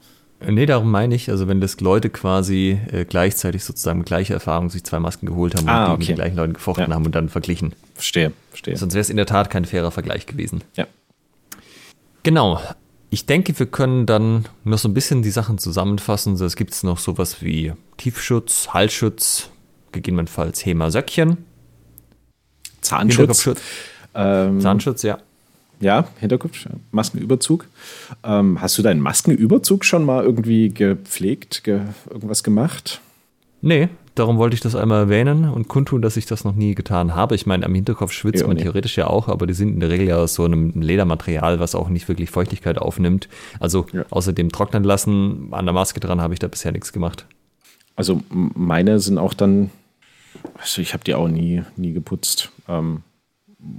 Nee, 0.53 0.67
darum 0.67 0.91
meine 0.91 1.15
ich, 1.15 1.31
also 1.31 1.49
wenn 1.49 1.61
das 1.61 1.81
Leute 1.81 2.11
quasi 2.11 2.79
äh, 2.93 3.07
gleichzeitig 3.07 3.65
sozusagen 3.65 3.99
mit 3.99 4.07
gleicher 4.07 4.35
Erfahrung 4.35 4.69
sich 4.69 4.85
zwei 4.85 5.01
Masken 5.01 5.27
geholt 5.27 5.55
haben 5.55 5.69
ah, 5.69 5.87
und 5.87 5.93
okay. 5.93 5.99
mit 5.99 6.09
den 6.09 6.17
gleichen 6.17 6.37
Leuten 6.37 6.53
gefochten 6.53 6.91
ja. 6.91 6.95
haben 6.95 7.07
und 7.07 7.15
dann 7.15 7.31
verglichen. 7.31 7.75
Verstehe, 7.95 8.33
verstehe. 8.51 8.77
Sonst 8.77 8.93
wäre 8.93 9.01
es 9.01 9.11
in 9.11 9.17
der 9.17 9.27
Tat 9.27 9.49
kein 9.49 9.65
fairer 9.65 9.91
Vergleich 9.91 10.27
gewesen. 10.27 10.63
Ja. 10.75 10.87
Genau. 12.23 12.61
Ich 13.09 13.25
denke, 13.25 13.59
wir 13.59 13.67
können 13.67 14.05
dann 14.05 14.47
noch 14.65 14.79
so 14.79 14.89
ein 14.89 14.95
bisschen 14.95 15.23
die 15.23 15.31
Sachen 15.31 15.59
zusammenfassen. 15.59 16.35
Es 16.35 16.57
gibt 16.57 16.85
noch 16.85 16.99
sowas 16.99 17.41
wie 17.41 17.73
Tiefschutz, 17.97 18.69
Halsschutz, 18.71 19.49
gegebenenfalls 19.93 20.67
Hema-Söckchen. 20.67 21.39
Zahnschutz. 22.87 23.51
Ähm, 24.15 24.61
Zahnschutz, 24.61 25.03
ja. 25.03 25.19
Ja, 25.79 26.09
Hinterkopf, 26.21 26.67
Maskenüberzug. 26.91 27.67
Ähm, 28.25 28.61
hast 28.63 28.79
du 28.79 28.83
deinen 28.83 29.01
Maskenüberzug 29.01 29.85
schon 29.85 30.05
mal 30.05 30.25
irgendwie 30.25 30.71
gepflegt, 30.71 31.65
ge 31.65 31.81
irgendwas 32.11 32.43
gemacht? 32.43 33.01
Nee, 33.61 33.89
darum 34.15 34.39
wollte 34.39 34.55
ich 34.55 34.61
das 34.61 34.75
einmal 34.75 35.01
erwähnen 35.03 35.51
und 35.51 35.69
kundtun, 35.69 36.01
dass 36.01 36.17
ich 36.17 36.25
das 36.27 36.45
noch 36.45 36.55
nie 36.55 36.75
getan 36.75 37.15
habe. 37.15 37.35
Ich 37.35 37.47
meine, 37.47 37.67
am 37.67 37.75
Hinterkopf 37.75 38.13
schwitzt 38.13 38.43
ja, 38.43 38.47
man 38.47 38.57
theoretisch 38.57 38.97
ja 38.97 39.07
auch, 39.07 39.29
aber 39.29 39.47
die 39.47 39.55
sind 39.55 39.75
in 39.75 39.81
der 39.81 39.91
Regel 39.91 40.09
ja 40.09 40.17
aus 40.17 40.35
so 40.35 40.45
einem 40.45 40.71
Ledermaterial, 40.81 41.61
was 41.61 41.75
auch 41.75 41.89
nicht 41.89 42.09
wirklich 42.09 42.31
Feuchtigkeit 42.31 42.79
aufnimmt. 42.79 43.29
Also 43.61 43.87
ja. 43.93 44.05
außer 44.11 44.33
dem 44.33 44.51
trocknen 44.51 44.85
lassen, 44.85 45.49
an 45.51 45.67
der 45.67 45.75
Maske 45.75 46.01
dran 46.01 46.21
habe 46.21 46.33
ich 46.33 46.41
da 46.41 46.49
bisher 46.49 46.73
nichts 46.73 46.93
gemacht. 46.93 47.27
Also 47.97 48.23
meine 48.31 49.01
sind 49.01 49.19
auch 49.19 49.35
dann, 49.35 49.71
also 50.59 50.83
ich 50.83 50.93
habe 50.93 51.05
die 51.05 51.15
auch 51.15 51.29
nie, 51.29 51.63
nie 51.77 51.93
geputzt 51.93 52.51
ähm, 52.69 53.03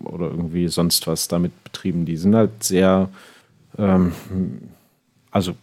oder 0.04 0.28
irgendwie 0.28 0.68
sonst 0.68 1.08
was 1.08 1.28
damit 1.28 1.64
betrieben. 1.64 2.06
Die 2.06 2.18
sind 2.18 2.36
halt 2.36 2.64
sehr, 2.64 3.10
ähm, 3.78 4.14
also 5.32 5.56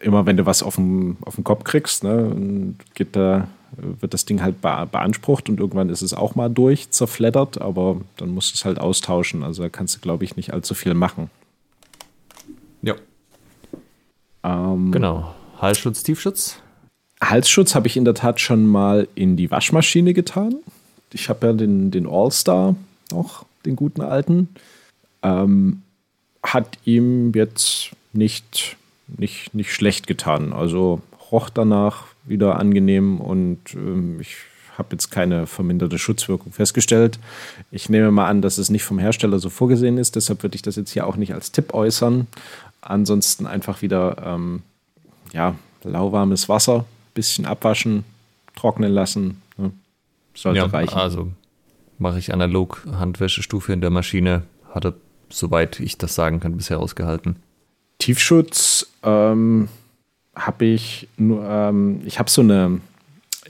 immer 0.00 0.26
wenn 0.26 0.36
du 0.36 0.46
was 0.46 0.62
auf 0.62 0.76
den, 0.76 1.16
auf 1.22 1.36
den 1.36 1.44
Kopf 1.44 1.64
kriegst, 1.64 2.04
ne, 2.04 2.74
geht 2.94 3.16
da, 3.16 3.48
wird 3.76 4.14
das 4.14 4.24
Ding 4.24 4.42
halt 4.42 4.60
beansprucht 4.60 5.48
und 5.48 5.58
irgendwann 5.60 5.88
ist 5.88 6.02
es 6.02 6.14
auch 6.14 6.34
mal 6.34 6.48
durch, 6.48 6.90
zerfleddert, 6.90 7.60
aber 7.60 8.00
dann 8.16 8.30
musst 8.30 8.52
du 8.52 8.56
es 8.56 8.64
halt 8.64 8.78
austauschen. 8.78 9.42
Also 9.42 9.62
da 9.62 9.68
kannst 9.68 9.96
du, 9.96 10.00
glaube 10.00 10.24
ich, 10.24 10.36
nicht 10.36 10.52
allzu 10.52 10.74
viel 10.74 10.94
machen. 10.94 11.30
Ja. 12.82 12.94
Ähm, 14.44 14.92
genau. 14.92 15.34
Halsschutz, 15.60 16.02
Tiefschutz? 16.02 16.60
Halsschutz 17.20 17.74
habe 17.74 17.86
ich 17.86 17.96
in 17.96 18.04
der 18.04 18.14
Tat 18.14 18.40
schon 18.40 18.66
mal 18.66 19.08
in 19.14 19.36
die 19.36 19.50
Waschmaschine 19.50 20.14
getan. 20.14 20.56
Ich 21.12 21.28
habe 21.28 21.46
ja 21.46 21.52
den, 21.52 21.90
den 21.90 22.06
All-Star 22.06 22.76
noch, 23.10 23.46
den 23.64 23.76
guten 23.76 24.02
alten. 24.02 24.48
Ähm, 25.22 25.82
hat 26.42 26.78
ihm 26.84 27.32
jetzt 27.34 27.90
nicht 28.12 28.76
nicht, 29.08 29.54
nicht 29.54 29.72
schlecht 29.72 30.06
getan. 30.06 30.52
Also 30.52 31.00
roch 31.30 31.50
danach 31.50 32.04
wieder 32.24 32.58
angenehm 32.58 33.20
und 33.20 33.58
ähm, 33.74 34.20
ich 34.20 34.36
habe 34.76 34.88
jetzt 34.92 35.10
keine 35.10 35.46
verminderte 35.46 35.98
Schutzwirkung 35.98 36.52
festgestellt. 36.52 37.18
Ich 37.70 37.88
nehme 37.88 38.10
mal 38.10 38.28
an, 38.28 38.42
dass 38.42 38.58
es 38.58 38.68
nicht 38.68 38.84
vom 38.84 38.98
Hersteller 38.98 39.38
so 39.38 39.48
vorgesehen 39.48 39.96
ist, 39.96 40.16
deshalb 40.16 40.42
würde 40.42 40.56
ich 40.56 40.62
das 40.62 40.76
jetzt 40.76 40.90
hier 40.90 41.06
auch 41.06 41.16
nicht 41.16 41.32
als 41.32 41.52
Tipp 41.52 41.72
äußern. 41.72 42.26
Ansonsten 42.82 43.46
einfach 43.46 43.80
wieder 43.80 44.16
ähm, 44.24 44.62
ja, 45.32 45.54
lauwarmes 45.82 46.48
Wasser, 46.48 46.84
bisschen 47.16 47.46
abwaschen, 47.46 48.04
trocknen 48.54 48.92
lassen. 48.92 49.42
Ne? 49.56 49.72
Sollte 50.34 50.58
ja, 50.58 50.66
reichen. 50.66 50.94
Also 50.94 51.32
mache 51.98 52.18
ich 52.20 52.32
analog 52.32 52.86
Handwäschestufe 52.92 53.72
in 53.72 53.80
der 53.80 53.90
Maschine. 53.90 54.42
Hatte, 54.72 54.94
soweit 55.30 55.80
ich 55.80 55.98
das 55.98 56.14
sagen 56.14 56.38
kann, 56.38 56.56
bisher 56.56 56.78
ausgehalten. 56.78 57.36
Tiefschutz 57.98 58.86
ähm, 59.02 59.68
habe 60.34 60.64
ich 60.66 61.08
nur, 61.16 61.44
ähm, 61.44 62.02
ich 62.04 62.18
habe 62.18 62.30
so 62.30 62.42
eine, 62.42 62.80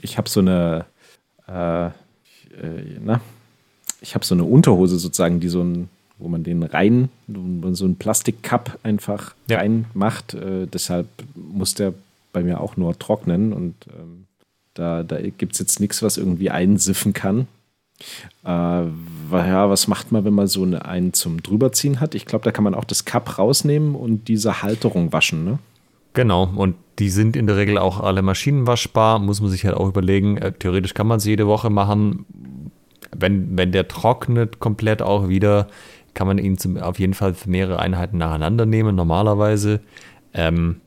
ich 0.01 0.17
habe 0.17 0.29
so 0.29 0.39
eine, 0.39 0.85
äh, 1.47 1.87
äh, 1.87 1.91
na, 3.03 3.19
ich 3.99 4.15
habe 4.15 4.25
so 4.25 4.35
eine 4.35 4.45
Unterhose 4.45 4.97
sozusagen, 4.97 5.39
die 5.39 5.49
so 5.49 5.61
ein, 5.61 5.89
wo 6.17 6.29
man 6.29 6.43
den 6.43 6.63
rein, 6.63 7.09
so 7.27 7.85
ein 7.85 7.95
Plastikcup 7.97 8.79
einfach 8.83 9.35
ja. 9.49 9.57
reinmacht. 9.57 10.33
Äh, 10.33 10.65
deshalb 10.67 11.07
muss 11.35 11.73
der 11.73 11.93
bei 12.37 12.43
mir 12.43 12.61
auch 12.61 12.77
nur 12.77 12.97
trocknen 12.99 13.51
und 13.51 13.73
ähm, 13.87 14.27
da, 14.75 15.01
da 15.01 15.19
gibt 15.19 15.53
es 15.53 15.59
jetzt 15.59 15.79
nichts, 15.79 16.03
was 16.03 16.17
irgendwie 16.17 16.51
einsiffen 16.51 17.13
kann. 17.13 17.47
Äh, 18.45 18.49
ja, 19.31 19.69
was 19.71 19.87
macht 19.87 20.11
man, 20.11 20.23
wenn 20.23 20.35
man 20.35 20.45
so 20.45 20.61
eine, 20.61 20.85
einen 20.85 21.13
zum 21.13 21.41
drüberziehen 21.41 21.99
hat? 21.99 22.13
Ich 22.13 22.27
glaube, 22.27 22.45
da 22.45 22.51
kann 22.51 22.63
man 22.63 22.75
auch 22.75 22.83
das 22.83 23.05
Cup 23.05 23.39
rausnehmen 23.39 23.95
und 23.95 24.27
diese 24.27 24.61
Halterung 24.61 25.11
waschen, 25.13 25.45
ne? 25.45 25.57
Genau, 26.13 26.47
und 26.55 26.75
die 26.99 27.09
sind 27.09 27.35
in 27.35 27.47
der 27.47 27.57
Regel 27.57 27.79
auch 27.79 27.99
alle 27.99 28.21
maschinenwaschbar, 28.21 29.17
muss 29.17 29.41
man 29.41 29.49
sich 29.49 29.65
halt 29.65 29.75
auch 29.75 29.89
überlegen. 29.89 30.37
Äh, 30.37 30.51
theoretisch 30.51 30.93
kann 30.93 31.07
man 31.07 31.19
sie 31.19 31.31
jede 31.31 31.47
Woche 31.47 31.71
machen. 31.71 32.27
Wenn, 33.15 33.57
wenn 33.57 33.71
der 33.71 33.87
trocknet 33.87 34.59
komplett 34.59 35.01
auch 35.01 35.27
wieder, 35.27 35.67
kann 36.13 36.27
man 36.27 36.37
ihn 36.37 36.57
zum, 36.59 36.77
auf 36.77 36.99
jeden 36.99 37.15
Fall 37.15 37.33
für 37.33 37.49
mehrere 37.49 37.79
Einheiten 37.79 38.19
nacheinander 38.19 38.67
nehmen, 38.67 38.95
normalerweise. 38.95 39.79
Ähm, 40.35 40.81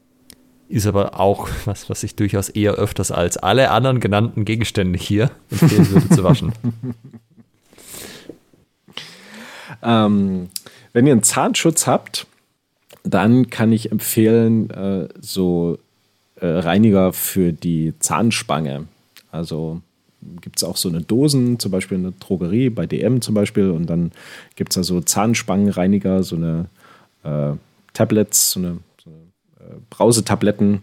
ist 0.70 0.86
aber 0.86 1.18
auch 1.18 1.48
was, 1.64 1.90
was 1.90 2.02
ich 2.02 2.14
durchaus 2.14 2.48
eher 2.48 2.74
öfters 2.74 3.10
als 3.10 3.36
alle 3.36 3.70
anderen 3.70 4.00
genannten 4.00 4.44
Gegenstände 4.44 4.98
hier 4.98 5.30
empfehlen 5.50 5.90
würde 5.90 6.08
zu 6.08 6.24
waschen. 6.24 6.52
ähm, 9.82 10.48
wenn 10.92 11.06
ihr 11.06 11.12
einen 11.12 11.22
Zahnschutz 11.22 11.86
habt, 11.86 12.26
dann 13.02 13.50
kann 13.50 13.72
ich 13.72 13.92
empfehlen, 13.92 14.70
äh, 14.70 15.08
so 15.20 15.78
äh, 16.36 16.46
Reiniger 16.46 17.12
für 17.12 17.52
die 17.52 17.94
Zahnspange. 17.98 18.86
Also 19.30 19.80
gibt 20.40 20.58
es 20.58 20.64
auch 20.64 20.76
so 20.76 20.88
eine 20.88 21.00
Dosen, 21.00 21.58
zum 21.58 21.70
Beispiel 21.70 21.96
in 21.96 22.02
der 22.02 22.12
Drogerie, 22.20 22.70
bei 22.70 22.86
DM 22.86 23.22
zum 23.22 23.34
Beispiel, 23.34 23.70
und 23.70 23.86
dann 23.86 24.12
gibt 24.56 24.72
es 24.72 24.74
da 24.74 24.82
so 24.82 25.00
Zahnspangenreiniger, 25.00 26.22
so 26.22 26.36
eine 26.36 26.66
äh, 27.22 27.52
Tablets, 27.94 28.52
so 28.52 28.60
eine, 28.60 28.78
Brausetabletten, 29.90 30.82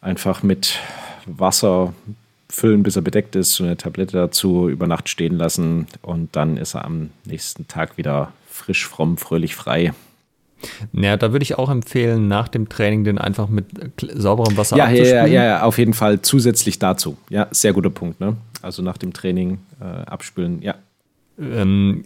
einfach 0.00 0.42
mit 0.42 0.78
Wasser 1.26 1.94
füllen, 2.48 2.82
bis 2.82 2.96
er 2.96 3.02
bedeckt 3.02 3.34
ist, 3.34 3.54
so 3.54 3.64
eine 3.64 3.76
Tablette 3.76 4.16
dazu 4.16 4.68
über 4.68 4.86
Nacht 4.86 5.08
stehen 5.08 5.36
lassen 5.36 5.86
und 6.02 6.36
dann 6.36 6.56
ist 6.56 6.74
er 6.74 6.84
am 6.84 7.10
nächsten 7.24 7.66
Tag 7.66 7.96
wieder 7.96 8.32
frisch, 8.46 8.86
fromm, 8.86 9.16
fröhlich, 9.16 9.54
frei. 9.56 9.92
Ja, 10.92 11.16
da 11.16 11.32
würde 11.32 11.42
ich 11.42 11.58
auch 11.58 11.70
empfehlen, 11.70 12.28
nach 12.28 12.48
dem 12.48 12.68
Training 12.68 13.04
den 13.04 13.18
einfach 13.18 13.48
mit 13.48 13.66
sauberem 14.14 14.56
Wasser 14.56 14.76
ja, 14.76 14.84
abzuspülen. 14.84 15.26
Ja, 15.26 15.26
ja, 15.26 15.44
ja, 15.44 15.62
auf 15.62 15.78
jeden 15.78 15.94
Fall 15.94 16.22
zusätzlich 16.22 16.78
dazu. 16.78 17.16
Ja, 17.30 17.48
sehr 17.50 17.72
guter 17.72 17.90
Punkt. 17.90 18.20
Ne? 18.20 18.36
Also 18.60 18.82
nach 18.82 18.98
dem 18.98 19.12
Training 19.12 19.58
äh, 19.80 19.84
abspülen, 19.84 20.62
ja. 20.62 20.76
Ähm, 21.40 22.04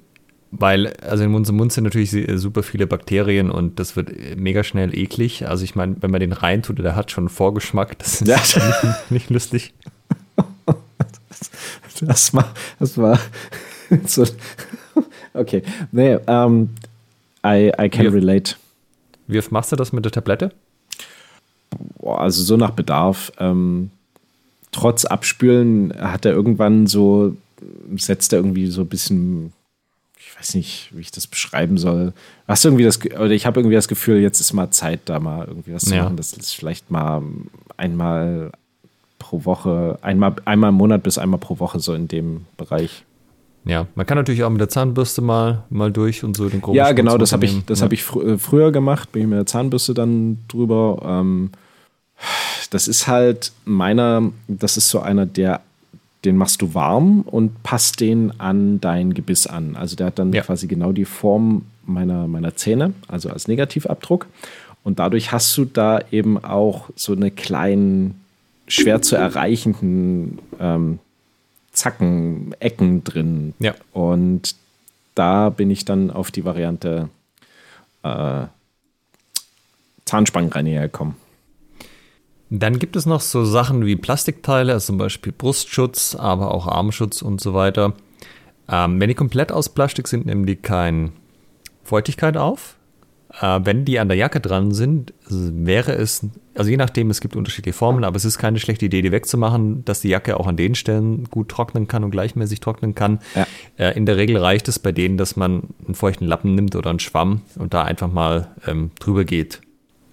weil, 0.50 0.94
also 1.02 1.24
in 1.24 1.34
unserem 1.34 1.56
Mund 1.56 1.72
sind 1.72 1.84
natürlich 1.84 2.16
super 2.40 2.62
viele 2.62 2.86
Bakterien 2.86 3.50
und 3.50 3.78
das 3.78 3.96
wird 3.96 4.10
mega 4.36 4.64
schnell 4.64 4.96
eklig. 4.96 5.46
Also 5.46 5.64
ich 5.64 5.74
meine, 5.74 5.96
wenn 6.00 6.10
man 6.10 6.20
den 6.20 6.32
reintut, 6.32 6.78
der 6.78 6.96
hat 6.96 7.10
schon 7.10 7.24
einen 7.24 7.28
Vorgeschmack. 7.28 7.98
Das 7.98 8.20
ist 8.20 8.28
ja. 8.28 8.36
nicht, 8.36 9.10
nicht 9.10 9.30
lustig. 9.30 9.74
Das 12.02 12.34
war, 12.34 12.52
das 12.78 12.98
war 12.98 13.18
so, 14.06 14.26
okay. 15.32 15.62
Nee, 15.92 16.18
ähm, 16.26 16.70
I, 17.44 17.72
I 17.80 17.88
can 17.88 18.06
wie 18.06 18.18
relate. 18.18 18.56
Wie 19.26 19.38
oft 19.38 19.52
machst 19.52 19.72
du 19.72 19.76
das 19.76 19.92
mit 19.92 20.04
der 20.04 20.12
Tablette? 20.12 20.52
Boah, 21.98 22.20
also 22.20 22.42
so 22.42 22.56
nach 22.56 22.70
Bedarf. 22.70 23.32
Ähm, 23.38 23.90
trotz 24.72 25.04
Abspülen 25.04 25.92
hat 25.98 26.24
er 26.24 26.32
irgendwann 26.32 26.86
so, 26.86 27.36
setzt 27.96 28.32
er 28.32 28.40
irgendwie 28.40 28.66
so 28.66 28.82
ein 28.82 28.88
bisschen, 28.88 29.52
ich 30.36 30.40
weiß 30.40 30.54
nicht, 30.54 30.90
wie 30.94 31.00
ich 31.00 31.10
das 31.10 31.26
beschreiben 31.26 31.78
soll. 31.78 32.12
Hast 32.46 32.64
du 32.64 32.68
irgendwie 32.68 32.84
das, 32.84 33.00
oder 33.04 33.30
ich 33.30 33.46
habe 33.46 33.60
irgendwie 33.60 33.76
das 33.76 33.88
Gefühl, 33.88 34.20
jetzt 34.20 34.40
ist 34.40 34.52
mal 34.52 34.70
Zeit, 34.70 35.00
da 35.06 35.18
mal 35.18 35.46
irgendwie 35.46 35.72
was 35.72 35.84
zu 35.84 35.94
ja. 35.94 36.02
machen. 36.04 36.16
Das 36.16 36.32
ist 36.34 36.54
vielleicht 36.54 36.90
mal 36.90 37.22
einmal 37.76 38.52
pro 39.18 39.44
Woche, 39.44 39.98
einmal, 40.02 40.36
einmal 40.44 40.70
im 40.70 40.76
Monat 40.76 41.02
bis 41.02 41.16
einmal 41.16 41.40
pro 41.40 41.58
Woche 41.58 41.80
so 41.80 41.94
in 41.94 42.06
dem 42.08 42.44
Bereich. 42.56 43.04
Ja, 43.64 43.86
man 43.94 44.06
kann 44.06 44.16
natürlich 44.16 44.44
auch 44.44 44.50
mit 44.50 44.60
der 44.60 44.68
Zahnbürste 44.68 45.22
mal, 45.22 45.64
mal 45.70 45.90
durch 45.90 46.22
und 46.22 46.36
so 46.36 46.48
den 46.48 46.60
groben 46.60 46.76
Ja, 46.76 46.92
genau, 46.92 47.18
das 47.18 47.32
habe 47.32 47.46
ich, 47.46 47.64
das 47.64 47.80
ja. 47.80 47.86
hab 47.86 47.92
ich 47.92 48.04
fr 48.04 48.22
äh, 48.22 48.38
früher 48.38 48.70
gemacht, 48.70 49.12
bin 49.12 49.22
ich 49.22 49.28
mit 49.28 49.38
der 49.38 49.46
Zahnbürste 49.46 49.94
dann 49.94 50.38
drüber. 50.48 51.02
Ähm, 51.04 51.50
das 52.70 52.88
ist 52.88 53.08
halt 53.08 53.52
meiner, 53.64 54.30
das 54.46 54.76
ist 54.76 54.90
so 54.90 55.00
einer, 55.00 55.26
der, 55.26 55.62
den 56.26 56.36
machst 56.36 56.60
du 56.60 56.74
warm 56.74 57.20
und 57.22 57.62
passt 57.62 58.00
den 58.00 58.38
an 58.40 58.80
dein 58.80 59.14
Gebiss 59.14 59.46
an. 59.46 59.76
Also 59.76 59.96
der 59.96 60.06
hat 60.08 60.18
dann 60.18 60.32
ja. 60.32 60.42
quasi 60.42 60.66
genau 60.66 60.92
die 60.92 61.04
Form 61.04 61.62
meiner, 61.84 62.26
meiner 62.26 62.56
Zähne, 62.56 62.92
also 63.08 63.30
als 63.30 63.48
Negativabdruck. 63.48 64.26
Und 64.82 64.98
dadurch 64.98 65.32
hast 65.32 65.56
du 65.56 65.64
da 65.64 66.00
eben 66.10 66.42
auch 66.42 66.90
so 66.96 67.12
eine 67.12 67.30
kleinen, 67.30 68.20
schwer 68.68 69.02
zu 69.02 69.16
erreichenden 69.16 70.38
ähm, 70.60 70.98
Zacken, 71.72 72.54
Ecken 72.58 73.04
drin. 73.04 73.54
Ja. 73.58 73.74
Und 73.92 74.56
da 75.14 75.50
bin 75.50 75.70
ich 75.70 75.84
dann 75.84 76.10
auf 76.10 76.30
die 76.30 76.44
Variante 76.44 77.08
äh, 78.02 78.44
Zahnspangenreiniger 80.04 80.82
gekommen. 80.82 81.16
Dann 82.50 82.78
gibt 82.78 82.96
es 82.96 83.06
noch 83.06 83.20
so 83.20 83.44
Sachen 83.44 83.84
wie 83.86 83.96
Plastikteile, 83.96 84.72
also 84.72 84.86
zum 84.86 84.98
Beispiel 84.98 85.32
Brustschutz, 85.32 86.14
aber 86.14 86.52
auch 86.54 86.66
Armschutz 86.66 87.22
und 87.22 87.40
so 87.40 87.54
weiter. 87.54 87.94
Ähm, 88.68 89.00
wenn 89.00 89.08
die 89.08 89.14
komplett 89.14 89.52
aus 89.52 89.68
Plastik 89.68 90.08
sind, 90.08 90.26
nehmen 90.26 90.46
die 90.46 90.56
keine 90.56 91.10
Feuchtigkeit 91.82 92.36
auf. 92.36 92.76
Äh, 93.40 93.60
wenn 93.64 93.84
die 93.84 93.98
an 93.98 94.08
der 94.08 94.16
Jacke 94.16 94.40
dran 94.40 94.72
sind, 94.72 95.12
wäre 95.28 95.92
es, 95.92 96.26
also 96.54 96.70
je 96.70 96.76
nachdem, 96.76 97.10
es 97.10 97.20
gibt 97.20 97.36
unterschiedliche 97.36 97.76
Formen, 97.76 98.04
aber 98.04 98.16
es 98.16 98.24
ist 98.24 98.38
keine 98.38 98.60
schlechte 98.60 98.86
Idee, 98.86 99.02
die 99.02 99.12
wegzumachen, 99.12 99.84
dass 99.84 100.00
die 100.00 100.08
Jacke 100.08 100.38
auch 100.38 100.46
an 100.46 100.56
den 100.56 100.74
Stellen 100.74 101.24
gut 101.24 101.48
trocknen 101.48 101.88
kann 101.88 102.04
und 102.04 102.12
gleichmäßig 102.12 102.60
trocknen 102.60 102.94
kann. 102.94 103.18
Ja. 103.34 103.46
Äh, 103.76 103.96
in 103.96 104.06
der 104.06 104.16
Regel 104.16 104.36
reicht 104.36 104.68
es 104.68 104.78
bei 104.78 104.92
denen, 104.92 105.18
dass 105.18 105.36
man 105.36 105.64
einen 105.84 105.94
feuchten 105.94 106.26
Lappen 106.26 106.54
nimmt 106.54 106.76
oder 106.76 106.90
einen 106.90 107.00
Schwamm 107.00 107.42
und 107.58 107.74
da 107.74 107.82
einfach 107.82 108.10
mal 108.10 108.48
ähm, 108.66 108.92
drüber 109.00 109.24
geht. 109.24 109.60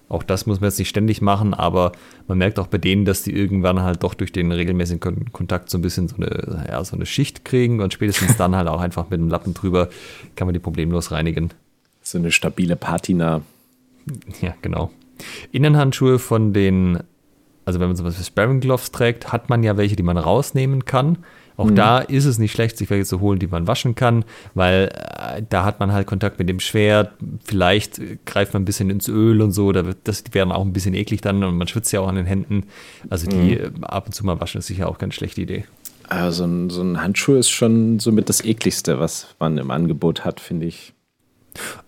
Auch 0.08 0.22
das 0.22 0.46
muss 0.46 0.60
man 0.60 0.68
jetzt 0.68 0.78
nicht 0.78 0.90
ständig 0.90 1.22
machen, 1.22 1.54
aber 1.54 1.92
man 2.28 2.38
merkt 2.38 2.58
auch 2.58 2.66
bei 2.66 2.78
denen, 2.78 3.04
dass 3.04 3.22
die 3.22 3.34
irgendwann 3.34 3.82
halt 3.82 4.02
doch 4.02 4.14
durch 4.14 4.32
den 4.32 4.52
regelmäßigen 4.52 5.32
Kontakt 5.32 5.70
so 5.70 5.78
ein 5.78 5.82
bisschen 5.82 6.08
so 6.08 6.16
eine, 6.16 6.66
ja, 6.68 6.84
so 6.84 6.94
eine 6.94 7.06
Schicht 7.06 7.44
kriegen 7.44 7.80
und 7.80 7.92
spätestens 7.92 8.36
dann 8.36 8.54
halt 8.54 8.68
auch 8.68 8.80
einfach 8.80 9.08
mit 9.10 9.18
dem 9.18 9.28
Lappen 9.28 9.54
drüber 9.54 9.88
kann 10.36 10.46
man 10.46 10.52
die 10.52 10.60
problemlos 10.60 11.10
reinigen. 11.10 11.50
So 12.02 12.18
eine 12.18 12.30
stabile 12.30 12.76
Patina. 12.76 13.40
Ja, 14.42 14.54
genau. 14.60 14.90
Innenhandschuhe 15.52 16.18
von 16.18 16.52
den, 16.52 16.98
also 17.64 17.80
wenn 17.80 17.86
man 17.86 17.96
sowas 17.96 18.18
wie 18.18 18.24
Sparring 18.24 18.60
Gloves 18.60 18.92
trägt, 18.92 19.32
hat 19.32 19.48
man 19.48 19.62
ja 19.62 19.78
welche, 19.78 19.96
die 19.96 20.02
man 20.02 20.18
rausnehmen 20.18 20.84
kann. 20.84 21.18
Auch 21.56 21.66
mhm. 21.66 21.76
da 21.76 21.98
ist 21.98 22.24
es 22.24 22.38
nicht 22.38 22.52
schlecht, 22.52 22.78
sich 22.78 22.90
welche 22.90 23.04
zu 23.04 23.20
holen, 23.20 23.38
die 23.38 23.46
man 23.46 23.66
waschen 23.66 23.94
kann, 23.94 24.24
weil 24.54 24.90
äh, 24.92 25.42
da 25.48 25.64
hat 25.64 25.80
man 25.80 25.92
halt 25.92 26.06
Kontakt 26.06 26.38
mit 26.38 26.48
dem 26.48 26.60
Schwert. 26.60 27.12
Vielleicht 27.44 28.00
greift 28.26 28.54
man 28.54 28.62
ein 28.62 28.64
bisschen 28.64 28.90
ins 28.90 29.08
Öl 29.08 29.40
und 29.40 29.52
so. 29.52 29.70
Da 29.72 29.86
wird, 29.86 29.98
das, 30.04 30.24
die 30.24 30.34
werden 30.34 30.52
auch 30.52 30.64
ein 30.64 30.72
bisschen 30.72 30.94
eklig 30.94 31.20
dann 31.20 31.44
und 31.44 31.56
man 31.56 31.68
schwitzt 31.68 31.92
ja 31.92 32.00
auch 32.00 32.08
an 32.08 32.16
den 32.16 32.26
Händen. 32.26 32.64
Also 33.08 33.28
die 33.28 33.56
mhm. 33.56 33.84
ab 33.84 34.06
und 34.06 34.12
zu 34.12 34.26
mal 34.26 34.40
waschen 34.40 34.58
ist 34.58 34.66
sicher 34.66 34.88
auch 34.88 34.98
keine 34.98 35.12
schlechte 35.12 35.40
Idee. 35.42 35.64
Also 36.08 36.44
ein, 36.44 36.70
so 36.70 36.82
ein 36.82 37.00
Handschuh 37.00 37.34
ist 37.34 37.50
schon 37.50 37.98
somit 37.98 38.28
das 38.28 38.44
ekligste, 38.44 38.98
was 38.98 39.28
man 39.38 39.58
im 39.58 39.70
Angebot 39.70 40.24
hat, 40.24 40.40
finde 40.40 40.66
ich. 40.66 40.92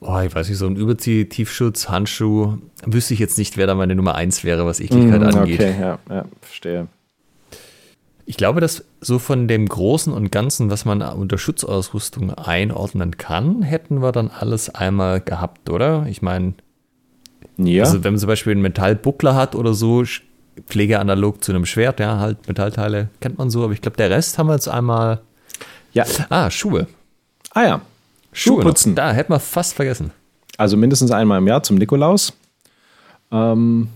Oh, 0.01 0.19
ich 0.21 0.35
weiß 0.35 0.49
nicht, 0.49 0.59
so 0.59 0.67
ein 0.67 0.77
Überzieh-Tiefschutz, 0.77 1.89
Handschuh, 1.89 2.59
wüsste 2.85 3.15
ich 3.15 3.21
jetzt 3.21 3.37
nicht, 3.37 3.57
wer 3.57 3.67
da 3.67 3.75
meine 3.75 3.97
Nummer 3.97 4.15
eins 4.15 4.45
wäre, 4.45 4.65
was 4.65 4.81
Ekligkeit 4.81 5.21
mm, 5.21 5.25
angeht. 5.25 5.61
Okay, 5.61 5.75
ja, 5.81 5.99
ja, 6.09 6.25
verstehe. 6.41 6.87
Ich 8.27 8.37
glaube, 8.37 8.61
dass 8.61 8.85
so 9.07 9.21
von 9.21 9.47
dem 9.47 9.69
Großen 9.69 10.13
und 10.13 10.33
Ganzen, 10.33 10.69
was 10.69 10.85
man 10.85 11.01
unter 11.01 11.39
Schutzausrüstung 11.39 12.35
einordnen 12.35 13.17
kann, 13.17 13.63
hätten 13.63 14.03
wir 14.03 14.11
dann 14.11 14.31
alles 14.31 14.75
einmal 14.75 15.21
gehabt, 15.21 15.71
oder? 15.71 16.07
Ich 16.09 16.23
meine, 16.23 16.55
ja. 17.57 17.85
also 17.85 18.03
wenn 18.03 18.15
man 18.15 18.21
zum 18.21 18.27
Beispiel 18.27 18.53
einen 18.53 18.63
Metallbuckler 18.63 19.37
hat 19.37 19.55
oder 19.55 19.75
so, 19.75 20.03
Pflegeanalog 20.67 21.45
zu 21.45 21.53
einem 21.53 21.67
Schwert, 21.67 22.01
ja, 22.01 22.19
halt 22.19 22.49
Metallteile 22.49 23.09
kennt 23.21 23.39
man 23.39 23.49
so, 23.49 23.63
aber 23.63 23.73
ich 23.73 23.81
glaube, 23.81 23.97
der 23.97 24.11
Rest 24.11 24.39
haben 24.39 24.49
wir 24.49 24.55
jetzt 24.55 24.69
einmal. 24.69 25.21
Ja. 25.93 26.05
Ah, 26.29 26.51
Schuhe. 26.51 26.89
Ah 27.53 27.63
ja. 27.63 27.81
Schuhe 28.33 28.63
putzen. 28.63 28.95
Da 28.95 29.13
hätten 29.13 29.33
wir 29.33 29.41
fast 29.41 29.75
vergessen. 29.75 30.11
Also 30.59 30.77
mindestens 30.77 31.13
einmal 31.13 31.39
im 31.39 31.47
Jahr 31.47 31.63
zum 31.63 31.77
Nikolaus. 31.77 32.33
Ähm, 33.31 33.89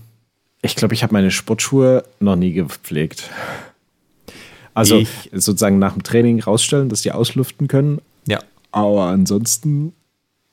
ich 0.61 0.75
glaube, 0.75 0.93
ich 0.93 1.03
habe 1.03 1.13
meine 1.13 1.31
Sportschuhe 1.31 2.03
noch 2.19 2.35
nie 2.35 2.53
gepflegt. 2.53 3.29
Also 4.73 4.97
ich, 4.97 5.29
sozusagen 5.33 5.79
nach 5.79 5.93
dem 5.93 6.03
Training 6.03 6.41
rausstellen, 6.41 6.89
dass 6.89 7.01
die 7.01 7.11
auslüften 7.11 7.67
können. 7.67 7.99
Ja. 8.27 8.39
Aber 8.71 9.05
ansonsten 9.05 9.93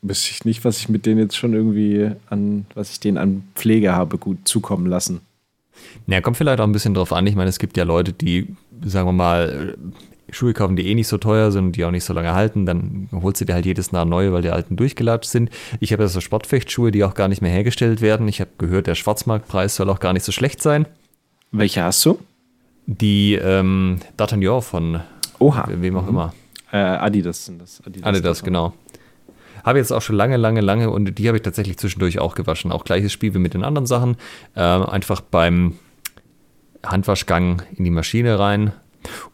wüsste 0.03 0.31
ich 0.31 0.45
nicht, 0.45 0.65
was 0.65 0.79
ich 0.79 0.89
mit 0.89 1.07
denen 1.07 1.19
jetzt 1.19 1.37
schon 1.37 1.55
irgendwie 1.55 2.11
an, 2.31 2.67
was 2.75 2.91
ich 2.91 3.01
denen 3.01 3.19
an 3.19 3.45
Pflege 3.55 3.95
habe, 3.95 4.19
gut 4.19 4.39
zukommen 4.45 4.87
lassen. 4.87 5.21
Ja, 6.07 6.21
kommt 6.21 6.37
vielleicht 6.37 6.61
auch 6.61 6.65
ein 6.65 6.73
bisschen 6.73 6.95
drauf 6.95 7.13
an. 7.13 7.27
Ich 7.27 7.37
meine, 7.37 7.49
es 7.49 7.59
gibt 7.59 7.77
ja 7.77 7.85
Leute, 7.85 8.13
die, 8.13 8.49
sagen 8.85 9.07
wir 9.09 9.13
mal, 9.13 9.77
Schuhe 10.31 10.53
kaufen, 10.53 10.77
die 10.77 10.87
eh 10.87 10.95
nicht 10.95 11.09
so 11.09 11.19
teuer 11.19 11.51
sind 11.51 11.67
und 11.67 11.77
die 11.77 11.85
auch 11.85 11.91
nicht 11.91 12.05
so 12.05 12.13
lange 12.13 12.35
halten, 12.35 12.67
dann 12.67 13.09
holst 13.13 13.41
du 13.41 13.45
dir 13.45 13.55
halt 13.55 13.65
jedes 13.67 13.91
Jahr 13.93 14.05
neue, 14.05 14.33
weil 14.33 14.43
die 14.43 14.51
alten 14.51 14.77
durchgelatscht 14.77 15.31
sind. 15.31 15.51
Ich 15.81 15.93
habe 15.93 16.03
ja 16.03 16.09
so 16.09 16.21
Sportfechtschuhe, 16.21 16.91
die 16.91 17.05
auch 17.05 17.15
gar 17.15 17.29
nicht 17.29 17.41
mehr 17.41 17.51
hergestellt 17.51 18.01
werden. 18.01 18.29
Ich 18.29 18.41
habe 18.41 18.51
gehört, 18.59 18.87
der 18.87 18.95
Schwarzmarktpreis 18.95 19.77
soll 19.77 19.89
auch 19.89 20.01
gar 20.01 20.13
nicht 20.13 20.25
so 20.25 20.33
schlecht 20.33 20.63
sein. 20.63 20.87
Welche 21.51 21.83
hast 21.83 22.05
du? 22.05 22.19
Die 22.91 23.35
ähm, 23.35 23.99
D'Artagnan 24.17 24.63
von 24.63 25.01
Oha. 25.39 25.69
wem 25.71 25.99
auch 25.99 26.05
mhm. 26.05 26.09
immer. 26.09 26.35
Äh, 26.73 26.79
Adidas 26.79 27.45
sind 27.45 27.61
das. 27.61 27.83
Adidas, 27.85 28.09
Adidas 28.09 28.43
genau. 28.43 28.73
Habe 29.63 29.79
jetzt 29.79 29.93
auch 29.93 30.01
schon 30.01 30.17
lange, 30.17 30.39
lange, 30.39 30.63
lange 30.63 30.89
und 30.89 31.19
die 31.19 31.29
habe 31.29 31.37
ich 31.37 31.43
tatsächlich 31.43 31.77
zwischendurch 31.77 32.19
auch 32.19 32.35
gewaschen. 32.35 32.73
Auch 32.73 32.85
gleiches 32.85 33.13
Spiel 33.13 33.35
wie 33.35 33.39
mit 33.39 33.53
den 33.53 33.63
anderen 33.63 33.87
Sachen. 33.87 34.17
Äh, 34.55 34.61
einfach 34.61 35.21
beim 35.21 35.75
Handwaschgang 36.83 37.61
in 37.77 37.85
die 37.85 37.91
Maschine 37.91 38.39
rein. 38.39 38.73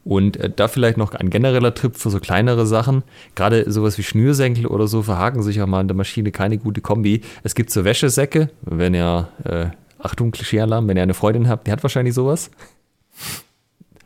Und 0.03 0.37
äh, 0.37 0.51
da 0.51 0.67
vielleicht 0.67 0.97
noch 0.97 1.15
ein 1.15 1.31
genereller 1.31 1.75
Tipp 1.75 1.95
für 1.97 2.11
so 2.11 2.19
kleinere 2.19 2.67
Sachen. 2.67 3.05
Gerade 3.37 3.71
sowas 3.71 3.99
wie 3.99 4.03
Schnürsenkel 4.03 4.67
oder 4.67 4.89
so 4.89 5.03
verhaken 5.03 5.45
sich 5.45 5.63
auch 5.63 5.69
mal 5.69 5.81
in 5.81 5.89
der 5.89 5.97
Maschine 5.97 6.33
keine 6.33 6.59
gute 6.59 6.81
Kombi. 6.81 7.21
Es 7.45 7.55
gibt 7.55 7.71
so 7.71 7.85
Wäschesäcke, 7.85 8.51
wenn 8.63 8.95
ihr, 8.95 9.29
äh, 9.45 9.67
Achtung, 10.01 10.33
Klischeealarm, 10.33 10.89
wenn 10.89 10.97
ihr 10.97 11.05
eine 11.05 11.15
Freundin 11.15 11.49
habt, 11.49 11.69
die 11.69 11.73
hat 11.73 11.85
wahrscheinlich 11.85 12.15
sowas. 12.15 12.51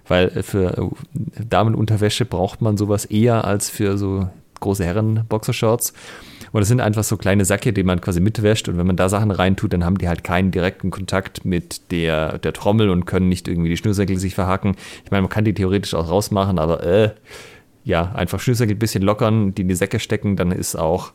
Weil 0.08 0.42
für 0.42 0.90
Damenunterwäsche 1.12 2.24
braucht 2.24 2.62
man 2.62 2.76
sowas 2.76 3.04
eher 3.04 3.44
als 3.44 3.70
für 3.70 3.98
so 3.98 4.28
große 4.60 4.84
Herren-Boxershorts. 4.84 5.92
Und 6.50 6.60
das 6.60 6.68
sind 6.68 6.80
einfach 6.80 7.04
so 7.04 7.16
kleine 7.16 7.44
Säcke, 7.44 7.72
die 7.72 7.82
man 7.82 8.00
quasi 8.00 8.20
mitwäscht. 8.20 8.68
Und 8.68 8.78
wenn 8.78 8.86
man 8.86 8.96
da 8.96 9.08
Sachen 9.08 9.30
reintut, 9.30 9.72
dann 9.72 9.84
haben 9.84 9.98
die 9.98 10.08
halt 10.08 10.24
keinen 10.24 10.50
direkten 10.50 10.90
Kontakt 10.90 11.44
mit 11.44 11.90
der, 11.90 12.38
der 12.38 12.52
Trommel 12.52 12.90
und 12.90 13.04
können 13.04 13.28
nicht 13.28 13.48
irgendwie 13.48 13.68
die 13.68 13.76
Schnürsenkel 13.76 14.18
sich 14.18 14.34
verhaken. 14.34 14.74
Ich 15.04 15.10
meine, 15.10 15.22
man 15.22 15.30
kann 15.30 15.44
die 15.44 15.54
theoretisch 15.54 15.94
auch 15.94 16.08
rausmachen, 16.08 16.58
aber 16.58 16.82
äh, 16.84 17.10
ja, 17.84 18.12
einfach 18.12 18.40
Schnürsenkel 18.40 18.76
ein 18.76 18.78
bisschen 18.78 19.02
lockern, 19.02 19.54
die 19.54 19.62
in 19.62 19.68
die 19.68 19.74
Säcke 19.74 20.00
stecken, 20.00 20.36
dann 20.36 20.52
ist 20.52 20.76
auch 20.76 21.12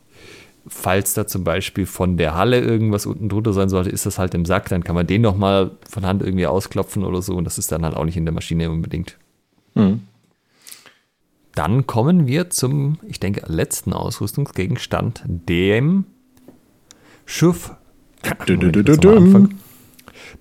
falls 0.66 1.14
da 1.14 1.26
zum 1.26 1.44
Beispiel 1.44 1.86
von 1.86 2.16
der 2.16 2.34
Halle 2.34 2.60
irgendwas 2.60 3.06
unten 3.06 3.28
drunter 3.28 3.52
sein 3.52 3.68
sollte, 3.68 3.90
ist 3.90 4.06
das 4.06 4.18
halt 4.18 4.34
im 4.34 4.44
Sack, 4.44 4.68
dann 4.68 4.84
kann 4.84 4.94
man 4.94 5.06
den 5.06 5.22
nochmal 5.22 5.72
von 5.88 6.06
Hand 6.06 6.22
irgendwie 6.22 6.46
ausklopfen 6.46 7.04
oder 7.04 7.22
so 7.22 7.34
und 7.34 7.44
das 7.44 7.58
ist 7.58 7.72
dann 7.72 7.84
halt 7.84 7.96
auch 7.96 8.04
nicht 8.04 8.16
in 8.16 8.24
der 8.24 8.34
Maschine 8.34 8.70
unbedingt. 8.70 9.18
Mhm. 9.74 10.02
Dann 11.54 11.86
kommen 11.86 12.26
wir 12.26 12.50
zum, 12.50 12.98
ich 13.06 13.20
denke, 13.20 13.42
letzten 13.46 13.92
Ausrüstungsgegenstand, 13.92 15.22
dem 15.26 16.06
Schurf. 17.26 17.76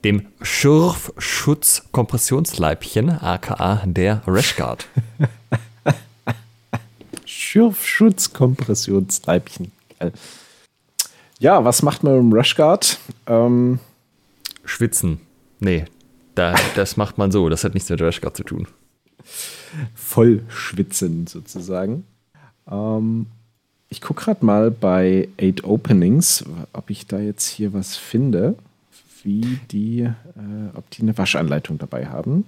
dem 0.04 0.26
Schurfschutz-Kompressionsleibchen, 0.42 3.10
aka 3.10 3.84
der 3.86 4.24
Rashguard. 4.26 4.88
Schurfschutz-Kompressionsleibchen. 10.12 10.44
Ja, 11.40 11.66
was 11.66 11.82
macht 11.82 12.04
man 12.04 12.20
im 12.20 12.34
Rushguard? 12.34 13.00
Ähm, 13.28 13.80
Schwitzen. 14.66 15.20
Nee, 15.60 15.86
da, 16.36 16.56
das 16.76 16.98
macht 16.98 17.18
man 17.18 17.32
so. 17.32 17.50
Das 17.50 17.64
hat 17.64 17.74
nichts 17.74 17.90
mit 17.90 18.02
Rushguard 18.02 18.38
zu 18.38 18.44
tun. 18.44 18.68
Voll 19.96 20.44
schwitzen 20.48 21.28
sozusagen. 21.28 22.06
Ähm, 22.70 23.28
ich 23.90 24.02
gucke 24.02 24.24
gerade 24.24 24.46
mal 24.46 24.72
bei 24.72 25.28
Eight 25.40 25.64
Openings, 25.64 26.44
ob 26.74 26.90
ich 26.90 27.08
da 27.08 27.20
jetzt 27.20 27.48
hier 27.48 27.74
was 27.74 27.96
finde, 27.96 28.56
wie 29.24 29.60
die, 29.72 30.02
äh, 30.02 30.14
ob 30.76 30.90
die 30.92 31.02
eine 31.02 31.18
Waschanleitung 31.18 31.78
dabei 31.78 32.08
haben. 32.08 32.46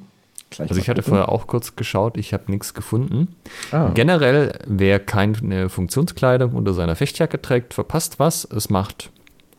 Gleich 0.56 0.70
also 0.70 0.82
ich 0.82 0.89
hatte 0.89 1.03
vorher 1.03 1.30
auch 1.30 1.47
kurz 1.47 1.76
geschaut, 1.76 2.18
ich 2.18 2.34
habe 2.34 2.51
nichts 2.51 2.74
gefunden. 2.74 3.36
Ah. 3.72 3.91
Generell, 3.93 4.60
wer 4.68 4.99
keine 4.99 5.70
Funktionskleidung 5.70 6.53
unter 6.53 6.74
seiner 6.74 6.95
Fechtjacke 6.95 7.41
trägt, 7.41 7.74
verpasst 7.74 8.20
was. 8.20 8.45
Es 8.45 8.70
macht 8.70 9.12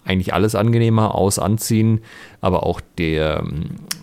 eigentlich 0.04 0.32
alles 0.32 0.54
angenehmer 0.54 1.14
aus 1.14 1.38
Anziehen, 1.38 2.00
aber 2.40 2.64
auch 2.64 2.80
der, 2.96 3.44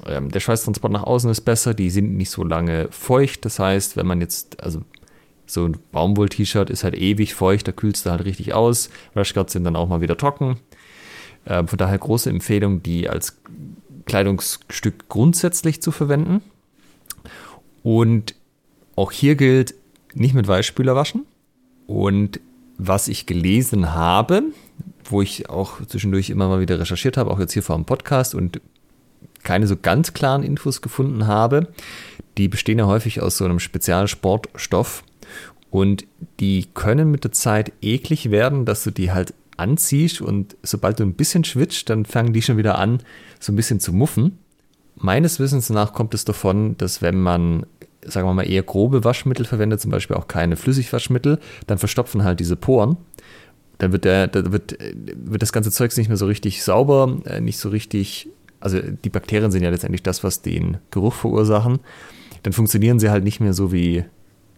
ähm, 0.05 0.29
der 0.29 0.39
Schweißtransport 0.39 0.91
nach 0.91 1.03
außen 1.03 1.31
ist 1.31 1.41
besser, 1.41 1.73
die 1.73 1.89
sind 1.89 2.15
nicht 2.15 2.29
so 2.29 2.43
lange 2.43 2.89
feucht. 2.91 3.45
Das 3.45 3.57
heißt, 3.57 3.95
wenn 3.95 4.05
man 4.05 4.19
jetzt, 4.19 4.61
also 4.61 4.81
so 5.45 5.65
ein 5.65 5.77
Baumwoll-T-Shirt 5.91 6.69
ist 6.69 6.83
halt 6.83 6.95
ewig 6.95 7.33
feucht, 7.33 7.67
da 7.67 7.71
kühlst 7.71 8.05
du 8.05 8.11
halt 8.11 8.25
richtig 8.25 8.53
aus. 8.53 8.89
Rushguards 9.15 9.53
sind 9.53 9.63
dann 9.63 9.75
auch 9.75 9.87
mal 9.87 10.01
wieder 10.01 10.17
trocken. 10.17 10.59
Äh, 11.45 11.65
von 11.65 11.77
daher 11.77 11.97
große 11.97 12.29
Empfehlung, 12.29 12.83
die 12.83 13.09
als 13.09 13.41
Kleidungsstück 14.05 15.07
grundsätzlich 15.07 15.81
zu 15.81 15.91
verwenden. 15.91 16.41
Und 17.83 18.35
auch 18.95 19.11
hier 19.11 19.35
gilt, 19.35 19.75
nicht 20.13 20.33
mit 20.33 20.47
Weichspüler 20.47 20.95
waschen. 20.95 21.25
Und 21.85 22.39
was 22.77 23.07
ich 23.07 23.25
gelesen 23.25 23.93
habe, 23.93 24.43
wo 25.05 25.21
ich 25.21 25.49
auch 25.49 25.85
zwischendurch 25.85 26.29
immer 26.29 26.47
mal 26.47 26.61
wieder 26.61 26.79
recherchiert 26.79 27.17
habe, 27.17 27.31
auch 27.31 27.39
jetzt 27.39 27.53
hier 27.53 27.63
vor 27.63 27.75
dem 27.75 27.85
Podcast 27.85 28.35
und 28.35 28.61
keine 29.43 29.67
so 29.67 29.75
ganz 29.75 30.13
klaren 30.13 30.43
Infos 30.43 30.81
gefunden 30.81 31.27
habe, 31.27 31.67
die 32.37 32.47
bestehen 32.47 32.79
ja 32.79 32.87
häufig 32.87 33.21
aus 33.21 33.37
so 33.37 33.45
einem 33.45 33.59
Spezialsportstoff 33.59 35.03
und 35.69 36.05
die 36.39 36.67
können 36.73 37.11
mit 37.11 37.23
der 37.23 37.31
Zeit 37.31 37.73
eklig 37.81 38.31
werden, 38.31 38.65
dass 38.65 38.83
du 38.83 38.91
die 38.91 39.11
halt 39.11 39.33
anziehst 39.57 40.21
und 40.21 40.55
sobald 40.63 40.99
du 40.99 41.03
ein 41.03 41.13
bisschen 41.13 41.43
schwitzt, 41.43 41.89
dann 41.89 42.05
fangen 42.05 42.33
die 42.33 42.41
schon 42.41 42.57
wieder 42.57 42.77
an, 42.77 43.01
so 43.39 43.51
ein 43.51 43.55
bisschen 43.55 43.79
zu 43.79 43.93
muffen. 43.93 44.39
Meines 44.95 45.39
Wissens 45.39 45.69
nach 45.69 45.93
kommt 45.93 46.13
es 46.13 46.25
davon, 46.25 46.77
dass 46.77 47.01
wenn 47.01 47.19
man, 47.19 47.65
sagen 48.07 48.27
wir 48.27 48.33
mal, 48.33 48.49
eher 48.49 48.63
grobe 48.63 49.03
Waschmittel 49.03 49.45
verwendet, 49.45 49.81
zum 49.81 49.91
Beispiel 49.91 50.15
auch 50.15 50.27
keine 50.27 50.55
Flüssigwaschmittel, 50.55 51.39
dann 51.67 51.77
verstopfen 51.77 52.23
halt 52.23 52.39
diese 52.39 52.55
Poren. 52.55 52.97
Dann 53.77 53.91
wird, 53.91 54.05
der, 54.05 54.27
da 54.27 54.51
wird, 54.51 54.77
wird 54.79 55.41
das 55.41 55.51
ganze 55.51 55.71
Zeug 55.71 55.95
nicht 55.97 56.07
mehr 56.07 56.17
so 56.17 56.27
richtig 56.27 56.63
sauber, 56.63 57.17
äh, 57.25 57.41
nicht 57.41 57.57
so 57.57 57.69
richtig, 57.69 58.29
also 58.59 58.79
die 58.79 59.09
Bakterien 59.09 59.51
sind 59.51 59.63
ja 59.63 59.69
letztendlich 59.69 60.03
das, 60.03 60.23
was 60.23 60.41
den 60.41 60.77
Geruch 60.91 61.13
verursachen. 61.13 61.79
Dann 62.43 62.53
funktionieren 62.53 62.99
sie 62.99 63.09
halt 63.09 63.23
nicht 63.23 63.39
mehr 63.39 63.53
so 63.53 63.71
wie 63.71 64.05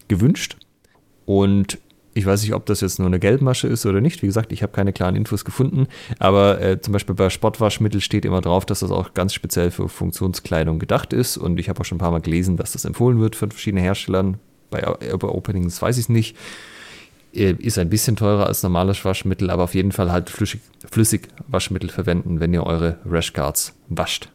gewünscht. 0.07 0.57
Und 1.25 1.79
Ich 2.17 2.25
weiß 2.25 2.41
nicht, 2.43 2.53
ob 2.53 2.65
das 2.65 2.79
jetzt 2.79 2.97
nur 2.97 3.07
eine 3.07 3.19
Gelbmasche 3.19 3.67
ist 3.67 3.85
oder 3.85 3.99
nicht. 3.99 4.21
Wie 4.21 4.25
gesagt, 4.25 4.53
ich 4.53 4.63
habe 4.63 4.71
keine 4.71 4.93
klaren 4.93 5.17
Infos 5.17 5.43
gefunden. 5.43 5.87
Aber 6.17 6.61
äh, 6.61 6.79
zum 6.79 6.93
Beispiel 6.93 7.13
bei 7.13 7.29
Sportwaschmittel 7.29 7.99
steht 7.99 8.23
immer 8.23 8.39
drauf, 8.39 8.65
dass 8.65 8.79
das 8.79 8.89
auch 8.89 9.13
ganz 9.13 9.33
speziell 9.33 9.69
für 9.69 9.89
Funktionskleidung 9.89 10.79
gedacht 10.79 11.11
ist. 11.11 11.35
Und 11.35 11.59
ich 11.59 11.67
habe 11.67 11.81
auch 11.81 11.85
schon 11.85 11.97
ein 11.97 11.99
paar 11.99 12.11
Mal 12.11 12.21
gelesen, 12.21 12.55
dass 12.55 12.71
das 12.71 12.85
empfohlen 12.85 13.19
wird 13.19 13.35
von 13.35 13.51
verschiedenen 13.51 13.83
Herstellern. 13.83 14.37
Bei 14.69 14.87
Openings 14.87 15.81
weiß 15.81 15.97
ich 15.97 16.05
es 16.05 16.09
nicht. 16.09 16.37
Äh, 17.33 17.55
ist 17.59 17.77
ein 17.77 17.89
bisschen 17.89 18.15
teurer 18.15 18.47
als 18.47 18.63
normales 18.63 19.03
Waschmittel, 19.03 19.49
aber 19.49 19.65
auf 19.65 19.75
jeden 19.75 19.91
Fall 19.91 20.09
halt 20.09 20.29
flüssig, 20.29 20.61
flüssig 20.89 21.27
Waschmittel 21.47 21.89
verwenden, 21.89 22.39
wenn 22.39 22.53
ihr 22.53 22.65
eure 22.65 22.97
Rashguards 23.05 23.73
wascht. 23.89 24.29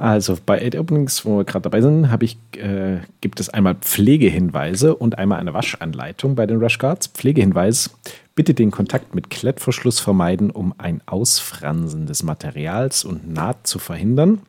Also 0.00 0.38
bei 0.46 0.62
Aid 0.62 0.76
Openings, 0.76 1.26
wo 1.26 1.36
wir 1.36 1.44
gerade 1.44 1.64
dabei 1.64 1.82
sind, 1.82 2.08
ich, 2.22 2.38
äh, 2.56 3.00
gibt 3.20 3.38
es 3.38 3.50
einmal 3.50 3.74
Pflegehinweise 3.74 4.96
und 4.96 5.18
einmal 5.18 5.38
eine 5.38 5.52
Waschanleitung 5.52 6.36
bei 6.36 6.46
den 6.46 6.58
Rashguards. 6.58 7.08
Pflegehinweis, 7.08 7.90
bitte 8.34 8.54
den 8.54 8.70
Kontakt 8.70 9.14
mit 9.14 9.28
Klettverschluss 9.28 10.00
vermeiden, 10.00 10.50
um 10.50 10.72
ein 10.78 11.02
Ausfransen 11.04 12.06
des 12.06 12.22
Materials 12.22 13.04
und 13.04 13.30
Naht 13.30 13.66
zu 13.66 13.78
verhindern. 13.78 14.40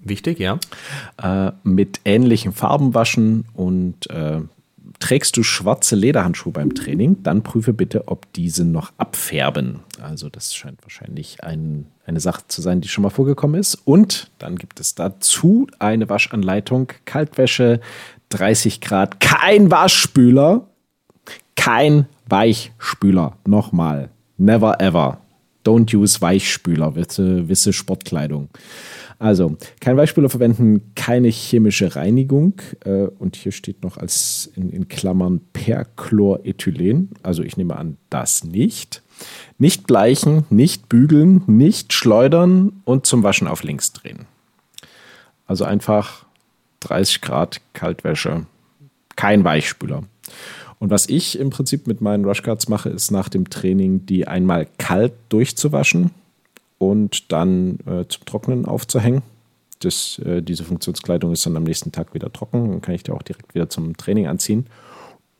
Wichtig, 0.00 0.38
ja. 0.38 0.58
Äh, 1.16 1.52
mit 1.62 2.00
ähnlichen 2.04 2.52
Farben 2.52 2.92
waschen 2.92 3.46
und 3.54 4.10
äh, 4.10 4.40
Trägst 5.00 5.36
du 5.38 5.42
schwarze 5.42 5.96
Lederhandschuhe 5.96 6.52
beim 6.52 6.74
Training, 6.74 7.22
dann 7.22 7.42
prüfe 7.42 7.72
bitte, 7.72 8.06
ob 8.08 8.30
diese 8.34 8.66
noch 8.66 8.92
abfärben. 8.98 9.80
Also 10.00 10.28
das 10.28 10.54
scheint 10.54 10.82
wahrscheinlich 10.82 11.42
ein, 11.42 11.86
eine 12.04 12.20
Sache 12.20 12.42
zu 12.48 12.60
sein, 12.60 12.82
die 12.82 12.88
schon 12.88 13.02
mal 13.02 13.10
vorgekommen 13.10 13.58
ist. 13.58 13.76
Und 13.86 14.30
dann 14.38 14.56
gibt 14.56 14.78
es 14.78 14.94
dazu 14.94 15.66
eine 15.78 16.08
Waschanleitung, 16.10 16.92
Kaltwäsche, 17.06 17.80
30 18.28 18.82
Grad, 18.82 19.20
kein 19.20 19.70
Waschspüler, 19.70 20.68
kein 21.56 22.06
Weichspüler. 22.28 23.38
Nochmal, 23.46 24.10
never 24.36 24.80
ever. 24.80 25.18
Don't 25.64 25.94
use 25.96 26.20
Weichspüler, 26.20 26.94
wisse, 26.94 27.48
wisse 27.48 27.72
Sportkleidung. 27.72 28.50
Also, 29.20 29.58
kein 29.82 29.98
Weichspüler 29.98 30.30
verwenden, 30.30 30.94
keine 30.94 31.28
chemische 31.28 31.94
Reinigung. 31.94 32.54
Äh, 32.86 33.02
und 33.18 33.36
hier 33.36 33.52
steht 33.52 33.82
noch 33.82 33.98
als 33.98 34.50
in, 34.56 34.70
in 34.70 34.88
Klammern 34.88 35.42
Perchlorethylen. 35.52 37.10
Also, 37.22 37.42
ich 37.42 37.58
nehme 37.58 37.76
an, 37.76 37.98
das 38.08 38.44
nicht. 38.44 39.02
Nicht 39.58 39.86
bleichen, 39.86 40.46
nicht 40.48 40.88
bügeln, 40.88 41.42
nicht 41.46 41.92
schleudern 41.92 42.80
und 42.84 43.04
zum 43.04 43.22
Waschen 43.22 43.46
auf 43.46 43.62
links 43.62 43.92
drehen. 43.92 44.24
Also 45.46 45.64
einfach 45.64 46.24
30 46.80 47.20
Grad 47.20 47.60
Kaltwäsche, 47.74 48.46
kein 49.16 49.44
Weichspüler. 49.44 50.04
Und 50.78 50.88
was 50.88 51.10
ich 51.10 51.38
im 51.38 51.50
Prinzip 51.50 51.86
mit 51.86 52.00
meinen 52.00 52.24
Rushguards 52.24 52.70
mache, 52.70 52.88
ist 52.88 53.10
nach 53.10 53.28
dem 53.28 53.50
Training 53.50 54.06
die 54.06 54.26
einmal 54.26 54.66
kalt 54.78 55.12
durchzuwaschen 55.28 56.12
und 56.80 57.30
dann 57.30 57.78
äh, 57.80 58.06
zum 58.08 58.24
Trocknen 58.24 58.64
aufzuhängen. 58.64 59.20
Das, 59.80 60.18
äh, 60.24 60.42
diese 60.42 60.64
Funktionskleidung 60.64 61.30
ist 61.30 61.44
dann 61.44 61.56
am 61.58 61.64
nächsten 61.64 61.92
Tag 61.92 62.14
wieder 62.14 62.32
trocken. 62.32 62.70
Dann 62.70 62.80
kann 62.80 62.94
ich 62.94 63.02
die 63.02 63.12
auch 63.12 63.22
direkt 63.22 63.54
wieder 63.54 63.68
zum 63.68 63.98
Training 63.98 64.26
anziehen. 64.26 64.66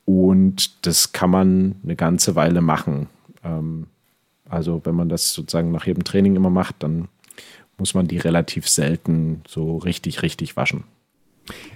Und 0.05 0.85
das 0.85 1.13
kann 1.13 1.31
man 1.31 1.75
eine 1.83 1.95
ganze 1.95 2.35
Weile 2.35 2.61
machen. 2.61 3.07
Ähm, 3.43 3.87
also 4.47 4.81
wenn 4.83 4.93
man 4.93 5.09
das 5.09 5.33
sozusagen 5.33 5.71
nach 5.71 5.87
jedem 5.87 6.03
Training 6.03 6.35
immer 6.35 6.51
macht, 6.51 6.75
dann 6.79 7.07
muss 7.79 7.95
man 7.95 8.07
die 8.07 8.19
relativ 8.19 8.69
selten 8.69 9.41
so 9.47 9.77
richtig, 9.77 10.21
richtig 10.21 10.55
waschen. 10.55 10.83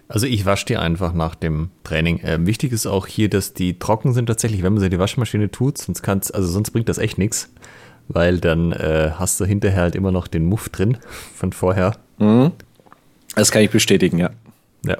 Also 0.08 0.28
ich 0.28 0.46
wasche 0.46 0.68
die 0.68 0.78
einfach 0.78 1.12
nach 1.12 1.34
dem 1.34 1.72
Training. 1.84 2.20
Ähm, 2.24 2.46
wichtig 2.46 2.72
ist 2.72 2.86
auch 2.86 3.08
hier, 3.08 3.32
dass 3.32 3.56
die 3.56 3.80
trocken 3.80 4.14
sind 4.14 4.28
tatsächlich, 4.28 4.62
wenn 4.62 4.74
man 4.74 4.80
sie 4.80 4.86
in 4.86 4.92
die 4.92 5.00
Waschmaschine 5.00 5.50
tut, 5.50 5.80
sonst 5.80 6.04
kann's, 6.04 6.30
also 6.30 6.48
sonst 6.48 6.70
bringt 6.70 6.88
das 6.88 7.00
echt 7.00 7.18
nichts 7.18 7.50
weil 8.07 8.40
dann 8.40 8.72
äh, 8.72 9.11
hast 9.18 9.40
du 9.40 9.45
hinterher 9.45 9.84
halt 9.84 9.95
immer 9.95 10.11
noch 10.11 10.27
den 10.27 10.45
Muff 10.45 10.69
drin 10.69 10.98
von 11.36 11.53
vorher. 11.53 11.95
Mhm. 12.18 12.52
Das 13.36 13.52
kann 13.52 13.61
ich 13.61 13.69
bestätigen, 13.69 14.18
ja. 14.18 14.30
Ja. 14.86 14.98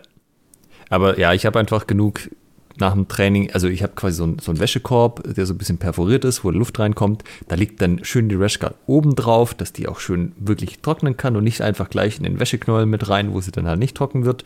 Aber 0.90 1.19
ja, 1.19 1.34
ich 1.34 1.45
habe 1.45 1.60
einfach 1.60 1.88
genug 1.88 2.30
nach 2.77 2.94
dem 2.94 3.07
Training, 3.07 3.52
also 3.52 3.68
ich 3.68 3.84
habe 3.84 3.94
quasi 3.95 4.18
so, 4.18 4.26
ein, 4.26 4.40
so 4.40 4.52
einen 4.52 4.60
Wäschekorb, 4.60 5.23
der 5.23 5.45
so 5.45 5.53
ein 5.53 5.57
bisschen 5.57 5.77
perforiert 5.77 6.26
ist, 6.26 6.44
wo 6.44 6.52
Luft 6.52 6.77
reinkommt. 6.77 7.23
Da 7.48 7.56
liegt 7.56 7.82
dann 7.82 8.03
schön 8.03 8.27
die 8.27 8.36
Rashguard 8.36 8.76
oben 8.86 9.15
drauf, 9.15 9.53
dass 9.53 9.72
die 9.72 9.88
auch 9.88 9.99
schön 9.99 10.34
wirklich 10.38 10.80
trocknen 10.80 11.15
kann 11.15 11.38
und 11.38 11.45
nicht 11.45 11.61
einfach 11.61 11.90
gleich 11.90 12.18
in 12.18 12.23
den 12.23 12.40
Wäscheknäuel 12.40 12.86
mit 12.86 13.07
rein, 13.07 13.34
wo 13.34 13.40
sie 13.40 13.52
dann 13.52 13.68
halt 13.68 13.80
nicht 13.80 13.95
trocken 13.95 14.26
wird. 14.26 14.44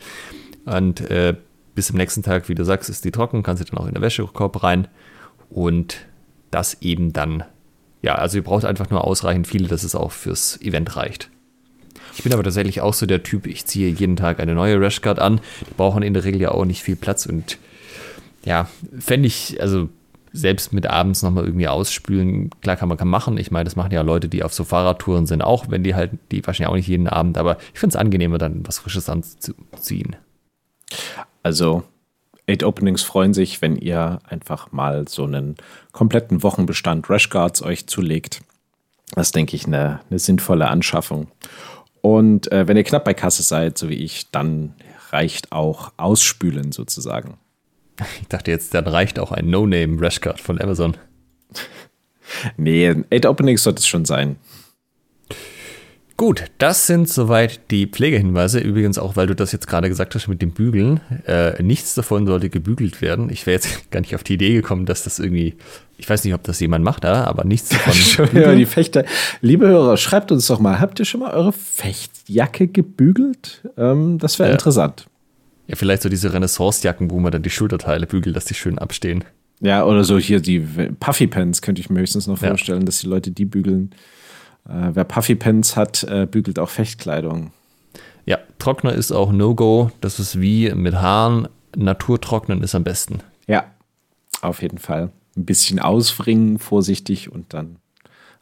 Und 0.64 1.00
äh, 1.10 1.34
bis 1.74 1.88
zum 1.88 1.96
nächsten 1.96 2.22
Tag, 2.22 2.48
wie 2.48 2.54
du 2.54 2.64
sagst, 2.64 2.88
ist 2.88 3.04
die 3.04 3.10
trocken, 3.10 3.42
kann 3.42 3.56
sie 3.56 3.64
dann 3.64 3.78
auch 3.78 3.86
in 3.86 3.94
den 3.94 4.02
Wäschekorb 4.02 4.62
rein 4.62 4.86
und 5.48 5.96
das 6.50 6.82
eben 6.82 7.12
dann 7.12 7.44
ja, 8.02 8.14
also 8.14 8.38
ihr 8.38 8.44
braucht 8.44 8.64
einfach 8.64 8.90
nur 8.90 9.04
ausreichend 9.04 9.46
viele, 9.46 9.68
dass 9.68 9.84
es 9.84 9.94
auch 9.94 10.12
fürs 10.12 10.60
Event 10.60 10.96
reicht. 10.96 11.30
Ich 12.16 12.24
bin 12.24 12.32
aber 12.32 12.42
tatsächlich 12.42 12.80
auch 12.80 12.94
so 12.94 13.06
der 13.06 13.22
Typ, 13.22 13.46
ich 13.46 13.66
ziehe 13.66 13.88
jeden 13.88 14.16
Tag 14.16 14.40
eine 14.40 14.54
neue 14.54 14.80
Rashguard 14.80 15.18
an. 15.18 15.40
Die 15.68 15.74
brauchen 15.74 16.02
in 16.02 16.14
der 16.14 16.24
Regel 16.24 16.40
ja 16.40 16.50
auch 16.50 16.64
nicht 16.64 16.82
viel 16.82 16.96
Platz 16.96 17.26
und 17.26 17.58
ja, 18.44 18.68
fände 18.98 19.26
ich, 19.26 19.60
also 19.60 19.88
selbst 20.32 20.72
mit 20.72 20.86
abends 20.86 21.22
nochmal 21.22 21.44
irgendwie 21.44 21.68
ausspülen, 21.68 22.50
klar 22.60 22.76
kann 22.76 22.88
man 22.88 22.96
kann 22.98 23.08
machen. 23.08 23.36
Ich 23.36 23.50
meine, 23.50 23.64
das 23.64 23.76
machen 23.76 23.92
ja 23.92 24.02
Leute, 24.02 24.28
die 24.28 24.42
auf 24.42 24.54
so 24.54 24.64
Fahrradtouren 24.64 25.26
sind, 25.26 25.42
auch 25.42 25.70
wenn 25.70 25.82
die 25.82 25.94
halt, 25.94 26.12
die 26.30 26.46
waschen 26.46 26.62
ja 26.62 26.68
auch 26.68 26.76
nicht 26.76 26.88
jeden 26.88 27.08
Abend, 27.08 27.36
aber 27.36 27.58
ich 27.74 27.80
finde 27.80 27.94
es 27.94 28.00
angenehmer, 28.00 28.38
dann 28.38 28.66
was 28.66 28.78
Frisches 28.78 29.08
anzuziehen. 29.08 30.16
Also 31.42 31.82
Eight 32.50 32.64
Openings 32.64 33.02
freuen 33.02 33.32
sich, 33.32 33.62
wenn 33.62 33.76
ihr 33.76 34.18
einfach 34.28 34.72
mal 34.72 35.06
so 35.06 35.24
einen 35.24 35.56
kompletten 35.92 36.42
Wochenbestand 36.42 37.08
Rashguards 37.08 37.62
euch 37.62 37.86
zulegt. 37.86 38.40
Das 39.14 39.28
ist, 39.28 39.36
denke 39.36 39.54
ich, 39.54 39.66
eine, 39.66 40.00
eine 40.10 40.18
sinnvolle 40.18 40.68
Anschaffung. 40.68 41.28
Und 42.00 42.50
äh, 42.50 42.66
wenn 42.66 42.76
ihr 42.76 42.82
knapp 42.82 43.04
bei 43.04 43.14
Kasse 43.14 43.44
seid, 43.44 43.78
so 43.78 43.88
wie 43.88 43.94
ich, 43.94 44.32
dann 44.32 44.74
reicht 45.10 45.52
auch 45.52 45.92
Ausspülen 45.96 46.72
sozusagen. 46.72 47.38
Ich 48.20 48.28
dachte 48.28 48.50
jetzt, 48.50 48.74
dann 48.74 48.86
reicht 48.86 49.20
auch 49.20 49.30
ein 49.30 49.48
No-Name 49.48 50.00
Rashguard 50.00 50.40
von 50.40 50.60
Amazon. 50.60 50.96
nee, 52.56 52.88
Eight 53.10 53.26
Openings 53.26 53.62
sollte 53.62 53.78
es 53.78 53.86
schon 53.86 54.04
sein. 54.04 54.36
Gut, 56.20 56.44
das 56.58 56.86
sind 56.86 57.08
soweit 57.08 57.70
die 57.70 57.86
Pflegehinweise. 57.86 58.60
Übrigens 58.60 58.98
auch, 58.98 59.16
weil 59.16 59.26
du 59.26 59.34
das 59.34 59.52
jetzt 59.52 59.66
gerade 59.66 59.88
gesagt 59.88 60.14
hast 60.14 60.28
mit 60.28 60.42
dem 60.42 60.50
Bügeln. 60.50 61.00
Äh, 61.26 61.62
nichts 61.62 61.94
davon 61.94 62.26
sollte 62.26 62.50
gebügelt 62.50 63.00
werden. 63.00 63.30
Ich 63.30 63.46
wäre 63.46 63.54
jetzt 63.54 63.90
gar 63.90 64.00
nicht 64.00 64.14
auf 64.14 64.22
die 64.22 64.34
Idee 64.34 64.52
gekommen, 64.52 64.84
dass 64.84 65.02
das 65.02 65.18
irgendwie, 65.18 65.54
ich 65.96 66.10
weiß 66.10 66.22
nicht, 66.24 66.34
ob 66.34 66.42
das 66.42 66.60
jemand 66.60 66.84
macht, 66.84 67.06
aber 67.06 67.44
nichts 67.44 67.70
davon. 67.70 68.28
ja, 68.38 68.54
die 68.54 68.66
Fechter. 68.66 69.06
Liebe 69.40 69.66
Hörer, 69.66 69.96
schreibt 69.96 70.30
uns 70.30 70.46
doch 70.46 70.60
mal, 70.60 70.78
habt 70.78 70.98
ihr 70.98 71.06
schon 71.06 71.20
mal 71.20 71.32
eure 71.32 71.54
Fechtjacke 71.54 72.68
gebügelt? 72.68 73.66
Ähm, 73.78 74.18
das 74.18 74.38
wäre 74.38 74.50
ja. 74.50 74.56
interessant. 74.56 75.06
Ja, 75.68 75.76
vielleicht 75.76 76.02
so 76.02 76.10
diese 76.10 76.34
Renaissance-Jacken, 76.34 77.10
wo 77.10 77.18
man 77.18 77.32
dann 77.32 77.42
die 77.42 77.48
Schulterteile 77.48 78.06
bügelt, 78.06 78.36
dass 78.36 78.44
die 78.44 78.52
schön 78.52 78.78
abstehen. 78.78 79.24
Ja, 79.62 79.86
oder 79.86 80.04
so 80.04 80.18
hier 80.18 80.40
die 80.40 80.60
Puffy 81.00 81.26
Pants 81.26 81.62
könnte 81.62 81.80
ich 81.80 81.88
mir 81.88 82.00
höchstens 82.00 82.26
noch 82.26 82.36
vorstellen, 82.36 82.80
ja. 82.80 82.84
dass 82.84 82.98
die 82.98 83.06
Leute 83.06 83.30
die 83.30 83.46
bügeln. 83.46 83.94
Äh, 84.70 84.94
wer 84.94 85.04
Puffy 85.04 85.34
Pants 85.34 85.76
hat, 85.76 86.04
äh, 86.04 86.26
bügelt 86.30 86.58
auch 86.58 86.68
Fechtkleidung. 86.68 87.50
Ja, 88.24 88.38
Trockner 88.58 88.92
ist 88.92 89.10
auch 89.10 89.32
No-Go. 89.32 89.90
Das 90.00 90.20
ist 90.20 90.40
wie 90.40 90.72
mit 90.72 90.94
Haaren. 90.94 91.48
Naturtrocknen 91.76 92.62
ist 92.62 92.74
am 92.74 92.84
besten. 92.84 93.20
Ja, 93.46 93.64
auf 94.42 94.62
jeden 94.62 94.78
Fall. 94.78 95.10
Ein 95.36 95.44
bisschen 95.44 95.78
auswringen, 95.78 96.58
vorsichtig 96.58 97.30
und 97.32 97.54
dann 97.54 97.76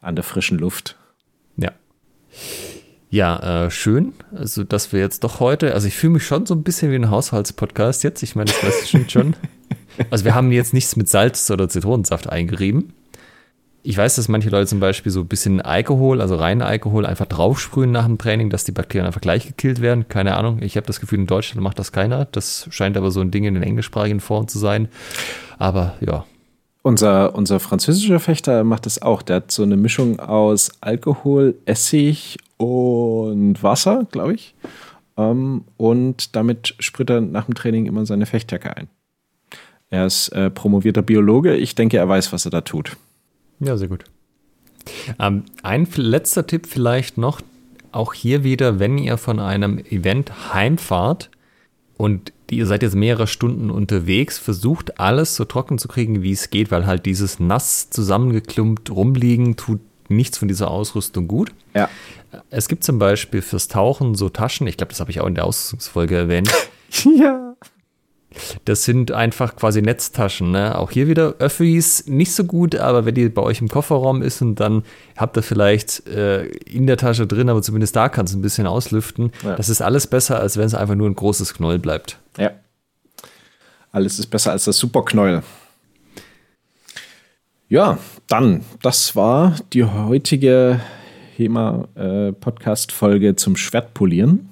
an 0.01 0.17
der 0.17 0.25
frischen 0.25 0.59
Luft. 0.59 0.97
Ja. 1.57 1.73
Ja, 3.11 3.65
äh, 3.67 3.71
schön. 3.71 4.13
Also, 4.35 4.65
dass 4.65 4.93
wir 4.93 5.01
jetzt 5.01 5.25
doch 5.25 5.41
heute, 5.41 5.75
also 5.75 5.87
ich 5.87 5.95
fühle 5.95 6.15
mich 6.15 6.27
schon 6.27 6.47
so 6.47 6.55
ein 6.55 6.63
bisschen 6.63 6.91
wie 6.91 6.97
ein 6.97 7.11
Haushaltspodcast 7.11 8.05
jetzt. 8.05 8.23
Ich 8.23 8.35
meine, 8.37 8.51
das 8.51 8.63
weiß 8.63 8.95
ich 8.95 9.11
schon. 9.11 9.35
Also, 10.11 10.25
wir 10.25 10.37
haben 10.37 10.53
jetzt 10.53 10.75
nichts 10.75 10.95
mit 10.95 11.09
Salz 11.09 11.51
oder 11.51 11.69
Zitronensaft 11.69 12.29
eingerieben 12.29 12.93
ich 13.83 13.97
weiß, 13.97 14.17
dass 14.17 14.29
manche 14.29 14.51
Leute 14.51 14.67
zum 14.67 14.81
Beispiel 14.81 15.13
so 15.13 15.21
ein 15.21 15.29
bisschen 15.29 15.61
Alkohol, 15.61 16.21
also 16.21 16.35
reinen 16.37 16.63
Alkohol, 16.63 17.07
einfach 17.07 17.27
draufsprühen 17.27 17.91
nach 17.91 18.07
dem 18.07 18.19
Training, 18.19 18.51
dass 18.51 18.65
die 18.65 18.73
Bakterien 18.73 19.07
einfach 19.07 19.21
gleich 19.21 19.47
gekillt 19.47 19.81
werden. 19.81 20.09
Keine 20.09 20.37
Ahnung. 20.37 20.61
Ich 20.63 20.77
habe 20.77 20.87
das 20.87 21.01
Gefühl, 21.01 21.21
in 21.21 21.27
Deutschland 21.27 21.63
macht 21.63 21.79
das 21.79 21.93
keiner. 21.93 22.27
Das 22.27 22.67
scheint 22.71 22.97
aber 22.97 23.11
so 23.11 23.21
ein 23.21 23.31
Ding 23.31 23.45
in 23.45 23.55
den 23.55 23.63
englischsprachigen 23.63 24.21
Foren 24.21 24.49
zu 24.49 24.59
sein. 24.59 24.89
Aber 25.59 25.95
ja. 26.01 26.25
Unser, 26.83 27.35
unser 27.35 27.61
französischer 27.61 28.21
Fechter 28.21 28.65
macht 28.65 28.87
das 28.87 29.01
auch. 29.01 29.23
Der 29.23 29.37
hat 29.37 29.53
so 29.53 29.63
eine 29.63 29.77
Mischung 29.77 30.21
aus 30.21 30.71
Alkohol, 30.81 31.55
Essig 31.65 32.39
und 32.57 33.63
Wasser, 33.63 34.07
glaube 34.11 34.35
ich. 34.35 34.55
Ähm, 35.17 35.65
und 35.77 36.35
damit 36.37 36.75
sprüht 36.79 37.11
er 37.11 37.21
nach 37.21 37.45
dem 37.45 37.55
Training 37.55 37.87
immer 37.87 38.07
seine 38.07 38.27
Fechtjacke 38.27 38.77
ein. 38.77 38.89
Er 39.91 40.07
ist 40.07 40.29
äh, 40.31 40.51
promovierter 40.51 41.03
Biologe. 41.03 41.57
Ich 41.57 41.75
denke, 41.75 41.97
er 41.97 42.09
weiß, 42.09 42.33
was 42.33 42.45
er 42.45 42.51
da 42.51 42.61
tut. 42.61 42.97
Ja, 43.61 43.77
sehr 43.77 43.89
gut. 43.89 44.05
Ähm, 45.19 45.45
ein 45.63 45.89
letzter 45.97 46.47
Tipp 46.47 46.67
vielleicht 46.67 47.19
noch, 47.19 47.41
auch 47.93 48.15
hier 48.15 48.45
wieder, 48.45 48.79
wenn 48.79 48.99
ihr 48.99 49.17
von 49.17 49.41
einem 49.41 49.79
Event 49.79 50.53
heimfahrt 50.55 51.31
und 51.97 52.33
ihr 52.51 52.67
seid 52.67 52.83
jetzt 52.83 52.95
mehrere 52.95 53.27
Stunden 53.27 53.71
unterwegs, 53.71 54.39
versucht 54.39 55.01
alles 55.01 55.37
so 55.37 55.45
trocken 55.45 55.79
zu 55.79 55.89
kriegen, 55.89 56.23
wie 56.23 56.33
es 56.33 56.51
geht, 56.51 56.71
weil 56.71 56.87
halt 56.87 57.07
dieses 57.07 57.41
nass 57.41 57.91
zusammengeklumpt 57.91 58.91
rumliegen 58.91 59.57
tut 59.57 59.81
nichts 60.09 60.39
von 60.39 60.49
dieser 60.49 60.71
Ausrüstung 60.71 61.29
gut. 61.29 61.53
Ja. 61.75 61.89
Es 62.51 62.69
gibt 62.69 62.85
zum 62.85 62.99
Beispiel 62.99 63.43
fürs 63.43 63.69
Tauchen 63.69 64.15
so 64.15 64.29
Taschen, 64.29 64.67
ich 64.67 64.77
glaube, 64.77 64.91
das 64.91 65.01
habe 65.01 65.11
ich 65.11 65.21
auch 65.21 65.27
in 65.27 65.35
der 65.35 65.45
Ausrüstungsfolge 65.45 66.17
erwähnt. 66.17 66.51
ja. 67.17 67.55
Das 68.65 68.85
sind 68.85 69.11
einfach 69.11 69.57
quasi 69.57 69.81
Netztaschen. 69.81 70.51
Ne? 70.51 70.79
Auch 70.79 70.91
hier 70.91 71.09
wieder 71.09 71.35
Öffis 71.39 72.07
nicht 72.07 72.33
so 72.33 72.45
gut, 72.45 72.75
aber 72.75 73.05
wenn 73.05 73.15
die 73.15 73.29
bei 73.29 73.43
euch 73.43 73.61
im 73.61 73.69
Kofferraum 73.69 74.23
ist 74.23 74.43
und 74.43 74.57
dann 74.57 74.83
habt 75.17 75.37
ihr 75.37 75.43
vielleicht 75.43 76.07
äh, 76.07 76.45
in 76.45 76.87
der 76.87 76.99
Tasche 76.99 77.27
drin, 77.27 77.49
aber 77.49 77.63
zumindest 77.63 77.97
da 77.97 78.09
kannst 78.09 78.35
du 78.35 78.39
ein 78.39 78.43
bisschen 78.43 78.67
auslüften. 78.67 79.33
Ja. 79.43 79.57
Das 79.57 79.69
ist 79.69 79.81
alles 79.81 80.07
besser, 80.07 80.41
als 80.41 80.57
wenn 80.57 80.67
es 80.67 80.75
einfach 80.75 80.95
nur 80.95 81.09
ein 81.09 81.15
großes 81.15 81.55
Knoll 81.55 81.79
bleibt. 81.79 82.19
Ja. 82.37 82.51
Alles 83.93 84.19
ist 84.19 84.27
besser 84.27 84.53
als 84.53 84.65
das 84.65 84.77
Superknäuel. 84.77 85.43
Ja, 87.71 87.99
dann, 88.29 88.65
das 88.83 89.17
war 89.17 89.57
die 89.73 89.85
heutige 89.85 90.81
HEMA-Podcast-Folge 91.37 93.29
äh, 93.29 93.37
zum 93.37 93.57
Schwertpolieren. 93.57 94.51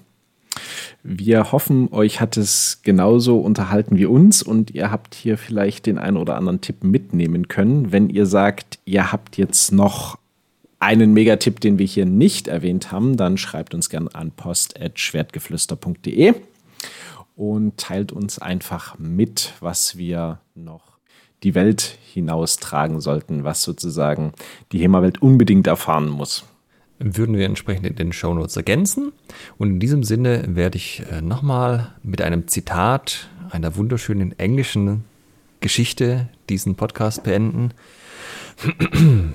Wir 1.03 1.53
hoffen, 1.53 1.93
euch 1.93 2.20
hat 2.20 2.37
es 2.37 2.81
genauso 2.83 3.39
unterhalten 3.39 3.97
wie 3.97 4.07
uns 4.07 4.43
und 4.43 4.73
ihr 4.73 4.91
habt 4.91 5.15
hier 5.15 5.39
vielleicht 5.39 5.87
den 5.87 5.99
einen 5.99 6.16
oder 6.16 6.37
anderen 6.37 6.61
Tipp 6.61 6.83
mitnehmen 6.83 7.49
können. 7.49 7.93
Wenn 7.93 8.11
ihr 8.11 8.27
sagt, 8.27 8.78
ihr 8.85 9.12
habt 9.12 9.37
jetzt 9.37 9.73
noch 9.73 10.19
einen 10.78 11.12
Megatipp, 11.12 11.61
den 11.61 11.78
wir 11.78 11.87
hier 11.87 12.07
nicht 12.07 12.49
erwähnt 12.49 12.93
haben, 12.93 13.16
dann 13.16 13.39
schreibt 13.39 13.74
uns 13.74 13.89
gerne 13.89 14.15
an 14.15 14.33
post.schwertgeflüster.de 14.33 16.35
und 17.37 17.77
teilt 17.77 18.12
uns 18.12 18.39
einfach 18.39 18.99
mit, 18.99 19.53
was 19.61 19.97
wir 19.97 20.41
noch 20.55 20.99
die 21.43 21.55
Welt 21.55 21.99
hinaustragen 22.12 23.01
sollten, 23.01 23.45
was 23.45 23.62
sozusagen 23.62 24.33
die 24.73 24.78
HEMA-Welt 24.78 25.23
unbedingt 25.23 25.66
erfahren 25.66 26.09
muss 26.09 26.45
würden 26.98 27.36
wir 27.36 27.47
entsprechend 27.47 27.86
in 27.86 27.97
den 27.97 28.12
Shownotes 28.12 28.56
ergänzen. 28.56 29.12
Und 29.59 29.70
in 29.70 29.81
diesem 29.81 30.02
Sinne 30.02 30.44
werde 30.48 30.77
ich 30.77 31.02
äh, 31.10 31.20
nochmal 31.20 31.94
mit 32.02 32.23
einem 32.23 32.48
Zitat 32.48 33.28
einer 33.51 33.77
wunderschönen 33.77 34.39
englischen 34.39 35.05
Geschichte 35.60 36.28
diesen 36.48 36.77
Podcast 36.77 37.23
beenden. 37.23 37.73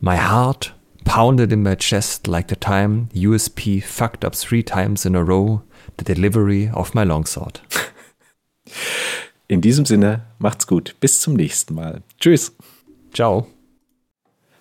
My 0.00 0.16
heart 0.16 0.74
pounded 1.04 1.52
in 1.52 1.62
my 1.62 1.76
chest 1.76 2.26
like 2.26 2.48
the 2.48 2.56
time 2.56 3.08
USP 3.14 3.82
fucked 3.82 4.24
up 4.24 4.34
three 4.34 4.62
times 4.62 5.04
in 5.04 5.14
a 5.16 5.20
row 5.20 5.62
the 5.98 6.04
delivery 6.04 6.70
of 6.72 6.94
my 6.94 7.04
longsword. 7.04 7.60
In 9.48 9.60
diesem 9.60 9.84
Sinne, 9.84 10.26
macht's 10.38 10.66
gut. 10.66 10.94
Bis 11.00 11.20
zum 11.20 11.34
nächsten 11.34 11.74
Mal. 11.74 12.02
Tschüss. 12.20 12.54
Ciao. 13.12 13.46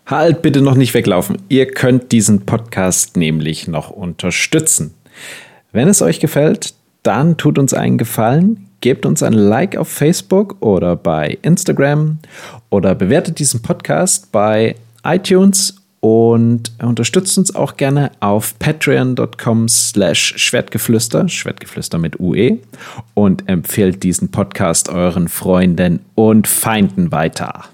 Halt 0.09 0.41
bitte 0.41 0.61
noch 0.61 0.73
nicht 0.73 0.95
weglaufen. 0.95 1.37
Ihr 1.49 1.67
könnt 1.67 2.11
diesen 2.11 2.47
Podcast 2.47 3.15
nämlich 3.15 3.67
noch 3.67 3.91
unterstützen. 3.91 4.95
Wenn 5.71 5.87
es 5.87 6.01
euch 6.01 6.19
gefällt, 6.19 6.73
dann 7.03 7.37
tut 7.37 7.59
uns 7.59 7.75
einen 7.75 7.99
Gefallen, 7.99 8.65
gebt 8.81 9.05
uns 9.05 9.21
ein 9.21 9.33
Like 9.33 9.77
auf 9.77 9.87
Facebook 9.87 10.57
oder 10.61 10.95
bei 10.95 11.37
Instagram 11.43 12.17
oder 12.71 12.95
bewertet 12.95 13.37
diesen 13.37 13.61
Podcast 13.61 14.31
bei 14.31 14.73
iTunes 15.03 15.75
und 15.99 16.71
unterstützt 16.81 17.37
uns 17.37 17.53
auch 17.53 17.77
gerne 17.77 18.11
auf 18.19 18.57
patreon.com 18.57 19.69
slash 19.69 20.33
schwertgeflüster, 20.37 21.29
Schwertgeflüster 21.29 21.99
mit 21.99 22.19
UE 22.19 22.57
und 23.13 23.47
empfehlt 23.47 24.01
diesen 24.01 24.31
Podcast 24.31 24.89
euren 24.89 25.27
Freunden 25.27 25.99
und 26.15 26.47
Feinden 26.47 27.11
weiter. 27.11 27.65